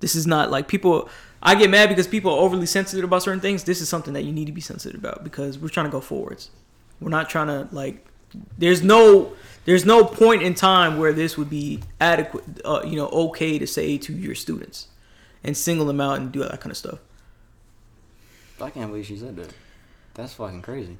This 0.00 0.14
is 0.14 0.26
not 0.26 0.50
like 0.50 0.66
people. 0.66 1.08
I 1.42 1.54
get 1.54 1.70
mad 1.70 1.88
because 1.88 2.06
people 2.06 2.32
are 2.32 2.38
overly 2.40 2.66
sensitive 2.66 3.04
about 3.04 3.22
certain 3.22 3.40
things. 3.40 3.64
This 3.64 3.80
is 3.80 3.88
something 3.88 4.14
that 4.14 4.24
you 4.24 4.32
need 4.32 4.46
to 4.46 4.52
be 4.52 4.60
sensitive 4.60 4.98
about 4.98 5.24
because 5.24 5.58
we're 5.58 5.68
trying 5.68 5.86
to 5.86 5.92
go 5.92 6.00
forwards. 6.00 6.50
We're 7.00 7.10
not 7.10 7.30
trying 7.30 7.46
to 7.48 7.68
like. 7.74 8.06
There's 8.58 8.82
no. 8.82 9.34
There's 9.66 9.84
no 9.84 10.04
point 10.04 10.42
in 10.42 10.54
time 10.54 10.98
where 10.98 11.12
this 11.12 11.36
would 11.36 11.50
be 11.50 11.80
adequate. 12.00 12.44
Uh, 12.64 12.82
you 12.84 12.96
know, 12.96 13.08
okay 13.08 13.58
to 13.58 13.66
say 13.66 13.98
to 13.98 14.12
your 14.12 14.34
students, 14.34 14.88
and 15.42 15.56
single 15.56 15.86
them 15.86 16.00
out 16.00 16.18
and 16.18 16.32
do 16.32 16.42
all 16.42 16.48
that 16.48 16.60
kind 16.60 16.70
of 16.70 16.76
stuff. 16.76 16.98
I 18.60 18.70
can't 18.70 18.90
believe 18.90 19.06
she 19.06 19.16
said 19.16 19.36
that. 19.36 19.54
That's 20.14 20.34
fucking 20.34 20.62
crazy. 20.62 20.98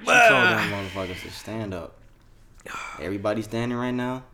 She 0.00 0.06
told 0.06 0.16
them 0.16 0.70
motherfuckers 0.70 1.22
to 1.22 1.30
stand 1.30 1.74
up. 1.74 1.96
Everybody 3.00 3.42
standing 3.42 3.76
right 3.76 3.92
now. 3.92 4.24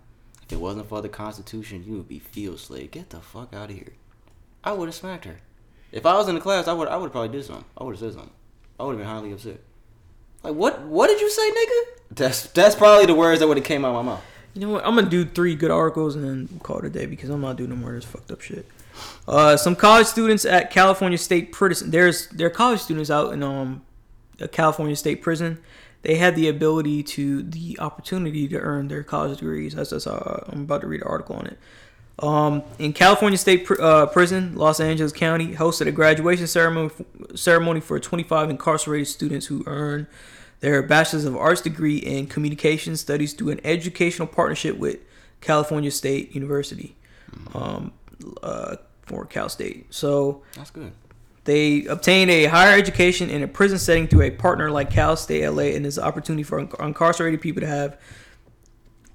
If 0.44 0.52
it 0.52 0.60
wasn't 0.60 0.88
for 0.88 1.00
the 1.00 1.08
Constitution, 1.08 1.84
you 1.86 1.94
would 1.94 2.08
be 2.08 2.18
field 2.18 2.60
slave. 2.60 2.90
Get 2.90 3.10
the 3.10 3.20
fuck 3.20 3.54
out 3.54 3.70
of 3.70 3.76
here. 3.76 3.94
I 4.64 4.72
would 4.72 4.88
have 4.88 4.94
smacked 4.94 5.24
her. 5.24 5.38
If 5.90 6.06
I 6.06 6.14
was 6.14 6.28
in 6.28 6.34
the 6.34 6.40
class, 6.40 6.68
I 6.68 6.72
would 6.72 6.88
I 6.88 6.96
would 6.96 7.12
probably 7.12 7.36
did 7.36 7.44
something. 7.44 7.64
I 7.76 7.84
would 7.84 7.92
have 7.92 8.00
said 8.00 8.14
something. 8.14 8.32
I 8.78 8.84
would 8.84 8.92
have 8.92 8.98
been 8.98 9.08
highly 9.08 9.32
upset. 9.32 9.60
Like 10.42 10.54
what? 10.54 10.80
What 10.82 11.08
did 11.08 11.20
you 11.20 11.30
say, 11.30 11.50
nigga? 11.50 12.16
That's 12.16 12.46
that's 12.48 12.74
probably 12.74 13.06
the 13.06 13.14
words 13.14 13.40
that 13.40 13.48
would 13.48 13.56
have 13.56 13.66
came 13.66 13.84
out 13.84 13.94
of 13.94 14.04
my 14.04 14.12
mouth. 14.12 14.24
You 14.54 14.62
know 14.62 14.70
what? 14.70 14.86
I'm 14.86 14.94
gonna 14.94 15.08
do 15.08 15.24
three 15.24 15.54
good 15.54 15.70
articles 15.70 16.16
and 16.16 16.24
then 16.24 16.60
call 16.62 16.78
it 16.78 16.84
a 16.84 16.90
day 16.90 17.06
because 17.06 17.30
I'm 17.30 17.40
not 17.40 17.56
doing 17.56 17.70
no 17.70 17.76
more 17.76 17.90
of 17.90 17.96
this 17.96 18.04
fucked 18.04 18.30
up 18.30 18.40
shit. 18.40 18.66
Uh, 19.26 19.56
some 19.56 19.76
college 19.76 20.06
students 20.06 20.44
at 20.44 20.70
California 20.70 21.18
State 21.18 21.52
Prison. 21.52 21.90
There's 21.90 22.28
there 22.28 22.46
are 22.46 22.50
college 22.50 22.80
students 22.80 23.10
out 23.10 23.32
in 23.32 23.42
um, 23.42 23.82
a 24.40 24.48
California 24.48 24.96
State 24.96 25.22
Prison. 25.22 25.58
They 26.02 26.16
had 26.16 26.34
the 26.34 26.48
ability 26.48 27.02
to 27.04 27.42
the 27.42 27.78
opportunity 27.78 28.48
to 28.48 28.58
earn 28.58 28.88
their 28.88 29.02
college 29.02 29.38
degrees. 29.38 29.74
That's 29.74 29.90
just 29.90 30.06
uh, 30.06 30.40
I'm 30.48 30.62
about 30.62 30.80
to 30.80 30.86
read 30.86 31.02
an 31.02 31.06
article 31.06 31.36
on 31.36 31.46
it. 31.46 31.58
Um, 32.18 32.62
in 32.78 32.92
California 32.92 33.38
State 33.38 33.64
pr- 33.64 33.80
uh, 33.80 34.06
Prison, 34.06 34.54
Los 34.56 34.80
Angeles 34.80 35.12
County 35.12 35.54
hosted 35.54 35.86
a 35.86 35.92
graduation 35.92 36.46
ceremony 36.46 36.90
ceremony 37.34 37.80
for 37.80 37.98
25 37.98 38.50
incarcerated 38.50 39.08
students 39.08 39.46
who 39.46 39.64
earned 39.66 40.06
their 40.60 40.82
Bachelor's 40.82 41.24
of 41.24 41.36
Arts 41.36 41.60
degree 41.60 41.96
in 41.96 42.26
Communication 42.26 42.96
Studies 42.96 43.32
through 43.32 43.50
an 43.50 43.60
educational 43.64 44.28
partnership 44.28 44.76
with 44.76 44.98
California 45.40 45.90
State 45.90 46.34
University, 46.34 46.94
um, 47.52 47.92
uh, 48.42 48.76
for 49.02 49.24
Cal 49.26 49.48
State. 49.48 49.86
So 49.92 50.42
That's 50.56 50.70
good. 50.70 50.92
they 51.44 51.84
obtain 51.86 52.30
a 52.30 52.44
higher 52.44 52.76
education 52.76 53.30
in 53.30 53.42
a 53.42 53.48
prison 53.48 53.78
setting 53.78 54.06
through 54.06 54.22
a 54.22 54.30
partner 54.30 54.70
like 54.70 54.90
Cal 54.90 55.16
State 55.16 55.46
LA, 55.48 55.64
and 55.74 55.84
there's 55.84 55.98
an 55.98 56.04
opportunity 56.04 56.42
for 56.42 56.60
inc- 56.64 56.84
incarcerated 56.84 57.40
people 57.40 57.60
to 57.60 57.66
have 57.66 57.98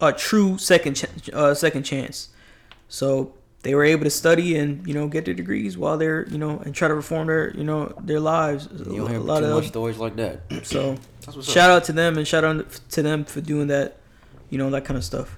a 0.02 0.14
true 0.14 0.58
second 0.58 0.96
ch- 0.96 1.30
uh, 1.34 1.54
second 1.54 1.84
chance. 1.84 2.30
So 2.90 3.34
they 3.64 3.74
were 3.76 3.84
able 3.84 4.04
to 4.04 4.10
study 4.10 4.56
and 4.58 4.86
you 4.88 4.94
know 4.94 5.08
get 5.08 5.26
their 5.26 5.34
degrees 5.34 5.78
while 5.78 5.98
they're 5.98 6.28
you 6.30 6.38
know 6.38 6.60
and 6.60 6.74
try 6.76 6.88
to 6.88 6.94
reform 6.94 7.28
their 7.28 7.50
you 7.58 7.64
know 7.64 7.92
their 8.02 8.20
lives. 8.20 8.68
You 8.72 8.98
don't 8.98 9.10
hear 9.10 9.20
a 9.20 9.24
lot 9.24 9.40
too 9.40 9.46
of 9.46 9.56
much 9.56 9.68
stories 9.68 9.98
like 9.98 10.16
that. 10.18 10.42
so 10.64 10.96
That's 11.22 11.36
what's 11.36 11.52
shout 11.52 11.70
up. 11.72 11.78
out 11.82 11.84
to 11.86 11.94
them 11.94 12.18
and 12.18 12.28
shout 12.28 12.44
out 12.44 12.70
to 12.92 13.02
them 13.02 13.26
for 13.26 13.42
doing 13.42 13.68
that, 13.68 13.98
you 14.50 14.58
know 14.58 14.70
that 14.70 14.86
kind 14.86 14.98
of 14.98 15.04
stuff. 15.04 15.38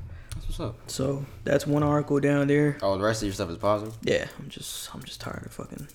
That's 0.60 0.72
what's 0.72 0.76
up. 0.76 0.91
So 0.91 1.26
that's 1.45 1.66
one 1.66 1.84
article 1.84 2.20
down 2.20 2.47
there. 2.47 2.78
Oh, 2.82 2.97
the 2.97 3.03
rest 3.03 3.22
of 3.22 3.28
your 3.28 3.34
stuff 3.34 3.49
is 3.49 3.57
positive. 3.57 3.95
Yeah, 4.01 4.28
I'm 4.38 4.49
just 4.49 4.93
I'm 4.93 5.01
just 5.03 5.22
tired 5.22 5.45
of 5.45 5.53
fucking. 5.53 5.88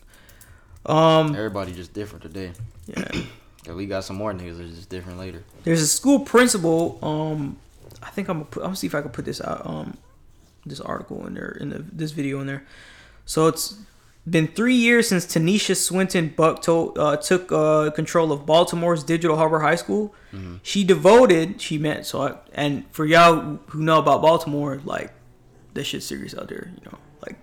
Um, 0.87 1.35
Everybody 1.35 1.73
just 1.73 1.93
different 1.93 2.23
today. 2.23 2.53
yeah. 2.87 3.09
yeah 3.67 3.75
we 3.75 3.87
got 3.87 4.05
some 4.05 4.17
more 4.17 4.33
niggas 4.33 4.59
that's 4.59 4.75
just 4.75 4.89
different 4.89 5.19
later. 5.19 5.45
There's 5.65 5.83
a 5.83 5.87
school 5.87 6.21
principal. 6.21 6.99
Um, 7.03 7.59
I 8.03 8.11
think 8.11 8.29
I'm 8.29 8.39
gonna 8.39 8.47
put. 8.47 8.61
I'm 8.63 8.69
gonna 8.69 8.77
see 8.77 8.87
if 8.87 8.95
I 8.95 9.03
can 9.03 9.11
put 9.11 9.25
this 9.27 9.41
out. 9.43 9.67
Um, 9.67 9.99
this 10.67 10.81
article 10.81 11.27
in 11.27 11.35
there 11.35 11.57
in 11.61 11.69
the 11.69 11.79
this 11.93 12.13
video 12.13 12.41
in 12.41 12.47
there. 12.47 12.65
So 13.27 13.49
it's 13.49 13.79
been 14.29 14.49
three 14.49 14.75
years 14.75 15.09
since 15.09 15.27
Tanisha 15.27 15.77
Swinton 15.77 16.33
Buck 16.35 16.63
told, 16.63 16.99
uh, 16.99 17.17
took 17.19 17.53
uh, 17.53 17.91
control 17.91 18.33
of 18.33 18.47
Baltimore's 18.47 19.05
Digital 19.05 19.37
Harbor 19.37 19.61
High 19.61 19.75
School. 19.77 20.15
She 20.63 20.83
devoted. 20.83 21.61
She 21.61 21.79
meant 21.79 22.07
so. 22.07 22.23
I, 22.23 22.37
and 22.55 22.85
for 22.91 23.05
y'all 23.05 23.61
who 23.67 23.83
know 23.83 23.99
about 23.99 24.21
Baltimore, 24.23 24.81
like 24.85 25.13
that 25.75 25.85
shit's 25.85 26.07
serious 26.07 26.35
out 26.35 26.49
there. 26.49 26.73
You 26.77 26.91
know, 26.91 26.99
like 27.25 27.37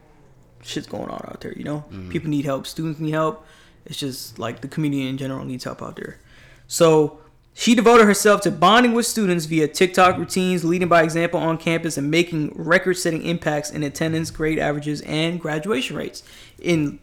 shit's 0.62 0.88
going 0.88 1.10
on 1.10 1.24
out 1.30 1.40
there. 1.42 1.54
You 1.54 1.64
know, 1.64 1.86
people 2.10 2.30
need 2.30 2.44
help. 2.46 2.68
Students 2.68 3.00
need 3.00 3.12
help. 3.12 3.46
It's 3.86 3.98
just 3.98 4.40
like 4.40 4.62
the 4.62 4.68
community 4.68 5.08
in 5.08 5.18
general 5.18 5.46
needs 5.46 5.64
help 5.64 5.82
out 5.82 5.96
there. 5.96 6.20
So 6.68 7.20
she 7.54 7.76
devoted 7.76 8.06
herself 8.06 8.42
to 8.42 8.52
bonding 8.52 8.94
with 8.94 9.06
students 9.06 9.46
via 9.46 9.68
TikTok 9.68 10.18
routines, 10.18 10.64
leading 10.64 10.88
by 10.88 11.04
example 11.04 11.40
on 11.40 11.58
campus, 11.58 11.98
and 11.98 12.10
making 12.10 12.54
record-setting 12.56 13.24
impacts 13.24 13.72
in 13.72 13.84
attendance, 13.84 14.32
grade 14.32 14.58
averages, 14.58 15.02
and 15.02 15.40
graduation 15.40 15.98
rates. 15.98 16.24
In 16.62 17.00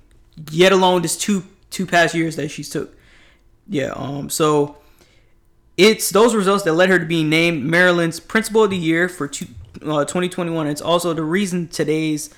yet 0.50 0.72
alone 0.72 1.02
this 1.02 1.16
two 1.16 1.44
two 1.70 1.86
past 1.86 2.14
years 2.14 2.36
that 2.36 2.48
she's 2.48 2.70
took 2.70 2.96
Yeah. 3.68 3.92
Um. 3.94 4.30
So 4.30 4.76
it's 5.76 6.10
those 6.10 6.34
results 6.34 6.64
that 6.64 6.72
led 6.72 6.88
her 6.88 6.98
to 6.98 7.04
being 7.04 7.28
named 7.28 7.64
Maryland's 7.64 8.20
Principal 8.20 8.64
of 8.64 8.70
the 8.70 8.76
Year 8.76 9.08
for 9.08 9.28
two, 9.28 9.46
uh, 9.82 10.04
2021. 10.04 10.66
It's 10.66 10.80
also 10.80 11.14
the 11.14 11.22
reason 11.22 11.68
today's. 11.68 12.34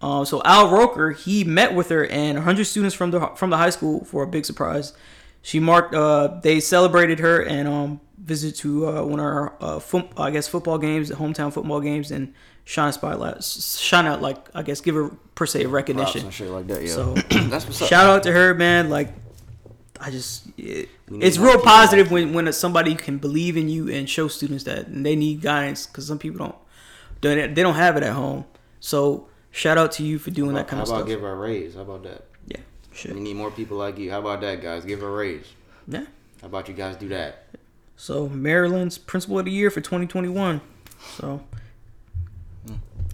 Uh, 0.00 0.24
so 0.24 0.42
Al 0.44 0.68
Roker 0.68 1.12
he 1.12 1.44
met 1.44 1.74
with 1.74 1.88
her 1.90 2.04
and 2.04 2.34
100 2.38 2.64
students 2.64 2.94
from 2.94 3.12
the 3.12 3.20
from 3.36 3.50
the 3.50 3.56
high 3.56 3.70
school 3.70 4.04
for 4.04 4.22
a 4.22 4.26
big 4.26 4.44
surprise. 4.44 4.94
She 5.42 5.58
marked. 5.60 5.94
Uh, 5.94 6.40
they 6.42 6.60
celebrated 6.60 7.18
her 7.18 7.40
and 7.40 7.68
um 7.68 8.00
visited 8.18 8.56
to 8.60 8.86
uh, 8.86 9.02
one 9.02 9.18
of 9.18 9.26
our 9.26 9.54
uh, 9.60 9.80
I 10.16 10.30
guess 10.30 10.48
football 10.48 10.78
games, 10.78 11.10
hometown 11.10 11.52
football 11.52 11.80
games, 11.80 12.10
and 12.10 12.34
shine 12.64 12.88
a 12.88 12.92
spotlight, 12.92 13.42
shine 13.44 14.06
out 14.06 14.22
like 14.22 14.48
I 14.54 14.62
guess 14.62 14.80
give 14.80 14.94
her 14.94 15.10
per 15.34 15.46
se 15.46 15.66
recognition. 15.66 16.24
and 16.24 16.34
shit 16.34 16.50
like 16.50 16.66
that. 16.68 16.82
Yeah. 16.82 16.88
So 16.88 17.14
that's 17.48 17.66
what's 17.66 17.82
up. 17.82 17.88
shout 17.88 18.06
out 18.06 18.22
to 18.24 18.32
her, 18.32 18.54
man. 18.54 18.90
Like, 18.90 19.08
I 20.00 20.10
just 20.10 20.46
it, 20.58 20.88
it's 21.10 21.38
real 21.38 21.60
positive 21.60 22.10
when 22.10 22.32
when 22.32 22.52
somebody 22.52 22.94
can 22.94 23.18
believe 23.18 23.56
in 23.56 23.68
you 23.68 23.90
and 23.90 24.08
show 24.08 24.28
students 24.28 24.64
that 24.64 24.86
they 24.92 25.16
need 25.16 25.40
guidance 25.42 25.86
because 25.86 26.06
some 26.06 26.18
people 26.18 26.38
don't 26.38 26.56
they 27.20 27.46
they 27.48 27.62
don't 27.62 27.74
have 27.74 27.96
it 27.96 28.02
at 28.02 28.12
home. 28.12 28.44
So 28.80 29.28
shout 29.50 29.78
out 29.78 29.92
to 29.92 30.02
you 30.02 30.18
for 30.18 30.30
doing 30.30 30.54
that 30.54 30.68
kind 30.68 30.80
of 30.80 30.88
stuff. 30.88 30.98
How 30.98 31.02
about 31.02 31.08
give 31.08 31.20
her 31.20 31.32
a 31.32 31.36
raise? 31.36 31.74
How 31.74 31.82
about 31.82 32.02
that? 32.04 32.24
yeah, 32.46 32.58
shit. 32.92 33.14
We 33.14 33.20
need 33.20 33.36
more 33.36 33.50
people 33.50 33.76
like 33.76 33.98
you. 33.98 34.10
How 34.10 34.18
about 34.18 34.40
that, 34.40 34.60
guys? 34.60 34.84
Give 34.84 35.00
her 35.00 35.08
a 35.08 35.12
raise. 35.12 35.46
Yeah. 35.86 36.06
How 36.40 36.48
about 36.48 36.68
you 36.68 36.74
guys 36.74 36.96
do 36.96 37.08
that? 37.08 37.44
So 37.96 38.28
Maryland's 38.28 38.98
Principal 38.98 39.38
of 39.38 39.44
the 39.44 39.52
Year 39.52 39.70
for 39.70 39.80
2021. 39.80 40.60
So 41.16 41.44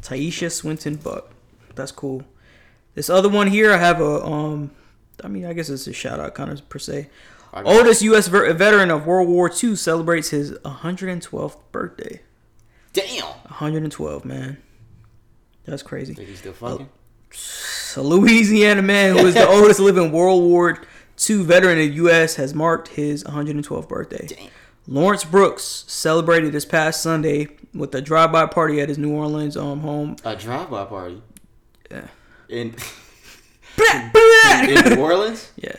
Taisha 0.09 0.51
Swinton 0.51 0.97
Buck. 0.97 1.31
That's 1.75 1.93
cool. 1.93 2.23
This 2.95 3.11
other 3.11 3.29
one 3.29 3.49
here, 3.49 3.73
I 3.73 3.77
have 3.77 4.01
a 4.01 4.25
um. 4.25 4.71
I 5.23 5.29
mean, 5.29 5.45
I 5.45 5.53
guess 5.53 5.69
it's 5.69 5.87
a 5.87 5.93
shout 5.93 6.21
out 6.21 6.35
kind 6.35 6.51
of 6.51 6.69
per 6.69 6.79
se. 6.79 7.11
Oldest 7.53 8.03
U.S. 8.03 8.29
ver- 8.29 8.53
veteran 8.55 8.91
of 8.91 9.07
World 9.07 9.29
War 9.29 9.51
II 9.51 9.75
celebrates 9.75 10.31
his 10.31 10.53
112th 10.53 11.57
birthday. 11.73 12.21
Damn. 12.93 13.25
112, 13.25 14.25
man. 14.25 14.59
That's 15.65 15.83
crazy. 15.83 16.15
Think 16.15 16.29
he's 16.29 16.39
still 16.39 16.53
fucking? 16.53 16.89
A 17.97 18.03
Louisiana 18.03 18.83
man 18.83 19.17
who 19.17 19.27
is 19.27 19.35
the 19.35 19.49
oldest 19.49 19.81
living 19.81 20.13
World 20.13 20.43
War 20.43 20.83
II 21.29 21.43
veteran 21.43 21.79
in 21.79 21.89
the 21.89 21.95
U.S. 21.97 22.37
has 22.37 22.55
marked 22.55 22.89
his 22.89 23.25
112th 23.25 23.89
birthday. 23.89 24.27
Damn. 24.27 24.51
Lawrence 24.89 25.22
Brooks 25.22 25.84
celebrated 25.86 26.53
this 26.53 26.64
past 26.64 27.03
Sunday 27.03 27.49
with 27.74 27.95
a 27.95 28.01
drive-by 28.01 28.47
party 28.47 28.80
at 28.80 28.89
his 28.89 28.97
New 28.97 29.12
Orleans 29.14 29.55
um, 29.57 29.80
home. 29.80 30.16
A 30.24 30.34
drive-by 30.34 30.86
party 30.86 31.22
Yeah. 31.91 32.07
in 32.49 32.74
in 34.68 34.84
New 34.97 35.01
Orleans. 35.01 35.53
Yeah. 35.57 35.76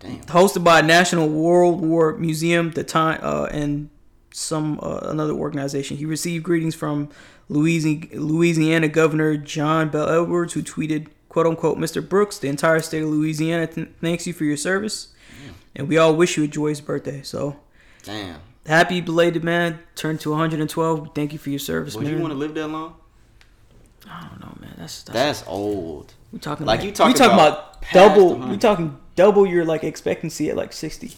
Damn. 0.00 0.20
Hosted 0.22 0.64
by 0.64 0.80
National 0.80 1.28
World 1.28 1.82
War 1.82 2.16
Museum, 2.16 2.70
the 2.70 2.82
time 2.84 3.20
uh, 3.22 3.48
and 3.52 3.90
some 4.32 4.80
uh, 4.82 5.00
another 5.02 5.34
organization. 5.34 5.98
He 5.98 6.06
received 6.06 6.42
greetings 6.42 6.74
from 6.74 7.10
Louisiana, 7.50 8.06
Louisiana 8.14 8.88
Governor 8.88 9.36
John 9.36 9.90
Bell 9.90 10.08
Edwards, 10.08 10.54
who 10.54 10.62
tweeted, 10.62 11.08
"quote 11.28 11.46
unquote," 11.46 11.76
Mr. 11.76 12.06
Brooks, 12.06 12.38
the 12.38 12.48
entire 12.48 12.80
state 12.80 13.02
of 13.02 13.10
Louisiana 13.10 13.66
th- 13.66 13.88
thanks 14.00 14.26
you 14.26 14.32
for 14.32 14.44
your 14.44 14.56
service, 14.56 15.08
and 15.76 15.86
we 15.86 15.98
all 15.98 16.16
wish 16.16 16.38
you 16.38 16.44
a 16.44 16.48
joyous 16.48 16.80
birthday. 16.80 17.20
So 17.20 17.56
Damn. 18.02 18.40
happy 18.66 19.00
belated 19.00 19.44
man, 19.44 19.78
turned 19.94 20.20
to 20.20 20.30
112. 20.30 21.14
Thank 21.14 21.32
you 21.32 21.38
for 21.38 21.50
your 21.50 21.58
service, 21.58 21.94
Would 21.94 22.04
man. 22.04 22.14
you 22.14 22.20
want 22.20 22.32
to 22.32 22.38
live 22.38 22.54
that 22.54 22.68
long? 22.68 22.96
I 24.08 24.26
don't 24.28 24.40
know, 24.40 24.56
man. 24.60 24.74
That's 24.78 25.02
that's, 25.02 25.12
That's 25.40 25.44
old. 25.48 26.14
we 26.32 26.38
talking 26.38 26.66
like 26.66 26.80
like, 26.80 26.86
you 26.86 26.92
talking 26.92 27.12
we 27.12 27.18
talking 27.18 27.34
about 27.34 27.76
about, 27.82 27.92
double. 27.92 28.36
We 28.36 28.56
talking 28.56 28.98
double 29.14 29.46
your 29.46 29.64
like 29.64 29.84
expectancy 29.84 30.48
at 30.50 30.56
like 30.56 30.72
60. 30.72 31.12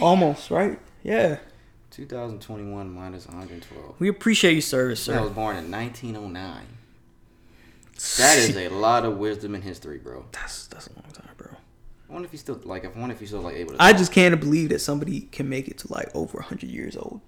Almost 0.00 0.50
right. 0.50 0.78
Yeah. 1.02 1.38
2021 1.90 2.92
minus 2.92 3.26
112. 3.26 3.94
We 4.00 4.08
appreciate 4.08 4.52
your 4.54 4.62
service, 4.62 5.00
sir. 5.00 5.18
I 5.18 5.22
was 5.22 5.30
born 5.30 5.56
in 5.56 5.70
1909. 5.70 6.66
That 8.18 8.38
is 8.38 8.56
a 8.56 8.68
lot 8.70 9.04
of 9.04 9.18
wisdom 9.18 9.54
and 9.54 9.62
history, 9.62 9.98
bro. 9.98 10.24
That's 10.32 10.66
that's 10.66 10.88
a 10.88 10.92
long 10.94 11.03
time, 11.03 11.03
bro. 11.03 11.03
I 11.03 11.03
wonder 12.14 12.26
if 12.26 12.30
he's 12.32 12.40
still 12.40 12.60
like. 12.64 12.84
I 12.84 12.88
wonder 12.98 13.14
if 13.14 13.20
he's 13.20 13.28
still 13.30 13.40
like 13.42 13.56
able 13.56 13.74
to. 13.74 13.82
I 13.82 13.90
talk. 13.90 13.98
just 13.98 14.12
can't 14.12 14.38
believe 14.40 14.70
that 14.70 14.80
somebody 14.80 15.22
can 15.22 15.48
make 15.48 15.68
it 15.68 15.78
to 15.78 15.92
like 15.92 16.14
over 16.14 16.38
100 16.38 16.68
years 16.70 16.96
old. 16.96 17.20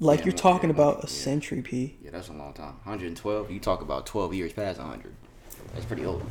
Like 0.00 0.20
Yeah, 0.20 0.26
you're 0.26 0.34
talking 0.34 0.70
yeah, 0.70 0.74
about 0.76 0.98
a 0.98 1.00
yeah. 1.02 1.06
century, 1.08 1.62
P. 1.62 1.96
Yeah, 2.02 2.10
that's 2.10 2.28
a 2.28 2.32
long 2.32 2.52
time. 2.54 2.74
112. 2.84 3.50
You 3.50 3.60
talk 3.60 3.82
about 3.82 4.06
12 4.06 4.34
years 4.34 4.52
past 4.52 4.78
100. 4.78 5.14
That's 5.74 5.84
pretty 5.86 6.04
old. 6.04 6.22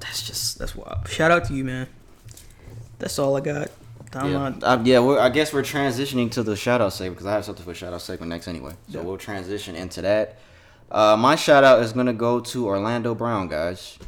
That's 0.00 0.22
just 0.26 0.58
that's 0.58 0.74
wild. 0.76 1.08
Shout 1.08 1.30
out 1.30 1.44
to 1.46 1.54
you, 1.54 1.64
man. 1.64 1.86
That's 2.98 3.18
all 3.18 3.36
I 3.36 3.40
got. 3.40 3.70
I'm 4.12 4.32
yeah, 4.32 4.48
not- 4.50 4.62
uh, 4.62 4.82
yeah. 4.84 5.00
We're, 5.00 5.18
I 5.18 5.28
guess 5.28 5.52
we're 5.52 5.62
transitioning 5.62 6.30
to 6.32 6.42
the 6.42 6.56
shout 6.56 6.80
out 6.80 6.92
segment 6.92 7.16
because 7.16 7.26
I 7.26 7.32
have 7.32 7.44
something 7.44 7.64
for 7.64 7.74
shout 7.74 7.92
out 7.92 8.00
segment 8.02 8.30
next 8.30 8.48
anyway. 8.48 8.74
So 8.90 9.02
we'll 9.02 9.18
transition 9.18 9.74
into 9.76 10.02
that. 10.02 10.38
Uh, 10.90 11.16
my 11.18 11.34
shout 11.34 11.64
out 11.64 11.82
is 11.82 11.92
gonna 11.92 12.12
go 12.12 12.38
to 12.40 12.66
Orlando 12.66 13.14
Brown, 13.14 13.48
guys, 13.48 13.98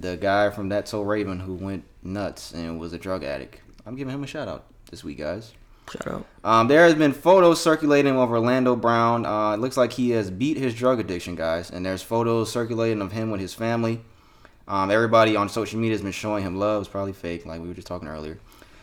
the 0.00 0.16
guy 0.16 0.50
from 0.50 0.68
That's 0.68 0.90
So 0.90 1.02
Raven 1.02 1.40
who 1.40 1.54
went 1.54 1.84
nuts 2.02 2.52
and 2.52 2.78
was 2.78 2.92
a 2.92 2.98
drug 2.98 3.24
addict. 3.24 3.60
I'm 3.84 3.96
giving 3.96 4.14
him 4.14 4.24
a 4.24 4.26
shout 4.26 4.48
out 4.48 4.66
this 4.90 5.04
week, 5.04 5.18
guys. 5.18 5.52
Shout 5.90 6.12
out. 6.12 6.26
Um, 6.42 6.68
there 6.68 6.84
has 6.84 6.94
been 6.94 7.12
photos 7.12 7.60
circulating 7.60 8.16
of 8.16 8.30
Orlando 8.30 8.74
Brown. 8.74 9.24
Uh, 9.24 9.52
it 9.52 9.60
looks 9.60 9.76
like 9.76 9.92
he 9.92 10.10
has 10.10 10.30
beat 10.30 10.56
his 10.56 10.74
drug 10.74 10.98
addiction, 10.98 11.36
guys. 11.36 11.70
And 11.70 11.86
there's 11.86 12.02
photos 12.02 12.50
circulating 12.50 13.00
of 13.00 13.12
him 13.12 13.30
with 13.30 13.40
his 13.40 13.54
family. 13.54 14.00
Um, 14.68 14.90
everybody 14.90 15.36
on 15.36 15.48
social 15.48 15.78
media 15.78 15.94
has 15.94 16.02
been 16.02 16.12
showing 16.12 16.42
him 16.42 16.58
love. 16.58 16.82
It's 16.82 16.90
probably 16.90 17.12
fake, 17.12 17.46
like 17.46 17.60
we 17.60 17.68
were 17.68 17.74
just 17.74 17.86
talking 17.86 18.08
earlier. 18.08 18.38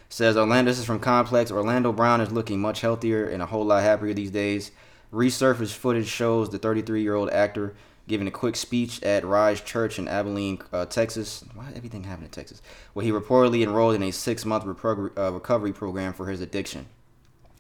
Says 0.08 0.38
Orlando. 0.38 0.72
This 0.72 0.80
is 0.80 0.86
from 0.86 1.00
Complex. 1.00 1.52
Orlando 1.52 1.92
Brown 1.92 2.22
is 2.22 2.32
looking 2.32 2.62
much 2.62 2.82
healthier 2.82 3.28
and 3.28 3.42
a 3.42 3.48
whole 3.48 3.66
lot 3.66 3.84
happier 3.84 4.14
these 4.14 4.32
days. 4.32 4.72
Resurfaced 5.12 5.74
footage 5.74 6.08
shows 6.08 6.50
the 6.50 6.60
33-year-old 6.60 7.30
actor 7.32 7.76
giving 8.08 8.28
a 8.28 8.32
quick 8.32 8.56
speech 8.56 9.02
at 9.04 9.26
Rise 9.26 9.62
Church 9.62 9.98
in 9.98 10.08
Abilene, 10.08 10.60
uh, 10.72 10.86
Texas. 10.86 11.44
Why 11.54 11.72
everything 11.76 12.04
happen 12.04 12.26
in 12.26 12.32
Texas? 12.32 12.62
Where 12.94 13.06
he 13.06 13.12
reportedly 13.12 13.64
enrolled 13.64 13.96
in 13.96 14.04
a 14.04 14.12
six-month 14.12 14.66
repro- 14.66 15.18
uh, 15.18 15.32
recovery 15.32 15.74
program 15.74 16.14
for 16.14 16.28
his 16.28 16.42
addiction. 16.42 16.88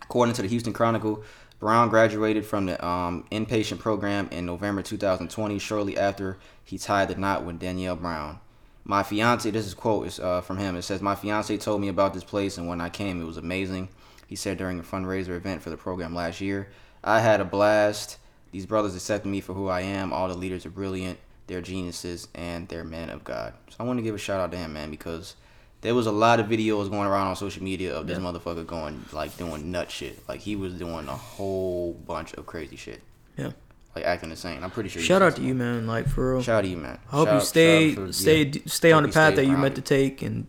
According 0.01 0.35
to 0.35 0.41
the 0.41 0.47
Houston 0.49 0.73
Chronicle, 0.73 1.23
Brown 1.59 1.87
graduated 1.87 2.45
from 2.45 2.65
the 2.65 2.85
um, 2.85 3.25
inpatient 3.31 3.79
program 3.79 4.27
in 4.31 4.45
November 4.45 4.81
2020, 4.81 5.57
shortly 5.59 5.97
after 5.97 6.37
he 6.61 6.77
tied 6.77 7.07
the 7.07 7.15
knot 7.15 7.45
with 7.45 7.59
Danielle 7.59 7.95
Brown. 7.95 8.39
My 8.83 9.01
fiance, 9.01 9.49
this 9.49 9.65
is 9.65 9.73
quote 9.73 10.07
is, 10.07 10.19
uh, 10.19 10.41
from 10.41 10.57
him. 10.57 10.75
It 10.75 10.81
says, 10.81 11.01
My 11.01 11.15
fiance 11.15 11.55
told 11.57 11.79
me 11.79 11.87
about 11.87 12.13
this 12.13 12.25
place, 12.25 12.57
and 12.57 12.67
when 12.67 12.81
I 12.81 12.89
came, 12.89 13.21
it 13.21 13.25
was 13.25 13.37
amazing. 13.37 13.87
He 14.27 14.35
said 14.35 14.57
during 14.57 14.77
a 14.77 14.83
fundraiser 14.83 15.37
event 15.37 15.61
for 15.61 15.69
the 15.69 15.77
program 15.77 16.13
last 16.13 16.41
year, 16.41 16.69
I 17.01 17.21
had 17.21 17.39
a 17.39 17.45
blast. 17.45 18.17
These 18.53 18.65
brothers 18.65 18.95
accepted 18.95 19.27
me 19.27 19.41
for 19.41 19.53
who 19.53 19.67
I 19.67 19.81
am. 19.81 20.13
All 20.13 20.29
the 20.29 20.33
leaders 20.37 20.65
are 20.65 20.69
brilliant. 20.69 21.19
They're 21.47 21.59
geniuses, 21.61 22.29
and 22.33 22.69
they're 22.69 22.85
men 22.85 23.09
of 23.09 23.25
God. 23.25 23.53
So 23.69 23.75
I 23.81 23.83
want 23.83 23.97
to 23.99 24.03
give 24.03 24.15
a 24.15 24.17
shout 24.17 24.39
out 24.39 24.51
to 24.51 24.57
him, 24.57 24.71
man, 24.73 24.89
because 24.91 25.35
there 25.81 25.93
was 25.93 26.07
a 26.07 26.11
lot 26.11 26.39
of 26.39 26.45
videos 26.45 26.89
going 26.89 27.05
around 27.07 27.27
on 27.27 27.35
social 27.35 27.61
media 27.61 27.93
of 27.93 28.07
this 28.07 28.17
motherfucker 28.17 28.65
going 28.65 29.03
like 29.11 29.35
doing 29.37 29.69
nut 29.71 29.91
shit. 29.91 30.25
Like 30.29 30.39
he 30.39 30.55
was 30.55 30.73
doing 30.75 31.09
a 31.09 31.15
whole 31.15 31.91
bunch 31.93 32.33
of 32.35 32.45
crazy 32.45 32.77
shit. 32.77 33.01
Yeah. 33.37 33.51
Like 33.95 34.05
acting 34.05 34.29
insane. 34.29 34.63
I'm 34.63 34.71
pretty 34.71 34.87
sure. 34.89 35.01
Shout 35.01 35.21
out 35.21 35.35
to 35.35 35.41
you, 35.41 35.53
man. 35.53 35.85
Like 35.85 36.07
for 36.07 36.35
real. 36.35 36.41
Shout 36.41 36.59
out 36.59 36.61
to 36.61 36.67
you, 36.69 36.77
man. 36.77 36.99
I 37.11 37.15
hope 37.17 37.27
Shout- 37.27 37.35
you 37.35 37.41
stay 37.41 37.95
for- 37.95 38.13
stay 38.13 38.43
yeah. 38.45 38.61
stay 38.67 38.91
on 38.93 39.03
the 39.03 39.09
path 39.09 39.35
that 39.35 39.45
you 39.45 39.57
meant 39.57 39.75
to 39.75 39.81
take 39.81 40.21
and 40.21 40.47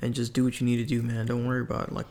and 0.00 0.12
just 0.14 0.32
do 0.32 0.42
what 0.44 0.60
you 0.60 0.66
need 0.66 0.78
to 0.78 0.84
do, 0.84 1.02
man. 1.02 1.26
Don't 1.26 1.46
worry 1.46 1.60
about 1.60 1.88
it. 1.88 1.92
Like 1.92 2.06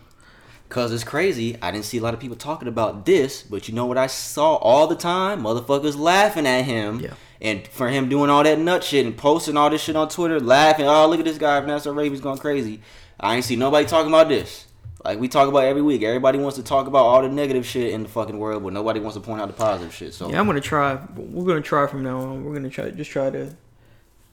Cause 0.76 0.92
it's 0.92 1.06
crazy. 1.06 1.56
I 1.62 1.72
didn't 1.72 1.86
see 1.86 2.00
a 2.00 2.02
lot 2.02 2.14
of 2.14 2.20
people 2.20 2.36
talking 2.36 2.68
about 2.68 3.06
this, 3.06 3.44
but 3.44 3.70
you 3.70 3.74
know 3.74 3.86
what 3.86 3.98
I 3.98 4.08
saw 4.08 4.56
all 4.56 4.88
the 4.88 4.96
time? 4.98 5.42
Motherfuckers 5.42 5.98
laughing 5.98 6.46
at 6.46 6.64
him. 6.64 7.00
Yeah. 7.00 7.14
And 7.40 7.66
for 7.66 7.88
him 7.88 8.10
doing 8.10 8.30
all 8.30 8.44
that 8.44 8.60
nut 8.60 8.84
shit 8.84 9.06
and 9.06 9.16
posting 9.16 9.56
all 9.56 9.70
this 9.70 9.82
shit 9.82 9.96
on 9.96 10.10
Twitter, 10.10 10.38
laughing, 10.38 10.86
oh 10.86 11.08
look 11.08 11.20
at 11.20 11.26
this 11.26 11.38
guy, 11.38 11.62
Vanessa 11.62 11.94
Raven's 11.94 12.20
going 12.20 12.40
crazy. 12.40 12.82
I 13.18 13.38
ain't 13.38 13.46
see 13.46 13.56
nobody 13.56 13.88
talking 13.88 14.10
about 14.12 14.28
this. 14.28 14.68
Like 15.06 15.18
we 15.18 15.30
talk 15.30 15.48
about 15.48 15.64
every 15.64 15.82
week. 15.82 16.04
Everybody 16.04 16.40
wants 16.40 16.58
to 16.58 16.64
talk 16.64 16.88
about 16.88 17.06
all 17.06 17.22
the 17.22 17.30
negative 17.30 17.66
shit 17.66 17.94
in 17.94 18.04
the 18.04 18.10
fucking 18.10 18.38
world, 18.38 18.62
but 18.62 18.74
nobody 18.74 19.00
wants 19.00 19.16
to 19.16 19.22
point 19.22 19.40
out 19.40 19.48
the 19.48 19.54
positive 19.54 19.94
shit. 19.94 20.14
So 20.14 20.30
yeah, 20.30 20.42
I'm 20.42 20.46
gonna 20.46 20.60
try. 20.60 21.00
We're 21.16 21.46
gonna 21.46 21.62
try 21.62 21.88
from 21.88 22.04
now 22.04 22.20
on. 22.20 22.44
We're 22.44 22.54
gonna 22.54 22.70
try 22.70 22.90
just 22.92 23.12
try 23.12 23.30
to. 23.30 23.56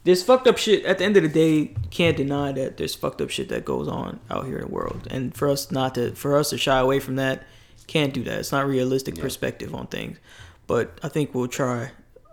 There's 0.04 0.22
fucked 0.22 0.48
up 0.48 0.58
shit. 0.58 0.84
At 0.84 0.98
the 0.98 1.04
end 1.04 1.16
of 1.16 1.22
the 1.22 1.28
day, 1.28 1.74
can't 1.90 2.16
deny 2.16 2.52
that 2.52 2.76
there's 2.76 2.94
fucked 2.94 3.20
up 3.20 3.30
shit 3.30 3.48
that 3.50 3.64
goes 3.64 3.86
on 3.86 4.18
out 4.30 4.46
here 4.46 4.58
in 4.58 4.66
the 4.66 4.72
world, 4.72 5.06
and 5.10 5.34
for 5.34 5.48
us 5.48 5.70
not 5.70 5.94
to 5.94 6.12
for 6.14 6.36
us 6.36 6.50
to 6.50 6.58
shy 6.58 6.78
away 6.78 6.98
from 6.98 7.16
that, 7.16 7.44
can't 7.86 8.12
do 8.12 8.24
that. 8.24 8.40
It's 8.40 8.52
not 8.52 8.66
realistic 8.66 9.16
perspective 9.18 9.74
on 9.74 9.86
things. 9.86 10.18
But 10.66 10.98
I 11.02 11.08
think 11.08 11.34
we'll 11.34 11.48
try 11.48 11.90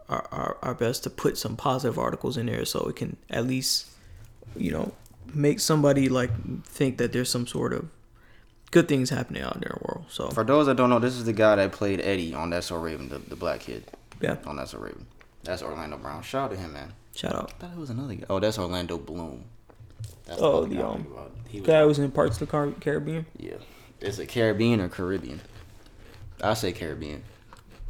our, 0.08 0.28
our, 0.32 0.58
our 0.62 0.74
best 0.74 1.04
to 1.04 1.10
put 1.10 1.38
some 1.38 1.56
positive 1.56 2.00
articles 2.00 2.38
in 2.38 2.46
there 2.46 2.66
so 2.66 2.88
it 2.88 2.96
can 2.96 3.18
at 3.30 3.46
least, 3.46 3.88
you 4.56 4.72
know, 4.72 4.94
make 5.34 5.60
somebody 5.60 6.10
like 6.10 6.32
think 6.64 6.98
that 6.98 7.12
there's 7.12 7.30
some 7.30 7.46
sort 7.46 7.74
of 7.74 7.90
good 8.72 8.88
things 8.88 9.10
happening 9.10 9.42
out 9.42 9.60
there 9.60 9.72
in 9.72 9.80
the 9.80 9.88
world. 9.88 10.06
So 10.10 10.30
for 10.30 10.44
those 10.44 10.68
that 10.68 10.78
don't 10.78 10.90
know, 10.90 11.00
this 11.00 11.16
is 11.16 11.26
the 11.26 11.34
guy 11.34 11.56
that 11.56 11.72
played 11.72 12.02
Eddie 12.02 12.34
on 12.34 12.50
That's 12.50 12.68
So 12.68 12.78
Raven, 12.78 13.10
the, 13.10 13.20
the 13.20 13.36
black 13.36 13.62
kid 13.62 13.84
yeah, 14.22 14.38
on 14.46 14.56
That's 14.56 14.72
So 14.72 14.80
Raven. 14.80 15.06
That's 15.44 15.62
Orlando 15.62 15.98
Brown. 15.98 16.22
Shout 16.22 16.52
out 16.52 16.56
to 16.56 16.58
him, 16.58 16.74
man. 16.74 16.94
Shout 17.20 17.36
out. 17.36 17.54
I 17.58 17.62
thought 17.66 17.72
it 17.74 17.80
was 17.80 17.90
another 17.90 18.16
guy. 18.16 18.26
Oh, 18.30 18.40
that's 18.40 18.58
Orlando 18.58 18.98
Bloom. 18.98 19.44
That's 20.26 20.42
Oh, 20.42 20.62
fucking 20.64 20.78
the, 20.78 20.84
guy 20.84 20.88
I'm 20.90 20.96
um, 20.96 21.06
thinking 21.44 21.62
was, 21.62 21.68
Guy 21.68 21.84
was 21.86 22.00
in 22.00 22.12
parts 22.12 22.36
of 22.36 22.40
the 22.40 22.48
Car- 22.48 22.72
Caribbean. 22.80 23.26
yeah. 23.38 23.56
Is 24.00 24.18
it 24.20 24.28
Caribbean 24.28 24.80
or 24.80 24.88
Caribbean? 24.90 25.42
I 26.42 26.54
say 26.54 26.72
Caribbean. 26.72 27.24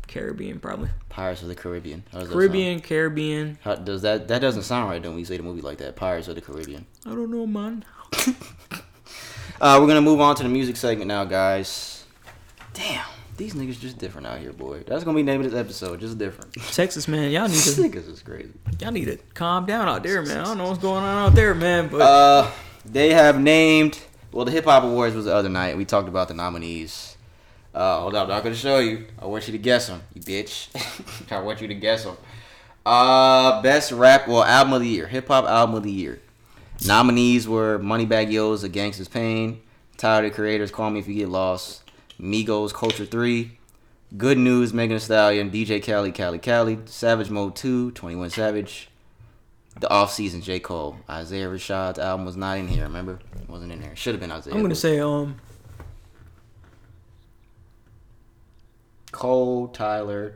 Caribbean, 0.07 0.59
probably. 0.59 0.89
Pirates 1.09 1.43
of 1.43 1.49
the 1.49 1.55
Caribbean. 1.55 2.03
How 2.11 2.19
does 2.19 2.29
that 2.29 2.33
Caribbean, 2.33 2.79
Caribbean. 2.79 3.59
How 3.61 3.75
does 3.75 4.01
that? 4.01 4.27
That 4.27 4.39
doesn't 4.39 4.63
sound 4.63 4.89
right. 4.89 4.99
Don't 5.01 5.15
we 5.15 5.23
say 5.23 5.37
the 5.37 5.43
movie 5.43 5.61
like 5.61 5.77
that? 5.79 5.95
Pirates 5.95 6.27
of 6.27 6.33
the 6.35 6.41
Caribbean. 6.41 6.87
I 7.05 7.09
don't 7.09 7.29
know, 7.29 7.45
man. 7.45 7.85
Uh, 9.61 9.77
we're 9.81 9.87
gonna 9.87 10.01
move 10.01 10.21
on 10.21 10.33
to 10.37 10.43
the 10.43 10.47
music 10.47 10.77
segment 10.77 11.09
now, 11.09 11.25
guys. 11.25 12.05
Damn, 12.73 13.03
these 13.39 13.53
niggas 13.55 13.79
just 13.79 13.97
different 13.97 14.27
out 14.27 14.37
here, 14.39 14.53
boy. 14.53 14.83
That's 14.85 15.03
gonna 15.03 15.15
be 15.15 15.23
the 15.23 15.31
name 15.31 15.41
of 15.43 15.49
this 15.49 15.59
episode. 15.59 15.99
Just 15.99 16.17
different. 16.19 16.53
Texas, 16.73 17.07
man, 17.07 17.31
y'all 17.31 17.43
need 17.47 17.51
These 17.53 17.75
to 17.77 17.81
niggas 17.81 18.07
is 18.09 18.21
crazy. 18.21 18.51
y'all 18.79 18.91
need 18.91 19.05
to 19.05 19.17
calm 19.33 19.65
down 19.65 19.87
out 19.89 20.03
there, 20.03 20.21
man. 20.21 20.37
I 20.39 20.43
don't 20.43 20.57
know 20.59 20.67
what's 20.67 20.79
going 20.81 21.03
on 21.03 21.29
out 21.29 21.35
there, 21.35 21.55
man. 21.55 21.87
But 21.87 22.01
Uh, 22.01 22.51
they 22.85 23.13
have 23.13 23.39
named. 23.41 23.99
Well, 24.31 24.45
the 24.45 24.51
Hip 24.51 24.65
Hop 24.65 24.83
Awards 24.83 25.15
was 25.15 25.25
the 25.25 25.33
other 25.33 25.49
night. 25.49 25.75
We 25.75 25.85
talked 25.85 26.07
about 26.07 26.27
the 26.27 26.35
nominees. 26.35 27.17
Uh, 27.73 28.01
hold 28.01 28.13
up, 28.15 28.23
I'm 28.23 28.29
not 28.29 28.43
gonna 28.43 28.55
show 28.55 28.79
you. 28.79 29.05
I 29.19 29.25
want 29.25 29.47
you 29.47 29.53
to 29.53 29.57
guess 29.57 29.87
them, 29.87 30.01
you 30.13 30.21
bitch. 30.21 30.67
I 31.31 31.39
want 31.39 31.61
you 31.61 31.67
to 31.67 31.75
guess 31.75 32.03
them. 32.03 32.17
Uh, 32.85 33.61
best 33.61 33.91
rap, 33.91 34.27
well, 34.27 34.43
album 34.43 34.73
of 34.73 34.81
the 34.81 34.87
year, 34.87 35.07
hip 35.07 35.27
hop 35.27 35.45
album 35.45 35.75
of 35.75 35.83
the 35.83 35.91
year. 35.91 36.19
Nominees 36.85 37.47
were 37.47 37.77
Moneybagg 37.79 38.31
Yo's 38.31 38.63
A 38.63 38.69
Gangsta's 38.69 39.07
Pain, 39.07 39.61
Tyler 39.97 40.29
the 40.29 40.33
Creators, 40.33 40.71
Call 40.71 40.89
Me 40.89 40.99
If 40.99 41.07
You 41.07 41.13
Get 41.15 41.29
Lost, 41.29 41.83
Migos 42.19 42.73
Culture 42.73 43.05
3, 43.05 43.57
Good 44.17 44.37
News, 44.37 44.73
Megan 44.73 44.97
Thee 44.97 44.99
Stallion, 44.99 45.51
DJ 45.51 45.83
Khaled 45.83 46.13
Khaled 46.15 46.41
Khaled, 46.41 46.89
Savage 46.89 47.29
Mode 47.29 47.55
2, 47.55 47.91
21 47.91 48.29
Savage, 48.31 48.89
the 49.79 49.89
off 49.89 50.11
season 50.11 50.41
J. 50.41 50.59
Cole. 50.59 50.97
Isaiah 51.09 51.47
Rashad's 51.47 51.99
album 51.99 52.25
was 52.25 52.35
not 52.35 52.57
in 52.57 52.67
here, 52.67 52.83
remember? 52.83 53.19
It 53.41 53.49
wasn't 53.49 53.71
in 53.71 53.79
there. 53.79 53.95
Should 53.95 54.15
have 54.15 54.19
been 54.19 54.31
Isaiah. 54.31 54.53
I'm 54.53 54.61
gonna 54.61 54.75
say 54.75 54.99
um 54.99 55.39
Cole, 59.11 59.69
Tyler, 59.69 60.35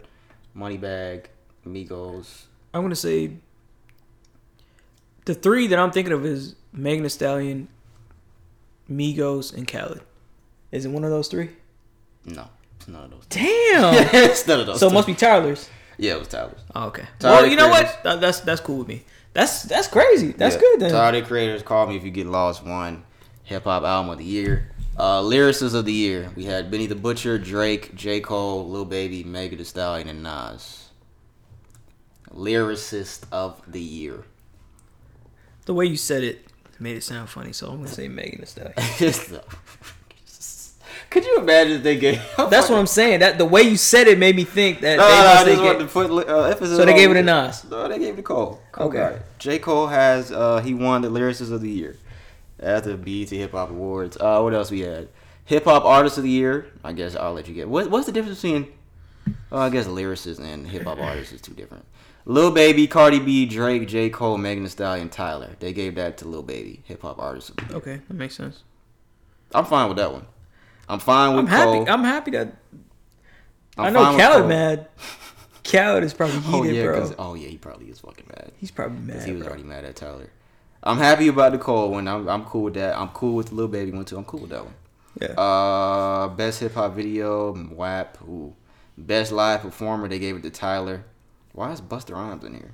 Moneybagg, 0.55 1.25
Migos. 1.67 2.43
I'm 2.73 2.81
gonna 2.81 2.95
say 2.95 3.31
the 5.25 5.33
three 5.33 5.67
that 5.67 5.79
I'm 5.79 5.91
thinking 5.91 6.13
of 6.13 6.25
is 6.25 6.55
Megan 6.71 7.03
Thee 7.03 7.09
Stallion, 7.09 7.67
Migos, 8.89 9.53
and 9.53 9.67
Khaled. 9.67 10.01
Is 10.71 10.85
it 10.85 10.89
one 10.89 11.03
of 11.03 11.09
those 11.09 11.27
three? 11.27 11.49
No, 12.25 12.47
it's 12.77 12.87
none 12.87 13.03
of 13.05 13.11
those. 13.11 13.25
Damn. 13.29 13.93
it's 14.13 14.47
none 14.47 14.59
of 14.61 14.65
those. 14.67 14.79
so 14.79 14.87
it 14.87 14.93
must 14.93 15.07
be 15.07 15.13
Tyler's. 15.13 15.69
Yeah, 15.97 16.13
it 16.15 16.19
was 16.19 16.27
Tyler's. 16.27 16.59
Oh, 16.75 16.87
okay. 16.87 17.03
Tyler 17.19 17.41
well, 17.41 17.45
you 17.47 17.55
know 17.55 17.69
Creators. 17.69 17.93
what? 17.95 18.03
That, 18.03 18.21
that's 18.21 18.39
that's 18.41 18.61
cool 18.61 18.77
with 18.79 18.87
me. 18.87 19.03
That's 19.33 19.63
that's 19.63 19.87
crazy. 19.87 20.31
That's 20.31 20.55
Yeah. 20.55 20.61
good 20.61 20.79
then. 20.81 20.91
Tyler 20.91 21.19
the 21.21 21.27
Creators 21.27 21.63
called 21.63 21.89
me 21.89 21.97
if 21.97 22.03
you 22.03 22.11
get 22.11 22.27
lost. 22.27 22.65
Won 22.65 23.03
hip 23.43 23.63
hop 23.65 23.83
album 23.83 24.11
of 24.11 24.17
the 24.17 24.23
year. 24.23 24.69
Uh, 24.95 25.21
lyricists 25.21 25.73
of 25.73 25.85
the 25.85 25.91
year. 25.93 26.31
We 26.35 26.45
had 26.45 26.69
Benny 26.69 26.85
the 26.85 26.95
Butcher, 26.95 27.37
Drake, 27.39 27.95
J 27.95 28.19
Cole, 28.21 28.69
Lil 28.69 28.85
Baby, 28.85 29.23
Megan 29.23 29.57
Thee 29.57 29.63
Stallion, 29.63 30.07
and 30.07 30.21
Nas. 30.23 30.89
Lyricist 32.31 33.23
of 33.31 33.61
the 33.67 33.81
year. 33.81 34.23
The 35.65 35.73
way 35.73 35.85
you 35.85 35.97
said 35.97 36.23
it 36.23 36.47
made 36.79 36.97
it 36.97 37.03
sound 37.03 37.29
funny, 37.29 37.53
so 37.53 37.69
I'm 37.69 37.77
gonna 37.77 37.87
say 37.87 38.07
Megan 38.07 38.41
Thee 38.41 38.45
Stallion. 38.45 39.43
Could 41.13 41.25
you 41.25 41.37
imagine 41.37 41.73
if 41.73 41.83
they 41.83 41.95
gave? 41.95 42.19
That's 42.37 42.71
what 42.71 42.79
I'm 42.79 42.87
saying. 42.87 43.19
That 43.19 43.37
the 43.37 43.45
way 43.45 43.61
you 43.61 43.77
said 43.77 44.07
it 44.07 44.17
made 44.17 44.35
me 44.35 44.45
think 44.45 44.81
that 44.81 44.97
No, 44.97 45.07
they 45.07 45.11
no, 45.11 45.23
must 45.23 45.45
I 45.45 45.45
just 45.45 45.61
wanted 45.61 45.79
to 45.79 45.85
put 45.85 46.27
uh, 46.27 46.43
emphasis. 46.45 46.75
So 46.75 46.85
they 46.85 46.95
gave 46.95 47.11
it 47.11 47.13
to 47.13 47.21
Nas. 47.21 47.63
No, 47.69 47.87
they 47.87 47.99
gave 47.99 48.15
it 48.15 48.17
to 48.17 48.23
Cole. 48.23 48.59
Cole 48.71 48.87
Okay. 48.87 49.19
J. 49.37 49.59
Cole 49.59 49.85
has 49.85 50.31
uh 50.31 50.59
he 50.61 50.73
won 50.73 51.03
the 51.03 51.09
lyricist 51.09 51.51
of 51.51 51.61
the 51.61 51.69
year 51.69 51.97
at 52.59 52.83
the 52.83 52.97
BET 52.97 53.29
Hip 53.29 53.51
Hop 53.51 53.69
Awards. 53.69 54.17
Uh, 54.19 54.41
what 54.41 54.55
else 54.55 54.71
we 54.71 54.79
had? 54.79 55.07
Hip 55.45 55.65
Hop 55.65 55.85
Artist 55.85 56.17
of 56.17 56.23
the 56.23 56.31
Year. 56.31 56.71
I 56.83 56.93
guess 56.93 57.15
I'll 57.15 57.33
let 57.33 57.47
you 57.47 57.53
get. 57.53 57.69
What, 57.69 57.91
what's 57.91 58.07
the 58.07 58.11
difference 58.11 58.41
between? 58.41 58.73
Oh, 59.51 59.59
I 59.59 59.69
guess 59.69 59.85
lyricist 59.85 60.39
and 60.39 60.67
hip 60.67 60.83
hop 60.83 60.97
artist 60.97 61.31
is 61.31 61.41
two 61.41 61.53
different. 61.53 61.85
Lil 62.25 62.49
Baby, 62.51 62.87
Cardi 62.87 63.19
B, 63.19 63.45
Drake, 63.45 63.87
J. 63.87 64.09
Cole, 64.09 64.37
Megan 64.39 64.63
Thee 64.63 64.69
Stallion, 64.69 65.09
Tyler. 65.09 65.51
They 65.59 65.73
gave 65.73 65.93
that 65.95 66.17
to 66.17 66.27
Lil 66.27 66.41
Baby, 66.41 66.81
Hip 66.85 67.03
Hop 67.03 67.19
Artist 67.19 67.51
of 67.51 67.57
the 67.57 67.65
Year. 67.65 67.77
Okay, 67.77 68.01
that 68.07 68.13
makes 68.15 68.35
sense. 68.35 68.63
I'm 69.53 69.65
fine 69.65 69.89
with 69.89 69.97
that 69.97 70.11
one. 70.11 70.25
I'm 70.89 70.99
fine 70.99 71.35
with 71.35 71.45
I'm 71.45 71.47
happy. 71.47 71.71
Cole. 71.71 71.89
I'm 71.89 72.03
happy 72.03 72.31
that 72.31 72.55
I'm 73.77 73.85
i 73.85 73.89
know 73.89 74.03
fine 74.03 74.15
with 74.15 74.21
Khaled 74.25 74.47
mad. 74.47 74.87
Khaled 75.63 76.03
is 76.03 76.13
probably 76.13 76.41
Oh 76.47 76.61
heated, 76.61 76.75
yeah, 76.77 76.83
bro. 76.85 76.99
'cause- 76.99 77.15
oh 77.17 77.33
yeah, 77.35 77.47
he 77.47 77.57
probably 77.57 77.87
is 77.89 77.99
fucking 77.99 78.25
mad. 78.27 78.51
He's 78.57 78.71
probably 78.71 78.97
'Cause 78.97 79.17
mad. 79.21 79.25
he 79.25 79.31
was 79.33 79.41
bro. 79.41 79.49
already 79.49 79.63
mad 79.63 79.85
at 79.85 79.95
Tyler. 79.95 80.29
I'm 80.83 80.97
happy 80.97 81.29
about 81.29 81.53
the 81.53 81.57
Cole 81.57 81.91
one. 81.91 82.07
I'm, 82.07 82.27
I'm 82.27 82.43
cool 82.43 82.63
with 82.63 82.73
that. 82.73 82.97
I'm 82.97 83.07
cool 83.09 83.35
with 83.35 83.47
the 83.47 83.55
little 83.55 83.71
Baby 83.71 83.91
one 83.91 84.03
too. 84.05 84.17
I'm 84.17 84.25
cool 84.25 84.41
with 84.41 84.49
that 84.49 84.65
one. 84.65 84.73
Yeah. 85.21 85.27
Uh, 85.39 86.27
best 86.29 86.59
hip 86.59 86.73
hop 86.73 86.93
video, 86.95 87.53
WAP. 87.53 88.17
Ooh. 88.27 88.53
Best 88.97 89.31
live 89.31 89.61
performer, 89.61 90.07
they 90.09 90.19
gave 90.19 90.35
it 90.35 90.43
to 90.43 90.49
Tyler. 90.49 91.05
Why 91.53 91.71
is 91.71 91.79
Busta 91.81 92.13
Rhymes 92.13 92.43
in 92.43 92.53
here? 92.55 92.71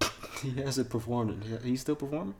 he 0.42 0.52
hasn't 0.62 0.88
performed. 0.88 1.44
it. 1.44 1.62
He's 1.62 1.80
still 1.82 1.96
performing. 1.96 2.34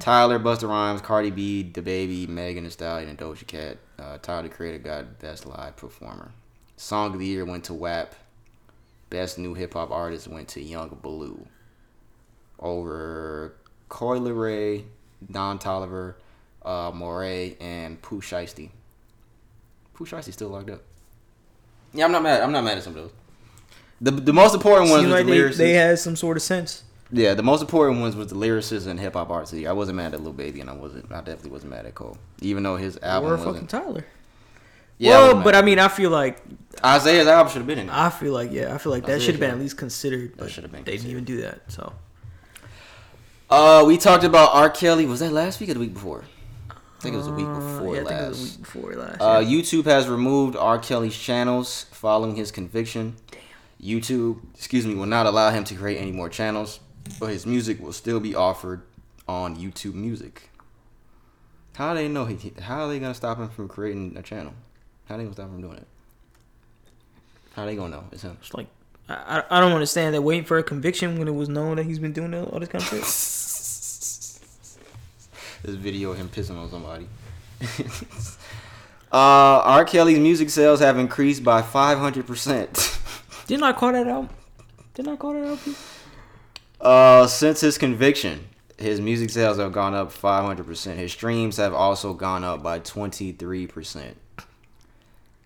Tyler, 0.00 0.38
Busta 0.38 0.68
Rhymes, 0.68 1.00
Cardi 1.02 1.30
B, 1.30 1.70
DaBaby, 1.72 2.28
Megan 2.28 2.64
Thee 2.64 2.70
Stallion, 2.70 3.08
and 3.10 3.18
Doja 3.18 3.46
Cat. 3.46 3.76
Uh, 3.98 4.18
Tyler 4.18 4.44
the 4.44 4.48
Creator 4.48 4.78
got 4.78 5.18
best 5.18 5.46
live 5.46 5.76
performer. 5.76 6.32
Song 6.76 7.12
of 7.12 7.18
the 7.18 7.26
year 7.26 7.44
went 7.44 7.64
to 7.64 7.74
WAP. 7.74 8.14
Best 9.10 9.38
new 9.38 9.54
hip 9.54 9.72
hop 9.74 9.90
artist 9.90 10.28
went 10.28 10.48
to 10.48 10.62
Yung 10.62 10.96
Bleu. 11.02 11.46
Over 12.60 13.54
Coy 13.88 14.20
Ray, 14.20 14.84
Don 15.30 15.58
Toliver, 15.58 16.14
uh, 16.64 16.92
Morray, 16.92 17.56
and 17.60 18.00
Pooh 18.02 18.20
Shiesty. 18.20 18.70
Pooh 19.94 20.04
Shiesty's 20.04 20.34
still 20.34 20.48
locked 20.48 20.70
up. 20.70 20.82
Yeah, 21.92 22.04
I'm 22.04 22.12
not 22.12 22.22
mad. 22.22 22.42
I'm 22.42 22.52
not 22.52 22.62
mad 22.64 22.78
at 22.78 22.84
some 22.84 22.96
of 22.96 23.02
those. 23.02 23.12
The 24.00 24.10
the 24.12 24.32
most 24.32 24.54
important 24.54 24.90
ones 24.90 25.02
Seemed 25.02 25.12
like 25.12 25.26
the 25.26 25.32
they, 25.32 25.50
they 25.50 25.72
had 25.72 25.98
some 25.98 26.14
sort 26.14 26.36
of 26.36 26.42
sense. 26.42 26.84
Yeah, 27.10 27.34
the 27.34 27.42
most 27.42 27.60
important 27.62 28.00
ones 28.00 28.14
was 28.16 28.28
the 28.28 28.34
lyricists 28.36 28.86
and 28.86 28.98
hip 29.00 29.14
hop 29.14 29.30
artists. 29.30 29.54
I 29.66 29.72
wasn't 29.72 29.96
mad 29.96 30.14
at 30.14 30.22
Lil 30.22 30.32
Baby, 30.32 30.60
and 30.60 30.68
I 30.70 30.74
wasn't. 30.74 31.10
I 31.10 31.18
definitely 31.18 31.50
wasn't 31.50 31.70
mad 31.72 31.86
at 31.86 31.94
Cole, 31.94 32.18
even 32.40 32.62
though 32.62 32.76
his 32.76 32.98
album 33.02 33.32
Or 33.32 33.38
fucking. 33.38 33.66
Tyler. 33.66 34.04
Yeah, 34.98 35.10
well, 35.10 35.26
wasn't 35.26 35.44
but. 35.44 35.54
I 35.54 35.62
mean, 35.62 35.78
I 35.78 35.88
feel 35.88 36.10
like 36.10 36.38
Isaiah's 36.84 37.26
album 37.28 37.50
should 37.52 37.58
have 37.58 37.66
been 37.66 37.78
in 37.78 37.88
it. 37.88 37.92
I 37.94 38.10
feel 38.10 38.32
like 38.32 38.50
yeah, 38.52 38.74
I 38.74 38.78
feel 38.78 38.90
like 38.92 39.06
that 39.06 39.20
should 39.22 39.34
have 39.34 39.40
been 39.40 39.50
at 39.50 39.58
least 39.58 39.76
considered. 39.78 40.36
But 40.36 40.50
should 40.50 40.64
have 40.64 40.72
been 40.72 40.84
They 40.84 40.96
didn't 40.96 41.10
even 41.10 41.24
do 41.24 41.40
that. 41.42 41.60
So 41.70 41.92
Uh, 43.50 43.84
we 43.86 43.96
talked 43.96 44.24
about 44.24 44.50
R. 44.54 44.68
Kelly. 44.70 45.06
Was 45.06 45.20
that 45.20 45.32
last 45.32 45.60
week 45.60 45.70
or 45.70 45.74
the 45.74 45.80
week 45.80 45.94
before? 45.94 46.24
I 46.70 47.00
think 47.00 47.14
it 47.14 47.18
was 47.18 47.26
the 47.26 47.32
week 47.32 47.46
Uh, 47.46 47.54
before 47.60 47.94
yeah, 47.94 48.00
I 48.02 48.04
think 48.04 48.10
it 48.10 48.22
last. 48.22 48.28
was 48.28 48.38
the 48.56 48.58
week 48.58 48.62
before 48.64 48.94
last. 48.96 49.20
Uh, 49.20 49.38
yeah. 49.38 49.48
YouTube 49.48 49.84
has 49.84 50.08
removed 50.08 50.56
R. 50.56 50.78
Kelly's 50.78 51.16
channels 51.16 51.86
following 51.92 52.34
his 52.34 52.50
conviction. 52.50 53.14
Damn. 53.30 53.40
YouTube, 53.80 54.40
excuse 54.56 54.84
me, 54.84 54.94
will 54.96 55.06
not 55.06 55.24
allow 55.26 55.50
him 55.50 55.62
to 55.64 55.76
create 55.76 55.98
any 55.98 56.10
more 56.10 56.28
channels, 56.28 56.80
but 57.18 57.30
his 57.30 57.46
music 57.46 57.80
will 57.80 57.92
still 57.92 58.20
be 58.20 58.34
offered 58.34 58.82
on 59.26 59.56
YouTube 59.56 59.94
Music. 59.94 60.50
How 61.74 61.94
they 61.94 62.08
know 62.08 62.24
he? 62.24 62.52
How 62.60 62.84
are 62.84 62.88
they 62.88 62.98
gonna 62.98 63.14
stop 63.14 63.38
him 63.38 63.48
from 63.48 63.68
creating 63.68 64.16
a 64.16 64.22
channel? 64.22 64.52
How 65.08 65.16
they 65.16 65.22
gonna 65.22 65.34
stop 65.34 65.46
him 65.46 65.52
from 65.52 65.62
doing 65.62 65.76
it? 65.76 65.86
How 67.54 67.66
they 67.66 67.76
gonna 67.76 67.96
know 67.96 68.04
it's 68.10 68.22
him? 68.22 68.36
It's 68.40 68.52
like 68.52 68.66
I, 69.08 69.44
I 69.48 69.60
don't 69.60 69.72
understand 69.72 70.14
that 70.14 70.22
waiting 70.22 70.44
for 70.44 70.58
a 70.58 70.62
conviction 70.62 71.18
when 71.18 71.28
it 71.28 71.34
was 71.34 71.48
known 71.48 71.76
that 71.76 71.86
he's 71.86 71.98
been 71.98 72.12
doing 72.12 72.34
all 72.34 72.60
this 72.60 72.68
kind 72.68 72.82
of 72.82 72.88
shit. 72.88 73.00
this 75.62 75.64
video 75.64 76.10
of 76.10 76.18
him 76.18 76.28
pissing 76.28 76.58
on 76.58 76.70
somebody. 76.70 77.08
uh, 79.12 79.62
R. 79.64 79.84
Kelly's 79.84 80.18
music 80.18 80.50
sales 80.50 80.80
have 80.80 80.98
increased 80.98 81.42
by 81.42 81.62
500%. 81.62 82.98
Didn't 83.46 83.64
I 83.64 83.72
call 83.72 83.92
that 83.92 84.06
out? 84.06 84.30
Didn't 84.94 85.12
I 85.12 85.16
call 85.16 85.32
that 85.32 85.46
out? 85.46 85.58
Uh, 86.80 87.26
since 87.26 87.60
his 87.60 87.76
conviction, 87.78 88.48
his 88.78 89.00
music 89.00 89.30
sales 89.30 89.58
have 89.58 89.72
gone 89.72 89.94
up 89.94 90.12
500%. 90.12 90.94
His 90.94 91.12
streams 91.12 91.56
have 91.56 91.74
also 91.74 92.14
gone 92.14 92.44
up 92.44 92.62
by 92.62 92.78
23%. 92.78 94.14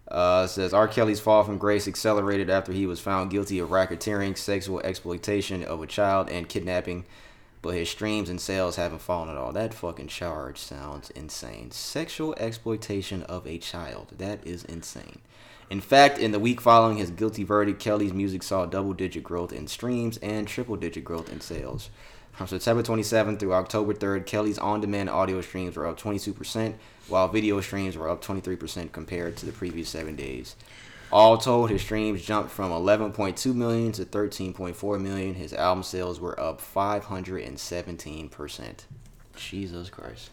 Uh, 0.09 0.47
says 0.47 0.75
R. 0.75 0.89
Kelly's 0.89 1.21
fall 1.21 1.43
from 1.43 1.57
grace 1.57 1.89
accelerated 1.89 2.51
after 2.51 2.71
he 2.71 2.87
was 2.87 3.01
found 3.01 3.31
guilty 3.31 3.59
of 3.59 3.71
racketeering, 3.71 4.37
sexual 4.37 4.81
exploitation 4.81 5.65
of 5.65 5.81
a 5.81 5.87
child, 5.87 6.29
and 6.29 6.51
kidnapping. 6.51 7.07
But 7.63 7.77
his 7.77 7.89
streams 7.89 8.29
and 8.29 8.39
sales 8.39 8.77
haven't 8.77 9.01
fallen 9.01 9.31
at 9.31 9.37
all. 9.39 9.53
That 9.53 9.73
fucking 9.73 10.09
charge 10.09 10.59
sounds 10.59 11.09
insane. 11.11 11.71
Sexual 11.71 12.35
exploitation 12.37 13.23
of 13.23 13.47
a 13.47 13.57
child. 13.57 14.13
That 14.19 14.47
is 14.47 14.65
insane. 14.65 15.21
In 15.73 15.81
fact, 15.81 16.19
in 16.19 16.31
the 16.33 16.39
week 16.39 16.61
following 16.61 16.99
his 16.99 17.11
guilty 17.11 17.45
verdict, 17.45 17.81
Kelly's 17.81 18.13
music 18.13 18.43
saw 18.43 18.67
double 18.67 18.93
digit 18.93 19.23
growth 19.23 19.55
in 19.55 19.67
streams 19.67 20.19
and 20.19 20.47
triple 20.47 20.77
digit 20.77 21.03
growth 21.03 21.33
in 21.33 21.41
sales. 21.41 21.89
From 22.33 22.47
September 22.47 22.83
27th 22.83 23.39
through 23.39 23.55
October 23.55 23.95
3rd, 23.95 24.27
Kelly's 24.27 24.59
on 24.59 24.83
demand 24.83 25.09
audio 25.09 25.41
streams 25.41 25.75
were 25.75 25.87
up 25.87 25.99
22%, 25.99 26.75
while 27.09 27.27
video 27.27 27.59
streams 27.63 27.97
were 27.97 28.11
up 28.11 28.23
23% 28.23 28.93
compared 28.93 29.39
to 29.39 29.47
the 29.47 29.53
previous 29.53 29.89
seven 29.89 30.15
days. 30.15 30.57
All 31.11 31.39
told, 31.39 31.71
his 31.71 31.81
streams 31.81 32.23
jumped 32.23 32.51
from 32.51 32.71
11.2 32.71 33.55
million 33.55 33.93
to 33.93 34.05
13.4 34.05 35.01
million. 35.01 35.37
His 35.37 35.55
album 35.55 35.85
sales 35.85 36.21
were 36.21 36.39
up 36.39 36.61
517%. 36.61 38.75
Jesus 39.37 39.89
Christ. 39.89 40.29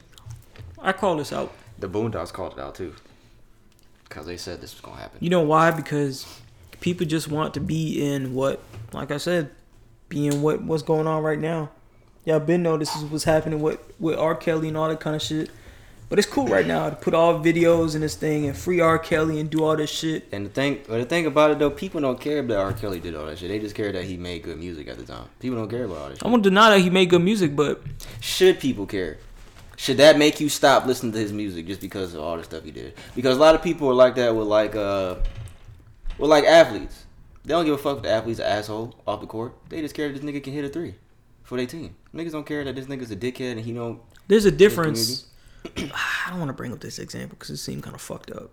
I 0.80 0.92
call 0.92 1.16
this 1.16 1.32
out. 1.32 1.54
The 1.78 1.88
Boondocks 1.88 2.34
called 2.34 2.58
it 2.58 2.60
out 2.60 2.76
too. 2.76 2.94
Because 4.10 4.26
they 4.26 4.38
said 4.38 4.60
this 4.60 4.74
was 4.74 4.82
going 4.82 4.98
to 4.98 5.04
happen. 5.04 5.20
You 5.22 5.30
know 5.30 5.42
why? 5.42 5.72
Because 5.72 6.26
people 6.82 7.06
just 7.06 7.30
want 7.30 7.54
to 7.54 7.60
be 7.60 8.04
in 8.04 8.34
what, 8.34 8.62
like 8.92 9.12
I 9.12 9.18
said, 9.18 9.52
be 10.10 10.28
in 10.28 10.42
what 10.42 10.64
what's 10.64 10.84
going 10.84 11.08
on 11.08 11.24
right 11.24 11.40
now. 11.40 11.70
Y'all 12.26 12.40
been 12.40 12.64
know 12.64 12.78
this 12.78 12.96
is 12.96 13.04
what's 13.04 13.24
happening 13.24 13.62
with 13.62 13.80
with 14.00 14.18
R. 14.18 14.36
Kelly 14.36 14.68
and 14.68 14.78
all 14.78 14.90
that 14.90 15.00
kind 15.00 15.16
of 15.16 15.22
shit. 15.22 15.52
But 16.10 16.18
it's 16.18 16.28
cool 16.28 16.48
right 16.48 16.66
now 16.66 16.90
to 16.90 16.96
put 16.96 17.14
all 17.14 17.40
videos 17.40 17.94
in 17.94 18.02
this 18.02 18.16
thing 18.16 18.48
and 18.48 18.58
free 18.58 18.80
R. 18.80 18.98
Kelly 18.98 19.40
and 19.40 19.48
do 19.48 19.64
all 19.64 19.78
this 19.78 19.92
shit. 19.92 20.28
And 20.32 20.48
the 20.48 20.50
thing, 20.50 20.82
but 20.88 20.98
the 20.98 21.06
thing 21.06 21.28
about 21.28 21.52
it 21.52 21.60
though, 21.60 21.70
people 21.70 22.02
don't 22.02 22.20
care 22.20 22.42
that 22.42 22.58
R. 22.58 22.74
Kelly 22.74 23.00
did 23.00 23.14
all 23.14 23.28
that 23.28 23.38
shit. 23.38 23.50
They 23.50 23.60
just 23.60 23.76
care 23.76 23.92
that 23.92 24.06
he 24.06 24.18
made 24.18 24.42
good 24.42 24.58
music 24.58 24.88
at 24.88 24.98
the 24.98 25.04
time. 25.04 25.26
People 25.40 25.60
don't 25.60 25.70
care 25.70 25.86
about 25.86 25.98
all 25.98 26.10
that 26.10 26.16
shit. 26.16 26.26
I 26.26 26.28
won't 26.30 26.42
deny 26.42 26.72
that 26.72 26.80
he 26.80 26.90
made 26.90 27.12
good 27.12 27.22
music, 27.22 27.56
but 27.56 27.84
Should 28.22 28.60
people 28.60 28.88
care? 28.88 29.20
Should 29.80 29.96
that 29.96 30.18
make 30.18 30.42
you 30.42 30.50
stop 30.50 30.86
listening 30.86 31.14
to 31.14 31.20
his 31.20 31.32
music 31.32 31.66
just 31.66 31.80
because 31.80 32.14
of 32.14 32.20
all 32.20 32.36
the 32.36 32.44
stuff 32.44 32.66
he 32.66 32.72
did? 32.72 32.96
Because 33.16 33.38
a 33.38 33.40
lot 33.40 33.56
of 33.56 33.64
people 33.64 33.88
are 33.88 33.94
like 33.94 34.16
that 34.16 34.36
with 34.36 34.46
like 34.46 34.76
uh, 34.76 35.16
with 36.18 36.30
like 36.30 36.44
athletes. 36.44 37.06
They 37.46 37.54
don't 37.54 37.64
give 37.64 37.76
a 37.76 37.78
fuck 37.78 37.96
if 37.96 38.04
the 38.04 38.10
athlete's 38.10 38.40
an 38.40 38.48
asshole 38.48 38.94
off 39.08 39.22
the 39.22 39.26
court. 39.26 39.54
They 39.70 39.80
just 39.80 39.96
care 39.96 40.10
that 40.12 40.20
this 40.20 40.30
nigga 40.30 40.44
can 40.44 40.52
hit 40.52 40.66
a 40.66 40.68
three 40.70 40.96
for 41.44 41.56
their 41.56 41.66
team. 41.66 41.96
Niggas 42.14 42.34
don't 42.34 42.46
care 42.46 42.66
that 42.66 42.76
this 42.76 42.88
nigga's 42.88 43.10
a 43.10 43.16
dickhead 43.16 43.54
and 43.54 43.62
he 43.62 43.72
don't. 43.72 44.02
there's 44.28 44.44
a 44.44 44.52
difference. 44.52 45.28
I 45.78 46.28
don't 46.28 46.40
want 46.40 46.50
to 46.50 46.54
bring 46.54 46.74
up 46.74 46.82
this 46.82 47.00
example 47.00 47.38
because 47.40 47.50
it 47.50 47.58
seemed 47.58 47.84
kind 47.84 47.96
of 47.96 48.02
fucked 48.02 48.32
up. 48.32 48.52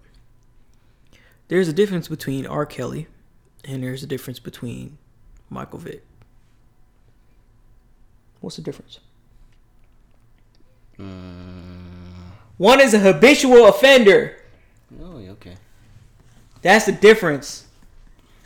There's 1.48 1.66
a 1.66 1.72
difference 1.72 2.06
between 2.06 2.46
R. 2.46 2.64
Kelly 2.66 3.08
and 3.64 3.82
there's 3.82 4.04
a 4.04 4.06
difference 4.06 4.38
between 4.38 4.98
Michael 5.50 5.80
Vick. 5.80 6.04
What's 8.38 8.54
the 8.54 8.62
difference? 8.62 9.00
Mm. 10.98 11.76
One 12.56 12.80
is 12.80 12.94
a 12.94 12.98
habitual 12.98 13.66
offender. 13.66 14.36
Oh, 15.00 15.18
okay. 15.18 15.56
That's 16.62 16.86
the 16.86 16.92
difference. 16.92 17.66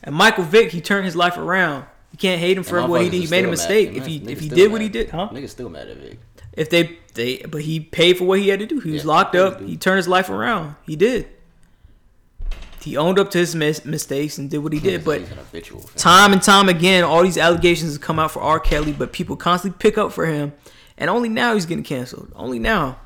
And 0.03 0.15
Michael 0.15 0.45
Vick, 0.45 0.73
he 0.73 0.81
turned 0.81 1.05
his 1.05 1.15
life 1.15 1.37
around. 1.37 1.85
You 2.13 2.19
can't 2.19 2.41
hate 2.41 2.57
him 2.57 2.65
for 2.65 2.87
what 2.87 3.03
he 3.03 3.11
did. 3.11 3.21
He 3.23 3.27
made 3.29 3.45
a 3.45 3.49
mistake. 3.49 3.91
mad. 3.91 3.99
If 3.99 4.07
he 4.07 4.17
if 4.27 4.41
he 4.41 4.49
did 4.49 4.73
what 4.73 4.81
he 4.81 4.89
did, 4.89 5.11
huh? 5.11 5.29
Niggas 5.33 5.51
still 5.51 5.69
mad 5.69 5.89
at 5.89 5.97
Vick. 5.99 6.19
If 6.53 6.71
they 6.71 6.99
they 7.15 7.39
but 7.39 7.63
he 7.63 7.81
paid 7.81 8.19
for 8.19 8.25
what 8.25 8.41
he 8.41 8.49
had 8.49 8.59
to 8.61 8.67
do. 8.67 8.81
He 8.81 8.91
was 8.91 9.05
Yeah, 9.05 9.09
locked 9.09 9.35
he 9.35 9.41
up. 9.41 9.61
He 9.61 9.77
turned 9.77 9.99
his 9.99 10.09
life 10.09 10.29
around. 10.29 10.75
He 10.87 10.97
did. 10.97 11.29
He 12.83 12.97
owned 12.97 13.19
up 13.19 13.31
to 13.33 13.39
his 13.39 13.55
mis- 13.55 13.85
mistakes 13.85 14.39
and 14.39 14.49
did 14.51 14.59
what 14.59 14.73
he 14.73 14.81
did. 14.81 15.05
But 15.05 15.21
an 15.21 15.83
time 15.97 16.33
and 16.33 16.43
time 16.43 16.69
again, 16.71 17.05
all 17.05 17.23
these 17.23 17.37
allegations 17.37 17.93
have 17.93 18.01
come 18.01 18.19
out 18.19 18.31
for 18.31 18.41
R. 18.41 18.59
Kelly, 18.59 18.93
but 18.93 19.13
people 19.13 19.37
constantly 19.37 19.77
pick 19.79 19.99
up 19.99 20.13
for 20.13 20.25
him, 20.25 20.53
and 21.01 21.11
only 21.11 21.29
now 21.29 21.55
he's 21.55 21.67
getting 21.67 21.83
canceled. 21.85 22.31
Only 22.37 22.59
now. 22.61 22.99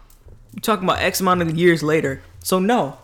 You're 0.53 0.61
talking 0.61 0.85
about 0.85 0.99
X 1.01 1.21
amount 1.21 1.41
of 1.43 1.57
years 1.57 1.83
later. 1.83 2.23
So 2.41 2.59
no. 2.59 2.99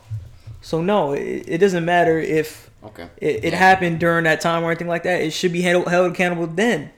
So 0.60 0.82
no, 0.82 1.12
it, 1.12 1.44
it 1.48 1.58
doesn't 1.58 1.84
matter 1.86 2.18
if 2.18 2.68
Okay. 2.84 3.08
it, 3.18 3.44
it 3.46 3.52
happened 3.54 3.98
during 4.00 4.24
that 4.24 4.40
time 4.42 4.62
or 4.62 4.70
anything 4.70 4.88
like 4.88 5.02
that. 5.04 5.20
It 5.22 5.32
should 5.32 5.52
be 5.52 5.62
held, 5.62 5.88
held 5.88 6.12
accountable 6.12 6.46
then, 6.46 6.90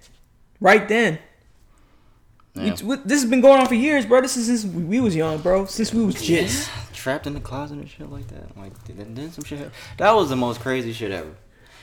right 0.60 0.86
then. 0.88 1.18
Yeah. 2.54 2.74
we- 2.84 2.96
this 2.96 3.22
has 3.22 3.30
been 3.30 3.40
going 3.40 3.60
on 3.60 3.66
for 3.66 3.74
years, 3.74 4.04
bro. 4.04 4.20
This 4.20 4.36
is 4.36 4.46
since 4.46 4.64
we 4.74 5.00
was 5.00 5.16
young, 5.16 5.38
bro. 5.38 5.64
Since 5.66 5.94
we 5.94 6.04
was 6.04 6.16
just. 6.20 6.70
trapped 6.92 7.26
in 7.26 7.32
the 7.34 7.40
closet 7.40 7.78
and 7.78 7.88
shit 7.88 8.10
like 8.10 8.28
that. 8.28 8.56
Like 8.56 8.72
then, 8.84 9.14
then 9.14 9.32
some 9.32 9.42
shit. 9.44 9.58
hap- 9.58 9.72
That 9.98 10.12
was 10.14 10.28
the 10.28 10.36
most 10.36 10.60
crazy 10.60 10.92
shit 10.92 11.10
ever. 11.12 11.30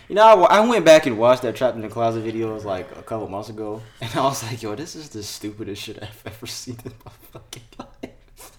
You 0.10 0.15
know, 0.15 0.23
I, 0.23 0.57
I 0.57 0.68
went 0.68 0.86
back 0.86 1.06
and 1.06 1.19
watched 1.19 1.44
that 1.44 1.56
trapped 1.56 1.76
in 1.76 1.84
the 1.84 1.88
closet 1.88 2.26
videos 2.26 2.64
like 2.64 2.90
a 2.98 3.03
couple 3.03 3.27
months 3.27 3.49
ago, 3.49 3.80
and 4.02 4.10
I 4.15 4.22
was 4.23 4.44
like, 4.44 4.61
yo, 4.64 4.73
this 4.73 4.95
is 4.95 5.10
the 5.10 5.22
stupidest 5.22 5.84
shit 5.84 6.02
I've 6.02 6.23
ever 6.26 6.48
seen 6.48 6.80
in 6.84 6.94
my 7.06 7.11
fucking 7.31 7.64
life. 7.77 8.57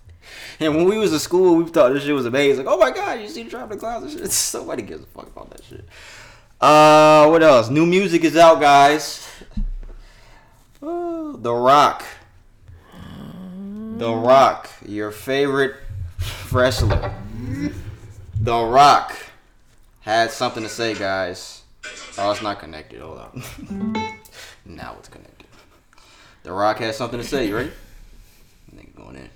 And 0.60 0.76
when 0.76 0.84
we 0.84 0.96
was 0.96 1.12
in 1.12 1.18
school, 1.18 1.56
we 1.56 1.64
thought 1.68 1.92
this 1.92 2.04
shit 2.04 2.14
was 2.14 2.26
amazing. 2.26 2.66
Like, 2.66 2.74
oh 2.74 2.78
my 2.78 2.92
god, 2.92 3.20
you 3.20 3.28
see 3.28 3.44
trapped 3.44 3.72
in 3.72 3.78
the 3.78 3.80
closet 3.80 4.10
shit? 4.18 4.30
Somebody 4.30 4.82
gives 4.82 5.02
a 5.02 5.06
fuck 5.06 5.26
about 5.26 5.50
that 5.50 5.64
shit. 5.64 5.84
Uh, 6.60 7.26
what 7.26 7.42
else? 7.42 7.68
New 7.68 7.84
music 7.84 8.22
is 8.22 8.36
out, 8.36 8.60
guys. 8.60 9.28
The 10.80 11.52
Rock. 11.52 12.04
The 13.96 14.14
Rock, 14.14 14.70
your 14.86 15.10
favorite 15.10 15.74
wrestler. 16.52 17.12
The 18.40 18.64
Rock 18.64 19.16
had 20.10 20.30
something 20.30 20.62
to 20.62 20.68
say, 20.68 20.94
guys. 20.94 21.62
Oh, 22.18 22.30
it's 22.30 22.42
not 22.42 22.58
connected. 22.58 23.00
Hold 23.00 23.18
on. 23.18 23.42
now 24.64 24.96
it's 24.98 25.08
connected. 25.08 25.46
The 26.42 26.52
Rock 26.52 26.78
has 26.78 26.96
something 26.96 27.20
to 27.20 27.26
say. 27.26 27.48
You 27.48 27.56
ready? 27.56 27.72
Nigga 28.74 28.94
going 28.94 29.16
in. 29.16 29.30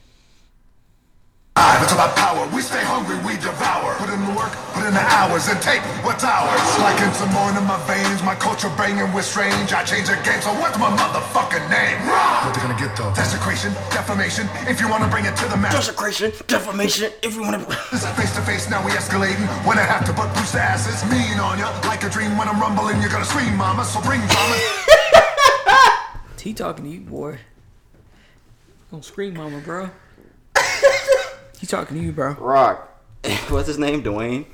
It's 1.57 1.93
about 1.93 2.17
power. 2.17 2.49
We 2.51 2.63
stay 2.63 2.83
hungry, 2.83 3.15
we 3.23 3.39
devour. 3.39 3.95
Put 4.03 4.11
in 4.11 4.19
the 4.27 4.35
work, 4.35 4.51
put 4.75 4.83
in 4.89 4.95
the 4.95 5.07
hours, 5.15 5.47
and 5.47 5.61
take 5.63 5.81
what's 6.03 6.25
ours. 6.25 6.59
Like 6.83 6.99
in 6.99 7.13
some 7.15 7.31
more 7.31 7.47
in 7.55 7.63
my 7.63 7.79
veins, 7.87 8.23
my 8.27 8.35
culture 8.35 8.71
banging 8.75 9.13
with 9.15 9.25
strange. 9.25 9.71
I 9.73 9.85
change 9.85 10.09
the 10.11 10.19
game, 10.27 10.41
so 10.43 10.51
what's 10.59 10.79
my 10.79 10.91
motherfucking 10.91 11.63
name? 11.71 11.99
What 12.43 12.55
they 12.55 12.61
gonna 12.61 12.79
get 12.79 12.97
though? 12.97 13.13
Desecration, 13.15 13.71
defamation. 13.95 14.49
If 14.67 14.81
you 14.81 14.89
wanna 14.89 15.07
bring 15.07 15.27
it 15.27 15.37
to 15.37 15.47
the 15.47 15.57
mass. 15.57 15.75
Desecration, 15.75 16.33
defamation. 16.49 17.13
If 17.23 17.35
you 17.37 17.43
want 17.43 17.61
to. 17.69 17.75
Face 18.19 18.35
to 18.35 18.43
face, 18.43 18.69
now 18.69 18.85
we 18.85 18.91
escalating. 18.93 19.47
When 19.67 19.79
I 19.79 19.87
have 19.87 20.05
to 20.07 20.13
butt 20.13 20.35
boost 20.35 20.53
the 20.55 20.61
asses, 20.61 20.99
mean 21.11 21.39
on 21.39 21.59
ya. 21.59 21.71
Like 21.87 22.03
a 22.03 22.11
dream 22.11 22.37
when 22.37 22.49
I'm 22.49 22.59
rumbling, 22.59 23.01
you're 23.01 23.11
gonna 23.13 23.25
scream, 23.29 23.55
mama. 23.57 23.85
So 23.85 24.01
bring 24.03 24.21
drama. 24.27 24.57
He 26.41 26.53
talking 26.53 26.85
to 26.85 26.91
you, 26.91 27.01
boy. 27.01 27.39
Gonna 28.91 29.03
scream, 29.03 29.35
mama, 29.35 29.61
bro. 29.61 29.89
he 31.65 31.77
talking 31.77 31.97
to 31.97 32.03
you, 32.03 32.13
bro. 32.13 32.33
Rock. 32.35 32.89
What's 33.49 33.69
his 33.69 33.79
name? 33.79 34.03
Dwayne. 34.03 34.45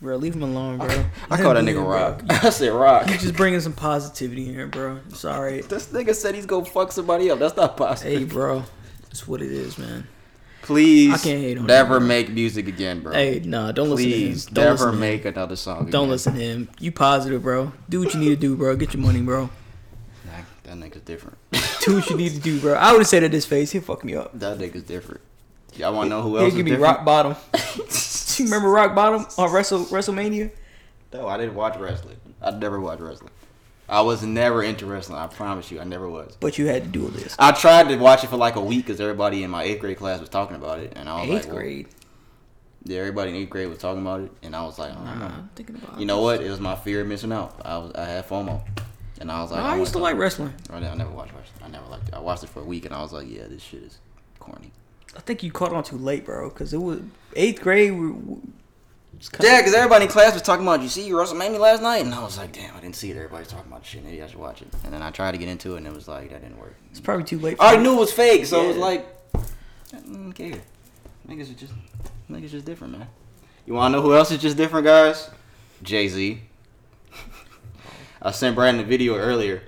Bro, 0.00 0.16
leave 0.16 0.34
him 0.34 0.42
alone, 0.42 0.78
bro. 0.78 1.04
I 1.30 1.40
call 1.40 1.54
that 1.54 1.64
nigga 1.64 1.84
Rock. 1.84 2.22
I 2.44 2.50
said 2.50 2.72
Rock. 2.72 3.08
You 3.08 3.16
just 3.16 3.34
bringing 3.34 3.60
some 3.60 3.72
positivity 3.72 4.48
in 4.48 4.54
here, 4.54 4.66
bro. 4.66 5.00
Alright. 5.24 5.68
This 5.68 5.86
nigga 5.88 6.14
said 6.14 6.34
he's 6.34 6.46
gonna 6.46 6.64
fuck 6.64 6.92
somebody 6.92 7.30
up. 7.30 7.38
That's 7.38 7.56
not 7.56 7.76
possible. 7.76 8.10
Hey, 8.10 8.24
bro. 8.24 8.64
That's 9.04 9.26
what 9.26 9.40
it 9.40 9.50
is, 9.50 9.78
man. 9.78 10.06
Please 10.62 11.12
I 11.14 11.18
can't 11.18 11.40
hate 11.40 11.58
on 11.58 11.66
never 11.66 11.96
him, 11.96 12.00
bro. 12.02 12.08
make 12.08 12.30
music 12.30 12.68
again, 12.68 13.00
bro. 13.00 13.12
Hey, 13.12 13.40
nah, 13.44 13.72
don't 13.72 13.90
listen 13.90 14.10
to 14.10 14.16
him. 14.16 14.28
Please 14.30 14.46
Don't 14.46 14.64
never 14.64 14.88
him. 14.90 15.00
make 15.00 15.24
another 15.24 15.56
song. 15.56 15.86
Don't 15.90 16.04
again. 16.04 16.10
listen 16.10 16.34
to 16.34 16.40
him. 16.40 16.68
You 16.80 16.92
positive, 16.92 17.42
bro. 17.42 17.72
Do 17.88 18.00
what 18.00 18.14
you 18.14 18.20
need 18.20 18.28
to 18.30 18.36
do, 18.36 18.56
bro. 18.56 18.76
Get 18.76 18.94
your 18.94 19.02
money, 19.02 19.20
bro. 19.22 19.50
That, 20.26 20.44
that 20.64 20.76
nigga's 20.76 21.02
different. 21.02 21.38
Do 21.82 21.96
what 21.96 22.08
you 22.10 22.16
need 22.16 22.32
to 22.32 22.40
do, 22.40 22.60
bro. 22.60 22.74
I 22.74 22.92
would 22.92 23.00
have 23.00 23.06
said 23.08 23.22
it 23.22 23.32
his 23.32 23.44
face. 23.46 23.72
He'll 23.72 23.82
fuck 23.82 24.04
me 24.04 24.14
up. 24.14 24.38
that 24.38 24.58
nigga's 24.58 24.82
different. 24.84 25.20
Y'all 25.76 25.92
want 25.94 26.06
to 26.06 26.10
know 26.10 26.22
who 26.22 26.38
else 26.38 26.48
is 26.48 26.54
give 26.54 26.64
me 26.64 26.70
different? 26.72 26.96
rock 26.98 27.04
bottom. 27.04 27.36
Do 27.52 27.58
you 28.42 28.44
remember 28.44 28.68
rock 28.68 28.94
bottom 28.94 29.26
on 29.38 29.52
Wrestle 29.52 29.84
WrestleMania? 29.86 30.50
No, 31.12 31.28
I 31.28 31.36
didn't 31.36 31.54
watch 31.54 31.78
wrestling. 31.78 32.16
I 32.42 32.50
never 32.52 32.80
watched 32.80 33.00
wrestling. 33.02 33.30
I 33.88 34.00
was 34.00 34.22
never 34.22 34.62
into 34.62 34.86
wrestling. 34.86 35.18
I 35.18 35.26
promise 35.26 35.70
you, 35.70 35.78
I 35.80 35.84
never 35.84 36.08
was. 36.08 36.36
But 36.40 36.56
you 36.58 36.66
had 36.66 36.84
to 36.84 36.88
do 36.88 37.08
this. 37.08 37.36
I 37.38 37.52
tried 37.52 37.88
to 37.88 37.96
watch 37.96 38.24
it 38.24 38.28
for 38.28 38.36
like 38.36 38.56
a 38.56 38.60
week 38.60 38.86
because 38.86 39.00
everybody 39.00 39.42
in 39.42 39.50
my 39.50 39.62
eighth 39.62 39.80
grade 39.80 39.98
class 39.98 40.20
was 40.20 40.28
talking 40.30 40.56
about 40.56 40.78
it, 40.80 40.94
and 40.96 41.08
I 41.08 41.20
was 41.20 41.28
Eighth 41.30 41.44
like, 41.44 41.46
well, 41.46 41.56
grade. 41.56 41.88
yeah, 42.84 42.98
everybody 43.00 43.30
in 43.30 43.36
eighth 43.36 43.50
grade 43.50 43.68
was 43.68 43.78
talking 43.78 44.00
about 44.00 44.20
it, 44.20 44.32
and 44.42 44.56
I 44.56 44.64
was 44.64 44.78
like, 44.78 44.92
oh, 44.96 45.04
Nah, 45.04 45.26
I'm 45.26 45.50
thinking 45.54 45.76
about. 45.76 46.00
you 46.00 46.06
know 46.06 46.22
what? 46.22 46.40
It 46.40 46.48
was 46.50 46.60
my 46.60 46.74
fear 46.76 47.02
of 47.02 47.08
missing 47.08 47.30
out. 47.32 47.60
I 47.64 47.76
was, 47.76 47.92
I 47.94 48.04
had 48.06 48.26
FOMO, 48.26 48.62
and 49.20 49.30
I 49.30 49.42
was 49.42 49.50
like, 49.52 49.60
No, 49.62 49.66
I 49.68 49.76
used 49.76 49.92
to 49.92 49.98
like 49.98 50.16
wrestling. 50.16 50.54
I 50.70 50.80
never 50.80 51.10
watched 51.10 51.34
wrestling. 51.34 51.62
I 51.62 51.68
never 51.68 51.86
liked 51.88 52.08
it. 52.08 52.14
I 52.14 52.20
watched 52.20 52.42
it 52.42 52.48
for 52.50 52.60
a 52.60 52.64
week, 52.64 52.86
and 52.86 52.94
I 52.94 53.02
was 53.02 53.12
like, 53.12 53.28
yeah, 53.28 53.46
this 53.48 53.62
shit 53.62 53.82
is 53.82 53.98
corny. 54.40 54.72
I 55.16 55.20
think 55.20 55.42
you 55.42 55.52
caught 55.52 55.72
on 55.72 55.84
too 55.84 55.96
late, 55.96 56.24
bro. 56.24 56.48
Because 56.48 56.72
it 56.72 56.78
was 56.78 57.00
eighth 57.36 57.60
grade. 57.60 57.92
We, 57.92 58.10
we, 58.10 58.36
Yeah, 59.40 59.60
because 59.60 59.74
everybody 59.74 60.04
in 60.06 60.10
class 60.10 60.32
was 60.32 60.42
talking 60.42 60.64
about, 60.64 60.82
you 60.82 60.88
see 60.88 61.08
WrestleMania 61.10 61.58
last 61.58 61.82
night? 61.82 62.04
And 62.04 62.14
I 62.14 62.22
was 62.22 62.36
like, 62.36 62.52
damn, 62.52 62.76
I 62.76 62.80
didn't 62.80 62.96
see 62.96 63.10
it. 63.10 63.16
Everybody's 63.16 63.48
talking 63.48 63.70
about 63.70 63.84
shit. 63.84 64.04
Maybe 64.04 64.22
I 64.22 64.26
should 64.26 64.38
watch 64.38 64.62
it. 64.62 64.68
And 64.84 64.92
then 64.92 65.02
I 65.02 65.10
tried 65.10 65.32
to 65.32 65.38
get 65.38 65.48
into 65.48 65.74
it, 65.74 65.78
and 65.78 65.86
it 65.86 65.92
was 65.92 66.08
like, 66.08 66.30
that 66.30 66.42
didn't 66.42 66.58
work. 66.58 66.74
It's 66.90 67.00
probably 67.00 67.24
too 67.24 67.38
late. 67.38 67.56
I 67.60 67.76
me. 67.76 67.84
knew 67.84 67.94
it 67.94 68.00
was 68.00 68.12
fake, 68.12 68.46
so 68.46 68.64
it 68.64 68.68
was 68.68 68.76
like, 68.76 69.06
I 69.34 69.96
didn't 70.00 70.32
care. 70.32 70.60
Niggas 71.28 71.50
are 71.50 71.58
just, 71.58 71.72
niggas 72.30 72.50
just 72.50 72.66
different, 72.66 72.98
man. 72.98 73.06
You 73.66 73.74
want 73.74 73.92
to 73.92 73.98
know 73.98 74.02
who 74.02 74.14
else 74.14 74.30
is 74.30 74.42
just 74.42 74.56
different, 74.56 74.84
guys? 74.84 75.30
Jay 75.82 76.08
Z. 76.08 76.42
I 78.22 78.30
sent 78.30 78.54
Brandon 78.54 78.84
a 78.84 78.88
video 78.88 79.16
earlier. 79.16 79.62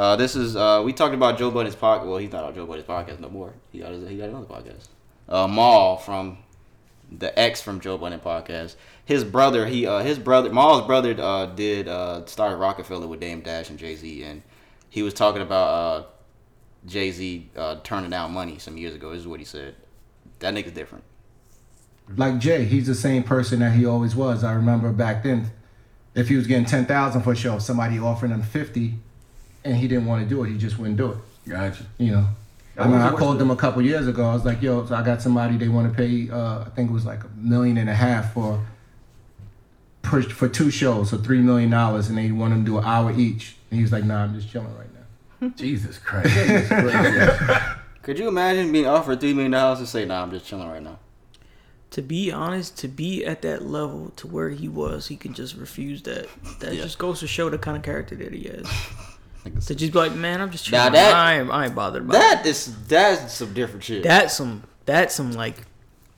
Uh, 0.00 0.16
this 0.16 0.34
is 0.34 0.56
uh, 0.56 0.80
we 0.82 0.94
talked 0.94 1.12
about 1.12 1.36
Joe 1.36 1.50
Budden's 1.50 1.76
podcast. 1.76 2.06
Well, 2.06 2.16
he's 2.16 2.32
not 2.32 2.42
on 2.42 2.54
Joe 2.54 2.64
Budden's 2.64 2.88
podcast 2.88 3.20
no 3.20 3.28
more. 3.28 3.52
He 3.70 3.80
got 3.80 3.92
his, 3.92 4.08
he 4.08 4.16
got 4.16 4.30
another 4.30 4.46
podcast. 4.46 4.88
Uh, 5.28 5.46
Mal 5.46 5.98
from 5.98 6.38
the 7.12 7.38
ex 7.38 7.60
from 7.60 7.80
Joe 7.80 7.98
Budden 7.98 8.18
podcast. 8.20 8.76
His 9.04 9.24
brother, 9.24 9.66
he 9.66 9.86
uh, 9.86 9.98
his 9.98 10.18
brother, 10.18 10.50
Mal's 10.50 10.86
brother, 10.86 11.14
uh, 11.20 11.44
did 11.44 11.86
uh, 11.86 12.24
started 12.24 12.56
Roc-A-Fella 12.56 13.06
with 13.08 13.20
Dame 13.20 13.42
Dash 13.42 13.68
and 13.68 13.78
Jay 13.78 13.94
Z, 13.94 14.22
and 14.22 14.40
he 14.88 15.02
was 15.02 15.12
talking 15.12 15.42
about 15.42 15.68
uh, 15.68 16.06
Jay 16.86 17.10
Z 17.10 17.50
uh, 17.54 17.76
turning 17.84 18.08
down 18.08 18.32
money 18.32 18.58
some 18.58 18.78
years 18.78 18.94
ago. 18.94 19.10
This 19.10 19.20
is 19.20 19.26
what 19.26 19.38
he 19.38 19.44
said. 19.44 19.74
That 20.38 20.54
nigga's 20.54 20.72
different. 20.72 21.04
like 22.16 22.38
Jay, 22.38 22.64
he's 22.64 22.86
the 22.86 22.94
same 22.94 23.22
person 23.22 23.60
that 23.60 23.72
he 23.74 23.84
always 23.84 24.16
was. 24.16 24.44
I 24.44 24.54
remember 24.54 24.92
back 24.92 25.24
then, 25.24 25.50
if 26.14 26.28
he 26.30 26.36
was 26.36 26.46
getting 26.46 26.64
ten 26.64 26.86
thousand 26.86 27.20
for 27.20 27.32
a 27.32 27.36
show, 27.36 27.58
somebody 27.58 27.98
offering 27.98 28.32
him 28.32 28.42
fifty, 28.42 28.94
and 29.64 29.76
he 29.76 29.88
didn't 29.88 30.06
want 30.06 30.22
to 30.22 30.28
do 30.28 30.42
it, 30.44 30.50
he 30.50 30.58
just 30.58 30.78
wouldn't 30.78 30.96
do 30.96 31.12
it. 31.12 31.16
Gotcha. 31.48 31.84
You 31.98 32.12
know, 32.12 32.26
I 32.78 32.86
mean, 32.86 33.00
I 33.00 33.10
called 33.14 33.38
them 33.38 33.50
a 33.50 33.56
couple 33.56 33.82
years 33.82 34.06
ago. 34.06 34.24
I 34.28 34.34
was 34.34 34.44
like, 34.44 34.62
"Yo, 34.62 34.84
so 34.86 34.94
I 34.94 35.02
got 35.02 35.20
somebody 35.22 35.56
they 35.56 35.68
want 35.68 35.90
to 35.90 35.96
pay. 35.96 36.30
Uh, 36.30 36.60
I 36.60 36.68
think 36.76 36.90
it 36.90 36.92
was 36.92 37.04
like 37.04 37.24
a 37.24 37.28
million 37.36 37.76
and 37.78 37.90
a 37.90 37.94
half 37.94 38.32
for 38.34 38.64
for, 40.02 40.22
for 40.22 40.48
two 40.48 40.70
shows, 40.70 41.10
so 41.10 41.18
three 41.18 41.40
million 41.40 41.70
dollars, 41.70 42.08
and 42.08 42.16
they 42.16 42.30
want 42.32 42.52
them 42.52 42.64
to 42.64 42.70
do 42.70 42.78
an 42.78 42.84
hour 42.84 43.12
each." 43.12 43.56
And 43.70 43.78
he 43.78 43.82
was 43.82 43.92
like, 43.92 44.04
"Nah, 44.04 44.22
I'm 44.24 44.34
just 44.34 44.50
chilling 44.50 44.74
right 44.76 44.88
now." 45.40 45.48
Jesus 45.56 45.98
Christ. 45.98 46.34
Could 48.02 48.18
you 48.18 48.28
imagine 48.28 48.72
being 48.72 48.86
offered 48.86 49.20
three 49.20 49.32
million 49.34 49.52
dollars 49.52 49.78
and 49.80 49.88
say, 49.88 50.04
"Nah, 50.04 50.22
I'm 50.22 50.30
just 50.30 50.46
chilling 50.46 50.68
right 50.68 50.82
now"? 50.82 50.98
To 51.92 52.02
be 52.02 52.30
honest, 52.30 52.78
to 52.78 52.88
be 52.88 53.24
at 53.26 53.42
that 53.42 53.62
level 53.66 54.10
to 54.16 54.26
where 54.28 54.50
he 54.50 54.68
was, 54.68 55.08
he 55.08 55.16
can 55.16 55.34
just 55.34 55.56
refuse 55.56 56.02
that. 56.02 56.28
That 56.60 56.74
Yeah. 56.74 56.82
just 56.82 56.98
goes 56.98 57.18
to 57.20 57.26
show 57.26 57.50
the 57.50 57.58
kind 57.58 57.76
of 57.76 57.82
character 57.82 58.14
that 58.16 58.32
he 58.32 58.42
is. 58.42 58.66
Like 59.44 59.52
it's- 59.54 59.66
To 59.66 59.74
just 59.74 59.92
be 59.92 59.98
like, 59.98 60.14
man, 60.14 60.40
I'm 60.40 60.50
just 60.50 60.70
Now 60.70 60.78
chilling. 60.84 60.92
that- 60.94 61.14
I, 61.14 61.40
ain't, 61.40 61.50
I 61.50 61.64
ain't 61.66 61.74
bothered 61.74 62.02
about 62.02 62.12
that 62.12 62.46
is 62.46 62.74
that's 62.86 63.34
some 63.34 63.52
different 63.54 63.82
shit. 63.84 64.02
That's 64.02 64.36
some. 64.36 64.64
That's 64.86 65.14
some 65.14 65.32
like. 65.32 65.56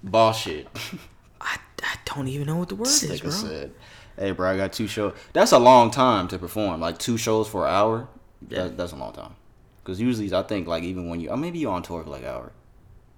Ball 0.03 0.33
shit. 0.33 0.67
I, 1.41 1.57
I 1.83 1.95
don't 2.05 2.29
even 2.29 2.47
know 2.47 2.57
what 2.57 2.69
the 2.69 2.75
word 2.77 2.89
is, 2.89 3.09
like 3.09 3.21
I 3.21 3.23
bro. 3.23 3.31
said. 3.31 3.73
Hey, 4.19 4.31
bro, 4.33 4.51
I 4.51 4.57
got 4.57 4.73
two 4.73 4.87
shows. 4.89 5.15
That's 5.33 5.53
a 5.53 5.59
long 5.59 5.91
time 5.91 6.29
to 6.29 6.39
perform. 6.39 6.81
Like 6.81 6.99
two 6.99 7.17
shows 7.17 7.49
for 7.49 7.67
an 7.67 7.73
hour. 7.75 8.09
Yeah. 8.49 8.65
That, 8.65 8.77
that's 8.77 8.93
a 8.93 8.97
long 8.97 9.13
time. 9.13 9.35
Because 9.83 10.01
usually, 10.01 10.33
I 10.35 10.43
think 10.43 10.67
like 10.67 10.83
even 10.85 11.09
when 11.09 11.21
you, 11.21 11.29
oh, 11.31 11.37
maybe 11.37 11.59
you're 11.59 11.73
on 11.73 11.83
tour 11.83 12.03
for 12.05 12.11
like 12.11 12.23
an 12.23 12.29
hour, 12.29 12.53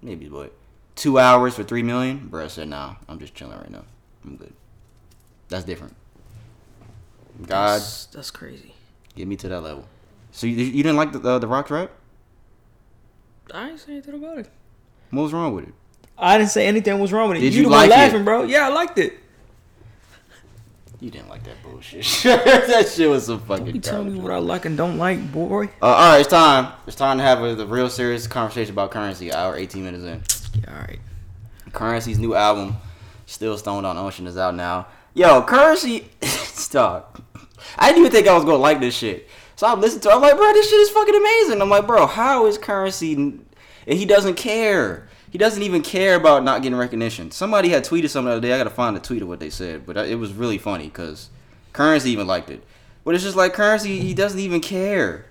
maybe, 0.01 0.27
but 0.27 0.53
two 0.95 1.19
hours 1.19 1.55
for 1.55 1.63
three 1.63 1.83
million, 1.83 2.27
bro. 2.27 2.45
I 2.45 2.47
said, 2.47 2.69
nah, 2.69 2.95
I'm 3.09 3.19
just 3.19 3.33
chilling 3.35 3.57
right 3.57 3.69
now. 3.69 3.83
I'm 4.23 4.35
good. 4.37 4.53
That's 5.49 5.63
different. 5.65 5.95
God, 7.41 7.75
That's, 7.75 8.05
that's 8.07 8.31
crazy. 8.31 8.73
get 9.15 9.27
me 9.27 9.35
to 9.37 9.47
that 9.49 9.61
level. 9.61 9.85
So 10.35 10.47
you, 10.47 10.55
you 10.57 10.83
didn't 10.83 10.97
like 10.97 11.13
the 11.13 11.21
uh, 11.21 11.39
the 11.39 11.47
rock 11.47 11.69
rap? 11.69 11.91
I 13.53 13.69
ain't 13.69 13.79
say 13.79 13.93
anything 13.93 14.15
about 14.15 14.39
it. 14.39 14.49
What 15.11 15.21
was 15.23 15.31
wrong 15.31 15.55
with 15.55 15.69
it? 15.69 15.73
I 16.17 16.37
didn't 16.37 16.49
say 16.49 16.67
anything 16.67 16.99
was 16.99 17.13
wrong 17.13 17.29
with 17.29 17.37
it. 17.37 17.41
Did 17.41 17.53
you, 17.53 17.59
you 17.59 17.63
the 17.67 17.69
one 17.69 17.79
like 17.79 17.87
it? 17.87 17.93
laughing, 17.93 18.25
bro. 18.25 18.43
Yeah, 18.43 18.67
I 18.67 18.69
liked 18.69 18.97
it. 18.97 19.13
You 20.99 21.09
didn't 21.09 21.29
like 21.29 21.43
that 21.45 21.63
bullshit. 21.63 22.03
that 22.23 22.89
shit 22.89 23.09
was 23.09 23.27
some 23.27 23.39
fucking. 23.39 23.65
Don't 23.65 23.75
You 23.75 23.79
tell 23.79 24.03
me 24.03 24.19
what 24.19 24.33
I 24.33 24.39
like 24.39 24.65
and 24.65 24.75
don't 24.75 24.97
like, 24.97 25.31
boy. 25.31 25.69
Uh, 25.81 25.85
all 25.85 26.11
right, 26.11 26.19
it's 26.19 26.29
time. 26.29 26.73
It's 26.85 26.97
time 26.97 27.17
to 27.17 27.23
have 27.23 27.41
a, 27.41 27.55
the 27.55 27.65
real 27.65 27.89
serious 27.89 28.27
conversation 28.27 28.73
about 28.73 28.91
Curren$y. 28.91 29.31
Hour, 29.31 29.55
eighteen 29.55 29.85
minutes 29.85 30.03
in. 30.03 30.61
Yeah, 30.61 30.73
all 30.73 30.81
right. 30.81 30.99
Curren$y's 31.71 32.19
new 32.19 32.35
album, 32.35 32.75
Still 33.25 33.57
Stoned 33.57 33.85
on 33.85 33.97
Ocean, 33.97 34.27
is 34.27 34.37
out 34.37 34.53
now. 34.53 34.87
Yo, 35.13 35.41
Curren$y, 35.43 36.03
stop. 36.23 37.21
I 37.77 37.87
didn't 37.87 38.01
even 38.01 38.11
think 38.11 38.27
I 38.27 38.35
was 38.35 38.43
gonna 38.43 38.57
like 38.57 38.81
this 38.81 38.97
shit. 38.97 39.29
So 39.55 39.67
I'm 39.67 39.79
listening 39.79 40.01
to. 40.01 40.09
it. 40.09 40.15
I'm 40.15 40.21
like, 40.21 40.35
bro, 40.35 40.51
this 40.53 40.69
shit 40.69 40.79
is 40.79 40.89
fucking 40.89 41.15
amazing. 41.15 41.61
I'm 41.61 41.69
like, 41.69 41.87
bro, 41.87 42.07
how 42.07 42.45
is 42.45 42.57
Curren$y? 42.57 43.39
And 43.87 43.97
he 43.99 44.05
doesn't 44.05 44.35
care. 44.35 45.07
He 45.31 45.37
doesn't 45.37 45.63
even 45.63 45.81
care 45.81 46.15
about 46.15 46.43
not 46.43 46.61
getting 46.61 46.77
recognition. 46.77 47.31
Somebody 47.31 47.69
had 47.69 47.83
tweeted 47.83 48.09
something 48.09 48.29
the 48.29 48.37
other 48.37 48.41
day. 48.41 48.53
I 48.53 48.57
gotta 48.57 48.69
find 48.69 48.95
the 48.95 49.01
tweet 49.01 49.21
of 49.21 49.27
what 49.27 49.39
they 49.39 49.49
said, 49.49 49.85
but 49.85 49.97
uh, 49.97 50.03
it 50.03 50.15
was 50.15 50.33
really 50.33 50.57
funny 50.57 50.85
because 50.85 51.29
Curren$y 51.73 52.09
even 52.09 52.27
liked 52.27 52.49
it. 52.49 52.63
But 53.03 53.15
it's 53.15 53.23
just 53.23 53.35
like 53.35 53.53
Curren$y, 53.53 53.89
he 53.89 54.13
doesn't 54.13 54.39
even 54.39 54.61
care. 54.61 55.25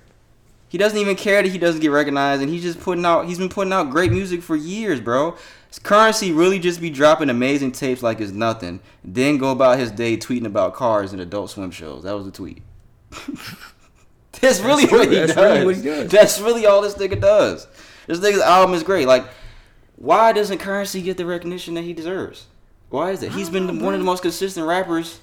He 0.69 0.79
doesn't 0.79 0.99
even 0.99 1.17
care 1.17 1.43
that 1.43 1.49
he 1.49 1.59
doesn't 1.59 1.81
get 1.81 1.89
recognized, 1.89 2.43
and 2.43 2.51
he's 2.51 2.63
just 2.63 2.81
putting 2.81 3.05
out. 3.05 3.27
He's 3.27 3.39
been 3.39 3.49
putting 3.49 3.73
out 3.73 3.91
great 3.91 4.13
music 4.13 4.43
for 4.43 4.57
years, 4.57 5.01
bro. 5.01 5.37
Curren$y 5.83 6.31
really 6.31 6.59
just 6.59 6.81
be 6.81 6.91
dropping 6.91 7.31
amazing 7.31 7.73
tapes 7.73 8.03
like 8.03 8.21
it's 8.21 8.33
nothing, 8.33 8.81
then 9.03 9.39
go 9.39 9.51
about 9.51 9.79
his 9.79 9.91
day 9.91 10.17
tweeting 10.17 10.47
about 10.47 10.75
cars 10.75 11.13
and 11.13 11.21
Adult 11.21 11.51
Swim 11.51 11.71
shows. 11.71 12.05
That 12.05 12.15
was 12.15 12.27
the 12.27 12.31
tweet. 12.31 12.63
That's 14.41 14.61
really 14.61 14.87
true. 14.87 14.99
what 15.01 15.09
he 15.09 15.15
That's 15.17 15.35
does. 15.35 15.45
really 15.53 15.65
what 15.67 15.77
he 15.77 15.83
does. 15.83 16.11
That's 16.11 16.41
really 16.41 16.67
all 16.67 16.83
this 16.83 16.95
nigga 16.95 17.21
does. 17.21 17.67
This 18.07 18.19
nigga's 18.21 18.41
album 18.41 18.75
is 18.75 18.83
great. 18.83 19.07
Like, 19.07 19.25
why 19.97 20.33
doesn't 20.33 20.59
Curren$y 20.59 21.01
get 21.01 21.17
the 21.17 21.27
recognition 21.27 21.75
that 21.75 21.83
he 21.83 21.93
deserves? 21.93 22.47
Why 22.91 23.11
is 23.13 23.23
it? 23.23 23.33
He's 23.33 23.49
been 23.51 23.67
the- 23.67 23.85
one 23.85 23.95
of 23.95 24.01
the 24.01 24.05
most 24.07 24.23
consistent 24.23 24.67
rappers 24.67 25.21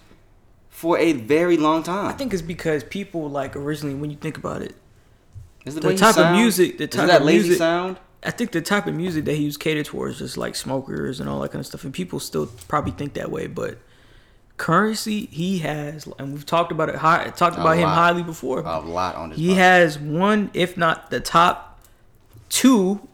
for 0.69 0.97
a 0.97 1.13
very 1.13 1.57
long 1.57 1.83
time. 1.83 2.07
I 2.07 2.13
think 2.13 2.33
it's 2.33 2.41
because 2.41 2.83
people 2.83 3.29
like 3.29 3.55
originally 3.55 3.95
when 3.95 4.09
you 4.09 4.17
think 4.17 4.37
about 4.37 4.61
it, 4.61 4.75
Is 5.65 5.75
the 5.75 5.85
way 5.85 5.93
he 5.93 5.99
type 5.99 6.17
of 6.17 6.31
music- 6.35 6.77
the 6.77 6.85
is 6.85 6.89
type 6.89 7.07
that 7.07 7.21
of 7.21 7.27
lazy 7.27 7.43
music- 7.49 7.57
sound. 7.59 7.97
I 8.23 8.29
think 8.31 8.51
the 8.51 8.61
type 8.61 8.85
of 8.87 8.93
music 8.93 9.25
that 9.25 9.33
he 9.35 9.45
was 9.45 9.57
catered 9.57 9.85
towards 9.87 10.19
just 10.19 10.37
like 10.37 10.55
smokers 10.55 11.19
and 11.19 11.27
all 11.27 11.39
that 11.41 11.49
kind 11.51 11.59
of 11.59 11.65
stuff, 11.65 11.83
and 11.83 11.93
people 11.93 12.19
still 12.19 12.47
probably 12.67 12.91
think 12.91 13.13
that 13.15 13.31
way. 13.31 13.47
But 13.47 13.77
Curren$y, 14.57 15.27
he 15.31 15.59
has, 15.59 16.07
and 16.19 16.33
we've 16.33 16.45
talked 16.45 16.71
about 16.71 16.89
it. 16.89 16.95
High, 16.95 17.29
talked 17.29 17.57
A 17.57 17.61
about 17.61 17.77
him 17.77 17.83
lot. 17.83 17.95
highly 17.95 18.23
before. 18.23 18.59
A 18.59 18.79
lot 18.79 19.15
on 19.15 19.29
this. 19.29 19.39
He 19.39 19.49
podcast. 19.49 19.55
has 19.55 19.99
one, 19.99 20.51
if 20.53 20.77
not 20.77 21.09
the 21.09 21.19
top 21.19 21.79
two, 22.49 23.07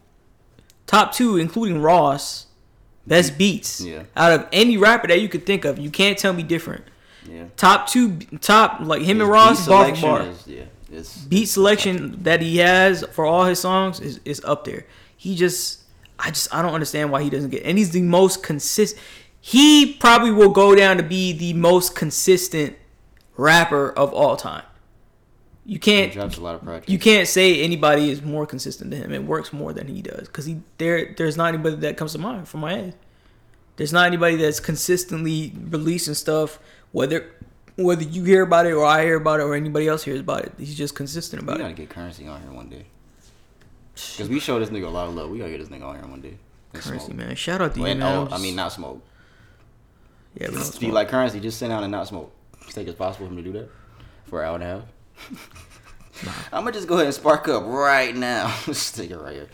top 0.86 1.14
two, 1.14 1.38
including 1.38 1.82
Ross, 1.82 2.48
best 3.06 3.38
beats 3.38 3.80
Yeah. 3.82 4.04
out 4.16 4.34
of 4.34 4.48
any 4.52 4.76
rapper 4.78 5.08
that 5.08 5.22
you 5.22 5.30
could 5.30 5.46
think 5.46 5.64
of. 5.64 5.80
You 5.80 5.90
can't 5.90 6.18
tell 6.18 6.34
me 6.34 6.44
different. 6.44 6.84
Yeah. 7.30 7.46
Top 7.56 7.88
two, 7.88 8.18
top 8.42 8.80
like 8.82 9.02
him 9.02 9.22
and 9.22 9.30
Ross, 9.30 9.66
beat 9.66 9.70
bar 9.70 9.96
for 9.96 10.02
bar. 10.02 10.22
is- 10.24 10.44
yeah, 10.48 10.64
it's, 10.92 11.18
Beat 11.18 11.46
selection 11.48 12.24
that 12.24 12.42
he 12.42 12.58
has 12.58 13.04
for 13.14 13.26
all 13.26 13.46
his 13.46 13.60
songs 13.60 14.00
is, 14.00 14.20
is 14.26 14.42
up 14.44 14.66
there. 14.66 14.86
He 15.16 15.36
just, 15.36 15.80
I 16.20 16.32
just, 16.32 16.54
I 16.54 16.62
don't 16.62 16.74
understand 16.74 17.12
why 17.12 17.22
he 17.24 17.30
doesn't 17.30 17.50
get. 17.52 17.64
And 17.64 17.78
he's 17.78 17.92
the 17.92 18.02
most 18.02 18.44
consistent. 18.44 19.02
He 19.42 19.94
probably 19.94 20.32
will 20.32 20.50
go 20.50 20.76
down 20.76 20.98
to 20.98 21.04
be 21.04 21.32
the 21.32 21.54
most 21.54 21.96
consistent 21.96 22.76
rapper 23.38 23.92
of 23.92 24.14
all 24.14 24.36
time. 24.36 24.64
You 25.66 25.80
can't 25.80 26.14
drops 26.14 26.38
a 26.38 26.42
lot 26.42 26.56
of 26.56 26.64
projects. 26.64 26.90
you 26.90 26.98
can't 26.98 27.28
say 27.28 27.62
anybody 27.62 28.10
is 28.10 28.22
more 28.22 28.46
consistent 28.46 28.90
than 28.90 29.02
him. 29.04 29.14
It 29.14 29.24
works 29.26 29.52
more 29.52 29.74
than 29.74 29.88
he 29.88 30.02
does 30.02 30.28
because 30.28 30.46
he 30.46 30.62
there. 30.78 31.14
There's 31.18 31.36
not 31.36 31.54
anybody 31.54 31.76
that 31.78 31.98
comes 31.98 32.14
to 32.14 32.20
mind 32.20 32.48
from 32.48 32.62
my 32.62 32.74
head. 32.74 32.96
There's 33.76 33.92
not 33.92 34.08
anybody 34.08 34.38
that's 34.38 34.62
consistently 34.62 35.54
releasing 35.70 36.14
stuff, 36.14 36.58
whether 36.94 37.30
whether 37.76 38.04
you 38.04 38.24
hear 38.24 38.44
about 38.44 38.66
it 38.66 38.72
or 38.72 38.86
I 38.86 39.04
hear 39.04 39.18
about 39.18 39.42
it 39.42 39.44
or 39.44 39.56
anybody 39.56 39.90
else 39.90 40.04
hears 40.04 40.22
about 40.22 40.46
it. 40.46 40.54
He's 40.58 40.76
just 40.76 40.96
consistent 40.96 41.44
about 41.44 41.58
we 41.58 41.64
gotta 41.64 41.74
it. 41.74 41.76
get 41.76 41.90
Curren$y 41.90 42.28
on 42.28 42.42
here 42.42 42.52
one 42.52 42.70
day. 42.70 42.86
Cause 44.18 44.30
we 44.30 44.40
show 44.40 44.60
this 44.60 44.70
nigga 44.70 44.88
a 44.88 44.90
lot 44.90 45.10
of 45.10 45.16
love. 45.16 45.30
We 45.30 45.40
gotta 45.40 45.52
get 45.52 45.60
this 45.60 45.70
nigga 45.70 45.84
on 45.86 45.96
here 45.96 46.08
one 46.08 46.22
day. 46.22 46.38
And 46.74 46.82
Curren$y 46.82 47.06
smoke. 47.06 47.18
man, 47.18 47.36
shout 47.36 47.62
out 47.62 47.74
to 47.74 47.80
you 47.82 47.86
oh, 47.88 47.96
man. 47.96 48.04
oh, 48.04 48.30
I 48.32 48.38
mean 48.40 48.56
not 48.56 48.72
smoke. 48.72 49.04
Yeah, 50.40 50.50
we 50.50 50.56
don't 50.56 50.72
Be 50.72 50.78
smoke. 50.78 50.94
like 50.94 51.10
Curren$y, 51.10 51.40
just 51.40 51.58
sit 51.58 51.68
down 51.70 51.84
and 51.84 51.92
not 51.92 52.08
smoke. 52.08 52.32
You 52.66 52.72
think 52.72 52.88
it's 52.88 52.98
possible 52.98 53.28
for 53.28 53.32
him 53.34 53.38
to 53.38 53.44
do 53.44 53.52
that 53.54 53.70
for 54.26 54.42
an 54.44 54.48
hour 54.50 54.56
and 54.56 54.64
a 54.64 54.68
half? 54.68 54.84
nah. 56.26 56.32
I'm 56.52 56.64
gonna 56.64 56.74
just 56.74 56.88
go 56.88 56.96
ahead 56.96 57.06
and 57.08 57.14
spark 57.16 57.48
up 57.48 57.64
right 57.66 58.16
now. 58.16 58.50
Stick 58.72 59.10
it 59.12 59.18
right 59.18 59.34
here. 59.34 59.48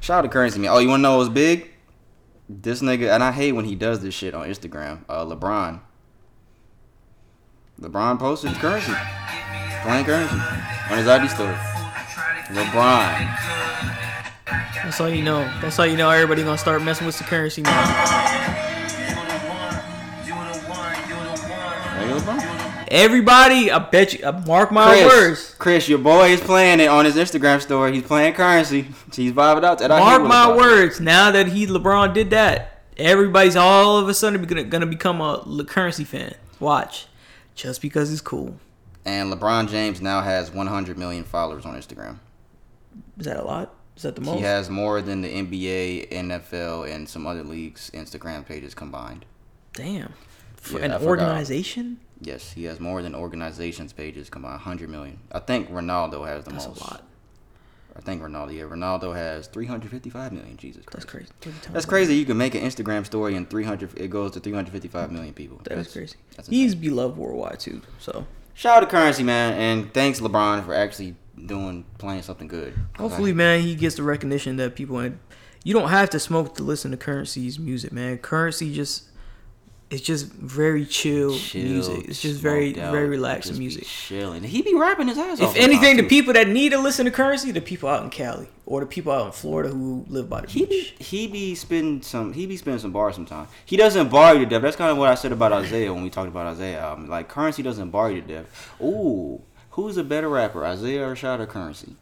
Shout 0.00 0.18
out 0.18 0.22
to 0.22 0.28
Curren$y 0.28 0.58
man. 0.58 0.70
Oh, 0.70 0.78
you 0.78 0.88
wanna 0.88 1.02
know 1.02 1.18
what's 1.18 1.30
big? 1.30 1.70
This 2.48 2.82
nigga, 2.82 3.12
and 3.12 3.22
I 3.24 3.32
hate 3.32 3.52
when 3.52 3.64
he 3.64 3.74
does 3.74 4.00
this 4.02 4.14
shit 4.14 4.34
on 4.34 4.46
Instagram. 4.48 5.04
Uh, 5.08 5.24
LeBron. 5.24 5.80
LeBron 7.80 8.18
posted 8.18 8.52
Curren$y, 8.54 9.80
playing 9.82 10.04
Curren$y 10.04 10.86
on 10.90 10.98
his 10.98 11.08
ID 11.08 11.28
story. 11.28 11.54
LeBron. 12.48 13.36
That's 14.84 15.00
all 15.00 15.08
you 15.08 15.22
know. 15.24 15.40
That's 15.60 15.78
all 15.78 15.86
you 15.86 15.96
know. 15.96 16.10
Everybody 16.10 16.42
gonna 16.44 16.56
start 16.58 16.82
messing 16.82 17.06
with 17.06 17.18
the 17.18 17.24
Curren$y 17.24 17.62
man. 17.62 18.45
Everybody, 22.88 23.70
I 23.70 23.78
bet 23.78 24.14
you. 24.14 24.24
Uh, 24.24 24.32
mark 24.46 24.70
my 24.70 24.86
Chris, 24.86 25.04
words. 25.04 25.54
Chris, 25.58 25.88
your 25.88 25.98
boy 25.98 26.30
is 26.30 26.40
playing 26.40 26.80
it 26.80 26.86
on 26.88 27.04
his 27.04 27.16
Instagram 27.16 27.60
story. 27.60 27.92
He's 27.94 28.02
playing 28.02 28.34
Curren$y. 28.34 28.88
He's 29.14 29.32
vibing 29.32 29.64
out. 29.64 29.82
I 29.82 29.88
Mark 29.88 30.22
my 30.22 30.54
words. 30.56 31.00
Now 31.00 31.30
that 31.30 31.48
he 31.48 31.66
LeBron 31.66 32.14
did 32.14 32.30
that, 32.30 32.82
everybody's 32.96 33.56
all 33.56 33.98
of 33.98 34.08
a 34.08 34.14
sudden 34.14 34.42
gonna, 34.44 34.64
gonna 34.64 34.86
become 34.86 35.20
a 35.20 35.42
Le- 35.44 35.64
Curren$y 35.64 36.04
fan. 36.04 36.34
Watch, 36.60 37.06
just 37.54 37.82
because 37.82 38.12
it's 38.12 38.20
cool. 38.20 38.56
And 39.04 39.32
LeBron 39.32 39.68
James 39.68 40.00
now 40.00 40.20
has 40.20 40.50
100 40.50 40.98
million 40.98 41.24
followers 41.24 41.64
on 41.64 41.74
Instagram. 41.76 42.18
Is 43.18 43.26
that 43.26 43.36
a 43.36 43.44
lot? 43.44 43.74
Is 43.96 44.02
that 44.02 44.14
the 44.14 44.20
most? 44.20 44.36
He 44.36 44.42
has 44.42 44.68
more 44.68 45.00
than 45.00 45.22
the 45.22 45.28
NBA, 45.28 46.10
NFL, 46.10 46.92
and 46.92 47.08
some 47.08 47.26
other 47.26 47.42
leagues' 47.42 47.90
Instagram 47.94 48.44
pages 48.44 48.74
combined. 48.74 49.24
Damn. 49.72 50.12
For 50.66 50.78
Yeah, 50.80 50.96
an 50.96 51.02
organization, 51.02 51.98
Yes, 52.20 52.52
he 52.52 52.64
has 52.64 52.80
more 52.80 53.02
than 53.02 53.14
organizations' 53.14 53.92
pages 53.92 54.30
combined. 54.30 54.54
100 54.54 54.88
million. 54.88 55.18
I 55.32 55.38
think 55.38 55.70
Ronaldo 55.70 56.26
has 56.26 56.44
the 56.44 56.50
that's 56.50 56.66
most. 56.66 56.80
a 56.80 56.84
lot. 56.84 57.02
I 57.94 58.00
think 58.00 58.22
Ronaldo. 58.22 58.54
Yeah, 58.54 58.64
Ronaldo 58.64 59.14
has 59.14 59.46
355 59.48 60.32
million. 60.32 60.56
Jesus 60.56 60.84
Christ. 60.84 61.06
That's 61.06 61.28
crazy. 61.44 61.60
That's 61.72 61.84
crazy. 61.86 62.14
You 62.14 62.24
can 62.24 62.36
make 62.36 62.54
an 62.54 62.62
Instagram 62.62 63.04
story 63.06 63.36
and 63.36 63.48
300. 63.48 63.98
It 63.98 64.08
goes 64.08 64.32
to 64.32 64.40
355 64.40 65.10
million 65.12 65.34
people. 65.34 65.58
That 65.64 65.72
is 65.72 65.86
That's- 65.88 65.92
crazy. 65.92 66.16
that's 66.36 66.48
He's 66.48 66.74
beloved 66.74 67.16
worldwide 67.16 67.60
too. 67.60 67.82
So 67.98 68.26
Shout 68.54 68.78
out 68.78 68.80
to 68.80 68.86
Curren$y, 68.86 69.22
man, 69.22 69.52
and 69.54 69.92
thanks 69.92 70.18
LeBron 70.20 70.64
for 70.64 70.74
actually 70.74 71.14
doing 71.44 71.84
playing 71.98 72.22
something 72.22 72.48
good. 72.48 72.72
hopefully, 72.98 73.30
I- 73.32 73.34
man, 73.34 73.60
he 73.60 73.74
gets 73.74 73.96
the 73.96 74.02
recognition 74.02 74.56
that 74.56 74.74
people. 74.74 74.98
And 74.98 75.18
you 75.64 75.74
don't 75.74 75.90
have 75.90 76.08
to 76.10 76.18
smoke 76.18 76.54
to 76.56 76.62
listen 76.62 76.90
to 76.92 76.96
Curren$y's 76.96 77.58
music, 77.58 77.92
man. 77.92 78.16
Curren$y 78.18 78.72
just 78.72 79.04
it's 79.88 80.02
just 80.02 80.26
very 80.32 80.84
chill, 80.84 81.36
Chill, 81.38 81.62
music. 81.62 82.08
It's 82.08 82.20
just 82.20 82.40
very 82.40 82.78
out, 82.80 82.90
very 82.92 83.06
relaxing 83.08 83.54
be 83.54 83.60
music. 83.60 83.84
chilling. 83.84 84.42
He 84.42 84.60
be 84.62 84.74
rapping 84.74 85.06
his 85.06 85.16
ass 85.16 85.40
off. 85.40 85.54
If 85.56 85.62
anything, 85.62 85.96
the 85.96 86.02
too. 86.02 86.08
people 86.08 86.32
that 86.34 86.48
need 86.48 86.70
to 86.72 86.78
listen 86.78 87.04
to 87.04 87.10
Curren$y, 87.12 87.52
the 87.52 87.60
people 87.60 87.88
out 87.88 88.02
in 88.02 88.10
Cali 88.10 88.48
or 88.66 88.80
the 88.80 88.86
people 88.86 89.12
out 89.12 89.26
in 89.26 89.32
Florida 89.32 89.68
who 89.68 90.04
live 90.08 90.28
by 90.28 90.40
the 90.40 90.48
He 90.48 90.66
beach. 90.66 90.94
be 90.98 91.04
he 91.04 91.26
be 91.28 91.54
spitting 91.54 92.02
some 92.02 92.32
he 92.32 92.46
be 92.46 92.56
spending 92.56 92.80
some 92.80 92.90
bars 92.90 93.14
sometimes. 93.14 93.48
He 93.64 93.76
doesn't 93.76 94.08
bar 94.08 94.34
you 94.34 94.40
to 94.40 94.46
death. 94.46 94.62
That's 94.62 94.74
kind 94.76 94.90
of 94.90 94.98
what 94.98 95.08
I 95.08 95.14
said 95.14 95.30
about 95.30 95.52
Isaiah 95.62 95.94
when 95.94 96.02
we 96.02 96.10
talked 96.10 96.28
about 96.28 96.46
Isaiah 96.48 96.80
album. 96.80 97.08
Like 97.08 97.28
Curren$y 97.28 97.62
doesn't 97.62 97.90
bar 97.90 98.10
you 98.10 98.22
to 98.22 98.26
death. 98.26 98.72
Ooh, 98.82 99.40
who's 99.70 99.96
a 99.96 100.02
better 100.04 100.28
rapper, 100.28 100.64
Isaiah 100.66 101.06
Rashad 101.06 101.38
or 101.38 101.46
Curren$y? 101.46 101.94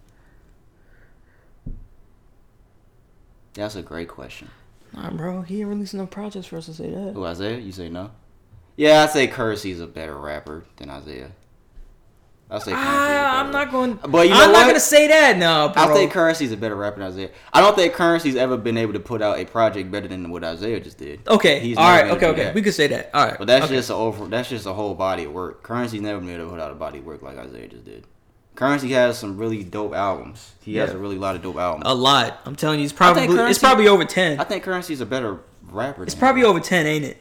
That's 3.52 3.76
a 3.76 3.82
great 3.82 4.08
question. 4.08 4.48
Nah, 4.94 5.10
bro, 5.10 5.42
he 5.42 5.60
ain't 5.60 5.68
releasing 5.68 5.98
no 6.00 6.06
projects 6.06 6.46
for 6.46 6.56
us 6.58 6.66
to 6.66 6.74
say 6.74 6.90
that. 6.90 7.12
Who 7.14 7.24
Isaiah? 7.24 7.58
You 7.58 7.72
say 7.72 7.88
no? 7.88 8.10
Yeah, 8.76 9.02
I 9.02 9.06
say 9.06 9.26
Curren$y's 9.26 9.80
a 9.80 9.86
better 9.86 10.16
rapper 10.18 10.64
than 10.76 10.90
Isaiah. 10.90 11.30
I 12.50 12.58
say 12.58 12.72
better 12.72 12.84
Ah, 12.86 13.40
I'm 13.40 13.50
not 13.50 13.70
going. 13.72 13.98
But 14.06 14.28
you 14.28 14.34
know 14.34 14.40
I'm 14.44 14.52
what? 14.52 14.58
not 14.60 14.66
gonna 14.66 14.78
say 14.80 15.08
that 15.08 15.38
now, 15.38 15.68
bro. 15.72 15.82
I 15.82 15.92
think 15.94 16.12
Curren$y's 16.12 16.52
a 16.52 16.56
better 16.56 16.76
rapper 16.76 16.98
than 16.98 17.08
Isaiah. 17.08 17.30
I 17.52 17.60
don't 17.60 17.74
think 17.74 17.94
Curren$y's 17.94 18.36
ever 18.36 18.56
been 18.56 18.76
able 18.76 18.92
to 18.92 19.00
put 19.00 19.22
out 19.22 19.38
a 19.38 19.44
project 19.46 19.90
better 19.90 20.06
than 20.08 20.30
what 20.30 20.44
Isaiah 20.44 20.78
just 20.78 20.98
did. 20.98 21.26
okay, 21.26 21.60
He's 21.60 21.76
all 21.76 21.84
right, 21.90 22.10
okay, 22.10 22.26
okay. 22.26 22.44
that. 22.44 22.54
We 22.54 22.62
could 22.62 22.74
say 22.74 22.86
that. 22.88 23.10
All 23.14 23.26
right, 23.26 23.38
But 23.38 23.46
that's 23.46 23.64
okay. 23.66 23.74
just 23.76 23.90
a 23.90 23.94
over. 23.94 24.26
That's 24.26 24.48
just 24.48 24.66
a 24.66 24.72
whole 24.74 24.94
body 24.94 25.24
of 25.24 25.32
work. 25.32 25.62
Curren$y's 25.62 26.02
never 26.02 26.20
been 26.20 26.30
able 26.30 26.44
to 26.44 26.50
put 26.50 26.60
out 26.60 26.70
a 26.70 26.74
body 26.74 26.98
of 26.98 27.06
work 27.06 27.22
like 27.22 27.38
Isaiah 27.38 27.68
just 27.68 27.84
did. 27.86 28.04
Curren$y 28.54 28.88
has 28.90 29.18
some 29.18 29.36
really 29.36 29.64
dope 29.64 29.94
albums. 29.94 30.52
He 30.62 30.76
has 30.76 30.90
a 30.92 30.98
really 30.98 31.16
lot 31.18 31.34
of 31.36 31.42
dope 31.42 31.56
albums. 31.56 31.84
a 31.86 31.94
lot. 31.94 32.40
I'm 32.44 32.54
telling 32.56 32.78
you, 32.78 32.84
it's 32.84 32.92
probably 32.92 33.24
it's 33.24 33.58
probably 33.58 33.88
over 33.88 34.04
ten. 34.04 34.38
I 34.40 34.44
think 34.44 34.62
Curren$y's 34.62 35.00
a 35.00 35.06
better 35.06 35.40
rapper. 35.70 36.04
It's 36.04 36.14
probably 36.14 36.42
him. 36.42 36.48
over 36.48 36.60
ten, 36.60 36.86
ain't 36.86 37.04
it? 37.04 37.16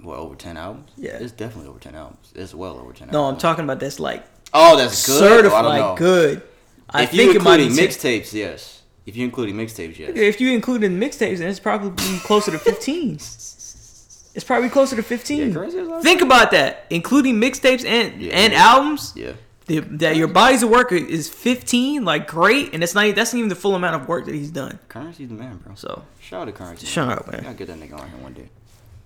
Well, 0.00 0.20
over 0.20 0.36
ten 0.36 0.56
albums? 0.56 0.90
Yeah. 0.96 1.18
it's 1.20 1.32
definitely 1.32 1.68
over 1.70 1.80
ten 1.80 1.94
albums. 1.96 2.32
It's 2.34 2.54
well 2.54 2.78
over 2.78 2.92
ten. 2.92 3.08
No, 3.10 3.24
I'm 3.24 3.36
talking 3.36 3.64
about 3.64 3.80
that's 3.80 3.98
like 3.98 4.24
Oh, 4.54 4.76
that's 4.76 5.06
good. 5.06 5.20
Oh, 5.22 5.26
I 5.26 5.28
certified 5.28 5.98
good. 5.98 6.42
I 6.90 7.02
if 7.02 7.10
think 7.10 7.22
you 7.22 7.30
it 7.30 7.36
including 7.36 7.70
mixtapes, 7.70 8.32
yes. 8.32 8.82
If 9.04 9.16
you 9.16 9.24
including 9.24 9.56
mixtapes, 9.56 9.98
yes. 9.98 10.12
If 10.14 10.40
you 10.40 10.52
include 10.52 10.84
in 10.84 11.00
mixtapes, 11.00 11.38
then 11.38 11.48
it's 11.48 11.58
probably 11.60 12.18
closer 12.20 12.50
to 12.52 12.58
15. 12.58 13.14
It's 13.16 14.44
probably 14.44 14.68
closer 14.68 14.94
to 14.96 15.02
15. 15.02 15.38
Yeah, 15.48 15.52
Curren$y 15.52 15.78
has 15.78 15.86
a 15.86 15.90
lot 15.90 15.96
of- 15.98 16.02
Think 16.04 16.20
about 16.22 16.50
that, 16.52 16.86
including 16.90 17.40
mixtapes 17.40 17.84
and 17.84 18.22
Yeah, 18.22 18.32
and 18.36 18.52
yeah. 18.52 18.62
albums. 18.62 19.12
Yeah. 19.16 19.32
The, 19.68 19.80
that 19.80 20.16
your 20.16 20.28
body's 20.28 20.62
of 20.62 20.70
work 20.70 20.92
is 20.92 21.28
15, 21.28 22.04
like 22.04 22.26
great, 22.26 22.72
and 22.74 22.82
it's 22.82 22.94
not 22.94 23.14
that's 23.14 23.32
not 23.32 23.38
even 23.38 23.48
the 23.48 23.54
full 23.54 23.74
amount 23.74 24.00
of 24.00 24.08
work 24.08 24.24
that 24.24 24.34
he's 24.34 24.50
done. 24.50 24.78
Curren$y's 24.88 25.28
the 25.28 25.34
man, 25.34 25.58
bro. 25.58 25.74
So 25.74 26.04
Shout 26.20 26.42
out 26.42 26.44
to 26.46 26.52
Curren$y. 26.52 26.84
Shout 26.84 27.10
out, 27.10 27.30
man. 27.30 27.42
Gotta 27.42 27.54
get 27.54 27.66
that 27.68 27.78
nigga 27.78 28.00
on 28.00 28.08
here 28.08 28.18
one 28.18 28.32
day. 28.32 28.48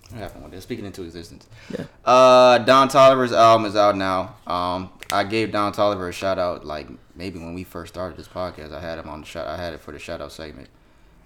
What 0.09 0.19
happened 0.21 0.41
one 0.43 0.51
day? 0.51 0.59
Speaking 0.59 0.85
into 0.85 1.03
existence. 1.03 1.47
Yeah. 1.69 1.85
Uh, 2.05 2.59
Don 2.59 2.87
Toliver's 2.87 3.33
album 3.33 3.65
is 3.65 3.75
out 3.75 3.97
now. 3.97 4.35
Um, 4.47 4.89
I 5.11 5.23
gave 5.23 5.51
Don 5.51 5.73
Toliver 5.73 6.07
a 6.07 6.11
shout 6.11 6.39
out 6.39 6.65
like 6.65 6.87
maybe 7.15 7.39
when 7.39 7.53
we 7.53 7.63
first 7.63 7.93
started 7.93 8.17
this 8.17 8.27
podcast. 8.27 8.71
I 8.73 8.79
had 8.79 8.99
him 8.99 9.09
on 9.09 9.21
the 9.21 9.27
shot. 9.27 9.47
I 9.47 9.57
had 9.57 9.73
it 9.73 9.79
for 9.81 9.91
the 9.91 9.99
shout 9.99 10.21
out 10.21 10.31
segment. 10.31 10.69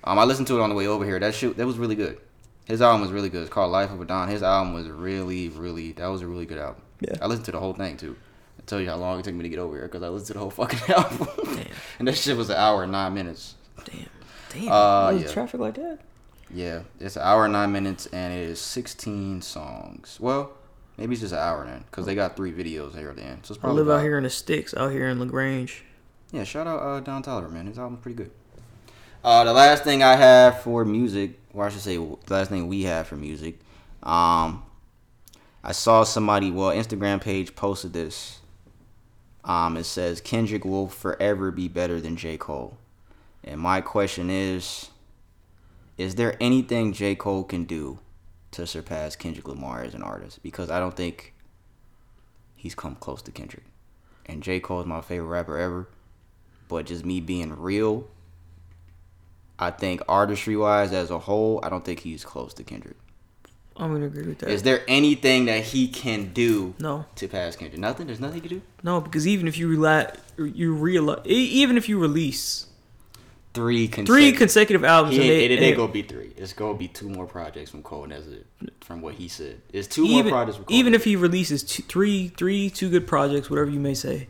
Um, 0.03 0.17
I 0.17 0.23
listened 0.23 0.47
to 0.47 0.57
it 0.57 0.61
on 0.61 0.69
the 0.69 0.75
way 0.75 0.87
over 0.87 1.05
here. 1.05 1.19
That 1.19 1.35
shoot 1.35 1.57
that 1.57 1.67
was 1.67 1.77
really 1.77 1.95
good. 1.95 2.17
His 2.65 2.81
album 2.81 3.01
was 3.01 3.11
really 3.11 3.29
good. 3.29 3.41
It's 3.43 3.51
called 3.51 3.71
Life 3.71 3.91
of 3.91 4.01
a 4.01 4.05
Don. 4.05 4.29
His 4.29 4.41
album 4.43 4.73
was 4.73 4.87
really, 4.87 5.49
really. 5.49 5.91
That 5.93 6.07
was 6.07 6.21
a 6.21 6.27
really 6.27 6.45
good 6.45 6.57
album. 6.57 6.81
Yeah. 7.01 7.15
I 7.21 7.27
listened 7.27 7.45
to 7.45 7.51
the 7.51 7.59
whole 7.59 7.73
thing 7.73 7.97
too. 7.97 8.15
I 8.67 8.69
tell 8.69 8.81
you 8.81 8.89
how 8.89 8.97
long 8.97 9.19
it 9.19 9.23
took 9.23 9.33
me 9.33 9.43
to 9.43 9.49
get 9.49 9.59
over 9.59 9.75
here 9.77 9.85
because 9.85 10.03
I 10.03 10.09
listened 10.09 10.27
to 10.27 10.33
the 10.33 10.39
whole 10.39 10.49
fucking 10.49 10.79
album. 10.93 11.27
and 11.99 12.07
that 12.07 12.17
shit 12.17 12.35
was 12.35 12.49
an 12.49 12.57
hour 12.57 12.83
and 12.83 12.91
nine 12.91 13.13
minutes. 13.13 13.55
damn, 13.85 14.05
damn, 14.49 14.71
Uh, 14.71 15.11
yeah. 15.11 15.27
traffic 15.31 15.61
like 15.61 15.75
that? 15.75 15.99
Yeah, 16.53 16.81
it's 16.99 17.15
an 17.15 17.21
hour 17.21 17.45
and 17.45 17.53
nine 17.53 17.71
minutes, 17.71 18.07
and 18.07 18.33
it 18.33 18.41
is 18.49 18.59
sixteen 18.59 19.41
songs. 19.41 20.17
Well, 20.19 20.51
maybe 20.97 21.13
it's 21.13 21.21
just 21.21 21.33
an 21.33 21.39
hour 21.39 21.65
then, 21.65 21.85
because 21.89 22.05
they 22.05 22.13
got 22.15 22.35
three 22.35 22.51
videos 22.51 22.93
here 22.97 23.09
at 23.09 23.15
the 23.15 23.23
end. 23.23 23.45
So 23.45 23.53
it's 23.53 23.59
I 23.59 23.67
probably 23.67 23.83
live 23.83 23.99
out 23.99 24.03
here 24.03 24.17
in 24.17 24.23
the 24.23 24.29
sticks, 24.29 24.73
out 24.75 24.91
here 24.91 25.07
in 25.07 25.17
Lagrange. 25.19 25.83
Yeah, 26.33 26.43
shout 26.43 26.67
out 26.67 26.79
uh, 26.81 26.99
Don 26.99 27.23
Toliver, 27.23 27.49
man. 27.51 27.67
His 27.67 27.79
album's 27.79 28.01
pretty 28.01 28.17
good. 28.17 28.31
Uh, 29.23 29.45
the 29.45 29.53
last 29.53 29.83
thing 29.85 30.03
I 30.03 30.15
have 30.17 30.61
for 30.61 30.83
music, 30.83 31.39
or 31.53 31.65
I 31.65 31.69
should 31.69 31.81
say, 31.81 31.95
the 31.95 32.17
last 32.33 32.49
thing 32.49 32.67
we 32.67 32.83
have 32.83 33.07
for 33.07 33.15
music, 33.15 33.59
um, 34.03 34.63
I 35.63 35.71
saw 35.71 36.03
somebody, 36.03 36.51
well, 36.51 36.71
Instagram 36.71 37.21
page 37.21 37.55
posted 37.55 37.93
this. 37.93 38.39
Um, 39.47 39.77
it 39.77 39.85
says 39.85 40.21
Kendrick 40.21 40.65
will 40.65 40.87
forever 40.87 41.49
be 41.49 41.67
better 41.67 41.99
than 41.99 42.17
J. 42.17 42.37
Cole, 42.37 42.77
and 43.43 43.59
my 43.59 43.81
question 43.81 44.29
is, 44.29 44.89
is 45.97 46.15
there 46.15 46.37
anything 46.39 46.93
J. 46.93 47.15
Cole 47.15 47.43
can 47.43 47.63
do 47.63 47.99
to 48.51 48.67
surpass 48.67 49.15
Kendrick 49.15 49.47
Lamar 49.47 49.83
as 49.83 49.95
an 49.95 50.03
artist? 50.03 50.43
Because 50.43 50.69
I 50.69 50.79
don't 50.79 50.95
think 50.95 51.33
he's 52.55 52.75
come 52.75 52.95
close 52.95 53.21
to 53.23 53.31
Kendrick. 53.31 53.65
And 54.25 54.43
J. 54.43 54.59
Cole 54.59 54.81
is 54.81 54.85
my 54.85 55.01
favorite 55.01 55.27
rapper 55.27 55.57
ever. 55.57 55.87
But 56.67 56.85
just 56.85 57.05
me 57.05 57.21
being 57.21 57.57
real, 57.57 58.07
I 59.57 59.71
think 59.71 60.01
artistry 60.07 60.57
wise 60.57 60.91
as 60.91 61.09
a 61.09 61.19
whole, 61.19 61.61
I 61.63 61.69
don't 61.69 61.85
think 61.85 62.01
he's 62.01 62.25
close 62.25 62.53
to 62.55 62.63
Kendrick. 62.63 62.97
I'm 63.79 63.93
gonna 63.93 64.07
agree 64.07 64.25
with 64.27 64.39
that. 64.39 64.49
Is 64.49 64.63
there 64.63 64.81
anything 64.87 65.45
that 65.45 65.63
he 65.63 65.87
can 65.87 66.33
do 66.33 66.73
No. 66.79 67.05
to 67.15 67.27
pass 67.27 67.55
Kendrick? 67.55 67.79
Nothing? 67.79 68.07
There's 68.07 68.19
nothing 68.19 68.41
he 68.41 68.47
can 68.47 68.57
do? 68.57 68.61
No, 68.83 68.99
because 69.01 69.27
even 69.27 69.47
if 69.47 69.57
you 69.57 69.67
rela- 69.69 70.15
you 70.37 70.73
realize, 70.73 71.21
even 71.25 71.77
if 71.77 71.87
you 71.89 71.99
release 71.99 72.65
Three 73.53 73.87
three 73.87 73.95
consecutive. 74.31 74.37
consecutive 74.37 74.83
albums, 74.83 75.15
He 75.15 75.21
and 75.21 75.29
they, 75.31 75.45
it, 75.45 75.51
it 75.51 75.59
ain't 75.63 75.77
gonna 75.77 75.91
be 75.91 76.03
three. 76.03 76.31
It's 76.37 76.53
gonna 76.53 76.77
be 76.77 76.87
two 76.87 77.09
more 77.09 77.25
projects 77.25 77.71
from 77.71 77.81
Cole. 77.81 78.03
and 78.03 78.11
That's. 78.11 78.25
From 78.81 79.01
what 79.01 79.15
he 79.15 79.27
said, 79.27 79.61
it's 79.73 79.87
two 79.87 80.03
even, 80.05 80.25
more 80.31 80.43
projects. 80.45 80.59
Even 80.69 80.93
if 80.93 81.03
he 81.03 81.15
releases 81.15 81.63
two, 81.63 81.81
three, 81.83 82.27
three, 82.29 82.69
two 82.69 82.89
good 82.89 83.05
projects, 83.07 83.49
whatever 83.49 83.69
you 83.71 83.79
may 83.79 83.93
say, 83.95 84.27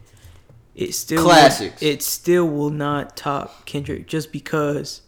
it 0.75 0.93
still 0.95 1.23
Classics. 1.25 1.81
It 1.81 2.01
still 2.01 2.47
will 2.47 2.69
not 2.69 3.15
top 3.17 3.65
Kendrick 3.65 4.07
just 4.07 4.31
because 4.31 5.01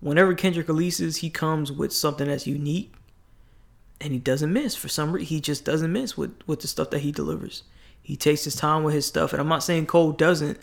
whenever 0.00 0.34
Kendrick 0.34 0.68
releases, 0.68 1.16
he 1.18 1.30
comes 1.30 1.72
with 1.72 1.92
something 1.92 2.28
that's 2.28 2.46
unique, 2.46 2.92
and 4.00 4.12
he 4.12 4.18
doesn't 4.18 4.52
miss 4.52 4.74
for 4.74 4.88
some 4.88 5.12
reason. 5.12 5.26
He 5.28 5.40
just 5.40 5.64
doesn't 5.64 5.92
miss 5.92 6.16
with 6.16 6.32
with 6.46 6.60
the 6.60 6.68
stuff 6.68 6.90
that 6.90 7.00
he 7.00 7.12
delivers. 7.12 7.62
He 8.02 8.16
takes 8.16 8.44
his 8.44 8.54
time 8.54 8.84
with 8.84 8.94
his 8.94 9.06
stuff, 9.06 9.32
and 9.32 9.40
I'm 9.40 9.48
not 9.48 9.62
saying 9.62 9.86
Cole 9.86 10.12
doesn't. 10.12 10.58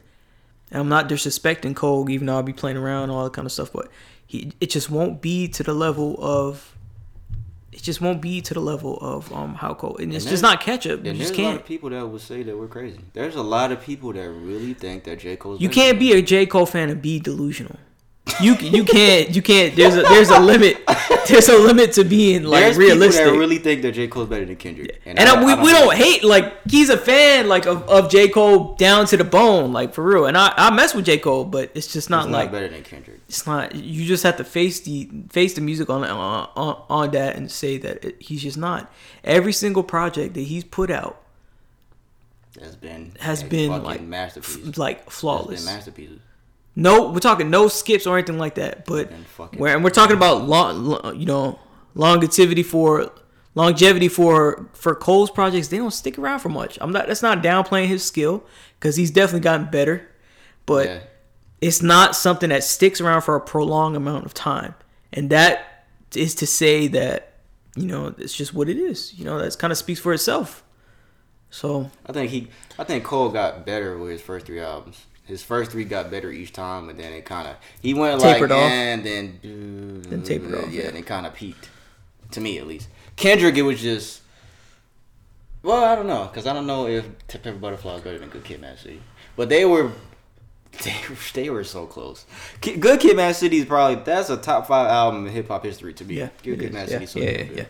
And 0.71 0.79
I'm 0.81 0.89
not 0.89 1.07
disrespecting 1.09 1.75
Cole, 1.75 2.09
even 2.09 2.25
though 2.27 2.35
I'll 2.35 2.43
be 2.43 2.53
playing 2.53 2.77
around 2.77 3.03
and 3.03 3.11
all 3.11 3.23
that 3.25 3.33
kind 3.33 3.45
of 3.45 3.51
stuff, 3.51 3.71
but 3.73 3.89
he 4.25 4.51
it 4.61 4.69
just 4.69 4.89
won't 4.89 5.21
be 5.21 5.47
to 5.49 5.61
the 5.63 5.73
level 5.73 6.15
of 6.19 6.75
it 7.71 7.81
just 7.81 8.01
won't 8.01 8.21
be 8.21 8.39
to 8.41 8.53
the 8.53 8.59
level 8.59 8.97
of 9.01 9.31
um 9.33 9.55
how 9.55 9.73
Cole 9.73 9.97
and 9.97 10.13
it's 10.13 10.23
And 10.25 10.31
just 10.31 10.41
there's- 10.41 10.41
not 10.41 10.61
ketchup. 10.61 11.05
You 11.05 11.13
just 11.13 11.33
there's 11.35 11.39
a 11.39 11.41
lot 11.43 11.49
can't. 11.49 11.59
of 11.61 11.65
people 11.67 11.89
that 11.89 12.07
would 12.07 12.21
say 12.21 12.43
that 12.43 12.57
we're 12.57 12.67
crazy. 12.67 12.99
There's 13.13 13.35
a 13.35 13.41
lot 13.43 13.71
of 13.71 13.81
people 13.81 14.13
that 14.13 14.29
really 14.29 14.73
think 14.73 15.03
that 15.05 15.19
J. 15.19 15.35
Cole's 15.35 15.59
You 15.59 15.69
can't 15.69 15.99
be 15.99 16.13
a 16.13 16.21
J 16.21 16.45
Cole 16.45 16.65
fan 16.65 16.89
and 16.89 17.01
be 17.01 17.19
delusional. 17.19 17.77
You 18.41 18.55
you 18.55 18.83
can't 18.85 19.35
you 19.35 19.41
can't. 19.41 19.75
There's 19.75 19.95
a 19.95 20.01
there's 20.03 20.29
a 20.29 20.39
limit. 20.39 20.77
There's 21.27 21.49
a 21.49 21.57
limit 21.57 21.91
to 21.93 22.03
being 22.05 22.43
like 22.43 22.61
There's 22.63 22.77
realistic. 22.77 23.21
people 23.23 23.33
that 23.33 23.39
really 23.39 23.57
think 23.59 23.81
that 23.83 23.91
J. 23.93 24.07
Cole's 24.07 24.27
better 24.29 24.45
than 24.45 24.55
Kendrick. 24.55 25.01
and 25.05 25.19
I, 25.19 25.43
we, 25.43 25.53
we 25.61 25.71
don't 25.71 25.93
hate 25.95 26.23
like 26.23 26.53
he's 26.69 26.89
a 26.89 26.97
fan 26.97 27.47
like 27.47 27.65
of, 27.65 27.83
of 27.89 28.09
J 28.09 28.29
Cole 28.29 28.75
down 28.75 29.05
to 29.07 29.17
the 29.17 29.23
bone 29.25 29.71
like 29.73 29.93
for 29.93 30.03
real. 30.03 30.25
And 30.25 30.37
I, 30.37 30.53
I 30.55 30.73
mess 30.73 30.93
with 30.95 31.05
J 31.05 31.17
Cole, 31.17 31.43
but 31.45 31.71
it's 31.75 31.87
just 31.91 32.09
not 32.09 32.25
He's 32.25 32.33
like 32.33 32.45
not 32.45 32.51
better 32.53 32.69
than 32.69 32.83
Kendrick. 32.83 33.19
it's 33.27 33.45
not. 33.45 33.75
You 33.75 34.05
just 34.05 34.23
have 34.23 34.37
to 34.37 34.43
face 34.45 34.79
the 34.81 35.09
face 35.29 35.53
the 35.53 35.61
music 35.61 35.89
on 35.89 36.03
on 36.05 36.49
on, 36.55 36.81
on 36.89 37.11
that 37.11 37.35
and 37.35 37.51
say 37.51 37.77
that 37.77 38.03
it, 38.05 38.21
he's 38.21 38.41
just 38.41 38.57
not. 38.57 38.91
Every 39.23 39.53
single 39.53 39.83
project 39.83 40.33
that 40.35 40.41
he's 40.41 40.63
put 40.63 40.89
out 40.89 41.21
Has 42.61 42.75
been 42.77 43.13
has 43.19 43.43
been 43.43 43.83
like 43.83 44.01
masterpiece. 44.01 44.59
f- 44.69 44.77
like 44.77 45.09
flawless. 45.09 45.65
been 45.65 45.73
masterpieces. 45.75 46.19
No, 46.75 47.11
we're 47.11 47.19
talking 47.19 47.49
no 47.49 47.67
skips 47.67 48.07
or 48.07 48.17
anything 48.17 48.37
like 48.39 48.55
that. 48.55 48.85
But 48.85 49.13
fucking- 49.37 49.59
where 49.59 49.75
and 49.75 49.83
we're 49.83 49.89
talking 49.91 50.15
about 50.17 50.47
long, 50.47 50.83
lo- 50.85 51.11
you 51.11 51.25
know, 51.25 51.59
longevity 51.95 52.63
for 52.63 53.11
longevity 53.55 54.07
for 54.07 54.67
for 54.73 54.95
Cole's 54.95 55.29
projects. 55.29 55.67
They 55.67 55.77
don't 55.77 55.91
stick 55.91 56.17
around 56.17 56.39
for 56.39 56.49
much. 56.49 56.77
I'm 56.81 56.91
not. 56.91 57.07
That's 57.07 57.21
not 57.21 57.43
downplaying 57.43 57.87
his 57.87 58.03
skill 58.03 58.43
because 58.79 58.95
he's 58.95 59.11
definitely 59.11 59.41
gotten 59.41 59.69
better. 59.69 60.09
But 60.65 60.87
Yeah. 60.87 60.99
it's 61.61 61.81
not 61.83 62.15
something 62.15 62.49
that 62.49 62.63
sticks 62.63 62.99
around 62.99 63.21
for 63.21 63.35
a 63.35 63.41
prolonged 63.41 63.95
amount 63.95 64.25
of 64.25 64.33
time, 64.33 64.73
and 65.11 65.29
that 65.29 65.85
is 66.15 66.33
to 66.35 66.47
say 66.47 66.87
that 66.87 67.33
you 67.75 67.85
know 67.85 68.15
it's 68.17 68.33
just 68.33 68.53
what 68.55 68.67
it 68.69 68.77
is. 68.77 69.13
You 69.15 69.25
know, 69.25 69.37
that's 69.37 69.55
kind 69.55 69.71
of 69.71 69.77
speaks 69.77 69.99
for 69.99 70.11
itself. 70.13 70.63
So 71.51 71.91
I 72.07 72.11
think 72.13 72.31
he, 72.31 72.47
I 72.79 72.83
think 72.83 73.03
Cole 73.03 73.29
got 73.29 73.63
better 73.63 73.95
with 73.99 74.09
his 74.09 74.21
first 74.21 74.47
three 74.47 74.59
albums. 74.59 75.05
His 75.25 75.41
first 75.41 75.71
three 75.71 75.85
got 75.85 76.11
better 76.11 76.31
each 76.31 76.51
time, 76.53 76.89
and 76.89 76.99
then 76.99 77.13
it 77.13 77.23
kind 77.25 77.47
of 77.47 77.55
he 77.81 77.93
went 77.93 78.19
Tapered 78.21 78.49
like 78.49 78.59
off. 78.59 78.71
and 78.71 79.03
then 79.05 80.01
Then 80.09 80.21
tapered 80.23 80.53
off, 80.55 80.71
Yeah, 80.71 80.81
yeah. 80.83 80.87
and 80.89 80.97
it 80.97 81.05
kind 81.05 81.25
of 81.25 81.33
peaked. 81.33 81.69
To 82.31 82.41
me, 82.41 82.57
at 82.57 82.67
least. 82.67 82.89
Kendrick, 83.15 83.55
it 83.55 83.61
was 83.61 83.81
just. 83.81 84.21
Well, 85.61 85.83
I 85.85 85.95
don't 85.95 86.07
know, 86.07 86.29
cause 86.33 86.45
I 86.45 86.51
don't 86.53 86.67
know 86.67 86.87
if 86.87 87.05
To 87.29 87.39
Pimp 87.39 87.61
Butterfly 87.61 87.95
is 87.95 88.01
better 88.01 88.19
than 88.19 88.29
Good 88.29 88.43
Kid, 88.43 88.59
Mad 88.59 88.77
City, 88.79 89.01
but 89.35 89.49
they 89.49 89.65
were. 89.65 89.91
They, 90.83 90.95
they 91.33 91.49
were 91.51 91.63
so 91.63 91.85
close. 91.85 92.25
Good 92.59 92.99
Kid, 92.99 93.15
Mad 93.15 93.35
City 93.35 93.57
is 93.59 93.65
probably 93.65 94.03
that's 94.03 94.31
a 94.31 94.37
top 94.37 94.65
five 94.65 94.87
album 94.89 95.27
in 95.27 95.31
hip 95.31 95.47
hop 95.49 95.63
history 95.63 95.93
to 95.93 96.03
me. 96.03 96.15
Yeah, 96.15 96.29
Good 96.41 96.57
Kid, 96.59 96.69
is. 96.69 96.73
Mad 96.73 96.89
Yeah, 96.89 96.93
City. 96.95 97.05
so 97.05 97.19
yeah, 97.19 97.29
yeah, 97.29 97.43
yeah. 97.57 97.65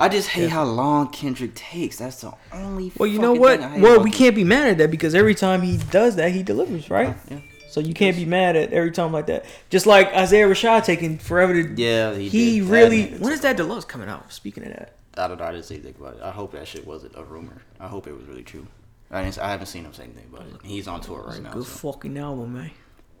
I 0.00 0.08
just 0.08 0.28
hate 0.28 0.48
how 0.50 0.64
long 0.64 1.08
Kendrick 1.10 1.54
takes. 1.54 1.98
That's 1.98 2.22
the 2.22 2.32
only. 2.52 2.90
Well, 2.96 3.06
you 3.08 3.18
know 3.18 3.32
what? 3.34 3.60
thing 3.60 3.68
I 3.68 3.74
hate 3.74 3.82
Well, 3.82 3.92
we 3.98 4.10
Kendrick. 4.10 4.14
can't 4.14 4.34
be 4.36 4.44
mad 4.44 4.68
at 4.68 4.78
that 4.78 4.90
because 4.90 5.14
every 5.14 5.34
time 5.34 5.60
he 5.62 5.76
does 5.76 6.16
that, 6.16 6.32
he 6.32 6.42
delivers, 6.42 6.88
right? 6.90 7.10
Uh, 7.10 7.14
yeah. 7.30 7.40
So 7.68 7.78
you 7.80 7.94
can't 7.94 8.16
be 8.16 8.24
mad 8.24 8.56
at 8.56 8.72
every 8.72 8.90
time 8.90 9.12
like 9.12 9.26
that. 9.26 9.44
Just 9.68 9.86
like 9.86 10.08
Isaiah 10.12 10.48
Rashad 10.48 10.84
taking 10.84 11.18
forever 11.18 11.52
to. 11.62 11.74
Yeah, 11.80 12.14
he, 12.14 12.28
He 12.28 12.60
did. 12.60 12.68
Really. 12.68 13.04
nigga 13.08 13.20
When 13.20 13.32
is 13.32 13.42
that 13.42 13.56
deluxe 13.56 13.84
coming 13.84 14.08
out? 14.08 14.32
Speaking 14.32 14.64
of 14.64 14.70
that, 14.70 14.94
I 15.16 15.28
don't 15.28 15.38
know. 15.38 15.44
I 15.44 15.52
didn't 15.52 15.66
say 15.66 15.74
anything 15.76 15.94
about 16.00 16.16
it. 16.16 16.22
I 16.22 16.30
hope 16.32 16.52
that 16.52 16.66
shit 16.66 16.84
wasn't 16.86 17.14
a 17.16 17.22
rumor. 17.22 17.62
I 17.78 17.86
hope 17.86 18.06
it 18.08 18.16
was 18.16 18.24
really 18.24 18.42
true. 18.42 18.66
I 19.12 19.22
didn't, 19.22 19.38
I 19.38 19.50
haven't 19.50 19.66
seen 19.66 19.84
him 19.84 19.92
say 19.92 20.04
anything 20.04 20.26
about 20.32 20.46
it. 20.46 20.54
He's 20.64 20.88
on 20.88 21.00
tour 21.00 21.22
right 21.28 21.42
now. 21.42 21.52
good 21.52 21.64
so, 21.64 21.92
fucking 21.92 22.16
album, 22.16 22.54
man. 22.54 22.70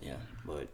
yeah, 0.00 0.14
but 0.46 0.68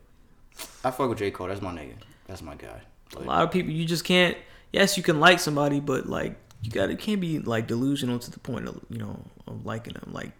I 0.84 0.90
fuck 0.90 1.08
with 1.08 1.18
J 1.18 1.30
Cole. 1.30 1.48
That's 1.48 1.62
my 1.62 1.72
nigga. 1.72 1.94
That's 2.26 2.42
my 2.42 2.54
guy. 2.54 2.80
A 3.16 3.20
lot 3.20 3.42
of 3.44 3.50
people, 3.50 3.72
you 3.72 3.84
just 3.84 4.04
can't. 4.04 4.36
Yes, 4.72 4.96
you 4.96 5.02
can 5.02 5.20
like 5.20 5.38
somebody, 5.40 5.80
but 5.80 6.06
like 6.06 6.36
you 6.62 6.70
got 6.70 6.86
to 6.86 6.96
can't 6.96 7.20
be 7.20 7.38
like 7.38 7.66
delusional 7.66 8.18
to 8.18 8.30
the 8.30 8.38
point 8.40 8.68
of 8.68 8.80
you 8.90 8.98
know 8.98 9.24
of 9.46 9.64
liking 9.64 9.94
them. 9.94 10.10
Like, 10.12 10.32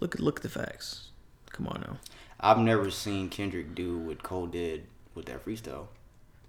look 0.00 0.14
at 0.14 0.20
look 0.20 0.38
at 0.38 0.42
the 0.42 0.48
facts. 0.48 1.08
Come 1.50 1.66
on 1.68 1.80
now. 1.86 1.98
I've 2.40 2.58
never 2.58 2.90
seen 2.90 3.28
Kendrick 3.28 3.74
do 3.74 3.98
what 3.98 4.22
Cole 4.22 4.46
did 4.46 4.86
with 5.14 5.26
that 5.26 5.44
freestyle. 5.44 5.88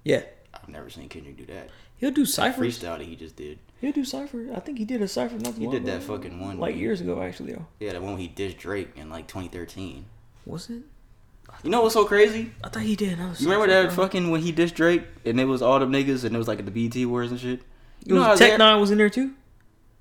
Yeah, 0.04 0.24
I've 0.54 0.70
never 0.70 0.90
seen 0.90 1.08
Kendrick 1.10 1.38
do 1.38 1.46
that. 1.48 1.70
he'll 1.98 2.12
do 2.12 2.26
cipher 2.26 2.62
freestyle 2.64 2.98
that 2.98 3.02
he 3.02 3.16
just 3.16 3.36
did. 3.36 3.60
He'll 3.80 3.92
do 3.92 4.06
cipher. 4.06 4.48
I 4.56 4.60
think 4.60 4.78
he 4.78 4.86
did 4.86 5.02
a 5.02 5.08
cipher. 5.08 5.38
Not 5.38 5.56
He 5.56 5.68
did 5.68 5.86
that 5.86 5.98
ago. 6.04 6.16
fucking 6.16 6.40
one. 6.40 6.58
like 6.58 6.76
years 6.76 7.02
ago, 7.02 7.22
actually. 7.22 7.52
Though 7.54 7.68
Yeah, 7.80 7.94
the 7.94 8.02
one 8.02 8.18
he 8.18 8.30
dissed 8.30 8.58
Drake 8.58 8.90
in 8.96 9.10
like 9.10 9.28
2013. 9.28 10.06
was 10.46 10.70
it? 10.70 10.84
You 11.64 11.70
know 11.70 11.82
what's 11.82 11.94
so 11.94 12.06
crazy? 12.06 12.52
I 12.64 12.70
thought 12.70 12.84
he 12.84 12.96
did. 12.96 13.18
You 13.18 13.50
remember 13.50 13.68
that 13.68 13.94
bro. 13.96 14.06
fucking 14.06 14.30
when 14.30 14.42
he 14.42 14.52
dissed 14.52 14.74
Drake 14.74 15.04
and 15.26 15.40
it 15.40 15.46
was 15.46 15.62
all 15.62 15.80
them 15.80 15.92
niggas 15.92 16.26
and 16.26 16.36
it 16.36 16.38
was 16.38 16.48
like 16.48 16.60
at 16.60 16.66
the 16.66 16.72
BET 16.72 17.02
Awards 17.04 17.32
and 17.32 17.40
shit? 17.40 17.60
It 18.02 18.08
You 18.10 18.16
know 18.16 18.30
was 18.30 18.40
Tech 18.40 18.60
N9ne 18.60 18.80
was 18.82 18.92
in 18.92 18.98
there 18.98 19.10
too. 19.10 19.34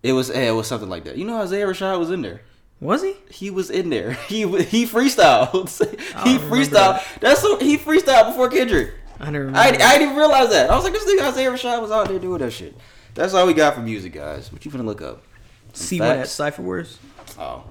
It 0.03 0.13
was 0.13 0.29
yeah, 0.29 0.49
it 0.49 0.51
was 0.51 0.67
something 0.67 0.89
like 0.89 1.05
that. 1.05 1.17
You 1.17 1.25
know 1.25 1.37
how 1.37 1.43
Isaiah 1.43 1.67
Rashad 1.67 1.99
was 2.01 2.11
in 2.11 2.23
there. 2.23 2.43
Was 2.81 3.03
he? 3.03 3.15
He 3.31 3.51
was 3.51 3.71
in 3.71 3.91
there. 3.91 4.13
He 4.29 4.41
he 4.65 4.87
freestyled. 4.87 5.69
he 6.25 6.39
freestyled. 6.39 6.71
that. 6.71 7.07
That's 7.21 7.43
what 7.45 7.63
he 7.63 7.79
freestyled 7.79 8.27
before 8.27 8.49
Kendrick. 8.49 8.95
I 9.21 9.31
never 9.31 9.45
remember. 9.45 9.59
I, 9.61 9.69
I 9.69 9.93
didn't 9.93 10.03
even 10.03 10.17
realize 10.17 10.51
that. 10.51 10.69
I 10.69 10.75
was 10.75 10.83
like, 10.83 10.93
this 10.93 11.05
nigga 11.05 11.29
Isaiah 11.29 11.53
Rashad 11.53 11.81
was 11.81 11.93
out 11.93 12.09
there 12.09 12.19
doing 12.19 12.41
that 12.41 12.51
shit. 12.51 12.77
That's 13.15 13.35
all 13.35 13.47
we 13.47 13.55
got 13.55 13.75
for 13.75 13.83
music, 13.83 14.15
guys. 14.15 14.51
What 14.53 14.65
you 14.65 14.71
finna 14.73 14.85
look 14.85 15.01
up? 15.01 15.23
Some 15.75 15.87
See 15.87 16.01
what 16.01 16.07
that 16.07 16.29
cipher 16.29 16.63
was. 16.63 16.99
Oh. 17.39 17.63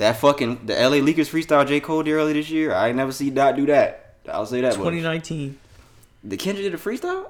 That 0.00 0.16
fucking 0.16 0.64
the 0.64 0.72
LA 0.72 0.96
Leakers 0.96 1.28
freestyle 1.28 1.68
J 1.68 1.78
Cole 1.78 2.02
did 2.02 2.12
earlier 2.12 2.32
this 2.32 2.48
year. 2.48 2.72
I 2.72 2.88
ain't 2.88 2.96
never 2.96 3.12
see 3.12 3.28
Dot 3.28 3.54
do 3.54 3.66
that. 3.66 4.14
I'll 4.32 4.46
say 4.46 4.62
that. 4.62 4.72
2019. 4.72 5.58
The 6.24 6.38
Kendrick 6.38 6.64
did 6.64 6.72
a 6.72 6.78
freestyle. 6.78 7.28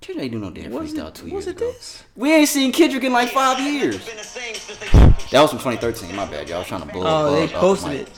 Kendrick 0.00 0.22
ain't 0.22 0.32
do 0.32 0.38
no 0.38 0.50
damn 0.50 0.70
Was 0.70 0.92
freestyle 0.92 1.08
it? 1.08 1.14
two 1.16 1.24
Was 1.24 1.32
years 1.32 1.46
it 1.48 1.56
ago. 1.56 1.72
this? 1.72 2.04
We 2.14 2.32
ain't 2.32 2.48
seen 2.48 2.70
Kendrick 2.70 3.02
in 3.02 3.12
like 3.12 3.30
five 3.30 3.58
years. 3.58 4.06
That 4.06 5.42
was 5.42 5.50
from 5.50 5.58
2013. 5.58 6.14
My 6.14 6.26
bad, 6.26 6.48
y'all. 6.48 6.58
I 6.58 6.60
was 6.60 6.68
trying 6.68 6.86
to 6.86 6.92
blow. 6.92 7.02
Oh, 7.04 7.34
they 7.34 7.52
uh, 7.52 7.58
posted 7.58 7.92
it. 7.92 8.08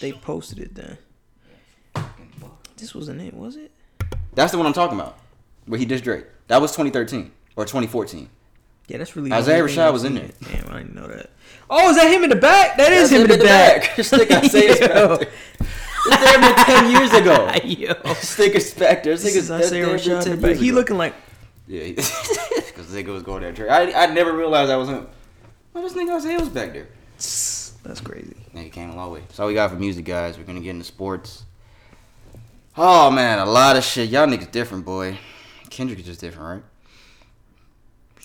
They, 0.00 0.10
they 0.10 0.12
posted 0.18 0.58
it 0.58 0.74
then. 0.74 0.98
This 2.78 2.96
wasn't 2.96 3.20
it, 3.20 3.32
was 3.32 3.54
it? 3.54 3.70
That's 4.34 4.50
the 4.50 4.58
one 4.58 4.66
I'm 4.66 4.72
talking 4.72 4.98
about. 4.98 5.20
Where 5.66 5.78
he 5.78 5.86
dissed 5.86 6.02
Drake. 6.02 6.24
That 6.48 6.60
was 6.60 6.72
2013 6.72 7.30
or 7.54 7.64
2014. 7.64 8.28
Yeah, 8.88 8.98
that's 8.98 9.14
really. 9.14 9.32
Isaiah 9.32 9.62
Rashad 9.62 9.92
was 9.92 10.04
in 10.04 10.14
there. 10.14 10.30
Damn, 10.42 10.72
I 10.72 10.78
didn't 10.78 10.94
know 10.94 11.06
that. 11.06 11.30
Oh, 11.70 11.90
is 11.90 11.96
that 11.96 12.10
him 12.10 12.24
in 12.24 12.30
the 12.30 12.36
back? 12.36 12.76
That 12.78 12.90
is 12.92 13.10
That's 13.10 13.22
him 13.22 13.30
in 13.30 13.38
the 13.38 13.44
back. 13.44 13.94
This 13.96 14.10
nigga 14.10 14.42
Isaiah's 14.44 14.80
back 14.80 14.88
Yo. 14.96 15.16
there. 15.18 15.28
This 16.06 16.20
damn 16.24 16.40
near 16.40 16.54
10 16.54 16.90
years 16.90 17.12
ago. 17.12 17.50
Yo. 17.64 17.94
Back 18.78 19.02
there. 19.02 19.16
This 19.16 19.36
is 19.36 19.50
Isaiah 19.50 19.86
Rashad 19.86 20.18
in 20.18 20.24
10 20.24 20.40
the 20.40 20.48
back. 20.48 20.56
He 20.56 20.72
looking 20.72 20.96
like 20.96 21.14
Yeah, 21.66 21.84
because 21.88 22.86
nigga 22.86 23.08
was 23.08 23.22
going 23.22 23.42
there. 23.42 23.70
I, 23.70 23.92
I 23.92 24.06
never 24.06 24.32
realized 24.32 24.70
that 24.70 24.76
was 24.76 24.88
him. 24.88 25.06
Why 25.72 25.82
this 25.82 25.92
nigga 25.92 26.16
Isaiah 26.16 26.38
was 26.40 26.48
back 26.48 26.72
there? 26.72 26.88
that's 27.18 28.00
crazy. 28.00 28.36
Nigga 28.54 28.72
came 28.72 28.88
a 28.90 28.96
long 28.96 29.12
way. 29.12 29.20
That's 29.20 29.38
all 29.38 29.48
we 29.48 29.54
got 29.54 29.68
for 29.70 29.76
music, 29.76 30.06
guys. 30.06 30.38
We're 30.38 30.44
gonna 30.44 30.60
get 30.60 30.70
into 30.70 30.84
sports. 30.84 31.44
Oh 32.76 33.10
man, 33.10 33.38
a 33.40 33.44
lot 33.44 33.76
of 33.76 33.84
shit. 33.84 34.08
Y'all 34.08 34.26
niggas 34.26 34.50
different, 34.50 34.86
boy. 34.86 35.18
Kendrick 35.68 35.98
is 35.98 36.06
just 36.06 36.20
different, 36.20 36.48
right? 36.62 36.62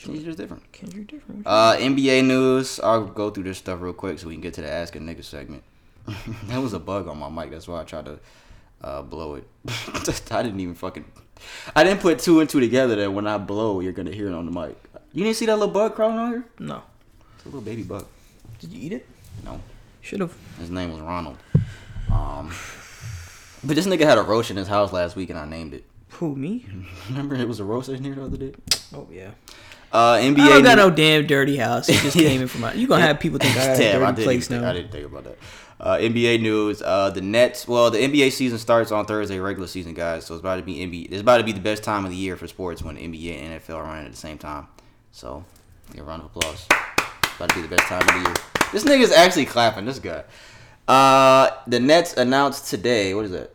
Kendrick 0.05 0.25
just 0.25 0.37
different. 0.37 0.71
Kendrick 0.71 1.07
different. 1.07 1.43
Uh, 1.45 1.75
NBA 1.77 2.25
news. 2.25 2.79
I'll 2.79 3.05
go 3.05 3.29
through 3.29 3.43
this 3.43 3.57
stuff 3.57 3.81
real 3.81 3.93
quick 3.93 4.19
so 4.19 4.27
we 4.27 4.33
can 4.33 4.41
get 4.41 4.53
to 4.55 4.61
the 4.61 4.69
Ask 4.71 4.95
a 4.95 4.99
Nigga 4.99 5.23
segment. 5.23 5.63
that 6.47 6.61
was 6.61 6.73
a 6.73 6.79
bug 6.79 7.07
on 7.07 7.17
my 7.17 7.29
mic. 7.29 7.51
That's 7.51 7.67
why 7.67 7.81
I 7.81 7.83
tried 7.83 8.05
to 8.05 8.19
uh, 8.81 9.01
blow 9.01 9.35
it. 9.35 9.47
I 10.31 10.43
didn't 10.43 10.59
even 10.59 10.75
fucking. 10.75 11.05
I 11.75 11.83
didn't 11.83 12.01
put 12.01 12.19
two 12.19 12.39
and 12.39 12.49
two 12.49 12.59
together 12.59 12.95
that 12.97 13.11
when 13.11 13.27
I 13.27 13.37
blow, 13.37 13.79
you're 13.79 13.93
gonna 13.93 14.11
hear 14.11 14.27
it 14.27 14.33
on 14.33 14.45
the 14.45 14.51
mic. 14.51 14.77
You 15.13 15.23
didn't 15.23 15.37
see 15.37 15.45
that 15.45 15.57
little 15.57 15.73
bug 15.73 15.95
crawling 15.95 16.17
on 16.17 16.31
here? 16.31 16.45
No. 16.59 16.83
It's 17.35 17.45
a 17.45 17.47
little 17.47 17.61
baby 17.61 17.83
bug. 17.83 18.05
Did 18.59 18.71
you 18.71 18.85
eat 18.85 18.93
it? 18.93 19.07
No. 19.43 19.61
Should 20.01 20.19
have. 20.19 20.35
His 20.59 20.69
name 20.69 20.91
was 20.91 20.99
Ronald. 20.99 21.37
Um, 22.11 22.51
but 23.63 23.75
this 23.75 23.87
nigga 23.87 24.01
had 24.01 24.17
a 24.17 24.21
roach 24.21 24.51
in 24.51 24.57
his 24.57 24.67
house 24.67 24.91
last 24.91 25.15
week, 25.15 25.29
and 25.29 25.39
I 25.39 25.45
named 25.45 25.73
it. 25.73 25.85
Who 26.11 26.35
me? 26.35 26.65
Remember, 27.09 27.35
it 27.35 27.47
was 27.47 27.59
a 27.59 27.63
roach 27.63 27.87
in 27.89 28.03
here 28.03 28.15
the 28.15 28.23
other 28.23 28.37
day. 28.37 28.53
Oh 28.93 29.07
yeah. 29.11 29.31
Uh, 29.93 30.17
NBA. 30.17 30.39
I 30.39 30.49
don't 30.49 30.63
got 30.63 30.77
no 30.77 30.89
damn 30.89 31.27
dirty 31.27 31.55
house. 31.55 31.85
He 31.85 31.93
just 31.93 32.17
came 32.17 32.41
in 32.41 32.47
from 32.47 32.61
my. 32.61 32.73
You 32.73 32.87
gonna 32.87 33.03
have 33.03 33.19
people 33.19 33.37
think 33.37 33.55
I 33.55 33.67
got 33.67 33.77
Damn, 33.77 34.01
a 34.01 34.05
I 34.05 34.07
dirty 34.07 34.15
didn't, 34.15 34.25
place 34.25 34.47
think, 34.47 34.61
now. 34.63 34.69
I 34.69 34.73
didn't 34.73 34.91
think 34.91 35.05
about 35.05 35.23
that. 35.25 35.37
Uh, 35.79 35.97
NBA 35.97 36.41
news. 36.41 36.81
Uh, 36.81 37.11
the 37.11 37.21
Nets. 37.21 37.67
Well, 37.67 37.91
the 37.91 37.99
NBA 37.99 38.31
season 38.31 38.57
starts 38.57 38.91
on 38.91 39.05
Thursday, 39.05 39.37
regular 39.37 39.67
season, 39.67 39.93
guys. 39.93 40.25
So 40.25 40.33
it's 40.33 40.39
about 40.39 40.55
to 40.55 40.63
be 40.63 40.77
NBA. 40.77 41.11
It's 41.11 41.21
about 41.21 41.37
to 41.37 41.43
be 41.43 41.51
the 41.51 41.61
best 41.61 41.83
time 41.83 42.05
of 42.05 42.11
the 42.11 42.17
year 42.17 42.35
for 42.35 42.47
sports 42.47 42.81
when 42.81 42.97
NBA 42.97 43.35
and 43.35 43.61
NFL 43.61 43.75
are 43.75 43.83
running 43.83 44.05
at 44.05 44.11
the 44.11 44.17
same 44.17 44.39
time. 44.39 44.67
So, 45.11 45.45
give 45.93 46.05
a 46.05 46.09
round 46.09 46.23
of 46.23 46.35
applause. 46.35 46.65
It's 47.23 47.35
about 47.35 47.49
to 47.49 47.55
be 47.55 47.61
the 47.61 47.67
best 47.67 47.83
time 47.83 48.01
of 48.01 48.07
the 48.07 48.29
year. 48.29 48.35
This 48.71 48.85
nigga's 48.85 49.11
actually 49.11 49.45
clapping. 49.45 49.85
This 49.85 49.99
guy. 49.99 50.23
Uh, 50.87 51.51
the 51.67 51.79
Nets 51.79 52.13
announced 52.17 52.67
today. 52.67 53.13
What 53.13 53.25
is 53.25 53.31
that? 53.31 53.53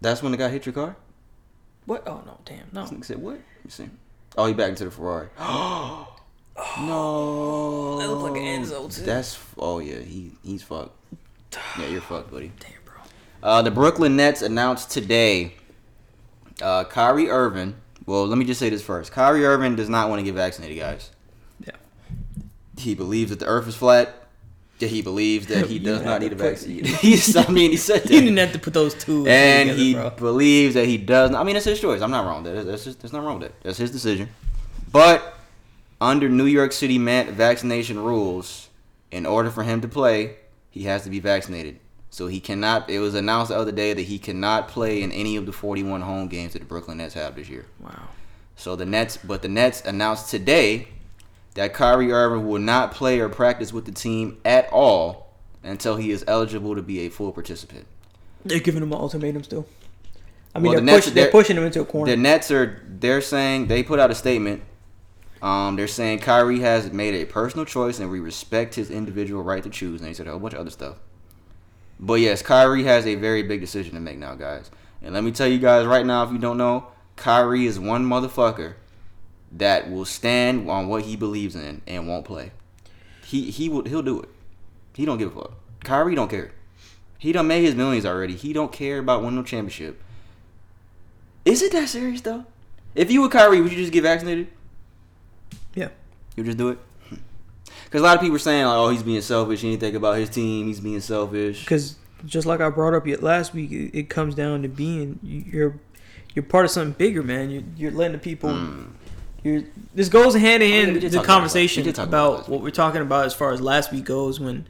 That's 0.00 0.22
when 0.22 0.30
the 0.30 0.38
guy 0.38 0.50
hit 0.50 0.66
your 0.66 0.72
car. 0.72 0.94
What? 1.86 2.06
Oh 2.06 2.22
no, 2.24 2.38
damn, 2.44 2.68
no. 2.72 2.82
This 2.82 2.92
nigga 2.92 3.04
said 3.06 3.18
what? 3.18 3.32
Let 3.34 3.64
me 3.64 3.70
see. 3.70 3.88
Oh, 4.36 4.46
he 4.46 4.54
back 4.54 4.70
into 4.70 4.84
the 4.84 4.90
Ferrari. 4.90 5.28
no. 6.80 7.98
That 7.98 8.08
looked 8.08 8.22
like 8.22 8.42
an 8.42 8.62
Enzo, 8.62 8.94
too. 8.94 9.02
That's 9.02 9.38
oh 9.58 9.78
yeah, 9.78 10.00
he 10.00 10.32
he's 10.42 10.62
fucked. 10.62 10.96
Yeah, 11.78 11.86
you're 11.86 12.00
fucked, 12.00 12.32
buddy. 12.32 12.50
Damn, 12.58 12.70
bro. 12.84 12.94
Uh, 13.42 13.62
the 13.62 13.70
Brooklyn 13.70 14.16
Nets 14.16 14.42
announced 14.42 14.90
today. 14.90 15.54
Uh, 16.60 16.84
Kyrie 16.84 17.30
Irving. 17.30 17.76
Well, 18.06 18.26
let 18.26 18.38
me 18.38 18.44
just 18.44 18.60
say 18.60 18.68
this 18.70 18.82
first. 18.82 19.12
Kyrie 19.12 19.44
Irving 19.44 19.76
does 19.76 19.88
not 19.88 20.08
want 20.08 20.20
to 20.20 20.24
get 20.24 20.34
vaccinated, 20.34 20.78
guys. 20.78 21.10
Yeah. 21.64 21.76
He 22.76 22.94
believes 22.94 23.30
that 23.30 23.38
the 23.38 23.46
Earth 23.46 23.66
is 23.68 23.76
flat. 23.76 24.23
That 24.80 24.88
he 24.90 25.02
believes 25.02 25.46
that 25.46 25.66
he 25.66 25.78
does 25.78 26.02
not 26.04 26.20
need 26.20 26.32
a 26.32 26.36
vaccine. 26.36 26.84
He's, 27.00 27.36
I 27.36 27.46
mean, 27.48 27.70
he 27.70 27.76
said 27.76 28.02
that 28.02 28.10
You 28.10 28.20
didn't 28.20 28.36
have 28.38 28.52
to 28.52 28.58
put 28.58 28.74
those 28.74 28.94
two. 28.94 29.26
and 29.26 29.68
together, 29.70 29.82
he 29.82 29.94
bro. 29.94 30.10
believes 30.10 30.74
that 30.74 30.86
he 30.86 30.98
does. 30.98 31.30
Not, 31.30 31.40
I 31.40 31.44
mean, 31.44 31.56
it's 31.56 31.64
his 31.64 31.80
choice. 31.80 32.00
I'm 32.02 32.10
not 32.10 32.26
wrong. 32.26 32.42
That 32.42 32.66
that's 32.66 32.84
just, 32.84 33.00
there's 33.00 33.12
nothing 33.12 33.26
wrong 33.26 33.38
with 33.38 33.48
that. 33.52 33.62
That's 33.62 33.78
his 33.78 33.90
decision. 33.92 34.28
But 34.90 35.36
under 36.00 36.28
New 36.28 36.46
York 36.46 36.72
City 36.72 36.98
man, 36.98 37.32
vaccination 37.34 37.98
rules, 38.00 38.68
in 39.10 39.26
order 39.26 39.50
for 39.50 39.62
him 39.62 39.80
to 39.80 39.88
play, 39.88 40.36
he 40.70 40.82
has 40.84 41.04
to 41.04 41.10
be 41.10 41.20
vaccinated. 41.20 41.78
So 42.10 42.26
he 42.26 42.40
cannot. 42.40 42.90
It 42.90 42.98
was 42.98 43.14
announced 43.14 43.50
the 43.50 43.56
other 43.56 43.72
day 43.72 43.92
that 43.92 44.02
he 44.02 44.18
cannot 44.18 44.68
play 44.68 45.02
in 45.02 45.10
any 45.12 45.36
of 45.36 45.46
the 45.46 45.52
41 45.52 46.00
home 46.00 46.28
games 46.28 46.52
that 46.52 46.60
the 46.60 46.64
Brooklyn 46.64 46.98
Nets 46.98 47.14
have 47.14 47.36
this 47.36 47.48
year. 47.48 47.66
Wow. 47.80 48.08
So 48.56 48.76
the 48.76 48.86
Nets, 48.86 49.16
but 49.16 49.42
the 49.42 49.48
Nets 49.48 49.82
announced 49.84 50.30
today 50.30 50.88
that 51.54 51.72
Kyrie 51.74 52.12
Irving 52.12 52.46
will 52.48 52.60
not 52.60 52.92
play 52.92 53.20
or 53.20 53.28
practice 53.28 53.72
with 53.72 53.84
the 53.84 53.92
team 53.92 54.38
at 54.44 54.68
all 54.72 55.32
until 55.62 55.96
he 55.96 56.10
is 56.10 56.24
eligible 56.26 56.74
to 56.74 56.82
be 56.82 57.00
a 57.00 57.08
full 57.08 57.32
participant. 57.32 57.86
They're 58.44 58.60
giving 58.60 58.82
him 58.82 58.92
an 58.92 58.98
ultimatum 58.98 59.42
still. 59.44 59.66
I 60.54 60.58
mean, 60.58 60.64
Well, 60.72 60.74
they're, 60.74 60.84
Nets- 60.84 61.06
push, 61.06 61.14
they're 61.14 61.24
they're- 61.24 61.30
pushing 61.32 61.56
him 61.56 61.64
into 61.64 61.80
a 61.80 61.84
corner. 61.84 62.10
The 62.12 62.16
Nets 62.16 62.50
are 62.50 62.82
they're 62.88 63.20
saying 63.20 63.66
they 63.68 63.82
put 63.82 63.98
out 63.98 64.10
a 64.10 64.14
statement. 64.14 64.62
Um, 65.42 65.76
they're 65.76 65.88
saying 65.88 66.20
Kyrie 66.20 66.60
has 66.60 66.90
made 66.92 67.14
a 67.14 67.24
personal 67.26 67.66
choice 67.66 67.98
and 67.98 68.10
we 68.10 68.18
respect 68.20 68.74
his 68.76 68.90
individual 68.90 69.42
right 69.42 69.62
to 69.62 69.68
choose. 69.70 70.00
And 70.00 70.08
they 70.08 70.14
said 70.14 70.26
a 70.26 70.30
whole 70.30 70.40
bunch 70.40 70.54
of 70.54 70.60
other 70.60 70.70
stuff. 70.70 70.96
But 72.00 72.14
yes, 72.14 72.40
Kyrie 72.42 72.84
has 72.84 73.06
a 73.06 73.14
very 73.14 73.42
big 73.42 73.60
decision 73.60 73.94
to 73.94 74.00
make 74.00 74.18
now, 74.18 74.34
guys. 74.34 74.70
And 75.02 75.12
let 75.14 75.22
me 75.22 75.32
tell 75.32 75.46
you 75.46 75.58
guys 75.58 75.86
right 75.86 76.04
now, 76.06 76.22
if 76.24 76.32
you 76.32 76.38
don't 76.38 76.56
know, 76.56 76.86
Kyrie 77.16 77.66
is 77.66 77.78
one 77.78 78.04
motherfucker 78.06 78.74
that 79.54 79.90
will 79.90 80.04
stand 80.04 80.68
on 80.68 80.88
what 80.88 81.02
he 81.02 81.16
believes 81.16 81.54
in 81.54 81.80
and 81.86 82.08
won't 82.08 82.24
play. 82.24 82.50
He 83.24 83.50
he 83.50 83.68
will 83.68 83.84
he'll 83.84 84.02
do 84.02 84.20
it. 84.20 84.28
He 84.94 85.04
don't 85.04 85.18
give 85.18 85.36
a 85.36 85.40
fuck. 85.40 85.52
Kyrie 85.82 86.14
don't 86.14 86.30
care. 86.30 86.52
He 87.18 87.32
done 87.32 87.46
made 87.46 87.64
his 87.64 87.74
millions 87.74 88.04
already. 88.04 88.34
He 88.34 88.52
don't 88.52 88.72
care 88.72 88.98
about 88.98 89.22
winning 89.22 89.36
no 89.36 89.42
championship. 89.42 90.02
Is 91.44 91.62
it 91.62 91.72
that 91.72 91.88
serious 91.88 92.20
though? 92.20 92.44
If 92.94 93.10
you 93.10 93.22
were 93.22 93.28
Kyrie, 93.28 93.60
would 93.60 93.72
you 93.72 93.78
just 93.78 93.92
get 93.92 94.02
vaccinated? 94.02 94.48
Yeah. 95.74 95.88
You 96.36 96.42
would 96.42 96.46
just 96.46 96.58
do 96.58 96.68
it? 96.70 96.78
Because 97.84 98.00
a 98.00 98.04
lot 98.04 98.16
of 98.16 98.22
people 98.22 98.34
are 98.34 98.40
saying 98.40 98.64
like, 98.64 98.76
"Oh, 98.76 98.88
he's 98.88 99.04
being 99.04 99.20
selfish. 99.20 99.60
He 99.60 99.70
didn't 99.70 99.80
think 99.80 99.94
about 99.94 100.16
his 100.16 100.28
team. 100.28 100.66
He's 100.66 100.80
being 100.80 101.00
selfish." 101.00 101.60
Because 101.60 101.96
just 102.26 102.44
like 102.44 102.60
I 102.60 102.68
brought 102.68 102.92
up 102.92 103.06
yet 103.06 103.22
last 103.22 103.54
week, 103.54 103.70
it, 103.70 104.08
comes 104.08 104.34
down 104.34 104.62
to 104.62 104.68
being 104.68 105.20
you're 105.22 105.78
you're 106.34 106.42
part 106.42 106.64
of 106.64 106.72
something 106.72 106.94
bigger, 106.94 107.22
man. 107.22 107.50
You're 107.50 107.62
you're 107.76 107.90
letting 107.92 108.14
the 108.14 108.18
people. 108.18 108.50
Mm. 108.50 108.86
You're 109.44 109.62
this 109.94 110.08
goes 110.08 110.34
hand 110.34 110.62
in 110.62 110.70
Oh, 110.70 110.74
yeah, 110.74 110.84
hand 110.86 111.02
we 111.02 111.08
the 111.08 111.22
conversation 111.22 111.82
We 111.82 111.84
did 111.90 111.94
talk 111.94 112.08
about 112.08 112.32
about 112.40 112.48
what 112.48 112.62
we're 112.62 112.70
talking 112.70 113.02
about 113.02 113.26
as 113.26 113.34
far 113.34 113.52
as 113.52 113.60
last 113.60 113.92
week 113.92 114.04
goes 114.06 114.40
when 114.40 114.66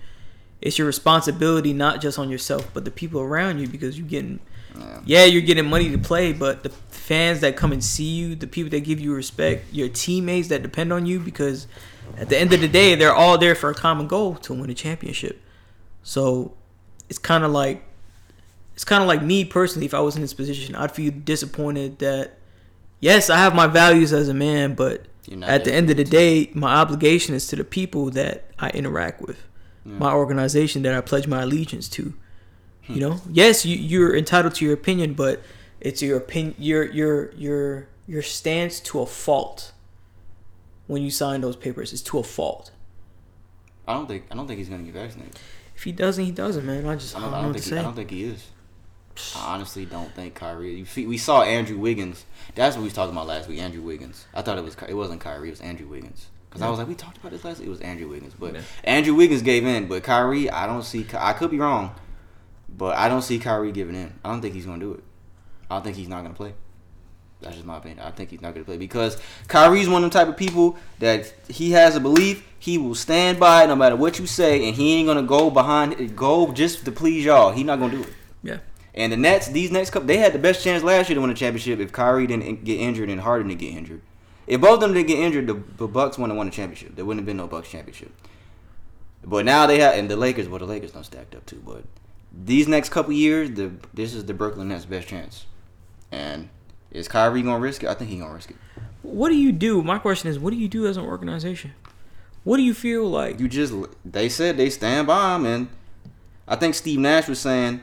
it's 0.61 0.77
your 0.79 0.87
responsibility 0.87 1.73
not 1.73 2.01
just 2.03 2.19
on 2.19 2.29
yourself 2.29 2.69
but 2.75 2.85
the 2.85 2.91
people 2.91 3.21
around 3.21 3.59
you 3.61 3.69
because 3.69 3.97
you're 3.99 4.07
getting 4.09 4.41
Yeah. 4.77 5.01
yeah 5.05 5.25
you're 5.25 5.43
getting 5.43 5.67
money 5.71 5.91
to 5.91 5.99
play 5.99 6.33
but 6.33 6.63
the 6.65 6.71
fans 6.71 7.41
that 7.41 7.57
come 7.57 7.71
and 7.73 7.83
see 7.85 8.05
you 8.21 8.35
the 8.35 8.47
people 8.49 8.71
that 8.71 8.81
give 8.81 8.99
you 8.99 9.15
respect 9.15 9.67
your 9.73 9.89
teammates 9.89 10.49
that 10.49 10.63
depend 10.63 10.93
on 10.93 11.07
you 11.07 11.21
because 11.21 11.67
at 12.19 12.29
the 12.29 12.37
end 12.37 12.53
of 12.53 12.61
the 12.61 12.69
day 12.69 12.95
they're 12.97 13.15
all 13.15 13.39
there 13.39 13.55
for 13.55 13.71
a 13.71 13.75
common 13.75 14.07
goal 14.09 14.35
to 14.37 14.53
win 14.55 14.69
a 14.71 14.75
championship 14.75 15.41
so 16.03 16.53
it's 17.09 17.19
kind 17.19 17.45
of 17.45 17.53
like 17.53 17.85
it's 18.75 18.85
kind 18.85 19.03
of 19.03 19.09
like 19.09 19.23
me 19.23 19.45
personally 19.45 19.87
if 19.87 19.95
i 19.95 20.01
was 20.01 20.17
in 20.17 20.23
this 20.23 20.35
position 20.35 20.75
i'd 20.75 20.91
feel 20.93 21.13
disappointed 21.25 21.99
that 22.01 22.39
yes 23.01 23.31
i 23.31 23.37
have 23.37 23.55
my 23.55 23.67
values 23.67 24.13
as 24.13 24.29
a 24.29 24.35
man 24.35 24.75
but 24.75 25.07
at 25.43 25.65
the 25.65 25.73
end 25.73 25.91
of 25.91 25.97
the 25.97 26.05
day 26.05 26.51
my 26.55 26.75
obligation 26.77 27.35
is 27.35 27.47
to 27.47 27.57
the 27.57 27.65
people 27.65 28.11
that 28.11 28.51
i 28.59 28.69
interact 28.71 29.21
with. 29.21 29.43
My 29.85 30.13
organization 30.13 30.83
that 30.83 30.95
i 30.95 31.01
pledge 31.01 31.27
my 31.27 31.43
allegiance 31.43 31.89
to. 31.91 32.15
Hmm. 32.87 32.95
You 32.95 33.01
know? 33.01 33.21
Yes 33.31 33.67
you, 33.67 33.77
you're 33.77 34.17
entitled 34.17 34.55
to 34.57 34.65
your 34.65 34.75
opinion 34.75 35.15
but 35.15 35.43
it's 35.81 36.03
your 36.03 36.17
opinion 36.19 36.55
your 36.59 36.85
your 36.85 37.33
your 37.33 37.89
your 38.07 38.23
stance 38.23 38.81
to 38.81 39.01
a 39.01 39.07
fault 39.07 39.73
when 40.87 41.03
you 41.03 41.11
sign 41.11 41.41
those 41.41 41.57
papers 41.57 41.93
is 41.93 42.03
to 42.03 42.19
a 42.19 42.23
fault. 42.23 42.71
I 43.87 43.95
don't 43.95 44.07
think 44.07 44.25
I 44.31 44.35
don't 44.35 44.47
think 44.47 44.59
he's 44.59 44.69
gonna 44.69 44.83
get 44.83 44.95
vaccinated. 44.95 45.39
if 45.77 45.83
he 45.83 45.93
doesn't 45.93 46.25
he 46.25 46.31
doesn't 46.31 46.65
man. 46.65 46.87
I 46.87 46.97
just 46.97 47.15
I 47.15 47.19
i 47.19 47.23
don't, 47.23 47.31
don't, 47.31 47.39
I 47.39 47.43
don't 47.43 47.53
what 47.53 47.57
to 47.57 47.63
think 47.63 47.75
he, 47.75 47.79
I 47.79 47.83
don't 47.83 47.95
think 47.97 48.11
he 48.11 48.25
is. 48.25 48.47
I 49.37 49.55
honestly 49.55 49.85
don't 49.85 50.13
think 50.15 50.35
Kyrie. 50.35 50.75
You 50.75 50.85
see, 50.87 51.07
we 51.07 51.19
saw 51.19 51.43
Andrew 51.43 51.79
Wiggins. 51.79 52.25
That's 52.55 52.77
what 52.77 52.83
we 52.83 52.87
was 52.87 52.95
talking 52.95 53.15
about 53.15 53.27
last 53.27 53.49
week. 53.49 53.61
Andrew 53.61 53.83
Wiggins. 53.83 54.27
I 54.35 54.43
thought 54.43 54.59
it 54.59 54.65
was 54.65 54.77
it 54.89 54.95
wasn't 54.95 55.21
Kyrie. 55.21 55.49
It 55.49 55.53
was 55.53 55.61
Andrew 55.61 55.87
Wiggins. 55.87 56.27
Because 56.49 56.63
I 56.63 56.71
was 56.71 56.79
like, 56.79 56.87
we 56.89 56.95
talked 56.95 57.17
about 57.19 57.33
this 57.33 57.45
last. 57.45 57.59
week. 57.59 57.67
It 57.67 57.71
was 57.71 57.81
Andrew 57.81 58.09
Wiggins, 58.09 58.35
but 58.39 58.55
Yeah. 58.55 58.61
Andrew 58.85 59.15
Wiggins 59.15 59.43
gave 59.43 59.67
in. 59.67 59.87
But 59.89 60.03
Kyrie, 60.05 60.51
I 60.51 60.67
don't 60.67 60.83
see. 60.85 61.07
I 61.17 61.33
could 61.33 61.51
be 61.51 61.59
wrong, 61.59 61.95
but 62.69 62.97
I 62.97 63.09
don't 63.09 63.23
see 63.23 63.39
Kyrie 63.39 63.73
giving 63.73 63.97
in. 63.97 64.13
I 64.25 64.31
don't 64.31 64.41
think 64.41 64.55
he's 64.55 64.67
gonna 64.67 64.79
do 64.79 64.95
it. 64.95 65.05
I 65.71 65.77
don't 65.77 65.83
think 65.85 65.97
he's 65.97 66.09
not 66.09 66.23
gonna 66.23 66.35
play. 66.35 66.55
That's 67.41 67.57
just 67.57 67.67
my 67.67 67.77
opinion. 67.79 68.01
I 68.07 68.11
think 68.11 68.31
he's 68.31 68.41
not 68.41 68.55
gonna 68.55 68.65
play 68.65 68.79
because 68.79 69.19
Kyrie's 69.49 69.89
one 69.89 70.03
of 70.03 70.11
them 70.11 70.19
type 70.19 70.29
of 70.29 70.37
people 70.37 70.77
that 71.01 71.33
he 71.49 71.73
has 71.73 71.95
a 71.95 72.01
belief. 72.01 72.47
He 72.59 72.79
will 72.79 72.95
stand 72.95 73.39
by 73.39 73.65
it 73.65 73.67
no 73.67 73.77
matter 73.77 73.97
what 73.97 74.19
you 74.19 74.27
say, 74.27 74.67
and 74.67 74.75
he 74.77 74.95
ain't 74.95 75.07
gonna 75.09 75.23
go 75.23 75.51
behind 75.51 76.17
go 76.17 76.53
just 76.53 76.85
to 76.85 76.93
please 76.93 77.25
y'all. 77.25 77.51
He 77.53 77.63
not 77.65 77.79
gonna 77.81 77.93
do 77.97 78.03
it. 78.03 78.13
yeah 78.43 78.59
And 78.95 79.13
the 79.13 79.17
Nets, 79.17 79.49
these 79.49 79.71
next 79.73 79.91
couple, 79.91 80.07
they 80.07 80.19
had 80.19 80.33
the 80.33 80.39
best 80.39 80.63
chance 80.63 80.83
last 80.85 81.09
year 81.09 81.15
to 81.17 81.21
win 81.21 81.31
a 81.31 81.35
championship 81.35 81.81
if 81.81 81.91
Kyrie 81.93 82.29
didn't 82.29 82.65
get 82.65 82.79
injured 82.79 83.11
and 83.11 83.21
Harden 83.21 83.49
didn't 83.49 83.61
get 83.61 83.75
injured. 83.75 84.03
If 84.47 84.61
both 84.61 84.75
of 84.75 84.81
them 84.81 84.95
didn't 84.95 85.09
get 85.09 85.19
injured, 85.19 85.47
the, 85.49 85.55
the 85.77 85.89
Bucks 85.89 86.17
wouldn't 86.17 86.33
have 86.33 86.37
won 86.39 86.49
a 86.49 86.51
championship. 86.51 86.95
There 86.95 87.05
wouldn't 87.05 87.23
have 87.23 87.27
been 87.27 87.39
no 87.39 87.49
Bucks 87.49 87.69
championship. 87.71 88.13
But 89.25 89.45
now 89.45 89.67
they 89.67 89.81
have, 89.81 89.95
and 89.95 90.09
the 90.09 90.17
Lakers, 90.17 90.49
well, 90.49 90.59
the 90.61 90.67
Lakers 90.67 90.93
don't 90.93 91.05
stacked 91.05 91.35
up 91.35 91.45
too. 91.47 91.63
But 91.65 91.85
these 92.33 92.69
next 92.69 92.91
couple 92.91 93.13
years, 93.15 93.51
the 93.53 93.73
this 93.93 94.15
is 94.15 94.27
the 94.27 94.35
Brooklyn 94.35 94.69
Nets' 94.69 94.85
best 94.85 95.09
chance. 95.09 95.47
And 96.13 96.51
is 96.93 97.09
Kyrie 97.09 97.43
gonna 97.43 97.59
risk 97.59 97.83
it? 97.83 97.89
I 97.89 97.95
think 97.95 98.11
he 98.11 98.19
gonna 98.19 98.35
risk 98.35 98.51
it. 98.51 98.57
what 99.03 99.31
do 99.31 99.35
you 99.35 99.51
do 99.51 99.83
my 99.83 99.99
question 99.99 100.29
is 100.31 100.39
what 100.39 100.51
do 100.51 100.57
you 100.57 100.69
do 100.69 100.87
as 100.87 100.97
an 100.97 101.05
organization 101.05 101.73
what 102.45 102.57
do 102.59 102.63
you 102.63 102.73
feel 102.75 103.09
like 103.09 103.41
You 103.41 103.49
just 103.49 103.73
they 104.05 104.29
said 104.29 104.57
they 104.57 104.71
stand 104.71 105.07
by 105.07 105.35
him, 105.35 105.47
and 105.47 105.69
I 106.47 106.57
think 106.57 106.75
Steve 106.75 106.99
Nash 107.01 107.27
was 107.29 107.39
saying 107.39 107.81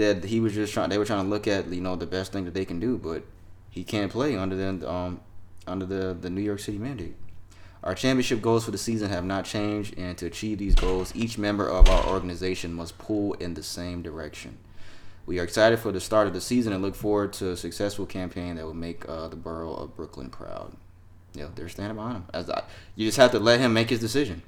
that 0.00 0.24
he 0.24 0.40
was 0.40 0.54
just 0.54 0.72
trying. 0.72 0.90
They 0.90 0.98
were 0.98 1.04
trying 1.04 1.24
to 1.24 1.30
look 1.30 1.46
at 1.46 1.68
you 1.68 1.80
know 1.80 1.94
the 1.94 2.06
best 2.06 2.32
thing 2.32 2.44
that 2.46 2.54
they 2.54 2.64
can 2.64 2.80
do, 2.80 2.98
but 2.98 3.22
he 3.70 3.84
can't 3.84 4.10
play 4.10 4.36
under 4.36 4.56
the 4.56 4.90
um 4.90 5.20
under 5.66 5.86
the 5.86 6.14
the 6.14 6.30
New 6.30 6.40
York 6.40 6.60
City 6.60 6.78
mandate. 6.78 7.14
Our 7.82 7.94
championship 7.94 8.42
goals 8.42 8.64
for 8.64 8.72
the 8.72 8.78
season 8.78 9.08
have 9.08 9.24
not 9.24 9.44
changed, 9.46 9.98
and 9.98 10.16
to 10.18 10.26
achieve 10.26 10.58
these 10.58 10.74
goals, 10.74 11.14
each 11.16 11.38
member 11.38 11.66
of 11.66 11.88
our 11.88 12.06
organization 12.08 12.74
must 12.74 12.98
pull 12.98 13.32
in 13.34 13.54
the 13.54 13.62
same 13.62 14.02
direction. 14.02 14.58
We 15.24 15.38
are 15.38 15.44
excited 15.44 15.78
for 15.78 15.92
the 15.92 16.00
start 16.00 16.26
of 16.26 16.34
the 16.34 16.40
season 16.40 16.72
and 16.72 16.82
look 16.82 16.94
forward 16.94 17.32
to 17.34 17.52
a 17.52 17.56
successful 17.56 18.04
campaign 18.04 18.56
that 18.56 18.66
will 18.66 18.74
make 18.74 19.08
uh, 19.08 19.28
the 19.28 19.36
borough 19.36 19.74
of 19.74 19.96
Brooklyn 19.96 20.28
proud. 20.28 20.76
Yeah, 21.32 21.46
they're 21.54 21.68
standing 21.68 21.96
behind 21.96 22.16
him. 22.16 22.24
As 22.34 22.50
I, 22.50 22.64
you 22.96 23.06
just 23.06 23.16
have 23.16 23.30
to 23.30 23.38
let 23.38 23.60
him 23.60 23.72
make 23.72 23.90
his 23.90 24.00
decision. 24.00 24.42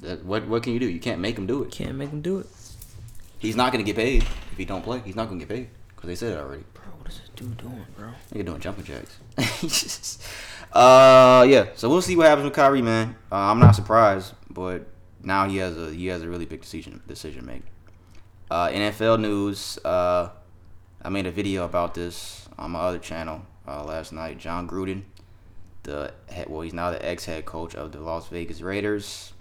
That, 0.00 0.24
what 0.24 0.46
what 0.48 0.62
can 0.62 0.72
you 0.72 0.80
do? 0.80 0.88
You 0.88 1.00
can't 1.00 1.20
make 1.20 1.38
him 1.38 1.46
do 1.46 1.62
it. 1.62 1.70
can't 1.70 1.94
make 1.96 2.10
him 2.10 2.20
do 2.20 2.38
it 2.38 2.46
He's 3.44 3.56
not 3.56 3.72
gonna 3.72 3.84
get 3.84 3.96
paid 3.96 4.22
if 4.22 4.56
he 4.56 4.64
don't 4.64 4.82
play. 4.82 5.02
He's 5.04 5.14
not 5.14 5.28
gonna 5.28 5.38
get 5.38 5.50
paid 5.50 5.68
because 5.88 6.08
they 6.08 6.14
said 6.14 6.32
it 6.32 6.38
already. 6.38 6.64
bro 6.72 6.84
what 6.96 7.08
is 7.08 7.20
this 7.20 7.28
dude 7.36 7.58
doing 7.58 7.84
bro 7.94 8.08
Nigga 8.32 8.46
doing 8.46 8.60
jumping 8.60 8.84
jacks. 8.84 9.18
uh, 10.72 11.44
yeah. 11.46 11.66
So 11.74 11.90
we'll 11.90 12.00
see 12.00 12.16
what 12.16 12.26
happens 12.26 12.44
with 12.46 12.54
Kyrie, 12.54 12.80
man. 12.80 13.16
Uh, 13.30 13.36
I'm 13.36 13.58
not 13.58 13.72
surprised, 13.72 14.32
but 14.48 14.86
now 15.22 15.46
he 15.46 15.58
has 15.58 15.76
a 15.76 15.92
he 15.92 16.06
has 16.06 16.22
a 16.22 16.28
really 16.28 16.46
big 16.46 16.62
decision 16.62 17.02
decision 17.06 17.42
to 17.42 17.46
make. 17.46 17.64
Uh, 18.50 18.68
NFL 18.68 19.20
news. 19.20 19.78
Uh, 19.84 20.30
I 21.02 21.10
made 21.10 21.26
a 21.26 21.30
video 21.30 21.66
about 21.66 21.92
this 21.92 22.48
on 22.56 22.70
my 22.70 22.80
other 22.80 22.98
channel 22.98 23.42
uh, 23.68 23.84
last 23.84 24.10
night. 24.10 24.38
Jon 24.38 24.66
Gruden, 24.66 25.02
the 25.82 26.14
head, 26.30 26.48
well, 26.48 26.62
he's 26.62 26.72
now 26.72 26.90
the 26.90 27.06
ex 27.06 27.26
head 27.26 27.44
coach 27.44 27.74
of 27.74 27.92
the 27.92 28.00
Las 28.00 28.28
Vegas 28.28 28.62
Raiders. 28.62 29.34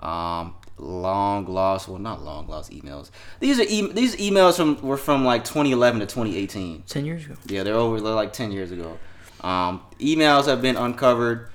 Um, 0.00 0.56
long 0.78 1.46
lost, 1.46 1.88
well, 1.88 1.98
not 1.98 2.22
long 2.22 2.46
lost 2.48 2.70
emails. 2.70 3.10
These 3.40 3.58
are 3.60 3.64
e- 3.64 3.92
these 3.92 4.16
emails 4.16 4.56
from 4.56 4.80
were 4.80 4.96
from 4.96 5.24
like 5.24 5.44
2011 5.44 6.00
to 6.00 6.06
2018. 6.06 6.82
10 6.86 7.04
years 7.04 7.26
ago 7.26 7.34
Yeah, 7.46 7.62
they're 7.62 7.74
over 7.74 8.00
they're 8.00 8.14
like 8.14 8.32
ten 8.32 8.52
years 8.52 8.70
ago. 8.70 8.98
Um, 9.40 9.82
emails 10.00 10.46
have 10.46 10.60
been 10.62 10.76
uncovered. 10.76 11.50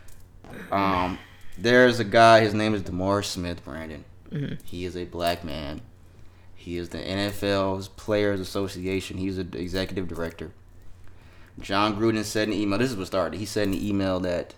Um, 0.71 1.17
there's 1.57 1.99
a 1.99 2.03
guy. 2.03 2.41
His 2.41 2.53
name 2.53 2.73
is 2.73 2.81
DeMaurice 2.83 3.25
Smith. 3.25 3.63
Brandon. 3.63 4.05
He 4.63 4.85
is 4.85 4.97
a 4.97 5.05
black 5.05 5.43
man. 5.43 5.81
He 6.55 6.77
is 6.77 6.89
the 6.89 6.97
NFL's 6.97 7.87
Players 7.89 8.39
Association. 8.39 9.17
He's 9.17 9.35
the 9.37 9.47
executive 9.57 10.07
director. 10.07 10.51
Jon 11.59 11.95
Gruden 11.99 12.23
said 12.23 12.47
in 12.47 12.53
an 12.53 12.59
email. 12.59 12.79
This 12.79 12.91
is 12.91 12.97
what 12.97 13.07
started. 13.07 13.37
He 13.37 13.45
said 13.45 13.63
in 13.63 13.71
the 13.71 13.87
email 13.87 14.19
that 14.21 14.55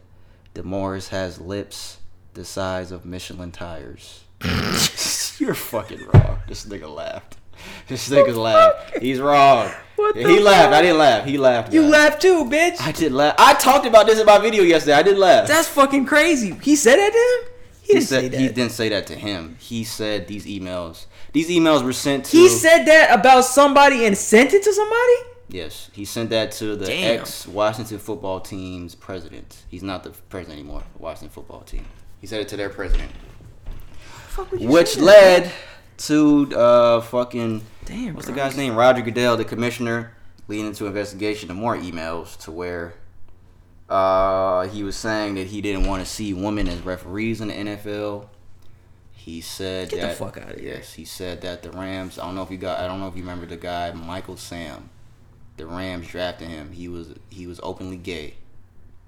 DeMaurice 0.53 1.09
has 1.09 1.41
lips 1.41 1.97
the 2.35 2.45
size 2.45 2.91
of 2.91 3.05
Michelin 3.05 3.51
tires. 3.51 4.24
You're 5.39 5.53
fucking 5.53 6.05
wrong. 6.07 6.39
This 6.47 6.65
nigga 6.65 6.93
laughed. 6.93 7.37
This 7.87 8.09
nigga 8.09 8.35
laughed. 8.35 8.97
He's 8.99 9.19
wrong. 9.19 9.71
What 9.95 10.15
he 10.15 10.39
laughed. 10.39 10.73
I 10.73 10.81
didn't 10.81 10.97
laugh. 10.97 11.25
He 11.25 11.37
laughed. 11.37 11.73
you 11.73 11.83
guys. 11.83 11.91
laughed 11.91 12.21
too 12.21 12.45
bitch 12.45 12.81
I 12.81 12.91
did 12.91 13.11
laugh. 13.11 13.35
I 13.37 13.53
talked 13.53 13.85
about 13.85 14.07
this 14.07 14.19
in 14.19 14.25
my 14.25 14.37
video 14.39 14.63
yesterday. 14.63 14.93
I 14.93 15.03
did 15.03 15.17
laugh. 15.17 15.47
that's 15.47 15.67
fucking 15.69 16.05
crazy 16.05 16.51
he 16.61 16.75
said 16.75 16.97
that 16.97 17.11
to 17.11 17.17
him 17.17 17.55
he, 17.81 17.87
he 17.87 17.93
didn't 17.93 18.07
said 18.07 18.21
say 18.21 18.29
that 18.29 18.39
he 18.39 18.47
didn't 18.47 18.71
say 18.71 18.89
that 18.89 19.07
to 19.07 19.15
him. 19.15 19.55
He 19.59 19.83
said 19.83 20.27
these 20.27 20.45
emails. 20.45 21.05
These 21.33 21.49
emails 21.49 21.83
were 21.83 21.93
sent 21.93 22.25
to. 22.25 22.37
he 22.37 22.49
said 22.49 22.85
that 22.85 23.17
about 23.17 23.45
somebody 23.45 24.05
and 24.05 24.17
sent 24.17 24.53
it 24.53 24.63
to 24.63 24.73
somebody 24.73 25.13
yes. 25.49 25.89
He 25.93 26.05
sent 26.05 26.31
that 26.31 26.51
to 26.53 26.75
the 26.75 26.85
Damn. 26.85 27.19
ex 27.21 27.47
Washington 27.47 27.99
football 27.99 28.39
team's 28.39 28.95
president. 28.95 29.63
He's 29.69 29.83
not 29.83 30.03
the 30.03 30.09
president 30.29 30.59
anymore. 30.59 30.83
Washington 30.97 31.29
football 31.29 31.61
team. 31.61 31.85
He 32.19 32.27
said 32.27 32.41
it 32.41 32.47
to 32.49 32.57
their 32.57 32.69
president, 32.69 33.11
Fuck 33.11 33.19
would 33.19 33.29
you 33.29 33.34
which 34.59 34.97
led 34.97 35.51
to 35.97 36.55
uh 36.55 37.01
fucking 37.01 37.61
Damn, 37.85 38.15
what's 38.15 38.25
bro. 38.25 38.35
the 38.35 38.41
guy's 38.41 38.57
name? 38.57 38.75
Roger 38.75 39.01
Goodell, 39.01 39.37
the 39.37 39.45
commissioner, 39.45 40.13
leading 40.47 40.73
to 40.73 40.87
investigation 40.87 41.51
of 41.51 41.57
more 41.57 41.77
emails 41.77 42.37
to 42.39 42.51
where 42.51 42.95
uh, 43.89 44.67
he 44.67 44.83
was 44.83 44.95
saying 44.95 45.35
that 45.35 45.47
he 45.47 45.61
didn't 45.61 45.85
want 45.85 46.03
to 46.03 46.09
see 46.09 46.33
women 46.33 46.67
as 46.67 46.81
referees 46.81 47.41
in 47.41 47.49
the 47.49 47.53
NFL. 47.53 48.27
He 49.13 49.41
said 49.41 49.89
Get 49.89 50.01
the 50.01 50.07
that 50.07 50.17
fuck 50.17 50.37
outta 50.37 50.59
here. 50.59 50.75
Yes, 50.75 50.93
he 50.93 51.05
said 51.05 51.41
that 51.41 51.63
the 51.63 51.71
Rams. 51.71 52.19
I 52.19 52.25
don't 52.25 52.35
know 52.35 52.43
if 52.43 52.51
you 52.51 52.57
got. 52.57 52.79
I 52.79 52.87
don't 52.87 52.99
know 52.99 53.07
if 53.07 53.15
you 53.15 53.21
remember 53.21 53.45
the 53.45 53.57
guy 53.57 53.91
Michael 53.91 54.37
Sam. 54.37 54.89
The 55.57 55.65
Rams 55.65 56.07
drafted 56.07 56.49
him. 56.49 56.71
He 56.73 56.87
was 56.87 57.13
he 57.29 57.47
was 57.47 57.59
openly 57.63 57.97
gay. 57.97 58.35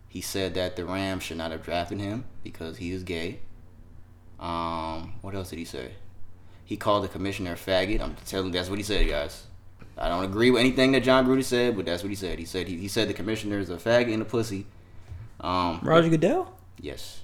He 0.08 0.22
said 0.22 0.54
that 0.56 0.76
the 0.76 0.86
Rams 0.86 1.24
should 1.24 1.38
not 1.38 1.52
have 1.52 1.64
drafted 1.64 2.00
him 2.00 2.26
because 2.44 2.78
he 2.78 2.92
is 2.92 3.04
gay. 3.04 3.40
Um, 4.40 5.14
what 5.22 5.36
else 5.36 5.50
did 5.50 5.60
he 5.60 5.66
say? 5.66 5.92
He 6.66 6.78
called 6.78 7.04
the 7.04 7.08
commissioner 7.08 7.54
a 7.54 7.56
faggot. 7.56 8.02
I'm 8.02 8.16
telling 8.26 8.48
you, 8.48 8.54
that's 8.54 8.70
what 8.70 8.78
he 8.78 8.84
said, 8.84 9.08
guys. 9.08 9.46
I 9.98 10.10
don't 10.10 10.24
agree 10.26 10.52
with 10.52 10.60
anything 10.60 10.92
that 10.92 11.02
Jon 11.02 11.26
Gruden 11.26 11.44
said, 11.44 11.76
but 11.76 11.86
that's 11.86 12.04
what 12.04 12.10
he 12.10 12.16
said. 12.16 12.38
He 12.38 12.46
said 12.46 12.68
he, 12.68 12.78
he 12.78 12.88
said 12.88 13.08
the 13.08 13.14
commissioner 13.14 13.58
is 13.58 13.70
a 13.70 13.78
faggot 13.78 14.14
and 14.14 14.22
a 14.22 14.26
pussy. 14.26 14.68
Um, 15.40 15.80
Roger 15.82 16.10
Goodell 16.10 16.54
Yes. 16.80 17.22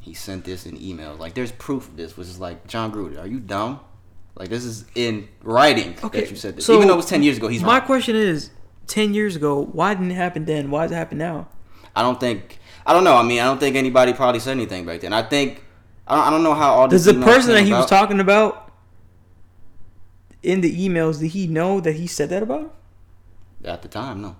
He 0.00 0.14
sent 0.14 0.44
this 0.44 0.66
in 0.66 0.80
email. 0.80 1.14
Like, 1.14 1.34
there's 1.34 1.52
proof 1.52 1.88
of 1.88 1.96
this, 1.96 2.16
which 2.16 2.26
is 2.28 2.38
like, 2.38 2.66
Jon 2.66 2.92
Gruden, 2.92 3.20
are 3.20 3.26
you 3.26 3.40
dumb? 3.40 3.80
Like, 4.34 4.48
this 4.48 4.64
is 4.64 4.84
in 4.94 5.28
writing 5.42 5.94
that 6.12 6.30
you 6.30 6.36
said 6.36 6.56
this. 6.56 6.66
So 6.66 6.74
Even 6.76 6.88
though 6.88 6.94
it 6.94 6.98
was 6.98 7.06
10 7.06 7.22
years 7.22 7.36
ago, 7.36 7.48
he's 7.48 7.62
my 7.62 7.78
wrong. 7.78 7.86
question 7.86 8.16
is 8.16 8.50
10 8.88 9.14
years 9.14 9.36
ago 9.36 9.62
why 9.72 9.94
didn't 9.94 10.10
it 10.10 10.14
happen 10.14 10.44
then 10.44 10.70
why 10.70 10.82
does 10.82 10.92
it 10.92 10.96
happen 10.96 11.18
now 11.18 11.48
I 11.94 12.02
don't 12.02 12.18
think, 12.18 12.58
I 12.86 12.94
don't 12.94 13.04
know. 13.04 13.16
I 13.16 13.22
mean, 13.22 13.38
I 13.38 13.44
don't 13.44 13.60
think 13.60 13.76
anybody 13.76 14.12
probably 14.14 14.40
said 14.40 14.52
anything 14.52 14.86
back 14.86 15.00
then. 15.02 15.12
I 15.12 15.22
think, 15.22 15.62
I 16.12 16.16
don't, 16.16 16.24
I 16.26 16.30
don't 16.30 16.42
know 16.42 16.54
how 16.54 16.74
all 16.74 16.88
this 16.88 17.04
does 17.06 17.14
the 17.14 17.22
person 17.22 17.54
that 17.54 17.64
he 17.64 17.72
was 17.72 17.86
talking 17.86 18.20
about 18.20 18.70
in 20.42 20.60
the 20.60 20.88
emails 20.88 21.20
did 21.20 21.28
he 21.28 21.46
know 21.46 21.80
that 21.80 21.92
he 21.94 22.06
said 22.06 22.28
that 22.28 22.42
about 22.42 22.60
him? 22.60 22.70
At 23.64 23.80
the 23.80 23.88
time, 23.88 24.20
no. 24.20 24.36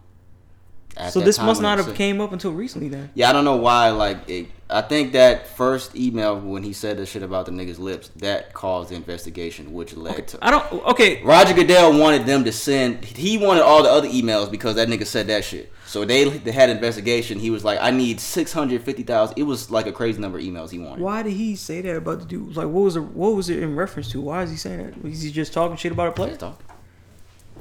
So 1.10 1.20
this 1.20 1.39
must 1.39 1.62
not 1.62 1.78
have 1.78 1.94
came 1.94 2.20
up 2.20 2.32
until 2.32 2.52
recently 2.52 2.89
then. 2.89 3.10
Yeah, 3.14 3.31
I 3.31 3.32
don't 3.32 3.44
know 3.44 3.56
why. 3.56 3.90
Like, 3.90 4.28
it, 4.28 4.48
I 4.69 4.82
think 4.82 5.12
that 5.12 5.48
first 5.48 5.97
email 5.97 6.39
when 6.39 6.62
he 6.62 6.73
said 6.73 6.98
the 6.98 7.06
shit 7.06 7.23
about 7.23 7.47
the 7.47 7.52
niggas' 7.52 7.78
lips 7.78 8.10
that 8.16 8.52
caused 8.52 8.90
the 8.90 8.94
investigation, 8.94 9.73
which 9.73 9.97
led 9.97 10.28
to. 10.28 10.39
I 10.43 10.51
don't. 10.51 10.70
Okay. 10.86 11.23
Roger 11.23 11.55
Goodell 11.55 11.98
wanted 11.98 12.27
them 12.27 12.44
to 12.44 12.52
send. 12.52 13.05
He 13.05 13.39
wanted 13.39 13.62
all 13.62 13.82
the 13.82 13.90
other 13.90 14.09
emails 14.09 14.51
because 14.51 14.77
that 14.77 14.89
nigga 14.89 15.06
said 15.06 15.28
that 15.28 15.44
shit. 15.44 15.73
So 15.86 16.05
they, 16.05 16.24
they 16.24 16.52
had 16.52 16.70
an 16.70 16.77
investigation. 16.77 17.39
He 17.39 17.51
was 17.51 17.64
like, 17.64 17.78
I 17.82 17.90
need 17.90 18.20
six 18.20 18.52
hundred 18.52 18.82
fifty 18.82 19.02
thousand. 19.02 19.39
It 19.39 19.43
was 19.44 19.70
like 19.70 19.86
a 19.86 19.93
crazy 19.93 20.20
number 20.20 20.39
of 20.39 20.44
emails 20.44 20.70
he 20.70 20.78
wanted. 20.78 21.01
Why 21.01 21.23
did 21.23 21.32
he 21.32 21.56
say 21.56 21.81
that 21.82 21.97
about 21.97 22.20
the 22.20 22.27
dude? 22.27 22.56
Like, 22.56 22.66
what 22.66 22.82
was 22.82 22.97
it? 22.97 23.01
What 23.02 23.35
was 23.35 23.48
it 23.51 23.62
in 23.62 23.77
reference 23.77 24.10
to? 24.12 24.20
Why 24.20 24.43
is 24.43 24.51
he 24.51 24.56
saying 24.56 24.78
that? 24.78 25.02
Was 25.02 25.23
he 25.23 25.31
just 25.31 25.52
talking 25.52 25.77
shit 25.77 25.93
about 25.93 26.09
a 26.09 26.12
player? 26.12 26.36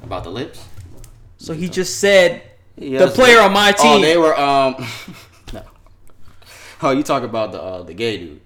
About 0.02 0.24
the 0.24 0.30
lips. 0.30 0.66
So 1.38 1.54
he 1.54 1.68
just 1.68 1.98
said 1.98 2.42
Yeah, 2.76 3.04
the 3.04 3.08
player 3.08 3.40
on 3.40 3.52
my 3.52 3.72
team. 3.72 3.98
Oh, 3.98 4.00
they 4.00 4.16
were 4.16 4.38
um. 4.38 4.76
no. 5.52 5.62
Oh, 6.82 6.90
you 6.90 7.02
talk 7.02 7.22
about 7.22 7.52
the 7.52 7.62
uh, 7.62 7.82
the 7.82 7.94
gay 7.94 8.18
dude. 8.18 8.40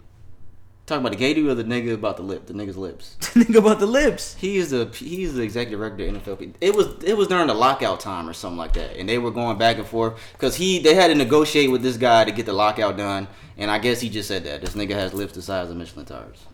Talk 0.86 1.00
about 1.00 1.10
the 1.10 1.18
gay 1.18 1.34
dude 1.34 1.48
or 1.48 1.54
the 1.56 1.64
nigga 1.64 1.94
about 1.94 2.16
the 2.16 2.22
lip, 2.22 2.46
the 2.46 2.54
nigga's 2.54 2.76
lips. 2.76 3.16
The 3.34 3.44
nigga 3.44 3.58
about 3.58 3.80
the 3.80 3.86
lips. 3.86 4.36
He 4.38 4.56
is 4.56 4.70
the 4.70 4.86
he's 4.86 5.34
the 5.34 5.42
executive 5.42 5.80
director 5.80 6.06
of 6.06 6.38
NFL. 6.38 6.54
It 6.60 6.74
was 6.74 7.02
it 7.02 7.16
was 7.16 7.28
during 7.28 7.48
the 7.48 7.54
lockout 7.54 8.00
time 8.00 8.28
or 8.28 8.32
something 8.32 8.56
like 8.56 8.72
that, 8.74 8.96
and 8.96 9.08
they 9.08 9.18
were 9.18 9.32
going 9.32 9.58
back 9.58 9.78
and 9.78 9.86
forth 9.86 10.18
because 10.32 10.56
he 10.56 10.78
they 10.78 10.94
had 10.94 11.08
to 11.08 11.14
negotiate 11.14 11.70
with 11.70 11.82
this 11.82 11.96
guy 11.96 12.24
to 12.24 12.30
get 12.30 12.46
the 12.46 12.52
lockout 12.52 12.96
done, 12.96 13.26
and 13.56 13.70
I 13.70 13.78
guess 13.78 14.00
he 14.00 14.08
just 14.08 14.28
said 14.28 14.44
that 14.44 14.60
this 14.60 14.74
nigga 14.74 14.92
has 14.92 15.12
lips 15.12 15.34
the 15.34 15.42
size 15.42 15.70
of 15.70 15.76
Michelin 15.76 16.06
tires. 16.06 16.46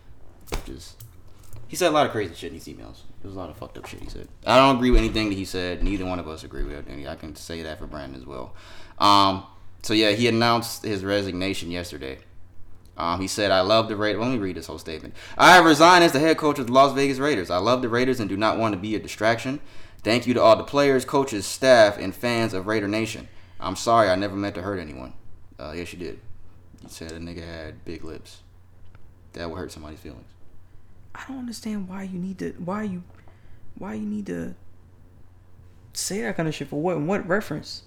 Just 0.65 1.02
he 1.73 1.77
said 1.77 1.89
a 1.89 1.95
lot 1.95 2.05
of 2.05 2.11
crazy 2.11 2.35
shit 2.35 2.51
in 2.51 2.53
these 2.53 2.67
emails. 2.67 2.99
It 3.23 3.25
was 3.25 3.35
a 3.35 3.39
lot 3.39 3.49
of 3.49 3.57
fucked 3.57 3.79
up 3.79 3.87
shit 3.87 3.99
he 3.99 4.07
said. 4.07 4.27
I 4.45 4.57
don't 4.57 4.75
agree 4.75 4.91
with 4.91 4.99
anything 4.99 5.29
that 5.29 5.35
he 5.35 5.43
said. 5.43 5.81
Neither 5.81 6.05
one 6.05 6.19
of 6.19 6.27
us 6.27 6.43
agree 6.43 6.61
with 6.61 6.87
it. 6.87 7.07
I 7.07 7.15
can 7.15 7.35
say 7.35 7.63
that 7.63 7.79
for 7.79 7.87
Brandon 7.87 8.21
as 8.21 8.27
well. 8.27 8.53
Um, 8.99 9.47
so 9.81 9.95
yeah, 9.95 10.11
he 10.11 10.27
announced 10.27 10.83
his 10.83 11.03
resignation 11.03 11.71
yesterday. 11.71 12.19
Um, 12.95 13.19
he 13.19 13.27
said, 13.27 13.49
I 13.49 13.61
love 13.61 13.87
the 13.87 13.95
Raiders. 13.95 14.21
Let 14.21 14.33
me 14.33 14.37
read 14.37 14.55
this 14.55 14.67
whole 14.67 14.77
statement. 14.77 15.15
I 15.35 15.55
have 15.55 15.65
resigned 15.65 16.03
as 16.03 16.11
the 16.11 16.19
head 16.19 16.37
coach 16.37 16.59
of 16.59 16.67
the 16.67 16.73
Las 16.73 16.93
Vegas 16.93 17.17
Raiders. 17.17 17.49
I 17.49 17.57
love 17.57 17.81
the 17.81 17.89
Raiders 17.89 18.19
and 18.19 18.29
do 18.29 18.37
not 18.37 18.59
want 18.59 18.75
to 18.75 18.79
be 18.79 18.93
a 18.93 18.99
distraction. 18.99 19.59
Thank 20.03 20.27
you 20.27 20.35
to 20.35 20.43
all 20.43 20.55
the 20.55 20.63
players, 20.63 21.05
coaches, 21.05 21.47
staff, 21.47 21.97
and 21.97 22.13
fans 22.13 22.53
of 22.53 22.67
Raider 22.67 22.87
Nation. 22.87 23.29
I'm 23.59 23.77
sorry 23.77 24.09
I 24.09 24.15
never 24.15 24.35
meant 24.35 24.53
to 24.53 24.61
hurt 24.61 24.79
anyone. 24.79 25.13
Uh, 25.57 25.73
yes, 25.75 25.91
you 25.91 25.97
did. 25.97 26.19
You 26.83 26.89
said 26.89 27.13
a 27.13 27.17
nigga 27.17 27.43
had 27.43 27.83
big 27.83 28.03
lips. 28.03 28.43
That 29.31 29.49
would 29.49 29.57
hurt 29.57 29.71
somebody's 29.71 30.01
feelings. 30.01 30.32
I 31.15 31.23
don't 31.27 31.39
understand 31.39 31.87
why 31.87 32.03
you 32.03 32.19
need 32.19 32.39
to. 32.39 32.51
Why 32.53 32.83
you. 32.83 33.03
Why 33.77 33.95
you 33.95 34.05
need 34.05 34.25
to. 34.27 34.55
Say 35.93 36.21
that 36.21 36.35
kind 36.35 36.49
of 36.49 36.55
shit 36.55 36.67
for 36.67 36.81
what? 36.81 36.97
And 36.97 37.07
what 37.07 37.27
reference? 37.27 37.83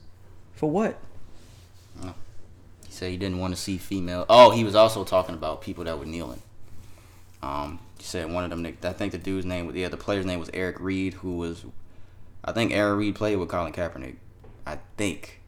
For 0.55 0.71
what? 0.71 0.99
He 2.87 2.93
said 2.93 3.11
he 3.11 3.17
didn't 3.17 3.39
want 3.39 3.55
to 3.55 3.61
see 3.61 3.79
female. 3.79 4.27
Oh, 4.29 4.51
he 4.51 4.65
was 4.65 4.75
also 4.75 5.05
talking 5.05 5.35
about 5.35 5.61
people 5.61 5.85
that 5.85 5.99
were 5.99 6.07
kneeling. 6.07 6.41
Um, 7.43 7.81
he 7.99 8.05
said 8.05 8.31
one 8.31 8.45
of 8.45 8.51
them. 8.51 8.65
I 8.65 8.93
think 8.93 9.13
the 9.13 9.19
dude's 9.19 9.45
name 9.45 9.67
was 9.67 9.77
yeah. 9.77 9.89
The 9.89 9.97
player's 9.97 10.25
name 10.25 10.39
was 10.39 10.51
Eric 10.55 10.81
Reid, 10.81 11.15
who 11.15 11.37
was, 11.37 11.65
I 12.45 12.53
think 12.53 12.73
Eric 12.73 12.99
Reid 12.99 13.15
played 13.15 13.37
with 13.37 13.49
Colin 13.49 13.73
Kaepernick. 13.73 14.17
I 14.67 14.79
think. 14.97 15.41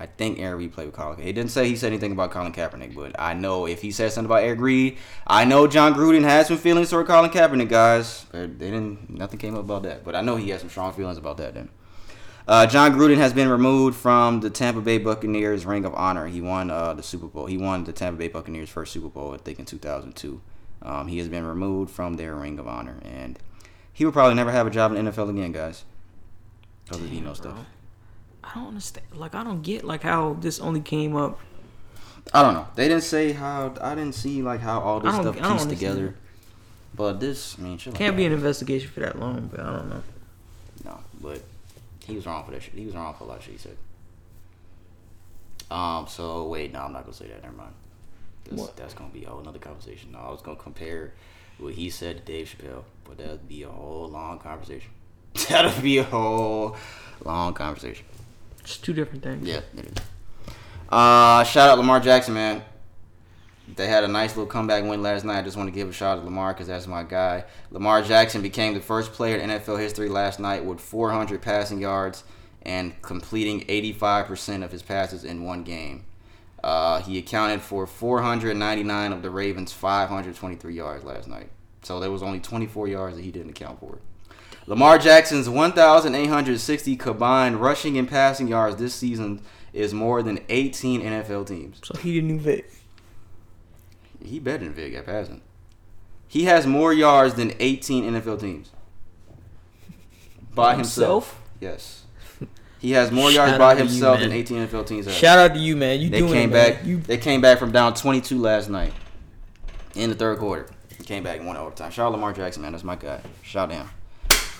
I 0.00 0.06
think 0.06 0.38
Aaron 0.38 0.56
Reed 0.56 0.72
played 0.72 0.86
with 0.86 0.94
Colin. 0.94 1.20
He 1.20 1.30
didn't 1.30 1.50
say 1.50 1.68
he 1.68 1.76
said 1.76 1.88
anything 1.88 2.12
about 2.12 2.30
Colin 2.30 2.52
Kaepernick, 2.52 2.94
but 2.94 3.14
I 3.18 3.34
know 3.34 3.66
if 3.66 3.82
he 3.82 3.90
said 3.90 4.10
something 4.10 4.24
about 4.30 4.42
Eric 4.42 4.58
Reid, 4.60 4.96
I 5.26 5.44
know 5.44 5.66
Jon 5.66 5.92
Gruden 5.92 6.22
has 6.22 6.48
some 6.48 6.56
feelings 6.56 6.88
toward 6.88 7.06
Colin 7.06 7.30
Kaepernick, 7.30 7.68
guys. 7.68 8.24
They 8.32 8.46
didn't. 8.46 9.10
Nothing 9.10 9.38
came 9.38 9.54
up 9.54 9.60
about 9.60 9.82
that. 9.82 10.02
But 10.02 10.16
I 10.16 10.22
know 10.22 10.36
he 10.36 10.48
has 10.50 10.60
some 10.60 10.70
strong 10.70 10.94
feelings 10.94 11.18
about 11.18 11.36
that. 11.36 11.52
Then. 11.52 11.68
Uh, 12.48 12.66
Jon 12.66 12.92
Gruden 12.92 13.18
has 13.18 13.34
been 13.34 13.48
removed 13.48 13.94
from 13.94 14.40
the 14.40 14.48
Tampa 14.48 14.80
Bay 14.80 14.96
Buccaneers 14.96 15.66
Ring 15.66 15.84
of 15.84 15.94
Honor. 15.94 16.28
He 16.28 16.40
won 16.40 16.70
uh, 16.70 16.94
the 16.94 17.02
Super 17.02 17.26
Bowl. 17.26 17.44
He 17.44 17.58
won 17.58 17.84
the 17.84 17.92
Tampa 17.92 18.18
Bay 18.18 18.28
Buccaneers' 18.28 18.70
first 18.70 18.94
Super 18.94 19.08
Bowl, 19.08 19.34
I 19.34 19.36
think, 19.36 19.58
in 19.58 19.66
2002. 19.66 20.40
Um, 20.80 21.08
he 21.08 21.18
has 21.18 21.28
been 21.28 21.44
removed 21.44 21.90
from 21.90 22.14
their 22.14 22.34
Ring 22.34 22.58
of 22.58 22.66
Honor, 22.66 23.00
and 23.02 23.38
he 23.92 24.06
will 24.06 24.12
probably 24.12 24.34
never 24.34 24.50
have 24.50 24.66
a 24.66 24.70
job 24.70 24.92
in 24.94 25.04
the 25.04 25.10
NFL 25.10 25.28
again, 25.28 25.52
guys. 25.52 25.84
Of 26.90 27.12
email 27.12 27.34
stuff. 27.34 27.58
I 28.44 28.54
don't 28.54 28.68
understand. 28.68 29.06
Like, 29.14 29.34
I 29.34 29.44
don't 29.44 29.62
get 29.62 29.84
like 29.84 30.02
how 30.02 30.34
this 30.40 30.60
only 30.60 30.80
came 30.80 31.14
up. 31.16 31.38
I 32.32 32.42
don't 32.42 32.54
know. 32.54 32.68
They 32.74 32.88
didn't 32.88 33.02
say 33.04 33.32
how. 33.32 33.74
I 33.80 33.94
didn't 33.94 34.14
see 34.14 34.42
like 34.42 34.60
how 34.60 34.80
all 34.80 35.00
this 35.00 35.14
stuff 35.14 35.36
pieced 35.36 35.68
together. 35.68 36.14
But 36.94 37.20
this, 37.20 37.56
I 37.58 37.62
mean, 37.62 37.78
shit 37.78 37.94
Can't 37.94 38.14
that. 38.14 38.16
be 38.16 38.26
an 38.26 38.32
investigation 38.32 38.90
for 38.90 39.00
that 39.00 39.18
long, 39.18 39.48
but 39.50 39.60
I 39.60 39.72
don't 39.76 39.88
know. 39.88 40.02
No, 40.84 40.98
but 41.20 41.40
he 42.04 42.14
was 42.16 42.26
wrong 42.26 42.44
for 42.44 42.50
that 42.50 42.62
shit. 42.62 42.74
He 42.74 42.84
was 42.84 42.94
wrong 42.94 43.14
for 43.14 43.24
a 43.24 43.26
lot 43.28 43.38
of 43.38 43.44
shit 43.44 43.52
he 43.52 43.58
said. 43.58 43.76
Um. 45.70 46.06
So 46.08 46.46
wait, 46.48 46.72
no, 46.72 46.80
I'm 46.80 46.92
not 46.92 47.02
gonna 47.04 47.14
say 47.14 47.28
that. 47.28 47.42
Never 47.42 47.54
mind. 47.56 47.72
'Cause 48.48 48.58
What? 48.58 48.76
That's 48.76 48.94
gonna 48.94 49.10
be 49.10 49.24
a 49.24 49.30
whole 49.30 49.40
another 49.40 49.58
conversation. 49.58 50.12
No, 50.12 50.18
I 50.18 50.30
was 50.30 50.40
gonna 50.42 50.56
compare 50.56 51.12
what 51.58 51.74
he 51.74 51.90
said 51.90 52.18
to 52.18 52.22
Dave 52.32 52.48
Chappelle, 52.58 52.84
but 53.04 53.18
that'd 53.18 53.48
be 53.48 53.62
a 53.62 53.68
whole 53.68 54.08
long 54.08 54.38
conversation. 54.38 54.90
That'll 55.48 55.80
be 55.82 55.98
a 55.98 56.04
whole 56.04 56.76
long 57.24 57.54
conversation. 57.54 58.04
It's 58.60 58.76
two 58.76 58.92
different 58.92 59.22
things. 59.22 59.46
Yeah. 59.46 59.60
Uh, 60.88 61.44
shout 61.44 61.68
out 61.68 61.78
Lamar 61.78 62.00
Jackson, 62.00 62.34
man. 62.34 62.62
They 63.76 63.86
had 63.86 64.02
a 64.02 64.08
nice 64.08 64.36
little 64.36 64.50
comeback 64.50 64.82
win 64.84 65.02
last 65.02 65.24
night. 65.24 65.38
I 65.38 65.42
just 65.42 65.56
want 65.56 65.68
to 65.68 65.74
give 65.74 65.88
a 65.88 65.92
shout 65.92 66.18
out 66.18 66.20
to 66.20 66.24
Lamar 66.24 66.52
because 66.52 66.66
that's 66.66 66.86
my 66.86 67.04
guy. 67.04 67.44
Lamar 67.70 68.02
Jackson 68.02 68.42
became 68.42 68.74
the 68.74 68.80
first 68.80 69.12
player 69.12 69.36
in 69.36 69.50
NFL 69.50 69.78
history 69.78 70.08
last 70.08 70.40
night 70.40 70.64
with 70.64 70.80
400 70.80 71.40
passing 71.40 71.80
yards 71.80 72.24
and 72.62 73.00
completing 73.02 73.60
85% 73.62 74.64
of 74.64 74.72
his 74.72 74.82
passes 74.82 75.24
in 75.24 75.44
one 75.44 75.62
game. 75.62 76.04
Uh, 76.62 77.00
he 77.00 77.16
accounted 77.18 77.62
for 77.62 77.86
499 77.86 79.12
of 79.12 79.22
the 79.22 79.30
Ravens' 79.30 79.72
523 79.72 80.74
yards 80.74 81.04
last 81.04 81.28
night. 81.28 81.48
So 81.82 82.00
there 82.00 82.10
was 82.10 82.22
only 82.22 82.40
24 82.40 82.88
yards 82.88 83.16
that 83.16 83.22
he 83.22 83.30
didn't 83.30 83.50
account 83.50 83.80
for. 83.80 83.98
Lamar 84.70 84.98
Jackson's 84.98 85.48
1,860 85.48 86.94
combined 86.94 87.60
rushing 87.60 87.98
and 87.98 88.08
passing 88.08 88.46
yards 88.46 88.76
this 88.76 88.94
season 88.94 89.42
is 89.72 89.92
more 89.92 90.22
than 90.22 90.38
18 90.48 91.02
NFL 91.02 91.48
teams. 91.48 91.80
So 91.82 91.98
he 91.98 92.20
the 92.20 92.22
new 92.24 92.38
Vick. 92.38 92.70
He 94.24 94.38
better 94.38 94.62
than 94.62 94.72
Vick 94.72 94.94
at 94.94 95.06
passing. 95.06 95.40
He 96.28 96.44
has 96.44 96.68
more 96.68 96.92
yards 96.92 97.34
than 97.34 97.52
18 97.58 98.12
NFL 98.12 98.40
teams. 98.40 98.70
By 100.54 100.76
himself? 100.76 101.42
Yes. 101.58 102.04
He 102.78 102.92
has 102.92 103.10
more 103.10 103.32
yards 103.32 103.58
by 103.58 103.72
out 103.72 103.74
to 103.74 103.82
you, 103.82 103.88
himself 103.90 104.20
than 104.20 104.30
18 104.30 104.68
NFL 104.68 104.86
teams 104.86 105.06
have. 105.06 105.14
Shout 105.14 105.38
out 105.38 105.54
to 105.54 105.60
you, 105.60 105.76
man. 105.76 106.00
You 106.00 106.10
they 106.10 106.20
doing 106.20 106.32
came 106.32 106.50
it, 106.50 106.54
man. 106.54 106.72
back. 106.74 106.86
You 106.86 106.98
They 106.98 107.18
came 107.18 107.40
back 107.40 107.58
from 107.58 107.72
down 107.72 107.94
22 107.94 108.38
last 108.40 108.70
night 108.70 108.92
in 109.96 110.10
the 110.10 110.16
third 110.16 110.38
quarter. 110.38 110.68
He 110.96 111.02
came 111.02 111.24
back 111.24 111.38
and 111.38 111.46
won 111.48 111.56
overtime. 111.56 111.90
Shout 111.90 112.06
out 112.06 112.12
Lamar 112.12 112.32
Jackson, 112.32 112.62
man. 112.62 112.70
That's 112.70 112.84
my 112.84 112.94
guy. 112.94 113.20
Shout 113.42 113.64
out 113.64 113.72
to 113.72 113.78
him. 113.80 113.90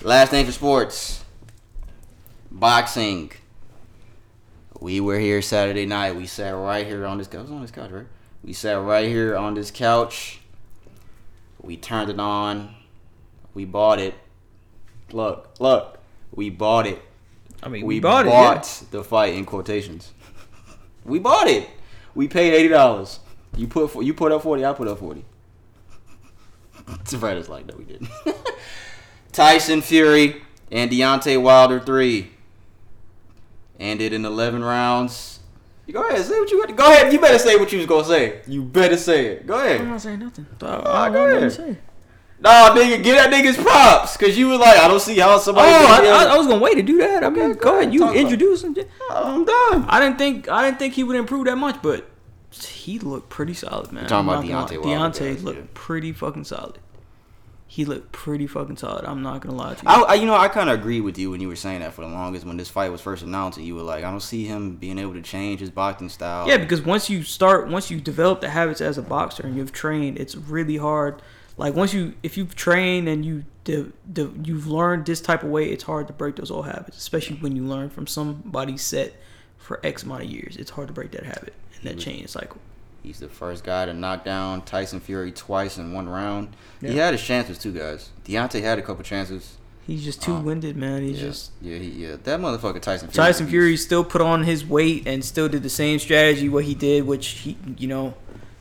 Last 0.03 0.31
name 0.31 0.47
for 0.47 0.51
sports. 0.51 1.23
Boxing. 2.49 3.31
We 4.79 4.99
were 4.99 5.19
here 5.19 5.43
Saturday 5.43 5.85
night. 5.85 6.15
We 6.15 6.25
sat 6.25 6.55
right 6.55 6.87
here 6.87 7.05
on 7.05 7.19
this 7.19 7.27
couch. 7.27 7.47
On 7.49 7.61
this 7.61 7.69
couch, 7.69 7.91
right? 7.91 8.07
We 8.43 8.53
sat 8.53 8.81
right 8.81 9.07
here 9.07 9.37
on 9.37 9.53
this 9.53 9.69
couch. 9.69 10.39
We 11.61 11.77
turned 11.77 12.09
it 12.09 12.19
on. 12.19 12.73
We 13.53 13.65
bought 13.65 13.99
it. 13.99 14.15
Look, 15.11 15.51
look. 15.59 15.99
We 16.33 16.49
bought 16.49 16.87
it. 16.87 16.99
I 17.61 17.69
mean, 17.69 17.85
we, 17.85 17.95
we 17.95 17.99
bought 17.99 18.25
it, 18.25 18.29
bought 18.29 18.83
the 18.89 19.03
fight 19.03 19.35
in 19.35 19.45
quotations. 19.45 20.13
we 21.05 21.19
bought 21.19 21.47
it. 21.47 21.69
We 22.15 22.27
paid 22.27 22.55
eighty 22.55 22.69
dollars. 22.69 23.19
You 23.55 23.67
put 23.67 24.03
you 24.03 24.15
put 24.15 24.31
up 24.31 24.41
forty. 24.41 24.65
I 24.65 24.73
put 24.73 24.87
up 24.87 24.97
forty. 24.97 25.25
Is 27.05 27.49
like, 27.49 27.67
no, 27.67 27.75
we 27.77 27.83
didn't. 27.83 28.09
Tyson 29.31 29.81
Fury 29.81 30.41
and 30.71 30.89
Deontay 30.91 31.41
Wilder 31.41 31.79
three 31.79 32.31
ended 33.79 34.13
in 34.13 34.25
eleven 34.25 34.63
rounds. 34.63 35.39
You 35.87 35.93
go 35.93 36.07
ahead, 36.07 36.23
say 36.23 36.39
what 36.39 36.49
you 36.51 36.59
got. 36.61 36.69
To 36.69 36.73
go 36.75 36.85
ahead. 36.85 37.11
You 37.11 37.19
better 37.19 37.39
say 37.39 37.55
what 37.57 37.71
you 37.71 37.79
was 37.79 37.87
gonna 37.87 38.05
say. 38.05 38.41
You 38.47 38.63
better 38.63 38.97
say 38.97 39.25
it. 39.27 39.47
Go 39.47 39.55
ahead. 39.59 39.81
I'm 39.81 39.89
not 39.89 40.01
saying 40.01 40.19
nothing. 40.19 40.45
Uh, 40.61 40.81
I, 40.85 41.09
go 41.09 41.25
ahead. 41.27 41.51
Say. 41.51 41.77
Nah, 42.39 42.69
nigga, 42.75 43.03
get 43.03 43.15
that 43.15 43.31
nigga's 43.31 43.55
props, 43.57 44.17
cause 44.17 44.35
you 44.35 44.47
was 44.47 44.59
like, 44.59 44.75
I 44.79 44.87
don't 44.87 44.99
see 44.99 45.19
how 45.19 45.35
Oh, 45.35 45.37
somebody. 45.37 45.69
I, 45.69 46.25
I, 46.25 46.33
I 46.33 46.37
was 46.37 46.47
gonna 46.47 46.59
wait 46.59 46.73
to 46.75 46.81
do 46.81 46.97
that. 46.97 47.23
I 47.23 47.29
mean, 47.29 47.53
go 47.53 47.79
ahead. 47.79 47.93
You 47.93 47.99
talk 47.99 48.15
introduce 48.15 48.63
him. 48.63 48.75
I'm 49.11 49.45
done. 49.45 49.85
I 49.87 49.99
didn't 49.99 50.17
think 50.17 50.49
I 50.49 50.65
didn't 50.65 50.79
think 50.79 50.93
he 50.95 51.03
would 51.03 51.15
improve 51.15 51.45
that 51.45 51.57
much, 51.57 51.81
but 51.83 52.09
he 52.51 52.97
looked 52.99 53.29
pretty 53.29 53.53
solid, 53.53 53.91
man. 53.91 54.03
You're 54.03 54.09
talking 54.09 54.29
I'm 54.29 54.43
about 54.49 54.69
Deontay. 54.69 54.83
Wilder, 54.83 55.19
Deontay 55.19 55.33
guys, 55.35 55.43
looked 55.43 55.59
yeah. 55.59 55.65
pretty 55.73 56.11
fucking 56.13 56.43
solid. 56.45 56.79
He 57.71 57.85
looked 57.85 58.11
pretty 58.11 58.47
fucking 58.47 58.75
solid. 58.75 59.05
I'm 59.05 59.21
not 59.23 59.39
gonna 59.39 59.55
lie 59.55 59.75
to 59.75 59.81
you. 59.83 59.89
I, 59.89 60.01
I- 60.01 60.13
you 60.15 60.25
know, 60.25 60.35
I 60.35 60.49
kind 60.49 60.69
of 60.69 60.77
agree 60.77 60.99
with 60.99 61.17
you 61.17 61.31
when 61.31 61.39
you 61.39 61.47
were 61.47 61.55
saying 61.55 61.79
that 61.79 61.93
for 61.93 62.01
the 62.01 62.09
longest. 62.11 62.45
When 62.45 62.57
this 62.57 62.67
fight 62.67 62.91
was 62.91 62.99
first 62.99 63.23
announced, 63.23 63.57
and 63.57 63.65
you 63.65 63.75
were 63.75 63.81
like, 63.81 64.03
I 64.03 64.11
don't 64.11 64.19
see 64.19 64.43
him 64.43 64.75
being 64.75 64.99
able 64.99 65.13
to 65.13 65.21
change 65.21 65.61
his 65.61 65.69
boxing 65.69 66.09
style. 66.09 66.49
Yeah, 66.49 66.57
because 66.57 66.81
once 66.81 67.09
you 67.09 67.23
start, 67.23 67.69
once 67.69 67.89
you 67.89 68.01
develop 68.01 68.41
the 68.41 68.49
habits 68.49 68.81
as 68.81 68.97
a 68.97 69.01
boxer 69.01 69.43
and 69.47 69.55
you've 69.55 69.71
trained, 69.71 70.17
it's 70.19 70.35
really 70.35 70.75
hard 70.75 71.21
like 71.57 71.73
once 71.73 71.93
you 71.93 72.13
if 72.23 72.35
you've 72.37 72.55
trained 72.55 73.07
and 73.07 73.25
you 73.25 73.45
de, 73.63 73.91
de, 74.11 74.29
you've 74.43 74.67
learned 74.67 75.05
this 75.05 75.21
type 75.21 75.41
of 75.43 75.49
way, 75.49 75.69
it's 75.69 75.83
hard 75.85 76.07
to 76.07 76.13
break 76.13 76.35
those 76.35 76.51
old 76.51 76.65
habits, 76.65 76.97
especially 76.97 77.37
when 77.37 77.55
you 77.55 77.63
learn 77.63 77.89
from 77.89 78.05
somebody 78.05 78.75
set 78.75 79.13
for 79.57 79.79
X 79.85 80.03
amount 80.03 80.23
of 80.23 80.29
years. 80.29 80.57
It's 80.57 80.71
hard 80.71 80.87
to 80.89 80.93
break 80.93 81.11
that 81.11 81.23
habit 81.25 81.53
and 81.77 81.83
that 81.89 81.99
change 81.99 82.27
cycle. 82.29 82.59
He's 83.03 83.19
the 83.19 83.27
first 83.27 83.63
guy 83.63 83.85
to 83.85 83.93
knock 83.93 84.23
down 84.23 84.61
Tyson 84.61 84.99
Fury 84.99 85.31
twice 85.31 85.77
in 85.77 85.93
one 85.93 86.07
round. 86.07 86.55
He 86.81 86.97
had 86.97 87.13
his 87.13 87.23
chances 87.23 87.57
too, 87.57 87.71
guys. 87.71 88.09
Deontay 88.25 88.61
had 88.61 88.77
a 88.79 88.81
couple 88.81 89.03
chances. 89.03 89.57
He's 89.87 90.03
just 90.03 90.21
too 90.21 90.33
um, 90.35 90.45
winded, 90.45 90.77
man. 90.77 91.01
He's 91.01 91.17
Yeah, 91.19 91.27
just 91.27 91.51
yeah, 91.61 91.77
he, 91.79 91.89
yeah. 91.89 92.15
That 92.23 92.39
motherfucker 92.39 92.79
Tyson 92.79 93.09
Fury. 93.09 93.25
Tyson 93.27 93.47
Fury 93.47 93.75
still 93.77 94.03
put 94.03 94.21
on 94.21 94.43
his 94.43 94.63
weight 94.65 95.07
and 95.07 95.25
still 95.25 95.49
did 95.49 95.63
the 95.63 95.69
same 95.69 95.97
strategy 95.97 96.47
what 96.47 96.65
he 96.65 96.75
did, 96.75 97.05
which 97.05 97.27
he 97.27 97.57
you 97.77 97.87
know, 97.87 98.13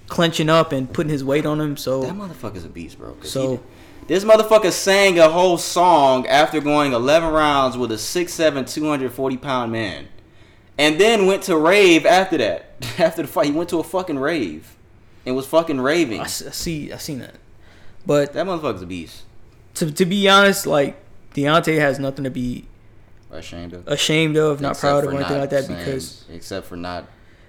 clenching 0.09 0.49
up 0.49 0.73
and 0.73 0.91
putting 0.93 1.11
his 1.11 1.23
weight 1.23 1.45
on 1.45 1.61
him. 1.61 1.77
So 1.77 2.03
That 2.03 2.15
motherfucker's 2.15 2.65
a 2.65 2.69
beast, 2.69 2.99
bro. 2.99 3.17
So- 3.23 3.57
he- 3.57 3.61
this 4.07 4.25
motherfucker 4.25 4.73
sang 4.73 5.21
a 5.21 5.29
whole 5.29 5.57
song 5.57 6.27
after 6.27 6.61
going 6.61 6.93
11 6.95 7.31
rounds 7.33 7.77
with 7.77 7.93
a 7.93 7.99
6'7", 7.99 8.67
240 8.67 9.37
pound 9.37 9.71
man, 9.71 10.09
and 10.81 10.99
then 11.01 11.27
went 11.27 11.43
to 11.45 11.57
rave 11.57 12.05
after 12.07 12.39
that. 12.39 12.67
After 12.99 13.21
the 13.23 13.29
fight, 13.29 13.47
he 13.47 13.53
went 13.53 13.69
to 13.71 13.79
a 13.79 13.85
fucking 13.85 14.19
rave, 14.19 14.75
and 15.27 15.37
was 15.37 15.47
fucking 15.47 15.81
raving. 15.81 16.21
I 16.21 16.27
see 16.27 16.91
I 16.93 16.97
seen 16.97 17.19
that. 17.21 17.35
But 18.07 18.33
That 18.33 18.47
motherfucker's 18.47 18.81
a 18.83 18.87
beast. 18.87 19.23
to 19.75 19.91
to 19.93 20.05
be 20.07 20.29
honest, 20.29 20.67
like 20.67 20.97
Deontay 21.35 21.79
has 21.79 21.99
nothing 21.99 22.25
to 22.25 22.31
be 22.31 22.65
Ashamed 23.31 23.75
of. 23.75 23.87
ashamed 23.87 24.37
of, 24.37 24.61
not 24.61 24.71
Except 24.73 24.81
proud 24.81 25.05
of, 25.05 25.13
or 25.13 25.17
anything 25.17 25.39
like 25.39 25.51
that. 25.51 25.65
saying- 25.65 25.79
Because 25.79 26.25
except 26.33 26.67
for 26.67 26.77
not 26.77 27.07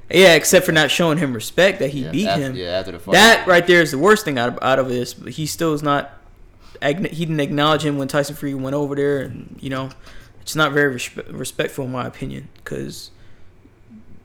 yeah, 0.10 0.34
except 0.36 0.66
for 0.66 0.74
not 0.74 0.92
showing 0.92 1.18
him 1.18 1.34
respect 1.34 1.80
that 1.80 1.90
he 1.92 2.04
Yeah, 2.04 2.12
beat 2.12 2.28
after- 2.28 2.42
him. 2.44 2.56
yeah, 2.58 2.68
after 2.80 2.92
the 2.92 3.00
fight. 3.00 3.14
That 3.14 3.48
right 3.48 3.66
there 3.66 3.82
is 3.82 3.92
the 3.92 3.98
worst 3.98 4.26
thing 4.26 4.38
out 4.38 4.50
of, 4.50 4.60
out 4.62 4.78
of 4.80 4.90
this. 4.90 5.14
But 5.14 5.32
he 5.34 5.46
still 5.46 5.74
is 5.74 5.82
not. 5.82 6.12
He 6.84 6.94
didn't 7.26 7.40
acknowledge 7.40 7.84
him 7.86 7.98
when 7.98 8.08
Tyson 8.10 8.36
Fury 8.36 8.54
went 8.54 8.76
over 8.76 8.94
there, 8.96 9.22
and 9.22 9.58
you 9.62 9.70
know, 9.70 9.90
it's 10.42 10.56
not 10.58 10.74
very 10.74 10.94
respe- 10.96 11.24
respectful 11.32 11.86
in 11.86 11.92
my 11.94 12.06
opinion. 12.06 12.50
Because 12.56 13.12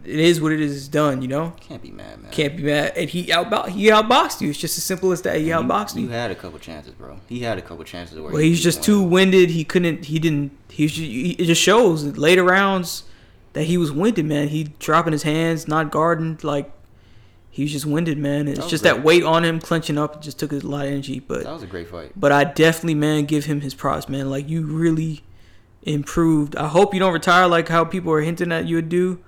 it 0.09 0.19
is 0.21 0.41
what 0.41 0.53
it 0.53 0.61
is. 0.61 0.89
Done. 0.89 1.23
You 1.23 1.29
know, 1.29 1.55
can't 1.61 1.83
be 1.83 1.91
mad, 1.91 2.23
man. 2.23 2.31
can't 2.31 2.57
be 2.57 2.63
mad. 2.63 2.93
And 2.97 3.11
he 3.11 3.27
outbo- 3.27 3.69
he 3.69 3.87
outboxed 3.91 4.41
you. 4.41 4.51
It's 4.51 4.59
just 4.59 4.79
as 4.79 4.85
simple 4.85 5.13
as 5.13 5.23
that. 5.23 5.37
He 5.41 5.49
outboxed 5.49 5.97
you, 5.97 6.03
you. 6.03 6.09
had 6.09 6.31
a 6.31 6.35
couple 6.35 6.59
chances, 6.59 6.93
bro. 6.95 7.19
He 7.29 7.41
had 7.41 7.59
a 7.59 7.63
couple 7.63 7.85
chances 7.85 8.19
where 8.21 8.31
Well, 8.33 8.41
he 8.43 8.51
he's 8.51 8.63
just 8.63 8.83
too 8.83 9.03
winded. 9.03 9.51
He 9.51 9.65
couldn't. 9.65 10.07
He 10.07 10.19
didn't. 10.19 10.53
He's. 10.71 10.93
Just, 10.93 11.03
he- 11.07 11.33
it 11.33 11.45
just 11.47 11.61
shows 11.63 12.05
later 12.17 12.45
rounds 12.45 13.05
that 13.53 13.65
he 13.65 13.77
was 13.79 13.91
winded, 13.93 14.27
man. 14.27 14.49
He 14.49 14.65
dropping 14.79 15.13
his 15.13 15.23
hands, 15.25 15.67
not 15.67 15.91
guarding. 15.91 16.39
Like 16.43 16.71
he 17.51 17.63
was 17.63 17.73
just 17.73 17.87
winded, 17.87 18.19
man. 18.19 18.49
It's 18.49 18.61
was 18.61 18.69
just 18.71 18.85
that 18.85 19.03
weight 19.03 19.23
on 19.25 19.45
him, 19.45 19.61
clenching 19.61 19.97
up. 19.97 20.17
It 20.17 20.23
just 20.23 20.39
took 20.39 20.53
a 20.53 20.57
lot 20.57 20.85
of 20.87 20.93
energy. 20.93 21.21
But 21.21 21.45
That 21.45 21.53
was 21.55 21.63
a 21.63 21.67
great 21.67 21.89
fight. 21.89 22.13
but 22.15 22.31
I 22.33 22.45
definitely, 22.45 22.95
man, 22.97 23.25
give 23.25 23.47
him 23.47 23.63
his 23.63 23.75
props, 23.75 24.09
man. 24.09 24.29
Like 24.31 24.49
you 24.49 24.67
really 24.67 25.23
improved. 25.83 26.57
I 26.57 26.69
hope 26.69 26.93
you 26.95 27.01
don't 27.01 27.13
retire 27.13 27.47
like 27.47 27.69
how 27.69 27.85
people 27.85 28.13
are 28.13 28.21
hinting 28.21 28.49
that 28.51 28.67
you 28.67 28.77
would 28.77 28.89
do, 28.89 29.21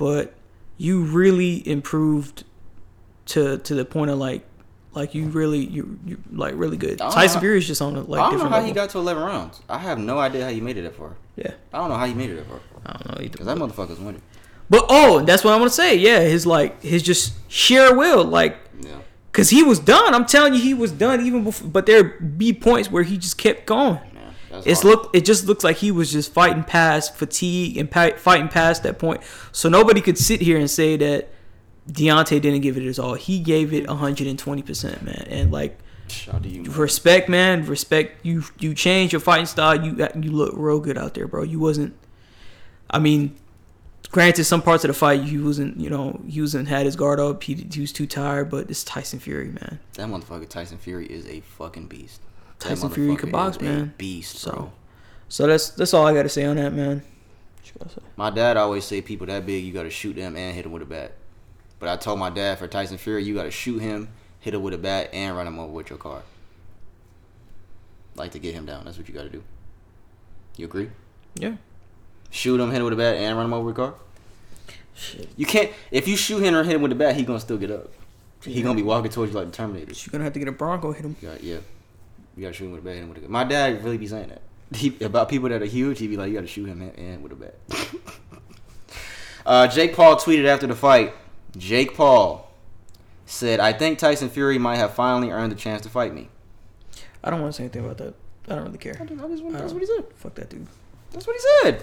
but 0.00 0.32
you 0.78 1.02
really 1.02 1.56
improved 1.68 2.44
to 3.26 3.58
to 3.58 3.74
the 3.74 3.84
point 3.84 4.10
of 4.10 4.18
like 4.18 4.42
like 4.92 5.14
you 5.14 5.26
really 5.26 5.58
you 5.58 5.98
you 6.06 6.16
like 6.32 6.54
really 6.56 6.78
good. 6.78 6.94
I 7.02 7.04
don't 7.04 7.08
know 7.10 7.14
Tyson 7.14 7.40
Fury 7.40 7.58
is 7.58 7.66
just 7.66 7.82
on 7.82 7.94
a 7.96 8.00
like 8.00 8.20
I 8.20 8.30
don't 8.30 8.38
know 8.38 8.44
how 8.46 8.50
level. 8.56 8.66
he 8.66 8.72
got 8.72 8.88
to 8.90 8.98
11 8.98 9.22
rounds. 9.22 9.60
I 9.68 9.76
have 9.78 9.98
no 9.98 10.18
idea 10.18 10.44
how 10.44 10.50
you 10.50 10.62
made 10.62 10.78
it 10.78 10.82
that 10.82 10.96
far. 10.96 11.16
yeah, 11.36 11.52
I 11.72 11.78
don't 11.78 11.90
know 11.90 11.96
how 11.96 12.06
you 12.06 12.14
made 12.14 12.30
it 12.30 12.36
that 12.36 12.46
far. 12.48 12.60
I 12.86 12.92
don't 12.94 13.06
know 13.08 13.18
either. 13.24 13.28
Because 13.32 13.46
that 13.46 13.58
motherfucker's 13.58 14.00
winning. 14.00 14.22
But 14.70 14.86
oh, 14.88 15.20
that's 15.24 15.44
what 15.44 15.52
I 15.52 15.56
want 15.58 15.70
to 15.70 15.74
say. 15.76 15.96
Yeah, 15.96 16.20
his 16.20 16.46
like 16.46 16.82
his 16.82 17.02
just 17.02 17.34
sheer 17.48 17.94
will, 17.94 18.24
like, 18.24 18.56
Yeah. 18.80 18.98
cause 19.32 19.50
he 19.50 19.62
was 19.62 19.78
done. 19.80 20.14
I'm 20.14 20.24
telling 20.24 20.54
you, 20.54 20.60
he 20.60 20.72
was 20.74 20.92
done 20.92 21.20
even 21.26 21.44
before. 21.44 21.68
But 21.68 21.84
there 21.86 22.02
be 22.04 22.52
points 22.54 22.90
where 22.90 23.02
he 23.02 23.18
just 23.18 23.36
kept 23.36 23.66
going. 23.66 24.00
That's 24.50 24.66
It's 24.66 24.82
hard. 24.82 24.96
look. 24.96 25.10
It 25.14 25.24
just 25.24 25.46
looks 25.46 25.62
like 25.64 25.76
he 25.76 25.90
was 25.90 26.10
just 26.12 26.32
fighting 26.32 26.64
past 26.64 27.14
fatigue 27.14 27.76
and 27.76 27.90
pa- 27.90 28.16
fighting 28.16 28.48
past 28.48 28.82
that 28.82 28.98
point. 28.98 29.20
So 29.52 29.68
nobody 29.68 30.00
could 30.00 30.18
sit 30.18 30.40
here 30.40 30.58
and 30.58 30.70
say 30.70 30.96
that 30.96 31.28
Deontay 31.90 32.40
didn't 32.40 32.60
give 32.60 32.76
it 32.76 32.82
his 32.82 32.98
all. 32.98 33.14
He 33.14 33.38
gave 33.40 33.72
it 33.72 33.86
120 33.88 34.62
percent, 34.62 35.02
man. 35.02 35.26
And 35.30 35.50
like 35.52 35.78
Shout 36.08 36.34
out 36.36 36.44
you. 36.44 36.64
respect, 36.64 37.28
man. 37.28 37.64
Respect. 37.66 38.24
You 38.26 38.44
you 38.58 38.74
changed 38.74 39.12
your 39.12 39.20
fighting 39.20 39.46
style. 39.46 39.82
You 39.84 39.96
you 40.20 40.30
look 40.32 40.52
real 40.56 40.80
good 40.80 40.98
out 40.98 41.14
there, 41.14 41.26
bro. 41.28 41.42
You 41.44 41.58
wasn't. 41.60 41.94
I 42.90 42.98
mean, 42.98 43.36
granted, 44.10 44.44
some 44.44 44.62
parts 44.62 44.82
of 44.84 44.88
the 44.88 44.94
fight 44.94 45.22
he 45.22 45.38
wasn't. 45.38 45.78
You 45.78 45.90
know, 45.90 46.20
he 46.28 46.40
wasn't 46.40 46.66
had 46.68 46.86
his 46.86 46.96
guard 46.96 47.20
up. 47.20 47.42
He, 47.44 47.54
he 47.54 47.80
was 47.80 47.92
too 47.92 48.06
tired. 48.06 48.50
But 48.50 48.68
it's 48.68 48.82
Tyson 48.82 49.20
Fury, 49.20 49.48
man. 49.48 49.78
That 49.94 50.08
motherfucker 50.08 50.48
Tyson 50.48 50.78
Fury 50.78 51.06
is 51.06 51.24
a 51.26 51.40
fucking 51.40 51.86
beast. 51.86 52.20
Tyson 52.60 52.90
Fury 52.90 53.16
could 53.16 53.32
box, 53.32 53.60
man. 53.60 53.94
Beast, 53.98 54.36
So- 54.38 54.50
bro. 54.52 54.72
So 55.28 55.46
that's 55.46 55.70
that's 55.70 55.94
all 55.94 56.06
I 56.06 56.12
got 56.14 56.24
to 56.24 56.28
say 56.28 56.44
on 56.44 56.56
that, 56.56 56.72
man. 56.72 57.02
What 57.56 57.66
you 57.66 57.72
gotta 57.78 57.90
say? 57.94 58.00
My 58.16 58.30
dad 58.30 58.56
always 58.56 58.84
say 58.84 59.00
people 59.00 59.26
that 59.28 59.46
big, 59.46 59.64
you 59.64 59.72
gotta 59.72 59.90
shoot 59.90 60.14
them 60.16 60.36
and 60.36 60.54
hit 60.54 60.62
them 60.64 60.72
with 60.72 60.82
a 60.82 60.86
bat. 60.86 61.12
But 61.78 61.88
I 61.88 61.96
told 61.96 62.18
my 62.18 62.30
dad 62.30 62.58
for 62.58 62.66
Tyson 62.66 62.98
Fury, 62.98 63.22
you 63.24 63.34
gotta 63.34 63.50
shoot 63.52 63.78
him, 63.78 64.08
hit 64.40 64.54
him 64.54 64.62
with 64.62 64.74
a 64.74 64.78
bat, 64.78 65.10
and 65.12 65.36
run 65.36 65.46
him 65.46 65.58
over 65.58 65.72
with 65.72 65.88
your 65.88 65.98
car. 65.98 66.22
Like 68.16 68.32
to 68.32 68.38
get 68.38 68.54
him 68.54 68.66
down. 68.66 68.84
That's 68.84 68.98
what 68.98 69.08
you 69.08 69.14
gotta 69.14 69.28
do. 69.28 69.42
You 70.56 70.66
agree? 70.66 70.90
Yeah. 71.36 71.54
Shoot 72.30 72.60
him, 72.60 72.70
hit 72.70 72.78
him 72.78 72.84
with 72.84 72.92
a 72.92 72.96
bat, 72.96 73.16
and 73.16 73.36
run 73.36 73.46
him 73.46 73.52
over 73.54 73.66
with 73.66 73.76
a 73.76 73.80
car. 73.80 73.94
Shit. 74.94 75.28
You 75.36 75.46
can't. 75.46 75.70
If 75.90 76.08
you 76.08 76.16
shoot 76.16 76.40
him 76.42 76.54
or 76.54 76.64
hit 76.64 76.74
him 76.74 76.82
with 76.82 76.92
a 76.92 76.96
bat, 76.96 77.14
he 77.16 77.22
gonna 77.22 77.40
still 77.40 77.56
get 77.56 77.70
up. 77.70 77.92
He 78.42 78.62
gonna 78.62 78.74
be 78.74 78.82
walking 78.82 79.10
towards 79.10 79.32
you 79.32 79.38
like 79.38 79.46
the 79.50 79.56
Terminator. 79.56 79.92
You're 79.92 80.10
gonna 80.12 80.24
have 80.24 80.32
to 80.32 80.38
get 80.38 80.48
a 80.48 80.52
Bronco 80.52 80.92
hit 80.92 81.04
him. 81.04 81.16
You 81.22 81.28
got, 81.28 81.42
yeah. 81.44 81.58
You 82.40 82.46
gotta 82.46 82.54
shoot 82.56 82.64
him 82.64 82.72
with 82.72 82.80
a 82.80 82.84
bat, 82.84 82.94
hit 82.94 83.02
him 83.02 83.08
with 83.10 83.18
a 83.18 83.20
gun. 83.20 83.30
My 83.30 83.44
dad 83.44 83.84
really 83.84 83.98
be 83.98 84.06
saying 84.06 84.28
that. 84.30 84.40
He, 84.74 84.96
about 85.04 85.28
people 85.28 85.50
that 85.50 85.60
are 85.60 85.66
huge, 85.66 85.98
he 85.98 86.06
be 86.08 86.16
like, 86.16 86.28
you 86.28 86.34
gotta 86.36 86.46
shoot 86.46 86.64
him 86.66 86.80
and, 86.80 86.96
and 86.98 87.22
with 87.22 87.32
a 87.32 87.34
bat. 87.34 87.54
uh, 89.44 89.66
Jake 89.66 89.94
Paul 89.94 90.16
tweeted 90.16 90.46
after 90.46 90.66
the 90.66 90.74
fight. 90.74 91.12
Jake 91.58 91.94
Paul 91.94 92.50
said, 93.26 93.60
I 93.60 93.74
think 93.74 93.98
Tyson 93.98 94.30
Fury 94.30 94.56
might 94.56 94.76
have 94.76 94.94
finally 94.94 95.30
earned 95.30 95.52
the 95.52 95.56
chance 95.56 95.82
to 95.82 95.90
fight 95.90 96.14
me. 96.14 96.28
I 97.22 97.28
don't 97.30 97.42
want 97.42 97.52
to 97.52 97.56
say 97.58 97.64
anything 97.64 97.84
about 97.84 97.98
that. 97.98 98.14
I 98.48 98.54
don't 98.54 98.64
really 98.64 98.78
care. 98.78 98.96
I 98.98 99.04
just- 99.04 99.22
I 99.22 99.28
just 99.28 99.42
want- 99.42 99.52
that's 99.58 99.72
don't- 99.72 99.74
what 99.74 99.80
he 99.82 99.86
said. 99.86 100.04
Fuck 100.16 100.34
that 100.36 100.48
dude. 100.48 100.66
That's 101.10 101.26
what 101.26 101.36
he 101.36 101.42
said. 101.62 101.82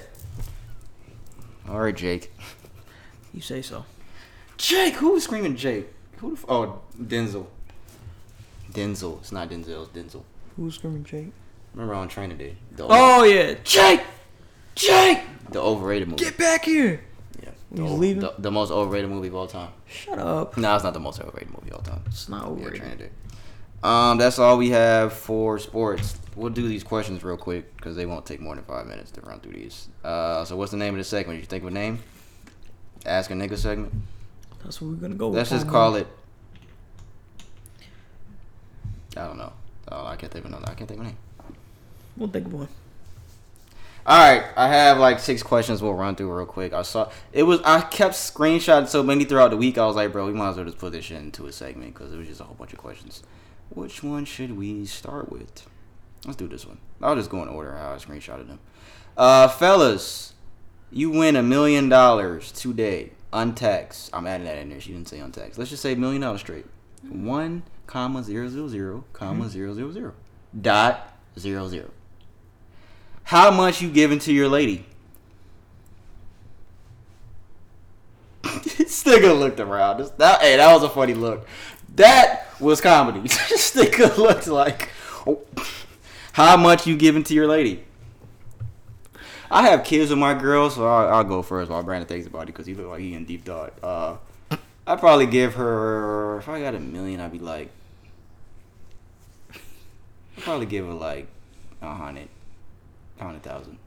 All 1.69 1.79
right, 1.79 1.95
Jake. 1.95 2.31
You 3.33 3.41
say 3.41 3.61
so. 3.61 3.85
Jake, 4.57 4.95
who 4.95 5.11
was 5.11 5.25
screaming 5.25 5.55
Jake? 5.55 5.93
Who 6.17 6.31
the 6.31 6.37
f- 6.37 6.45
oh, 6.49 6.79
Denzel. 6.99 7.45
Denzel. 8.71 9.19
It's 9.19 9.31
not 9.31 9.49
Denzel, 9.49 9.83
it's 9.83 9.89
Denzel. 10.15 10.23
Who's 10.57 10.75
screaming 10.75 11.03
Jake? 11.03 11.31
Remember 11.73 11.93
on 11.93 12.07
training 12.09 12.37
day? 12.37 12.55
The 12.75 12.85
Oh 12.89 13.23
yeah, 13.23 13.53
Jake! 13.63 14.01
Jake! 14.75 15.19
The 15.51 15.61
overrated 15.61 16.07
movie. 16.09 16.23
get 16.23 16.37
back 16.37 16.65
here! 16.65 17.01
Yeah. 17.41 17.49
He's 17.69 17.77
The, 17.79 17.83
o- 17.85 17.93
leaving? 17.95 18.21
The, 18.21 18.33
the 18.39 18.51
most 18.51 18.71
overrated 18.71 19.09
movie 19.09 19.27
of 19.27 19.35
all 19.35 19.47
time. 19.47 19.69
Shut 19.87 20.17
up. 20.19 20.57
No, 20.57 20.73
it's 20.75 20.83
not 20.83 20.93
the 20.93 20.99
most 20.99 21.21
overrated 21.21 21.49
movie 21.53 21.69
of 21.69 21.75
all 21.77 21.81
time. 21.83 22.01
It's 22.07 22.27
not 22.27 22.43
Yeah, 22.43 22.49
overrated. 22.49 22.79
Training 22.79 22.97
Day. 22.97 23.09
Um, 23.83 24.17
that's 24.17 24.39
all 24.39 24.57
we 24.57 24.71
have 24.71 25.13
for 25.13 25.59
sports. 25.59 26.17
We'll 26.35 26.49
do 26.49 26.67
these 26.67 26.83
questions 26.83 27.23
real 27.23 27.37
quick 27.37 27.75
because 27.77 27.95
they 27.95 28.07
won't 28.07 28.25
take 28.25 28.39
more 28.39 28.55
than 28.55 28.63
five 28.63 28.87
minutes 28.87 29.11
to 29.11 29.21
run 29.21 29.39
through 29.39 29.53
these. 29.53 29.87
Uh, 30.03 30.43
so 30.45 30.55
what's 30.57 30.71
the 30.71 30.77
name 30.77 30.95
of 30.95 30.97
the 30.97 31.03
segment? 31.03 31.37
Did 31.37 31.41
you 31.43 31.47
think 31.47 31.63
of 31.63 31.67
a 31.69 31.73
name? 31.73 31.99
Ask 33.05 33.29
a 33.29 33.33
nigga 33.35 33.55
segment. 33.57 33.93
That's 34.63 34.81
what 34.81 34.89
we're 34.89 34.95
gonna 34.95 35.13
go. 35.15 35.27
With. 35.27 35.37
Let's 35.37 35.51
just 35.51 35.67
call 35.67 35.95
it. 35.95 36.07
I 39.15 39.25
don't 39.25 39.37
know. 39.37 39.53
Oh, 39.89 40.05
I 40.05 40.15
can't 40.15 40.31
think 40.31 40.45
of 40.45 40.51
another. 40.51 40.69
I 40.69 40.75
can't 40.75 40.87
think 40.87 40.99
of 40.99 41.05
a 41.05 41.09
name. 41.09 41.17
We'll 42.15 42.29
think 42.29 42.47
of 42.47 42.53
one. 42.53 42.67
All 44.05 44.17
right, 44.17 44.45
I 44.55 44.69
have 44.69 44.99
like 44.99 45.19
six 45.19 45.43
questions. 45.43 45.81
We'll 45.81 45.93
run 45.93 46.15
through 46.15 46.33
real 46.33 46.45
quick. 46.45 46.71
I 46.71 46.81
saw 46.83 47.11
it 47.33 47.43
was. 47.43 47.59
I 47.65 47.81
kept 47.81 48.13
screenshotting 48.13 48.87
so 48.87 49.03
many 49.03 49.25
throughout 49.25 49.51
the 49.51 49.57
week. 49.57 49.77
I 49.77 49.85
was 49.85 49.97
like, 49.97 50.13
bro, 50.13 50.25
we 50.25 50.31
might 50.31 50.51
as 50.51 50.55
well 50.55 50.65
just 50.65 50.77
put 50.77 50.93
this 50.93 51.05
shit 51.05 51.17
into 51.17 51.45
a 51.45 51.51
segment 51.51 51.93
because 51.93 52.13
it 52.13 52.17
was 52.17 52.27
just 52.27 52.39
a 52.39 52.45
whole 52.45 52.55
bunch 52.55 52.71
of 52.71 52.79
questions. 52.79 53.21
Which 53.69 54.01
one 54.03 54.23
should 54.23 54.55
we 54.57 54.85
start 54.85 55.29
with? 55.29 55.67
Let's 56.25 56.37
do 56.37 56.47
this 56.47 56.65
one. 56.65 56.77
I'll 57.01 57.15
just 57.15 57.29
go 57.29 57.43
in 57.43 57.49
order 57.49 57.75
how 57.75 57.91
I 57.91 57.95
screenshotted 57.95 58.47
them. 58.47 58.59
Uh, 59.17 59.49
fellas, 59.49 60.33
you 60.89 61.09
win 61.09 61.35
a 61.35 61.43
million 61.43 61.89
dollars 61.89 62.53
today, 62.53 63.11
untaxed. 63.33 64.09
I'm 64.13 64.25
adding 64.25 64.45
that 64.45 64.57
in 64.57 64.69
there. 64.69 64.79
She 64.79 64.93
didn't 64.93 65.09
say 65.09 65.19
untaxed. 65.19 65.57
Let's 65.57 65.69
just 65.69 65.83
say 65.83 65.95
million 65.95 66.21
dollars 66.21 66.39
straight. 66.39 66.65
One 67.09 67.63
comma 67.87 68.21
zero 68.21 68.47
zero 68.49 68.67
zero 68.67 69.03
comma 69.13 69.49
zero 69.49 69.73
zero 69.73 69.91
zero 69.91 70.13
dot 70.59 71.17
zero 71.39 71.67
zero. 71.67 71.89
How 73.23 73.49
much 73.49 73.81
you 73.81 73.89
giving 73.89 74.19
to 74.19 74.33
your 74.33 74.47
lady? 74.47 74.85
nigga 79.07 79.37
looked 79.37 79.59
around. 79.59 80.09
That, 80.17 80.41
hey, 80.41 80.57
that 80.57 80.73
was 80.73 80.83
a 80.83 80.89
funny 80.89 81.13
look. 81.13 81.47
That 81.95 82.47
was 82.59 82.81
comedy. 82.81 83.21
nigga 83.27 84.17
looked 84.17 84.47
like, 84.47 84.89
oh, 85.25 85.41
how 86.33 86.57
much 86.57 86.85
you 86.85 86.95
giving 86.95 87.23
to 87.23 87.33
your 87.33 87.47
lady? 87.47 87.83
I 89.49 89.63
have 89.69 89.85
kids 89.85 90.09
with 90.09 90.19
my 90.19 90.33
girl, 90.33 90.69
so 90.69 90.85
I'll, 90.85 91.15
I'll 91.15 91.23
go 91.23 91.41
first 91.41 91.71
while 91.71 91.81
Brandon 91.81 92.07
thinks 92.07 92.27
about 92.27 92.43
it 92.43 92.47
because 92.47 92.65
he 92.65 92.73
look 92.73 92.87
like 92.87 92.99
he 92.99 93.13
in 93.13 93.25
deep 93.25 93.45
thought. 93.45 93.73
Uh, 93.81 94.17
I'd 94.87 94.99
probably 94.99 95.25
give 95.25 95.55
her 95.55 96.37
if 96.39 96.47
I 96.47 96.61
got 96.61 96.73
a 96.73 96.79
million, 96.79 97.19
I'd 97.19 97.31
be 97.31 97.39
like 97.39 97.69
I'd 99.53 100.43
probably 100.43 100.65
give 100.65 100.85
her 100.85 100.93
like 100.93 101.27
a 101.81 101.93
hundred, 101.93 102.29
hundred 103.19 103.43
thousand. 103.43 103.77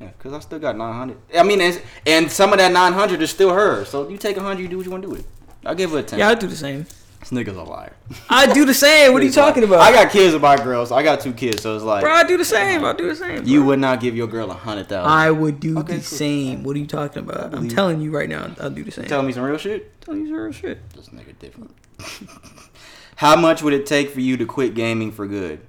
Yeah, 0.00 0.10
cause 0.18 0.32
I 0.34 0.40
still 0.40 0.58
got 0.58 0.76
nine 0.76 0.94
hundred. 0.94 1.16
I 1.34 1.42
mean, 1.42 1.60
and 2.06 2.30
some 2.30 2.52
of 2.52 2.58
that 2.58 2.70
nine 2.72 2.92
hundred 2.92 3.22
is 3.22 3.30
still 3.30 3.54
hers. 3.54 3.88
So 3.88 4.08
you 4.08 4.18
take 4.18 4.36
a 4.36 4.42
hundred, 4.42 4.62
you 4.62 4.68
do 4.68 4.76
what 4.76 4.84
you 4.84 4.92
want 4.92 5.02
to 5.04 5.08
do 5.08 5.12
with 5.12 5.20
it. 5.20 5.26
I'll 5.64 5.74
give 5.74 5.92
her 5.92 5.98
a 5.98 6.02
ten. 6.02 6.18
Yeah, 6.18 6.28
I 6.28 6.34
do 6.34 6.46
the 6.46 6.56
same. 6.56 6.86
This 7.24 7.30
nigga's 7.30 7.56
a 7.56 7.62
liar. 7.62 7.94
I 8.28 8.52
do 8.52 8.66
the 8.66 8.74
same. 8.74 9.14
What 9.14 9.22
are 9.22 9.24
you 9.24 9.32
talking 9.32 9.64
about? 9.64 9.80
I 9.80 9.92
got 9.92 10.12
kids 10.12 10.34
with 10.34 10.42
my 10.42 10.56
girls. 10.56 10.92
I 10.92 11.02
got 11.02 11.20
two 11.20 11.32
kids, 11.32 11.62
so 11.62 11.74
it's 11.74 11.82
like 11.82 12.02
bro. 12.02 12.12
I 12.12 12.22
do 12.24 12.36
the 12.36 12.44
same. 12.44 12.84
I 12.84 12.92
do 12.92 13.08
the 13.08 13.16
same. 13.16 13.44
you 13.46 13.64
would 13.64 13.78
not 13.78 14.00
give 14.00 14.14
your 14.14 14.26
girl 14.26 14.50
a 14.50 14.54
hundred 14.54 14.88
thousand. 14.90 15.10
I 15.10 15.30
would 15.30 15.58
do 15.58 15.78
Okay, 15.78 15.94
the 15.94 16.00
cool. 16.00 16.02
same. 16.02 16.64
What 16.64 16.76
are 16.76 16.80
you 16.80 16.86
talking 16.86 17.22
about? 17.22 17.54
I'm 17.54 17.66
telling 17.70 18.02
you 18.02 18.10
right 18.14 18.28
now. 18.28 18.54
I'll 18.60 18.68
do 18.68 18.84
the 18.84 18.90
same. 18.90 19.06
Tell 19.06 19.22
me 19.22 19.32
some 19.32 19.42
real 19.42 19.56
shit. 19.56 19.98
Tell 20.02 20.12
me 20.14 20.26
some 20.26 20.34
real 20.34 20.52
shit. 20.52 20.90
This 20.90 21.08
nigga 21.08 21.38
different. 21.38 21.74
How 23.16 23.36
much 23.36 23.62
would 23.62 23.72
it 23.72 23.86
take 23.86 24.10
for 24.10 24.20
you 24.20 24.36
to 24.36 24.44
quit 24.44 24.74
gaming 24.74 25.10
for 25.10 25.26
good? 25.26 25.60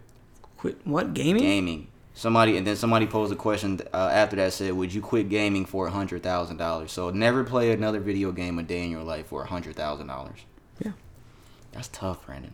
Quit 0.57 0.85
what 0.85 1.13
gaming? 1.13 1.41
Gaming. 1.43 1.87
Somebody 2.13 2.57
and 2.57 2.67
then 2.67 2.75
somebody 2.75 3.07
posed 3.07 3.31
a 3.31 3.37
question 3.37 3.79
uh, 3.93 4.09
after 4.11 4.35
that 4.35 4.51
said, 4.51 4.73
"Would 4.73 4.93
you 4.93 5.01
quit 5.01 5.29
gaming 5.29 5.63
for 5.65 5.87
a 5.87 5.91
hundred 5.91 6.21
thousand 6.21 6.57
dollars?" 6.57 6.91
So 6.91 7.11
never 7.11 7.45
play 7.45 7.71
another 7.71 8.01
video 8.01 8.33
game 8.33 8.59
a 8.59 8.63
day 8.63 8.83
in 8.83 8.91
your 8.91 9.03
life 9.03 9.27
for 9.27 9.43
a 9.43 9.47
hundred 9.47 9.77
thousand 9.77 10.07
dollars. 10.07 10.39
That's 11.75 11.89
tough, 11.89 12.25
Brandon. 12.25 12.53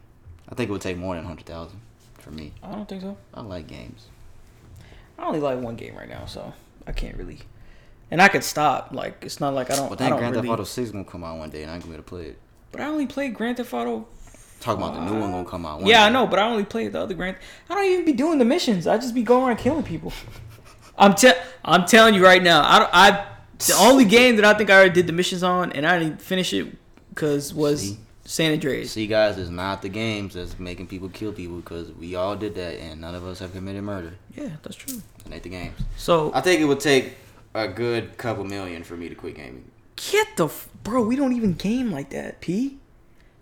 I 0.49 0.55
think 0.55 0.69
it 0.69 0.73
would 0.73 0.81
take 0.81 0.97
more 0.97 1.15
than 1.15 1.23
hundred 1.23 1.45
thousand 1.45 1.79
for 2.17 2.31
me. 2.31 2.53
I 2.61 2.71
don't 2.71 2.89
think 2.89 3.03
so. 3.03 3.15
I 3.33 3.41
like 3.41 3.67
games. 3.67 4.07
I 5.17 5.25
only 5.25 5.39
like 5.39 5.59
one 5.59 5.75
game 5.75 5.95
right 5.95 6.09
now, 6.09 6.25
so 6.25 6.53
I 6.87 6.91
can't 6.91 7.15
really. 7.15 7.39
And 8.09 8.21
I 8.21 8.27
could 8.27 8.43
stop. 8.43 8.89
Like 8.91 9.23
it's 9.23 9.39
not 9.39 9.53
like 9.53 9.69
I 9.69 9.75
don't. 9.75 9.89
But 9.89 10.01
I 10.01 10.05
then 10.05 10.09
don't 10.09 10.19
Grand 10.19 10.33
Theft 10.33 10.43
really, 10.43 10.53
Auto 10.53 10.63
Six 10.63 10.91
gonna 10.91 11.05
come 11.05 11.23
out 11.23 11.37
one 11.37 11.51
day, 11.51 11.61
and 11.61 11.71
I 11.71 11.75
ain't 11.75 11.83
gonna 11.83 11.93
be 11.93 11.95
able 11.95 12.03
to 12.03 12.09
play 12.09 12.25
it. 12.25 12.39
But 12.71 12.81
I 12.81 12.85
only 12.85 13.05
played 13.05 13.35
Grand 13.35 13.57
Theft 13.57 13.73
Auto. 13.73 14.07
Talking 14.59 14.83
about 14.83 14.95
the 14.95 15.05
new 15.05 15.19
one 15.19 15.31
gonna 15.31 15.45
come 15.45 15.65
out. 15.65 15.79
One 15.79 15.87
Yeah, 15.87 16.03
I 16.05 16.09
know, 16.09 16.27
but 16.27 16.39
I 16.39 16.47
only 16.49 16.65
played 16.65 16.93
the 16.93 17.01
other 17.01 17.13
Grand. 17.13 17.37
I 17.69 17.75
don't 17.75 17.85
even 17.85 18.05
be 18.05 18.13
doing 18.13 18.39
the 18.39 18.45
missions. 18.45 18.87
I 18.87 18.97
just 18.97 19.13
be 19.13 19.23
going 19.23 19.47
around 19.47 19.57
killing 19.57 19.83
people. 19.83 20.13
I'm 20.97 21.13
te- 21.13 21.39
I'm 21.63 21.85
telling 21.85 22.15
you 22.15 22.23
right 22.23 22.41
now. 22.41 22.63
I 22.63 22.79
don't, 22.79 22.89
I 22.91 23.27
the 23.59 23.75
only 23.79 24.05
game 24.05 24.35
that 24.37 24.45
I 24.45 24.55
think 24.55 24.69
I 24.69 24.75
already 24.75 24.93
did 24.93 25.07
the 25.07 25.13
missions 25.13 25.43
on, 25.43 25.71
and 25.73 25.85
I 25.85 25.99
didn't 25.99 26.21
finish 26.21 26.53
it 26.53 26.75
because 27.09 27.53
was 27.53 27.81
See? 27.81 27.97
San 28.31 28.53
Andreas. 28.53 28.91
See, 28.93 29.07
guys, 29.07 29.37
it's 29.37 29.49
not 29.49 29.81
the 29.81 29.89
games 29.89 30.35
that's 30.35 30.57
making 30.57 30.87
people 30.87 31.09
kill 31.09 31.33
people 31.33 31.57
because 31.57 31.91
we 31.91 32.15
all 32.15 32.33
did 32.37 32.55
that, 32.55 32.79
and 32.79 33.01
none 33.01 33.13
of 33.13 33.25
us 33.25 33.39
have 33.39 33.51
committed 33.51 33.83
murder. 33.83 34.13
Yeah, 34.33 34.51
that's 34.63 34.77
true. 34.77 35.01
It 35.25 35.33
ain't 35.33 35.43
the 35.43 35.49
games. 35.49 35.77
So 35.97 36.31
I 36.33 36.39
think 36.39 36.61
it 36.61 36.65
would 36.65 36.79
take 36.79 37.15
a 37.53 37.67
good 37.67 38.17
couple 38.17 38.45
million 38.45 38.85
for 38.85 38.95
me 38.95 39.09
to 39.09 39.15
quit 39.15 39.35
gaming. 39.35 39.65
get 39.97 40.37
the 40.37 40.45
f- 40.45 40.69
bro. 40.81 41.03
We 41.03 41.17
don't 41.17 41.33
even 41.33 41.55
game 41.55 41.91
like 41.91 42.11
that. 42.11 42.39
P. 42.39 42.77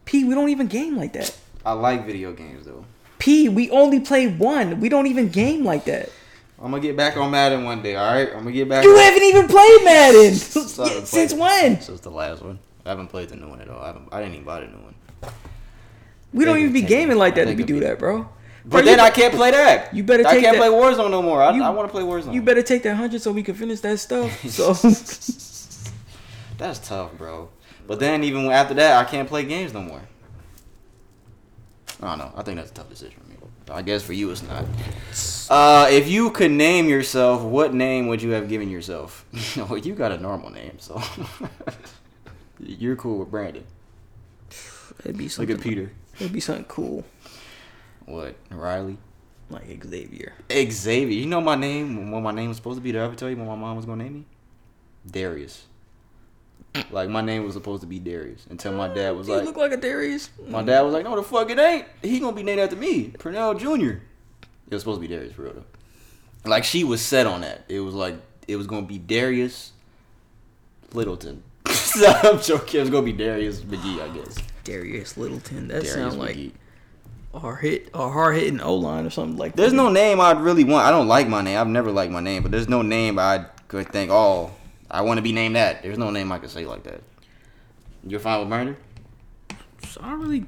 P. 0.05 0.23
We 0.23 0.33
don't 0.33 0.49
even 0.49 0.65
game 0.65 0.97
like 0.97 1.13
that. 1.13 1.37
I 1.63 1.73
like 1.73 2.07
video 2.07 2.33
games 2.33 2.65
though. 2.65 2.83
P. 3.19 3.47
We 3.47 3.69
only 3.69 3.99
play 3.99 4.25
one. 4.25 4.79
We 4.79 4.89
don't 4.89 5.05
even 5.05 5.29
game 5.29 5.63
like 5.63 5.85
that. 5.85 6.09
I'm 6.57 6.71
gonna 6.71 6.81
get 6.81 6.97
back 6.97 7.15
on 7.15 7.29
Madden 7.29 7.63
one 7.63 7.83
day. 7.83 7.95
All 7.95 8.11
right, 8.11 8.29
I'm 8.29 8.39
gonna 8.39 8.53
get 8.53 8.67
back. 8.67 8.83
You 8.83 8.89
on- 8.93 8.99
haven't 8.99 9.21
even 9.23 9.47
played 9.47 9.83
Madden 9.83 10.33
since 10.33 11.31
played- 11.33 11.39
when? 11.39 11.79
Since 11.79 11.99
the 11.99 12.09
last 12.09 12.41
one. 12.41 12.57
I 12.85 12.89
haven't 12.89 13.07
played 13.07 13.29
the 13.29 13.35
new 13.35 13.49
one 13.49 13.61
at 13.61 13.69
all. 13.69 13.81
I, 13.81 13.87
haven't, 13.87 14.09
I 14.11 14.19
didn't 14.21 14.33
even 14.35 14.45
buy 14.45 14.61
the 14.61 14.67
new 14.67 14.77
one. 14.77 14.95
We 16.33 16.45
don't 16.45 16.59
even 16.59 16.73
be 16.73 16.81
gaming 16.81 17.17
like 17.17 17.35
that 17.35 17.45
to 17.45 17.55
think 17.55 17.67
do 17.67 17.79
that, 17.81 17.99
bro. 17.99 18.29
But 18.65 18.69
Bro, 18.69 18.81
then 18.83 18.99
I 18.99 19.09
can't 19.09 19.33
play 19.33 19.51
that. 19.51 19.93
You 19.95 20.03
better 20.03 20.27
I 20.27 20.39
can't 20.39 20.57
that- 20.57 20.57
play 20.57 20.67
Warzone 20.67 21.09
no 21.11 21.21
more. 21.21 21.41
I, 21.41 21.55
You- 21.55 21.63
I 21.63 21.69
want 21.69 21.87
to 21.87 21.91
play 21.91 22.03
Warzone. 22.03 22.33
You 22.33 22.41
better 22.41 22.61
take 22.61 22.83
that 22.83 22.95
hundred 22.95 23.21
so 23.21 23.31
we 23.31 23.41
can 23.41 23.55
finish 23.55 23.79
that 23.81 23.97
stuff. 23.99 24.29
So 24.49 24.73
That's 26.57 26.79
tough, 26.79 27.17
bro. 27.17 27.49
But 27.87 27.99
then 27.99 28.23
even 28.23 28.45
after 28.51 28.73
that, 28.75 28.97
I 29.03 29.09
can't 29.09 29.27
play 29.27 29.45
games 29.45 29.73
no 29.73 29.81
more. 29.81 30.01
I 32.01 32.09
don't 32.09 32.17
know. 32.19 32.31
I 32.35 32.43
think 32.43 32.57
that's 32.57 32.69
a 32.71 32.73
tough 32.73 32.89
decision 32.89 33.19
for 33.19 33.29
me. 33.29 33.35
I 33.71 33.81
guess 33.81 34.03
for 34.03 34.13
you 34.13 34.31
it's 34.31 34.43
not. 34.43 34.65
Uh, 35.49 35.87
if 35.89 36.07
you 36.07 36.31
could 36.31 36.51
name 36.51 36.87
yourself, 36.89 37.41
what 37.43 37.73
name 37.73 38.07
would 38.07 38.21
you 38.21 38.31
have 38.31 38.49
given 38.49 38.69
yourself? 38.69 39.25
oh, 39.69 39.75
you 39.83 39.93
got 39.93 40.11
a 40.11 40.17
normal 40.17 40.49
name, 40.49 40.77
so 40.79 41.01
you're 42.59 42.95
cool 42.95 43.19
with 43.19 43.31
Brandon. 43.31 43.63
it'd 44.99 45.17
be 45.17 45.23
Look 45.25 45.31
something. 45.31 45.55
at 45.55 45.61
Peter. 45.61 45.91
It'd 46.19 46.33
be 46.33 46.39
something 46.39 46.65
cool, 46.65 47.05
What? 48.05 48.35
Riley? 48.51 48.97
like 49.49 49.83
Xavier. 49.83 50.33
Xavier. 50.51 51.17
You 51.19 51.25
know 51.25 51.41
my 51.41 51.55
name? 51.55 52.11
What 52.11 52.21
my 52.21 52.31
name 52.31 52.49
was 52.49 52.57
supposed 52.57 52.77
to 52.77 52.81
be? 52.81 52.91
Did 52.91 53.01
I 53.01 53.05
ever 53.05 53.15
tell 53.15 53.29
you 53.29 53.35
what 53.37 53.47
my 53.47 53.55
mom 53.55 53.77
was 53.77 53.85
gonna 53.85 54.03
name 54.03 54.13
me? 54.13 54.25
Darius. 55.09 55.65
Like 56.91 57.09
my 57.09 57.21
name 57.21 57.43
was 57.45 57.55
supposed 57.55 57.81
to 57.81 57.87
be 57.87 57.97
Darius 57.97 58.45
until 58.51 58.73
my 58.73 58.87
dad 58.87 59.15
was 59.15 59.27
You 59.27 59.35
like, 59.37 59.45
look 59.45 59.57
like 59.57 59.71
a 59.71 59.77
Darius. 59.77 60.29
My 60.47 60.61
dad 60.61 60.81
was 60.81 60.93
like, 60.93 61.03
"No, 61.03 61.15
the 61.15 61.23
fuck 61.23 61.49
it 61.49 61.57
ain't. 61.57 61.85
He 62.03 62.19
gonna 62.19 62.35
be 62.35 62.43
named 62.43 62.59
after 62.59 62.75
me, 62.75 63.05
Purnell 63.17 63.55
Jr." 63.55 63.65
It 63.69 64.01
was 64.69 64.81
supposed 64.83 65.01
to 65.01 65.07
be 65.07 65.13
Darius 65.13 65.33
for 65.33 65.43
real 65.43 65.53
though. 65.53 66.49
Like 66.49 66.63
she 66.63 66.83
was 66.83 67.01
set 67.01 67.25
on 67.25 67.41
that. 67.41 67.63
It 67.69 67.79
was 67.79 67.95
like 67.95 68.15
it 68.47 68.55
was 68.55 68.67
gonna 68.67 68.85
be 68.85 68.99
Darius 68.99 69.71
Littleton. 70.93 71.41
I'm 72.23 72.39
joking. 72.41 72.81
It's 72.81 72.89
gonna 72.89 73.05
be 73.05 73.13
Darius 73.13 73.61
McGee, 73.61 74.01
I 74.01 74.09
guess. 74.15 74.35
Darius 74.63 75.17
Littleton. 75.17 75.67
That 75.67 75.75
Darius 75.83 75.93
sounds 75.93 76.15
like 76.15 76.35
McGee. 76.35 76.51
a 77.33 77.39
hard 77.39 77.61
hit, 77.61 77.89
a 77.93 78.09
hard 78.09 78.35
hitting 78.35 78.61
O 78.61 78.75
line 78.75 79.05
or 79.05 79.09
something 79.09 79.37
like 79.37 79.55
There's 79.55 79.71
that. 79.71 79.77
no 79.77 79.89
name 79.89 80.19
I'd 80.19 80.39
really 80.41 80.63
want. 80.63 80.85
I 80.85 80.91
don't 80.91 81.07
like 81.07 81.27
my 81.27 81.41
name. 81.41 81.57
I've 81.59 81.67
never 81.67 81.91
liked 81.91 82.11
my 82.11 82.21
name, 82.21 82.43
but 82.43 82.51
there's 82.51 82.69
no 82.69 82.81
name 82.81 83.19
I 83.19 83.45
could 83.67 83.89
think. 83.91 84.11
Oh, 84.11 84.51
I 84.89 85.01
want 85.01 85.17
to 85.17 85.21
be 85.21 85.31
named 85.33 85.55
that. 85.55 85.83
There's 85.83 85.97
no 85.97 86.09
name 86.09 86.31
I 86.31 86.39
could 86.39 86.49
say 86.49 86.65
like 86.65 86.83
that. 86.83 87.01
You're 88.05 88.19
fine 88.19 88.39
with 88.39 88.49
murder? 88.49 88.77
So 89.87 90.01
I 90.03 90.09
don't 90.11 90.21
really. 90.21 90.45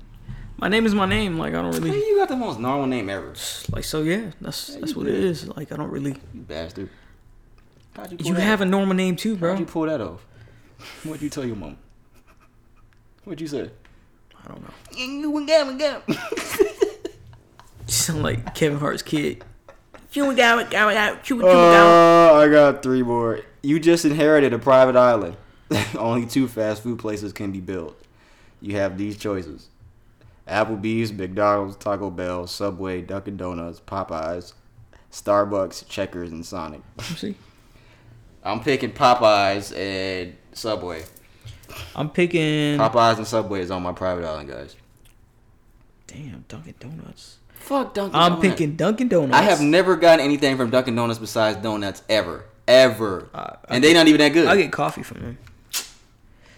My 0.57 0.67
name 0.67 0.85
is 0.85 0.93
my 0.93 1.05
name. 1.07 1.37
Like 1.37 1.53
I 1.53 1.61
don't 1.61 1.73
Hey, 1.73 1.79
really 1.79 1.97
you 1.97 2.17
got 2.17 2.29
the 2.29 2.35
most 2.35 2.59
normal 2.59 2.85
name 2.87 3.09
ever. 3.09 3.33
like. 3.71 3.83
So 3.83 4.03
yeah, 4.03 4.31
that's 4.39 4.75
that's 4.75 4.95
what 4.95 5.07
it 5.07 5.11
did. 5.13 5.23
is. 5.23 5.47
Like 5.47 5.71
I 5.71 5.75
don't 5.75 5.89
really. 5.91 6.11
You 6.33 6.41
bastard. 6.41 6.89
How'd 7.95 8.11
you 8.11 8.17
pull 8.17 8.27
You 8.27 8.33
have 8.35 8.61
a 8.61 8.65
normal 8.65 8.95
name 8.95 9.15
too, 9.15 9.35
bro. 9.35 9.51
How'd 9.51 9.59
you 9.59 9.65
pull 9.65 9.85
that 9.87 9.99
off? 9.99 10.25
What'd 11.03 11.21
you 11.21 11.29
tell 11.29 11.45
your 11.45 11.55
mom? 11.55 11.77
What'd 13.23 13.41
you 13.41 13.47
say? 13.47 13.69
I 14.43 14.47
don't 14.47 14.61
know. 14.61 14.73
You 14.97 15.37
and 15.37 15.47
Gavin, 15.47 15.77
Gavin. 15.77 16.01
You 16.07 16.17
sound 17.87 18.23
like 18.23 18.55
Kevin 18.55 18.79
Hart's 18.79 19.03
kid. 19.03 19.43
Chew 20.11 20.35
down, 20.35 20.69
down, 20.69 20.93
down, 20.93 21.19
chew, 21.23 21.37
chew 21.37 21.41
down. 21.41 21.87
Oh, 21.87 22.33
I 22.35 22.49
got 22.49 22.83
three 22.83 23.01
more. 23.03 23.41
You 23.61 23.79
just 23.79 24.03
inherited 24.03 24.53
a 24.53 24.59
private 24.59 24.95
island. 24.95 25.37
Only 25.97 26.25
two 26.25 26.47
fast 26.47 26.83
food 26.83 26.99
places 26.99 27.31
can 27.31 27.51
be 27.51 27.61
built. 27.61 27.97
You 28.59 28.75
have 28.75 28.97
these 28.97 29.15
choices: 29.17 29.69
Applebee's, 30.47 31.13
McDonald's, 31.13 31.77
Taco 31.77 32.09
Bell, 32.09 32.45
Subway, 32.45 33.01
Dunkin' 33.01 33.37
Donuts, 33.37 33.79
Popeyes, 33.79 34.53
Starbucks, 35.11 35.87
Checkers, 35.87 36.31
and 36.31 36.45
Sonic. 36.45 36.81
See, 37.01 37.35
I'm 38.43 38.61
picking 38.61 38.91
Popeyes 38.91 39.75
and 39.77 40.35
Subway. 40.53 41.03
I'm 41.95 42.09
picking. 42.09 42.77
Popeyes 42.77 43.17
and 43.17 43.27
Subway 43.27 43.61
is 43.61 43.71
on 43.71 43.83
my 43.83 43.91
private 43.93 44.25
island, 44.25 44.49
guys. 44.49 44.75
Damn, 46.07 46.43
Dunkin' 46.47 46.75
Donuts. 46.79 47.37
Fuck 47.53 47.93
Dunkin' 47.93 48.11
Donuts. 48.13 48.15
I'm 48.15 48.31
Donuts. 48.41 48.49
picking 48.49 48.75
Dunkin' 48.75 49.07
Donuts. 49.07 49.33
I 49.33 49.43
have 49.43 49.61
never 49.61 49.95
gotten 49.95 50.25
anything 50.25 50.57
from 50.57 50.69
Dunkin' 50.69 50.95
Donuts 50.95 51.19
besides 51.19 51.57
donuts 51.61 52.03
ever, 52.09 52.45
ever, 52.67 53.29
Uh, 53.33 53.55
and 53.69 53.83
they 53.83 53.93
not 53.93 54.07
even 54.07 54.19
that 54.19 54.29
good. 54.29 54.47
I 54.47 54.57
get 54.57 54.71
coffee 54.71 55.03
from 55.03 55.21
them, 55.21 55.37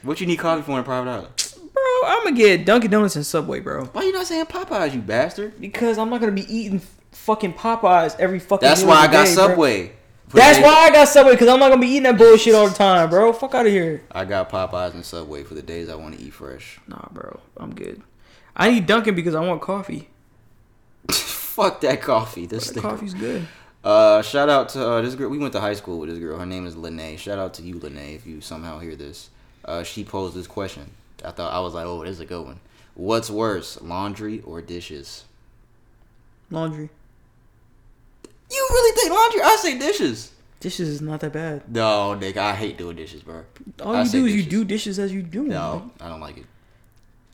what 0.01 0.19
you 0.19 0.25
need 0.27 0.37
coffee 0.39 0.63
for 0.63 0.71
in 0.71 0.79
a 0.79 0.83
private 0.83 1.09
island? 1.09 1.27
bro. 1.73 1.83
I'm 2.09 2.23
gonna 2.23 2.35
get 2.35 2.65
Dunkin' 2.65 2.89
Donuts 2.89 3.15
and 3.15 3.25
Subway, 3.25 3.59
bro. 3.59 3.85
Why 3.85 4.03
you 4.03 4.11
not 4.13 4.25
saying 4.25 4.45
Popeyes, 4.45 4.93
you 4.93 5.01
bastard? 5.01 5.59
Because 5.59 5.97
I'm 5.97 6.09
not 6.09 6.19
gonna 6.19 6.31
be 6.31 6.51
eating 6.53 6.81
fucking 7.11 7.53
Popeyes 7.53 8.15
every 8.19 8.39
fucking. 8.39 8.67
That's 8.67 8.81
meal 8.81 8.89
why 8.89 9.01
I 9.01 9.07
got 9.11 9.25
day. 9.25 9.31
Subway. 9.31 9.87
For 9.87 9.93
That's 10.33 10.59
why 10.59 10.73
I 10.73 10.91
got 10.91 11.07
Subway 11.07 11.33
because 11.33 11.47
I'm 11.47 11.59
not 11.59 11.69
gonna 11.69 11.81
be 11.81 11.87
eating 11.87 12.03
that 12.03 12.17
bullshit 12.17 12.55
all 12.55 12.67
the 12.67 12.73
time, 12.75 13.09
bro. 13.09 13.31
Fuck 13.33 13.55
out 13.55 13.65
of 13.65 13.71
here. 13.71 14.03
I 14.11 14.25
got 14.25 14.49
Popeyes 14.49 14.93
and 14.93 15.05
Subway 15.05 15.43
for 15.43 15.53
the 15.53 15.61
days 15.61 15.89
I 15.89 15.95
want 15.95 16.17
to 16.17 16.23
eat 16.23 16.33
fresh. 16.33 16.79
Nah, 16.87 17.07
bro, 17.11 17.39
I'm 17.57 17.73
good. 17.75 18.01
I 18.55 18.71
need 18.71 18.85
Dunkin' 18.85 19.15
because 19.15 19.35
I 19.35 19.39
want 19.45 19.61
coffee. 19.61 20.09
Fuck 21.11 21.81
that 21.81 22.01
coffee. 22.01 22.45
This 22.45 22.67
The 22.67 22.73
thing. 22.75 22.83
coffee's 22.83 23.13
good. 23.13 23.47
Uh, 23.83 24.21
shout 24.21 24.49
out 24.49 24.69
to 24.69 24.87
uh, 24.87 25.01
this 25.01 25.13
girl. 25.15 25.29
We 25.29 25.37
went 25.37 25.53
to 25.53 25.59
high 25.59 25.73
school 25.73 25.99
with 25.99 26.09
this 26.09 26.19
girl. 26.19 26.39
Her 26.39 26.45
name 26.45 26.65
is 26.65 26.75
Lene. 26.77 27.17
Shout 27.17 27.37
out 27.37 27.53
to 27.55 27.61
you, 27.63 27.79
Lene, 27.79 28.15
if 28.15 28.25
you 28.25 28.39
somehow 28.41 28.79
hear 28.79 28.95
this. 28.95 29.29
Uh, 29.65 29.83
she 29.83 30.03
posed 30.03 30.35
this 30.35 30.47
question. 30.47 30.89
I 31.23 31.31
thought 31.31 31.53
I 31.53 31.59
was 31.59 31.73
like, 31.73 31.85
oh, 31.85 32.01
this 32.03 32.11
is 32.11 32.19
a 32.21 32.25
good 32.25 32.45
one. 32.45 32.59
What's 32.95 33.29
worse, 33.29 33.81
laundry 33.81 34.41
or 34.41 34.61
dishes? 34.61 35.25
Laundry. 36.49 36.89
You 38.51 38.67
really 38.71 38.95
think 38.95 39.11
laundry? 39.11 39.41
I 39.41 39.55
say 39.57 39.77
dishes. 39.77 40.31
Dishes 40.59 40.87
is 40.87 41.01
not 41.01 41.19
that 41.19 41.33
bad. 41.33 41.63
No, 41.69 42.17
nigga, 42.19 42.37
I 42.37 42.55
hate 42.55 42.77
doing 42.77 42.95
dishes, 42.95 43.21
bro. 43.21 43.43
All 43.81 43.95
I 43.95 44.03
you 44.03 44.09
do 44.09 44.25
is 44.25 44.35
you 44.35 44.43
do 44.43 44.63
dishes 44.63 44.97
as 44.97 45.11
you 45.11 45.21
do. 45.21 45.43
No, 45.43 45.91
I 45.99 46.07
don't 46.07 46.21
like 46.21 46.37
it. 46.37 46.45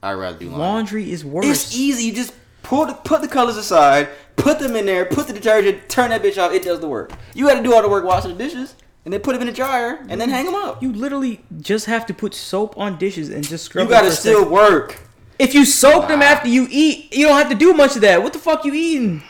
I'd 0.02 0.14
rather 0.14 0.40
do 0.40 0.46
laundry. 0.46 0.66
Laundry 0.66 1.12
is 1.12 1.26
worse. 1.26 1.46
It's 1.46 1.76
easy. 1.76 2.06
You 2.06 2.14
just 2.14 2.34
pull 2.64 2.86
the, 2.86 2.94
put 2.94 3.22
the 3.22 3.28
colors 3.28 3.58
aside, 3.58 4.10
put 4.36 4.60
them 4.60 4.76
in 4.76 4.86
there, 4.86 5.06
put 5.06 5.28
the 5.28 5.34
detergent, 5.34 5.90
turn 5.90 6.10
that 6.10 6.24
bitch 6.24 6.42
off. 6.42 6.54
It 6.54 6.64
does 6.64 6.80
the 6.80 6.88
work. 6.88 7.12
You 7.36 7.48
got 7.48 7.56
to 7.56 7.64
do 7.64 7.74
all 7.74 7.82
the 7.82 7.90
work 7.90 8.04
washing 8.06 8.36
the 8.36 8.44
dishes, 8.44 8.76
and 9.06 9.14
then 9.14 9.22
put 9.22 9.34
them 9.34 9.42
in 9.42 9.48
the 9.48 9.54
dryer, 9.54 10.04
and 10.10 10.20
then 10.20 10.30
hang 10.30 10.46
them 10.46 10.56
up. 10.56 10.82
You 10.82 10.92
literally 10.94 11.42
just 11.62 11.86
have 11.86 12.06
to 12.08 12.14
put 12.14 12.34
soap 12.34 12.78
on 12.78 12.98
dishes 12.98 13.30
and 13.30 13.48
just 13.48 13.66
scrub. 13.66 13.86
You 13.86 13.90
got 13.92 14.02
to 14.02 14.12
still 14.12 14.40
second. 14.40 14.52
work. 14.52 15.00
If 15.38 15.54
you 15.54 15.66
soak 15.66 16.08
them 16.08 16.22
after 16.22 16.50
you 16.50 16.68
eat, 16.70 17.14
you 17.16 17.28
don't 17.28 17.38
have 17.38 17.50
to 17.50 17.56
do 17.56 17.74
much 17.74 17.96
of 17.96 18.02
that. 18.02 18.24
What 18.24 18.34
the 18.34 18.40
fuck 18.40 18.66
you 18.66 18.74
eating? 18.74 19.24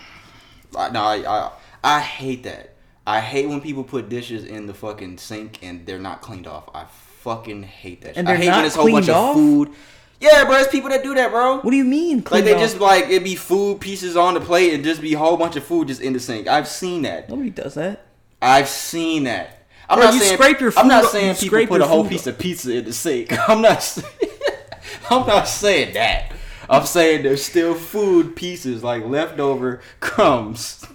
No, 0.73 0.79
I, 0.79 1.23
I 1.27 1.51
I 1.83 1.99
hate 2.01 2.43
that. 2.43 2.75
I 3.07 3.19
hate 3.21 3.47
when 3.49 3.61
people 3.61 3.83
put 3.83 4.09
dishes 4.09 4.43
in 4.45 4.67
the 4.67 4.73
fucking 4.73 5.17
sink 5.17 5.59
and 5.63 5.85
they're 5.85 5.99
not 5.99 6.21
cleaned 6.21 6.47
off. 6.47 6.69
I 6.73 6.85
fucking 7.21 7.63
hate 7.63 8.01
that. 8.01 8.17
And. 8.17 8.27
I 8.27 8.33
they're 8.33 8.41
hate 8.41 8.47
not 8.47 8.57
when 8.57 8.65
it's 8.65 8.75
a 8.75 8.79
whole 8.79 8.91
bunch 8.91 9.05
cleaned 9.05 9.17
of 9.17 9.25
off? 9.29 9.35
food. 9.35 9.71
Yeah, 10.21 10.43
bro, 10.43 10.57
it's 10.57 10.67
people 10.69 10.89
that 10.89 11.01
do 11.01 11.15
that, 11.15 11.31
bro. 11.31 11.59
What 11.59 11.71
do 11.71 11.77
you 11.77 11.85
mean? 11.85 12.23
Like 12.29 12.43
they 12.43 12.53
off? 12.53 12.59
just 12.59 12.79
like 12.79 13.09
it 13.09 13.23
be 13.23 13.35
food 13.35 13.79
pieces 13.79 14.17
on 14.17 14.33
the 14.33 14.41
plate 14.41 14.73
and 14.73 14.83
just 14.83 14.99
be 15.01 15.13
a 15.13 15.17
whole 15.17 15.37
bunch 15.37 15.55
of 15.55 15.63
food 15.63 15.87
just 15.87 16.01
in 16.01 16.11
the 16.13 16.19
sink. 16.19 16.47
I've 16.47 16.67
seen 16.67 17.03
that. 17.03 17.29
Nobody 17.29 17.49
does 17.49 17.75
that. 17.75 18.05
I've 18.41 18.67
seen 18.67 19.23
that. 19.23 19.65
I'm 19.89 19.97
Bro, 19.97 20.05
not 20.05 20.13
you 20.15 20.19
saying 20.19 20.37
scrape 20.37 20.59
your 20.59 20.73
I'm 20.77 20.87
not 20.87 21.05
saying 21.05 21.35
you 21.39 21.49
people 21.49 21.67
put 21.67 21.81
a 21.81 21.87
whole 21.87 22.03
food- 22.03 22.11
piece 22.11 22.27
of 22.27 22.37
pizza 22.37 22.75
in 22.77 22.85
the 22.85 22.93
sink. 22.93 23.31
I'm 23.49 23.61
not. 23.61 23.81
Saying, 23.81 24.07
I'm 25.09 25.25
not 25.25 25.47
saying 25.47 25.93
that. 25.93 26.31
I'm 26.69 26.85
saying 26.85 27.23
there's 27.23 27.43
still 27.43 27.73
food 27.73 28.35
pieces 28.35 28.83
like 28.83 29.03
leftover 29.05 29.81
crumbs. 29.99 30.85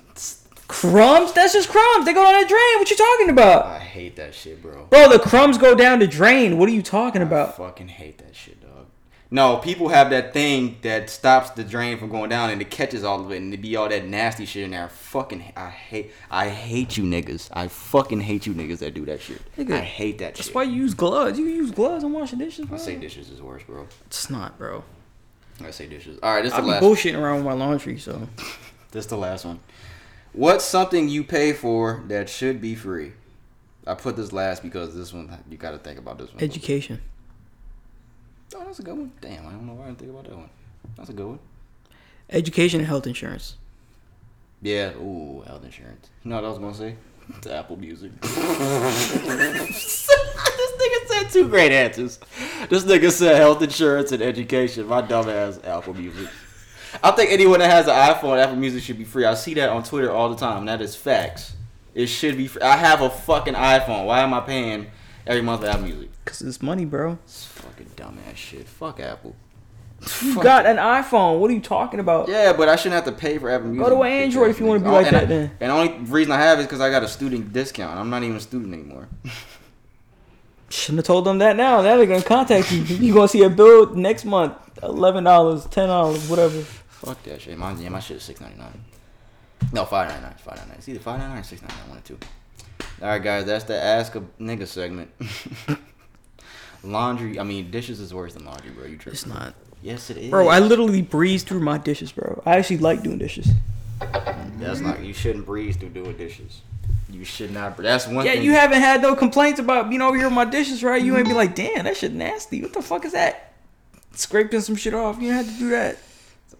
Crumbs? 0.80 1.32
That's 1.32 1.52
just 1.52 1.68
crumbs. 1.68 2.04
They 2.04 2.12
go 2.12 2.24
down 2.24 2.42
the 2.42 2.48
drain. 2.48 2.78
What 2.78 2.90
you 2.90 2.96
talking 2.96 3.30
about? 3.30 3.66
I 3.66 3.78
hate 3.78 4.16
that 4.16 4.34
shit, 4.34 4.60
bro. 4.60 4.86
Bro, 4.90 5.08
the 5.10 5.20
crumbs 5.20 5.56
go 5.56 5.74
down 5.76 6.00
the 6.00 6.06
drain. 6.08 6.58
What 6.58 6.68
are 6.68 6.72
you 6.72 6.82
talking 6.82 7.22
about? 7.22 7.50
I 7.50 7.52
fucking 7.52 7.88
hate 7.88 8.18
that 8.18 8.34
shit, 8.34 8.60
dog. 8.60 8.86
No, 9.30 9.58
people 9.58 9.88
have 9.88 10.10
that 10.10 10.32
thing 10.32 10.78
that 10.82 11.10
stops 11.10 11.50
the 11.50 11.62
drain 11.62 11.96
from 11.98 12.08
going 12.08 12.28
down 12.28 12.50
and 12.50 12.60
it 12.60 12.70
catches 12.70 13.04
all 13.04 13.24
of 13.24 13.30
it 13.30 13.36
and 13.36 13.54
it 13.54 13.62
be 13.62 13.76
all 13.76 13.88
that 13.88 14.04
nasty 14.06 14.46
shit 14.46 14.64
in 14.64 14.72
there. 14.72 14.88
Fucking, 14.88 15.52
I 15.56 15.70
hate, 15.70 16.12
I 16.28 16.48
hate 16.48 16.96
you 16.96 17.04
niggas. 17.04 17.50
I 17.52 17.68
fucking 17.68 18.20
hate 18.20 18.44
you 18.46 18.52
niggas 18.52 18.78
that 18.80 18.94
do 18.94 19.04
that 19.06 19.20
shit. 19.22 19.40
Nigga, 19.56 19.74
I 19.74 19.80
hate 19.80 20.18
that 20.18 20.36
shit. 20.36 20.46
That's 20.46 20.54
why 20.54 20.64
you 20.64 20.72
use 20.72 20.94
gloves. 20.94 21.38
You 21.38 21.46
use 21.46 21.70
gloves 21.70 22.02
and 22.02 22.12
washing 22.12 22.40
dishes, 22.40 22.66
bro. 22.66 22.76
I 22.76 22.80
say 22.80 22.96
dishes 22.96 23.30
is 23.30 23.40
worse, 23.40 23.62
bro. 23.62 23.86
It's 24.06 24.28
not, 24.28 24.58
bro. 24.58 24.82
I 25.64 25.70
say 25.70 25.86
dishes. 25.86 26.18
All 26.20 26.34
right, 26.34 26.42
this 26.42 26.52
is 26.52 26.56
the 26.56 26.62
be 26.62 26.70
last. 26.70 26.82
bullshitting 26.82 27.16
around 27.18 27.36
with 27.36 27.44
my 27.44 27.52
laundry, 27.52 27.98
so 27.98 28.28
This 28.90 29.06
the 29.06 29.16
last 29.16 29.44
one. 29.44 29.60
What's 30.34 30.64
something 30.64 31.08
you 31.08 31.22
pay 31.22 31.52
for 31.52 32.02
that 32.08 32.28
should 32.28 32.60
be 32.60 32.74
free? 32.74 33.12
I 33.86 33.94
put 33.94 34.16
this 34.16 34.32
last 34.32 34.64
because 34.64 34.94
this 34.94 35.12
one 35.12 35.30
you 35.48 35.56
got 35.56 35.70
to 35.70 35.78
think 35.78 35.96
about 35.98 36.18
this 36.18 36.32
one. 36.34 36.42
education. 36.42 37.00
Oh, 38.56 38.64
that's 38.64 38.80
a 38.80 38.82
good 38.82 38.96
one. 38.96 39.12
Damn, 39.20 39.46
I 39.46 39.52
don't 39.52 39.66
know 39.66 39.74
why 39.74 39.84
I 39.84 39.86
didn't 39.86 39.98
think 40.00 40.10
about 40.10 40.24
that 40.24 40.36
one. 40.36 40.50
That's 40.96 41.10
a 41.10 41.12
good 41.12 41.26
one. 41.26 41.38
Education 42.30 42.80
and 42.80 42.88
health 42.88 43.06
insurance. 43.06 43.56
Yeah. 44.60 44.92
Ooh, 44.96 45.42
health 45.46 45.64
insurance. 45.64 46.10
You 46.24 46.30
know 46.30 46.36
what 46.36 46.44
I 46.44 46.48
was 46.48 46.58
gonna 46.58 46.74
say? 46.74 46.96
It's 47.36 47.46
Apple 47.58 47.76
Music. 47.76 48.10
this 48.20 48.36
nigga 50.76 51.06
said 51.06 51.30
two 51.30 51.48
great 51.48 51.70
answers. 51.70 52.18
This 52.68 52.84
nigga 52.84 53.12
said 53.12 53.36
health 53.36 53.62
insurance 53.62 54.10
and 54.10 54.22
education. 54.22 54.86
My 54.88 55.00
dumb 55.00 55.28
ass 55.28 55.60
Apple 55.62 55.94
Music. 55.94 56.28
I 57.02 57.10
think 57.12 57.30
anyone 57.30 57.58
that 57.60 57.70
has 57.70 57.86
an 57.86 57.94
iPhone, 57.94 58.42
Apple 58.42 58.56
Music 58.56 58.82
should 58.82 58.98
be 58.98 59.04
free. 59.04 59.24
I 59.24 59.34
see 59.34 59.54
that 59.54 59.68
on 59.68 59.82
Twitter 59.82 60.10
all 60.10 60.28
the 60.30 60.36
time. 60.36 60.64
That 60.66 60.80
is 60.80 60.94
facts. 60.96 61.54
It 61.94 62.06
should 62.06 62.36
be 62.36 62.46
free. 62.46 62.62
I 62.62 62.76
have 62.76 63.02
a 63.02 63.10
fucking 63.10 63.54
iPhone. 63.54 64.06
Why 64.06 64.20
am 64.20 64.34
I 64.34 64.40
paying 64.40 64.86
every 65.26 65.42
month 65.42 65.62
for 65.62 65.68
Apple 65.68 65.82
Music? 65.84 66.10
Cause 66.24 66.40
it's 66.42 66.62
money, 66.62 66.84
bro. 66.84 67.18
It's 67.24 67.44
fucking 67.46 67.90
dumbass 67.96 68.36
shit. 68.36 68.66
Fuck 68.66 69.00
Apple. 69.00 69.36
You 70.00 70.34
Fuck 70.34 70.42
got 70.42 70.66
an 70.66 70.76
iPhone. 70.76 71.38
What 71.38 71.50
are 71.50 71.54
you 71.54 71.60
talking 71.60 72.00
about? 72.00 72.28
Yeah, 72.28 72.52
but 72.52 72.68
I 72.68 72.76
shouldn't 72.76 72.94
have 73.04 73.14
to 73.14 73.20
pay 73.20 73.38
for 73.38 73.50
Apple 73.50 73.68
Music. 73.68 73.84
Go 73.88 73.94
to 73.96 74.02
an 74.02 74.12
Android 74.12 74.50
if 74.50 74.60
you 74.60 74.66
wanna 74.66 74.80
be 74.80 74.88
like 74.90 75.06
and 75.06 75.16
that 75.16 75.22
I- 75.24 75.26
then. 75.26 75.50
And 75.60 75.70
the 75.70 75.74
only 75.74 75.92
reason 76.10 76.32
I 76.32 76.38
have 76.38 76.58
is 76.60 76.66
because 76.66 76.80
I 76.80 76.90
got 76.90 77.02
a 77.02 77.08
student 77.08 77.52
discount. 77.52 77.98
I'm 77.98 78.10
not 78.10 78.22
even 78.22 78.36
a 78.36 78.40
student 78.40 78.72
anymore. 78.74 79.08
Shouldn't 80.70 80.98
have 80.98 81.06
told 81.06 81.24
them 81.26 81.38
that 81.38 81.56
now. 81.56 81.82
Now 81.82 81.96
they're 81.96 82.06
gonna 82.06 82.22
contact 82.22 82.72
you. 82.72 82.82
You're 82.82 83.14
gonna 83.14 83.28
see 83.28 83.42
a 83.44 83.50
bill 83.50 83.94
next 83.94 84.24
month. 84.24 84.54
Eleven 84.82 85.22
dollars, 85.24 85.66
ten 85.66 85.88
dollars, 85.88 86.28
whatever. 86.28 86.64
Fuck 87.04 87.22
that 87.24 87.40
shit. 87.42 87.56
My, 87.58 87.72
yeah, 87.74 87.88
my 87.88 88.00
shit 88.00 88.16
is 88.18 88.22
six 88.22 88.40
ninety 88.40 88.58
nine. 88.58 88.84
No, 89.72 89.84
five 89.84 90.08
ninety 90.08 90.22
nine. 90.24 90.34
Five 90.38 90.56
ninety 90.56 90.70
nine. 90.70 90.78
It's 90.78 90.88
either 90.88 91.00
five 91.00 91.18
ninety 91.18 91.34
nine 91.34 91.40
or 91.42 91.44
six 91.44 91.62
ninety 91.62 91.76
nine. 91.80 91.88
One 91.90 91.98
or 91.98 92.02
two. 92.02 92.18
All 93.02 93.08
right, 93.08 93.22
guys. 93.22 93.44
That's 93.46 93.64
the 93.64 93.80
ask 93.80 94.14
a 94.14 94.20
nigga 94.40 94.66
segment. 94.66 95.10
laundry. 96.82 97.38
I 97.38 97.42
mean, 97.44 97.70
dishes 97.70 98.00
is 98.00 98.12
worse 98.12 98.34
than 98.34 98.44
laundry, 98.44 98.70
bro. 98.70 98.84
You 98.86 98.96
tripping? 98.96 99.12
It's 99.12 99.26
not. 99.26 99.54
Yes, 99.82 100.10
it 100.10 100.16
is. 100.16 100.30
Bro, 100.30 100.48
I 100.48 100.60
literally 100.60 101.02
breeze 101.02 101.42
through 101.42 101.60
my 101.60 101.78
dishes, 101.78 102.12
bro. 102.12 102.42
I 102.46 102.56
actually 102.56 102.78
like 102.78 103.02
doing 103.02 103.18
dishes. 103.18 103.48
That's 104.58 104.80
not. 104.80 105.02
You 105.04 105.12
shouldn't 105.12 105.46
breeze 105.46 105.76
through 105.76 105.90
doing 105.90 106.16
dishes. 106.16 106.62
You 107.10 107.24
should 107.24 107.52
not. 107.52 107.76
That's 107.76 108.06
one 108.06 108.24
Yeah, 108.24 108.32
thing. 108.32 108.42
you 108.42 108.52
haven't 108.52 108.80
had 108.80 109.02
no 109.02 109.14
complaints 109.14 109.60
about 109.60 109.88
being 109.88 110.02
over 110.02 110.16
here 110.16 110.26
with 110.26 110.34
my 110.34 110.44
dishes, 110.46 110.82
right? 110.82 111.02
You 111.02 111.16
ain't 111.16 111.28
be 111.28 111.34
like, 111.34 111.54
damn, 111.54 111.84
that 111.84 111.96
shit 111.96 112.12
nasty. 112.12 112.62
What 112.62 112.72
the 112.72 112.82
fuck 112.82 113.04
is 113.04 113.12
that? 113.12 113.52
Scraping 114.14 114.60
some 114.60 114.74
shit 114.74 114.94
off. 114.94 115.20
You 115.20 115.28
don't 115.28 115.44
have 115.44 115.52
to 115.52 115.58
do 115.58 115.70
that. 115.70 115.98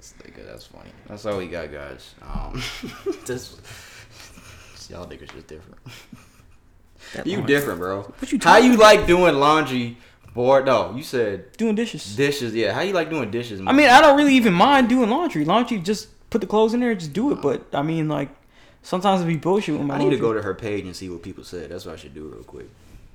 That's, 0.04 0.12
nigga, 0.22 0.46
that's 0.46 0.66
funny. 0.66 0.90
That's 1.06 1.24
all 1.24 1.38
we 1.38 1.46
got, 1.46 1.72
guys. 1.72 2.14
Um, 2.22 2.52
this 3.26 3.56
y'all 4.90 5.06
niggas 5.06 5.32
just 5.32 5.46
different. 5.46 5.78
That 7.14 7.26
You 7.26 7.38
laundry- 7.38 7.54
different, 7.54 7.78
bro. 7.80 8.02
What 8.02 8.32
you 8.32 8.38
How 8.42 8.58
you 8.58 8.76
like 8.76 9.06
doing 9.06 9.34
laundry? 9.36 9.96
Board? 10.34 10.66
No, 10.66 10.94
you 10.96 11.04
said 11.04 11.52
Doing 11.56 11.76
dishes. 11.76 12.16
dishes. 12.16 12.54
Yeah. 12.54 12.72
How 12.72 12.80
you 12.80 12.92
like 12.92 13.08
doing 13.08 13.30
dishes? 13.30 13.60
Man? 13.60 13.72
I 13.72 13.76
mean, 13.76 13.88
I 13.88 14.00
don't 14.00 14.16
really 14.16 14.34
even 14.34 14.52
mind 14.52 14.88
doing 14.88 15.08
laundry. 15.08 15.44
Laundry, 15.44 15.78
just 15.78 16.08
put 16.30 16.40
the 16.40 16.46
clothes 16.48 16.74
in 16.74 16.80
there 16.80 16.92
just 16.94 17.12
do 17.12 17.30
it. 17.30 17.40
But 17.40 17.66
I 17.72 17.82
mean, 17.82 18.08
like, 18.08 18.30
sometimes 18.82 19.22
it 19.22 19.26
be 19.26 19.36
bullshit 19.36 19.78
with 19.78 19.86
my 19.86 19.94
I 19.94 19.98
need 19.98 20.10
to 20.10 20.16
go 20.18 20.32
to 20.32 20.42
her 20.42 20.52
page 20.52 20.84
and 20.86 20.94
see 20.96 21.08
what 21.08 21.22
people 21.22 21.44
said. 21.44 21.70
That's 21.70 21.86
what 21.86 21.92
I 21.94 21.96
should 21.96 22.14
do 22.14 22.24
real 22.26 22.42
quick. 22.42 22.66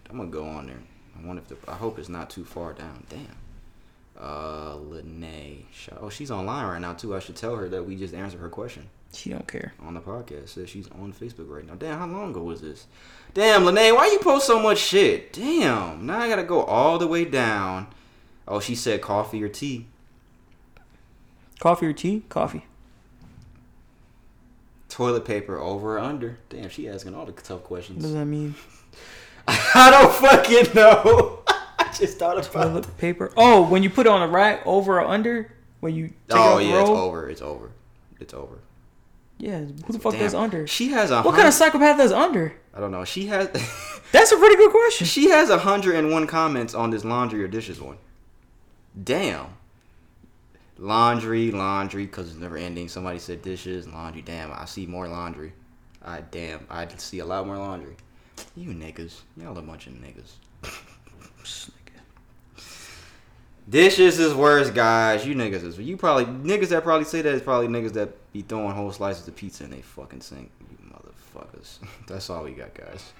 I'm 0.09 0.17
gonna 0.17 0.29
go 0.29 0.47
on 0.47 0.67
there. 0.67 0.77
I 1.21 1.27
wonder 1.27 1.41
if 1.41 1.49
the. 1.49 1.69
I 1.69 1.75
hope 1.75 1.99
it's 1.99 2.07
not 2.09 2.29
too 2.29 2.45
far 2.45 2.71
down. 2.73 3.03
Damn. 3.09 3.27
Uh, 4.19 4.75
Lene. 4.75 5.65
Oh, 6.01 6.09
she's 6.09 6.29
online 6.31 6.65
right 6.67 6.81
now 6.81 6.93
too. 6.93 7.15
I 7.15 7.19
should 7.19 7.35
tell 7.37 7.55
her 7.55 7.69
that 7.69 7.83
we 7.85 7.95
just 7.95 8.13
answered 8.13 8.41
her 8.41 8.49
question. 8.49 8.89
She 9.13 9.29
don't 9.31 9.47
care. 9.47 9.73
on 9.81 9.93
the 9.93 10.01
podcast. 10.01 10.49
Says 10.49 10.69
she's 10.69 10.87
on 10.91 11.13
Facebook 11.13 11.49
right 11.49 11.65
now. 11.65 11.75
Damn, 11.75 11.97
how 11.97 12.05
long 12.05 12.31
ago 12.31 12.43
was 12.43 12.61
this? 12.61 12.85
Damn, 13.33 13.65
Lene, 13.65 13.95
why 13.95 14.07
you 14.11 14.19
post 14.19 14.45
so 14.45 14.59
much 14.59 14.77
shit? 14.77 15.31
Damn, 15.33 16.05
now 16.05 16.19
I 16.19 16.27
gotta 16.29 16.43
go 16.43 16.63
all 16.63 16.97
the 16.97 17.07
way 17.07 17.25
down. 17.25 17.87
Oh, 18.47 18.59
she 18.59 18.75
said 18.75 19.01
coffee 19.01 19.41
or 19.41 19.49
tea. 19.49 19.87
Coffee 21.59 21.87
or 21.87 21.93
tea? 21.93 22.23
Coffee. 22.29 22.65
Toilet 24.89 25.23
paper 25.25 25.57
over 25.59 25.95
or 25.97 25.99
under? 25.99 26.39
Damn, 26.49 26.69
she 26.69 26.89
asking 26.89 27.13
all 27.15 27.25
the 27.25 27.31
tough 27.31 27.49
What 27.49 27.57
does 27.59 27.67
questions. 27.87 28.13
that 28.13 28.25
mean? 28.25 28.55
I 29.47 29.89
don't 29.91 30.13
fucking 30.13 30.73
know. 30.75 31.38
I 31.99 32.05
just 32.05 32.17
thought 32.17 32.37
about 32.37 32.47
it. 32.47 32.69
Toilet 32.69 32.97
paper. 32.97 33.31
Oh, 33.35 33.67
when 33.67 33.83
you 33.83 33.89
put 33.89 34.05
it 34.05 34.09
on 34.09 34.21
a 34.21 34.27
rack, 34.27 34.65
over 34.65 34.99
or 34.99 35.05
under? 35.05 35.51
When 35.81 35.93
you 35.93 36.07
take 36.07 36.15
Oh 36.31 36.53
off 36.53 36.57
the 36.59 36.65
yeah, 36.65 36.81
it's 36.81 36.89
over. 36.89 37.29
It's 37.29 37.41
over. 37.41 37.71
It's 38.21 38.33
over. 38.33 38.59
Yeah, 39.37 39.59
who 39.59 39.93
the 39.93 39.99
fuck 39.99 40.13
Damn. 40.13 40.21
does 40.21 40.33
under? 40.33 40.65
She 40.65 40.89
has 40.89 41.11
a. 41.11 41.21
What 41.23 41.35
kind 41.35 41.47
of 41.47 41.53
psychopath 41.53 41.97
does 41.97 42.13
under? 42.13 42.53
I 42.73 42.79
don't 42.79 42.91
know. 42.91 43.03
She 43.03 43.27
has. 43.27 43.47
That's 44.11 44.31
a 44.31 44.37
pretty 44.37 44.55
good 44.55 44.71
question. 44.71 45.07
She 45.07 45.29
has 45.29 45.49
101 45.49 46.27
comments 46.27 46.73
on 46.73 46.89
this 46.89 47.03
laundry 47.03 47.43
or 47.43 47.47
dishes 47.47 47.81
one. 47.81 47.97
Damn. 49.01 49.47
Laundry, 50.77 51.51
laundry, 51.51 52.05
because 52.05 52.29
it's 52.29 52.39
never 52.39 52.55
ending. 52.55 52.87
Somebody 52.87 53.19
said 53.19 53.41
dishes, 53.41 53.87
laundry. 53.87 54.21
Damn, 54.21 54.53
I 54.53 54.63
see 54.65 54.85
more 54.85 55.09
laundry. 55.09 55.51
I 56.01 56.21
damn, 56.21 56.65
I 56.69 56.87
see 56.97 57.19
a 57.19 57.25
lot 57.25 57.45
more 57.45 57.57
laundry. 57.57 57.97
You 58.55 58.71
niggas, 58.71 59.19
y'all 59.35 59.57
a 59.57 59.61
bunch 59.61 59.87
of 59.87 59.93
niggas. 59.93 60.31
Dishes 63.69 64.19
is 64.19 64.33
worse, 64.33 64.71
guys. 64.71 65.27
You 65.27 65.35
niggas 65.35 65.63
is 65.63 65.77
you 65.77 65.95
probably 65.95 66.25
niggas 66.25 66.69
that 66.69 66.83
probably 66.83 67.05
say 67.05 67.21
that 67.21 67.33
is 67.33 67.41
probably 67.41 67.67
niggas 67.67 67.93
that 67.93 68.09
be 68.33 68.41
throwing 68.41 68.71
whole 68.71 68.91
slices 68.91 69.27
of 69.27 69.35
pizza 69.35 69.63
in 69.63 69.69
they 69.69 69.81
fucking 69.81 70.21
sink. 70.21 70.49
You 70.71 70.91
motherfuckers. 70.91 71.77
That's 72.07 72.29
all 72.29 72.43
we 72.43 72.51
got, 72.51 72.73
guys. 72.73 73.13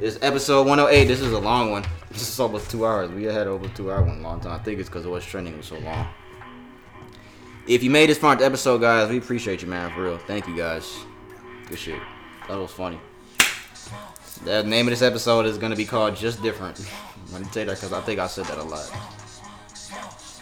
It's 0.00 0.18
episode 0.22 0.66
108. 0.66 1.04
This 1.06 1.20
is 1.20 1.32
a 1.32 1.38
long 1.38 1.70
one. 1.72 1.84
This 2.10 2.28
is 2.28 2.40
almost 2.40 2.68
two 2.70 2.84
hours. 2.84 3.08
We 3.12 3.22
had 3.22 3.46
over 3.46 3.68
two 3.68 3.92
hour 3.92 4.02
one 4.02 4.20
long 4.20 4.40
time. 4.40 4.52
I 4.52 4.58
think 4.58 4.80
it's 4.80 4.88
because 4.88 5.04
it 5.04 5.08
was 5.08 5.24
trending 5.24 5.56
was 5.56 5.66
so 5.66 5.78
long. 5.78 6.08
If 7.68 7.84
you 7.84 7.90
made 7.90 8.10
this 8.10 8.18
the 8.18 8.28
episode, 8.28 8.80
guys, 8.80 9.08
we 9.08 9.18
appreciate 9.18 9.62
you, 9.62 9.68
man. 9.68 9.92
For 9.92 10.02
real. 10.02 10.18
Thank 10.18 10.48
you, 10.48 10.56
guys. 10.56 10.92
Good 11.68 11.78
shit. 11.78 12.00
That 12.48 12.58
was 12.58 12.72
funny. 12.72 12.98
The 14.44 14.64
name 14.64 14.88
of 14.88 14.90
this 14.90 15.02
episode 15.02 15.46
is 15.46 15.56
gonna 15.56 15.76
be 15.76 15.84
called 15.84 16.16
Just 16.16 16.42
Different. 16.42 16.84
Let 17.32 17.42
me 17.42 17.48
say 17.52 17.64
that 17.64 17.76
because 17.76 17.92
I 17.92 18.00
think 18.00 18.18
I 18.18 18.26
said 18.26 18.46
that 18.46 18.58
a 18.58 18.62
lot. 18.62 18.90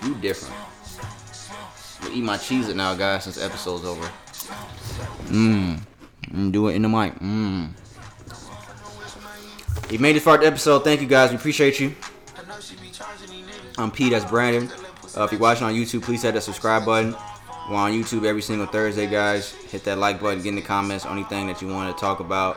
You 0.02 0.14
different. 0.14 0.54
I'm 2.02 2.12
eat 2.16 2.24
my 2.24 2.36
cheese 2.36 2.68
it 2.68 2.76
now, 2.76 2.94
guys, 2.94 3.24
since 3.24 3.38
episode's 3.38 3.84
over. 3.84 4.10
Mmm. 5.26 5.80
Mm, 6.30 6.52
do 6.52 6.68
it 6.68 6.74
in 6.76 6.82
the 6.82 6.88
mic. 6.88 7.14
Mmm. 7.18 7.70
You 9.90 9.98
made 9.98 10.16
it 10.16 10.20
far 10.20 10.38
the 10.38 10.46
episode. 10.46 10.84
Thank 10.84 11.00
you 11.00 11.06
guys. 11.06 11.30
We 11.30 11.36
appreciate 11.36 11.80
you. 11.80 11.94
I'm 13.76 13.90
Pete. 13.90 14.12
That's 14.12 14.24
Brandon. 14.24 14.70
Uh, 15.16 15.24
if 15.24 15.32
you're 15.32 15.40
watching 15.40 15.64
on 15.64 15.74
YouTube, 15.74 16.02
please 16.02 16.22
hit 16.22 16.34
that 16.34 16.42
subscribe 16.42 16.84
button. 16.84 17.14
We're 17.68 17.76
on 17.76 17.92
YouTube 17.92 18.24
every 18.24 18.42
single 18.42 18.66
Thursday, 18.66 19.06
guys. 19.06 19.52
Hit 19.52 19.84
that 19.84 19.98
like 19.98 20.20
button. 20.20 20.42
Get 20.42 20.50
in 20.50 20.54
the 20.56 20.62
comments. 20.62 21.04
Anything 21.04 21.46
that 21.48 21.60
you 21.60 21.68
want 21.68 21.94
to 21.94 22.00
talk 22.00 22.20
about. 22.20 22.56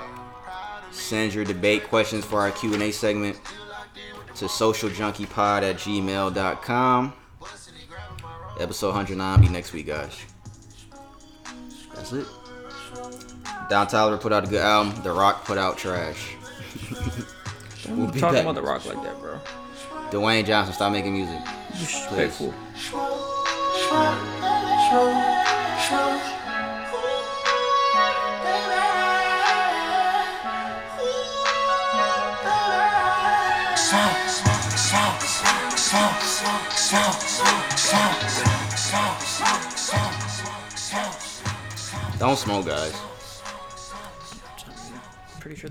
Send 0.92 1.34
your 1.34 1.46
debate 1.46 1.86
questions 1.86 2.26
for 2.26 2.40
our 2.42 2.52
Q&A 2.52 2.92
segment 2.92 3.40
to 4.42 4.48
socialjunkiepod 4.48 5.62
at 5.62 5.76
gmail.com. 5.78 7.14
Episode 8.60 8.88
109 8.88 9.42
be 9.42 9.48
next 9.50 9.72
week, 9.72 9.86
guys. 9.86 10.18
That's 11.94 12.12
it. 12.12 12.26
Don 13.70 13.86
Toliver 13.86 14.20
put 14.20 14.34
out 14.34 14.44
a 14.44 14.48
good 14.48 14.62
album. 14.62 15.00
The 15.04 15.12
Rock 15.12 15.46
put 15.46 15.58
out 15.58 15.78
trash. 15.78 16.36
We'll 17.90 18.12
be 18.12 18.20
talk 18.20 18.34
back. 18.34 18.44
about 18.44 18.54
the 18.54 18.62
rock 18.62 18.86
like 18.86 19.02
that, 19.04 19.20
bro. 19.20 19.40
Dwayne 20.12 20.46
Johnson, 20.46 20.74
stop 20.74 20.92
making 20.94 21.14
music. 21.14 21.40
Disrespectful. 21.72 22.54
Don't 36.92 37.14
smoke, 42.38 42.66
guys. 42.66 42.94
Pretty 45.40 45.56
sure 45.56 45.71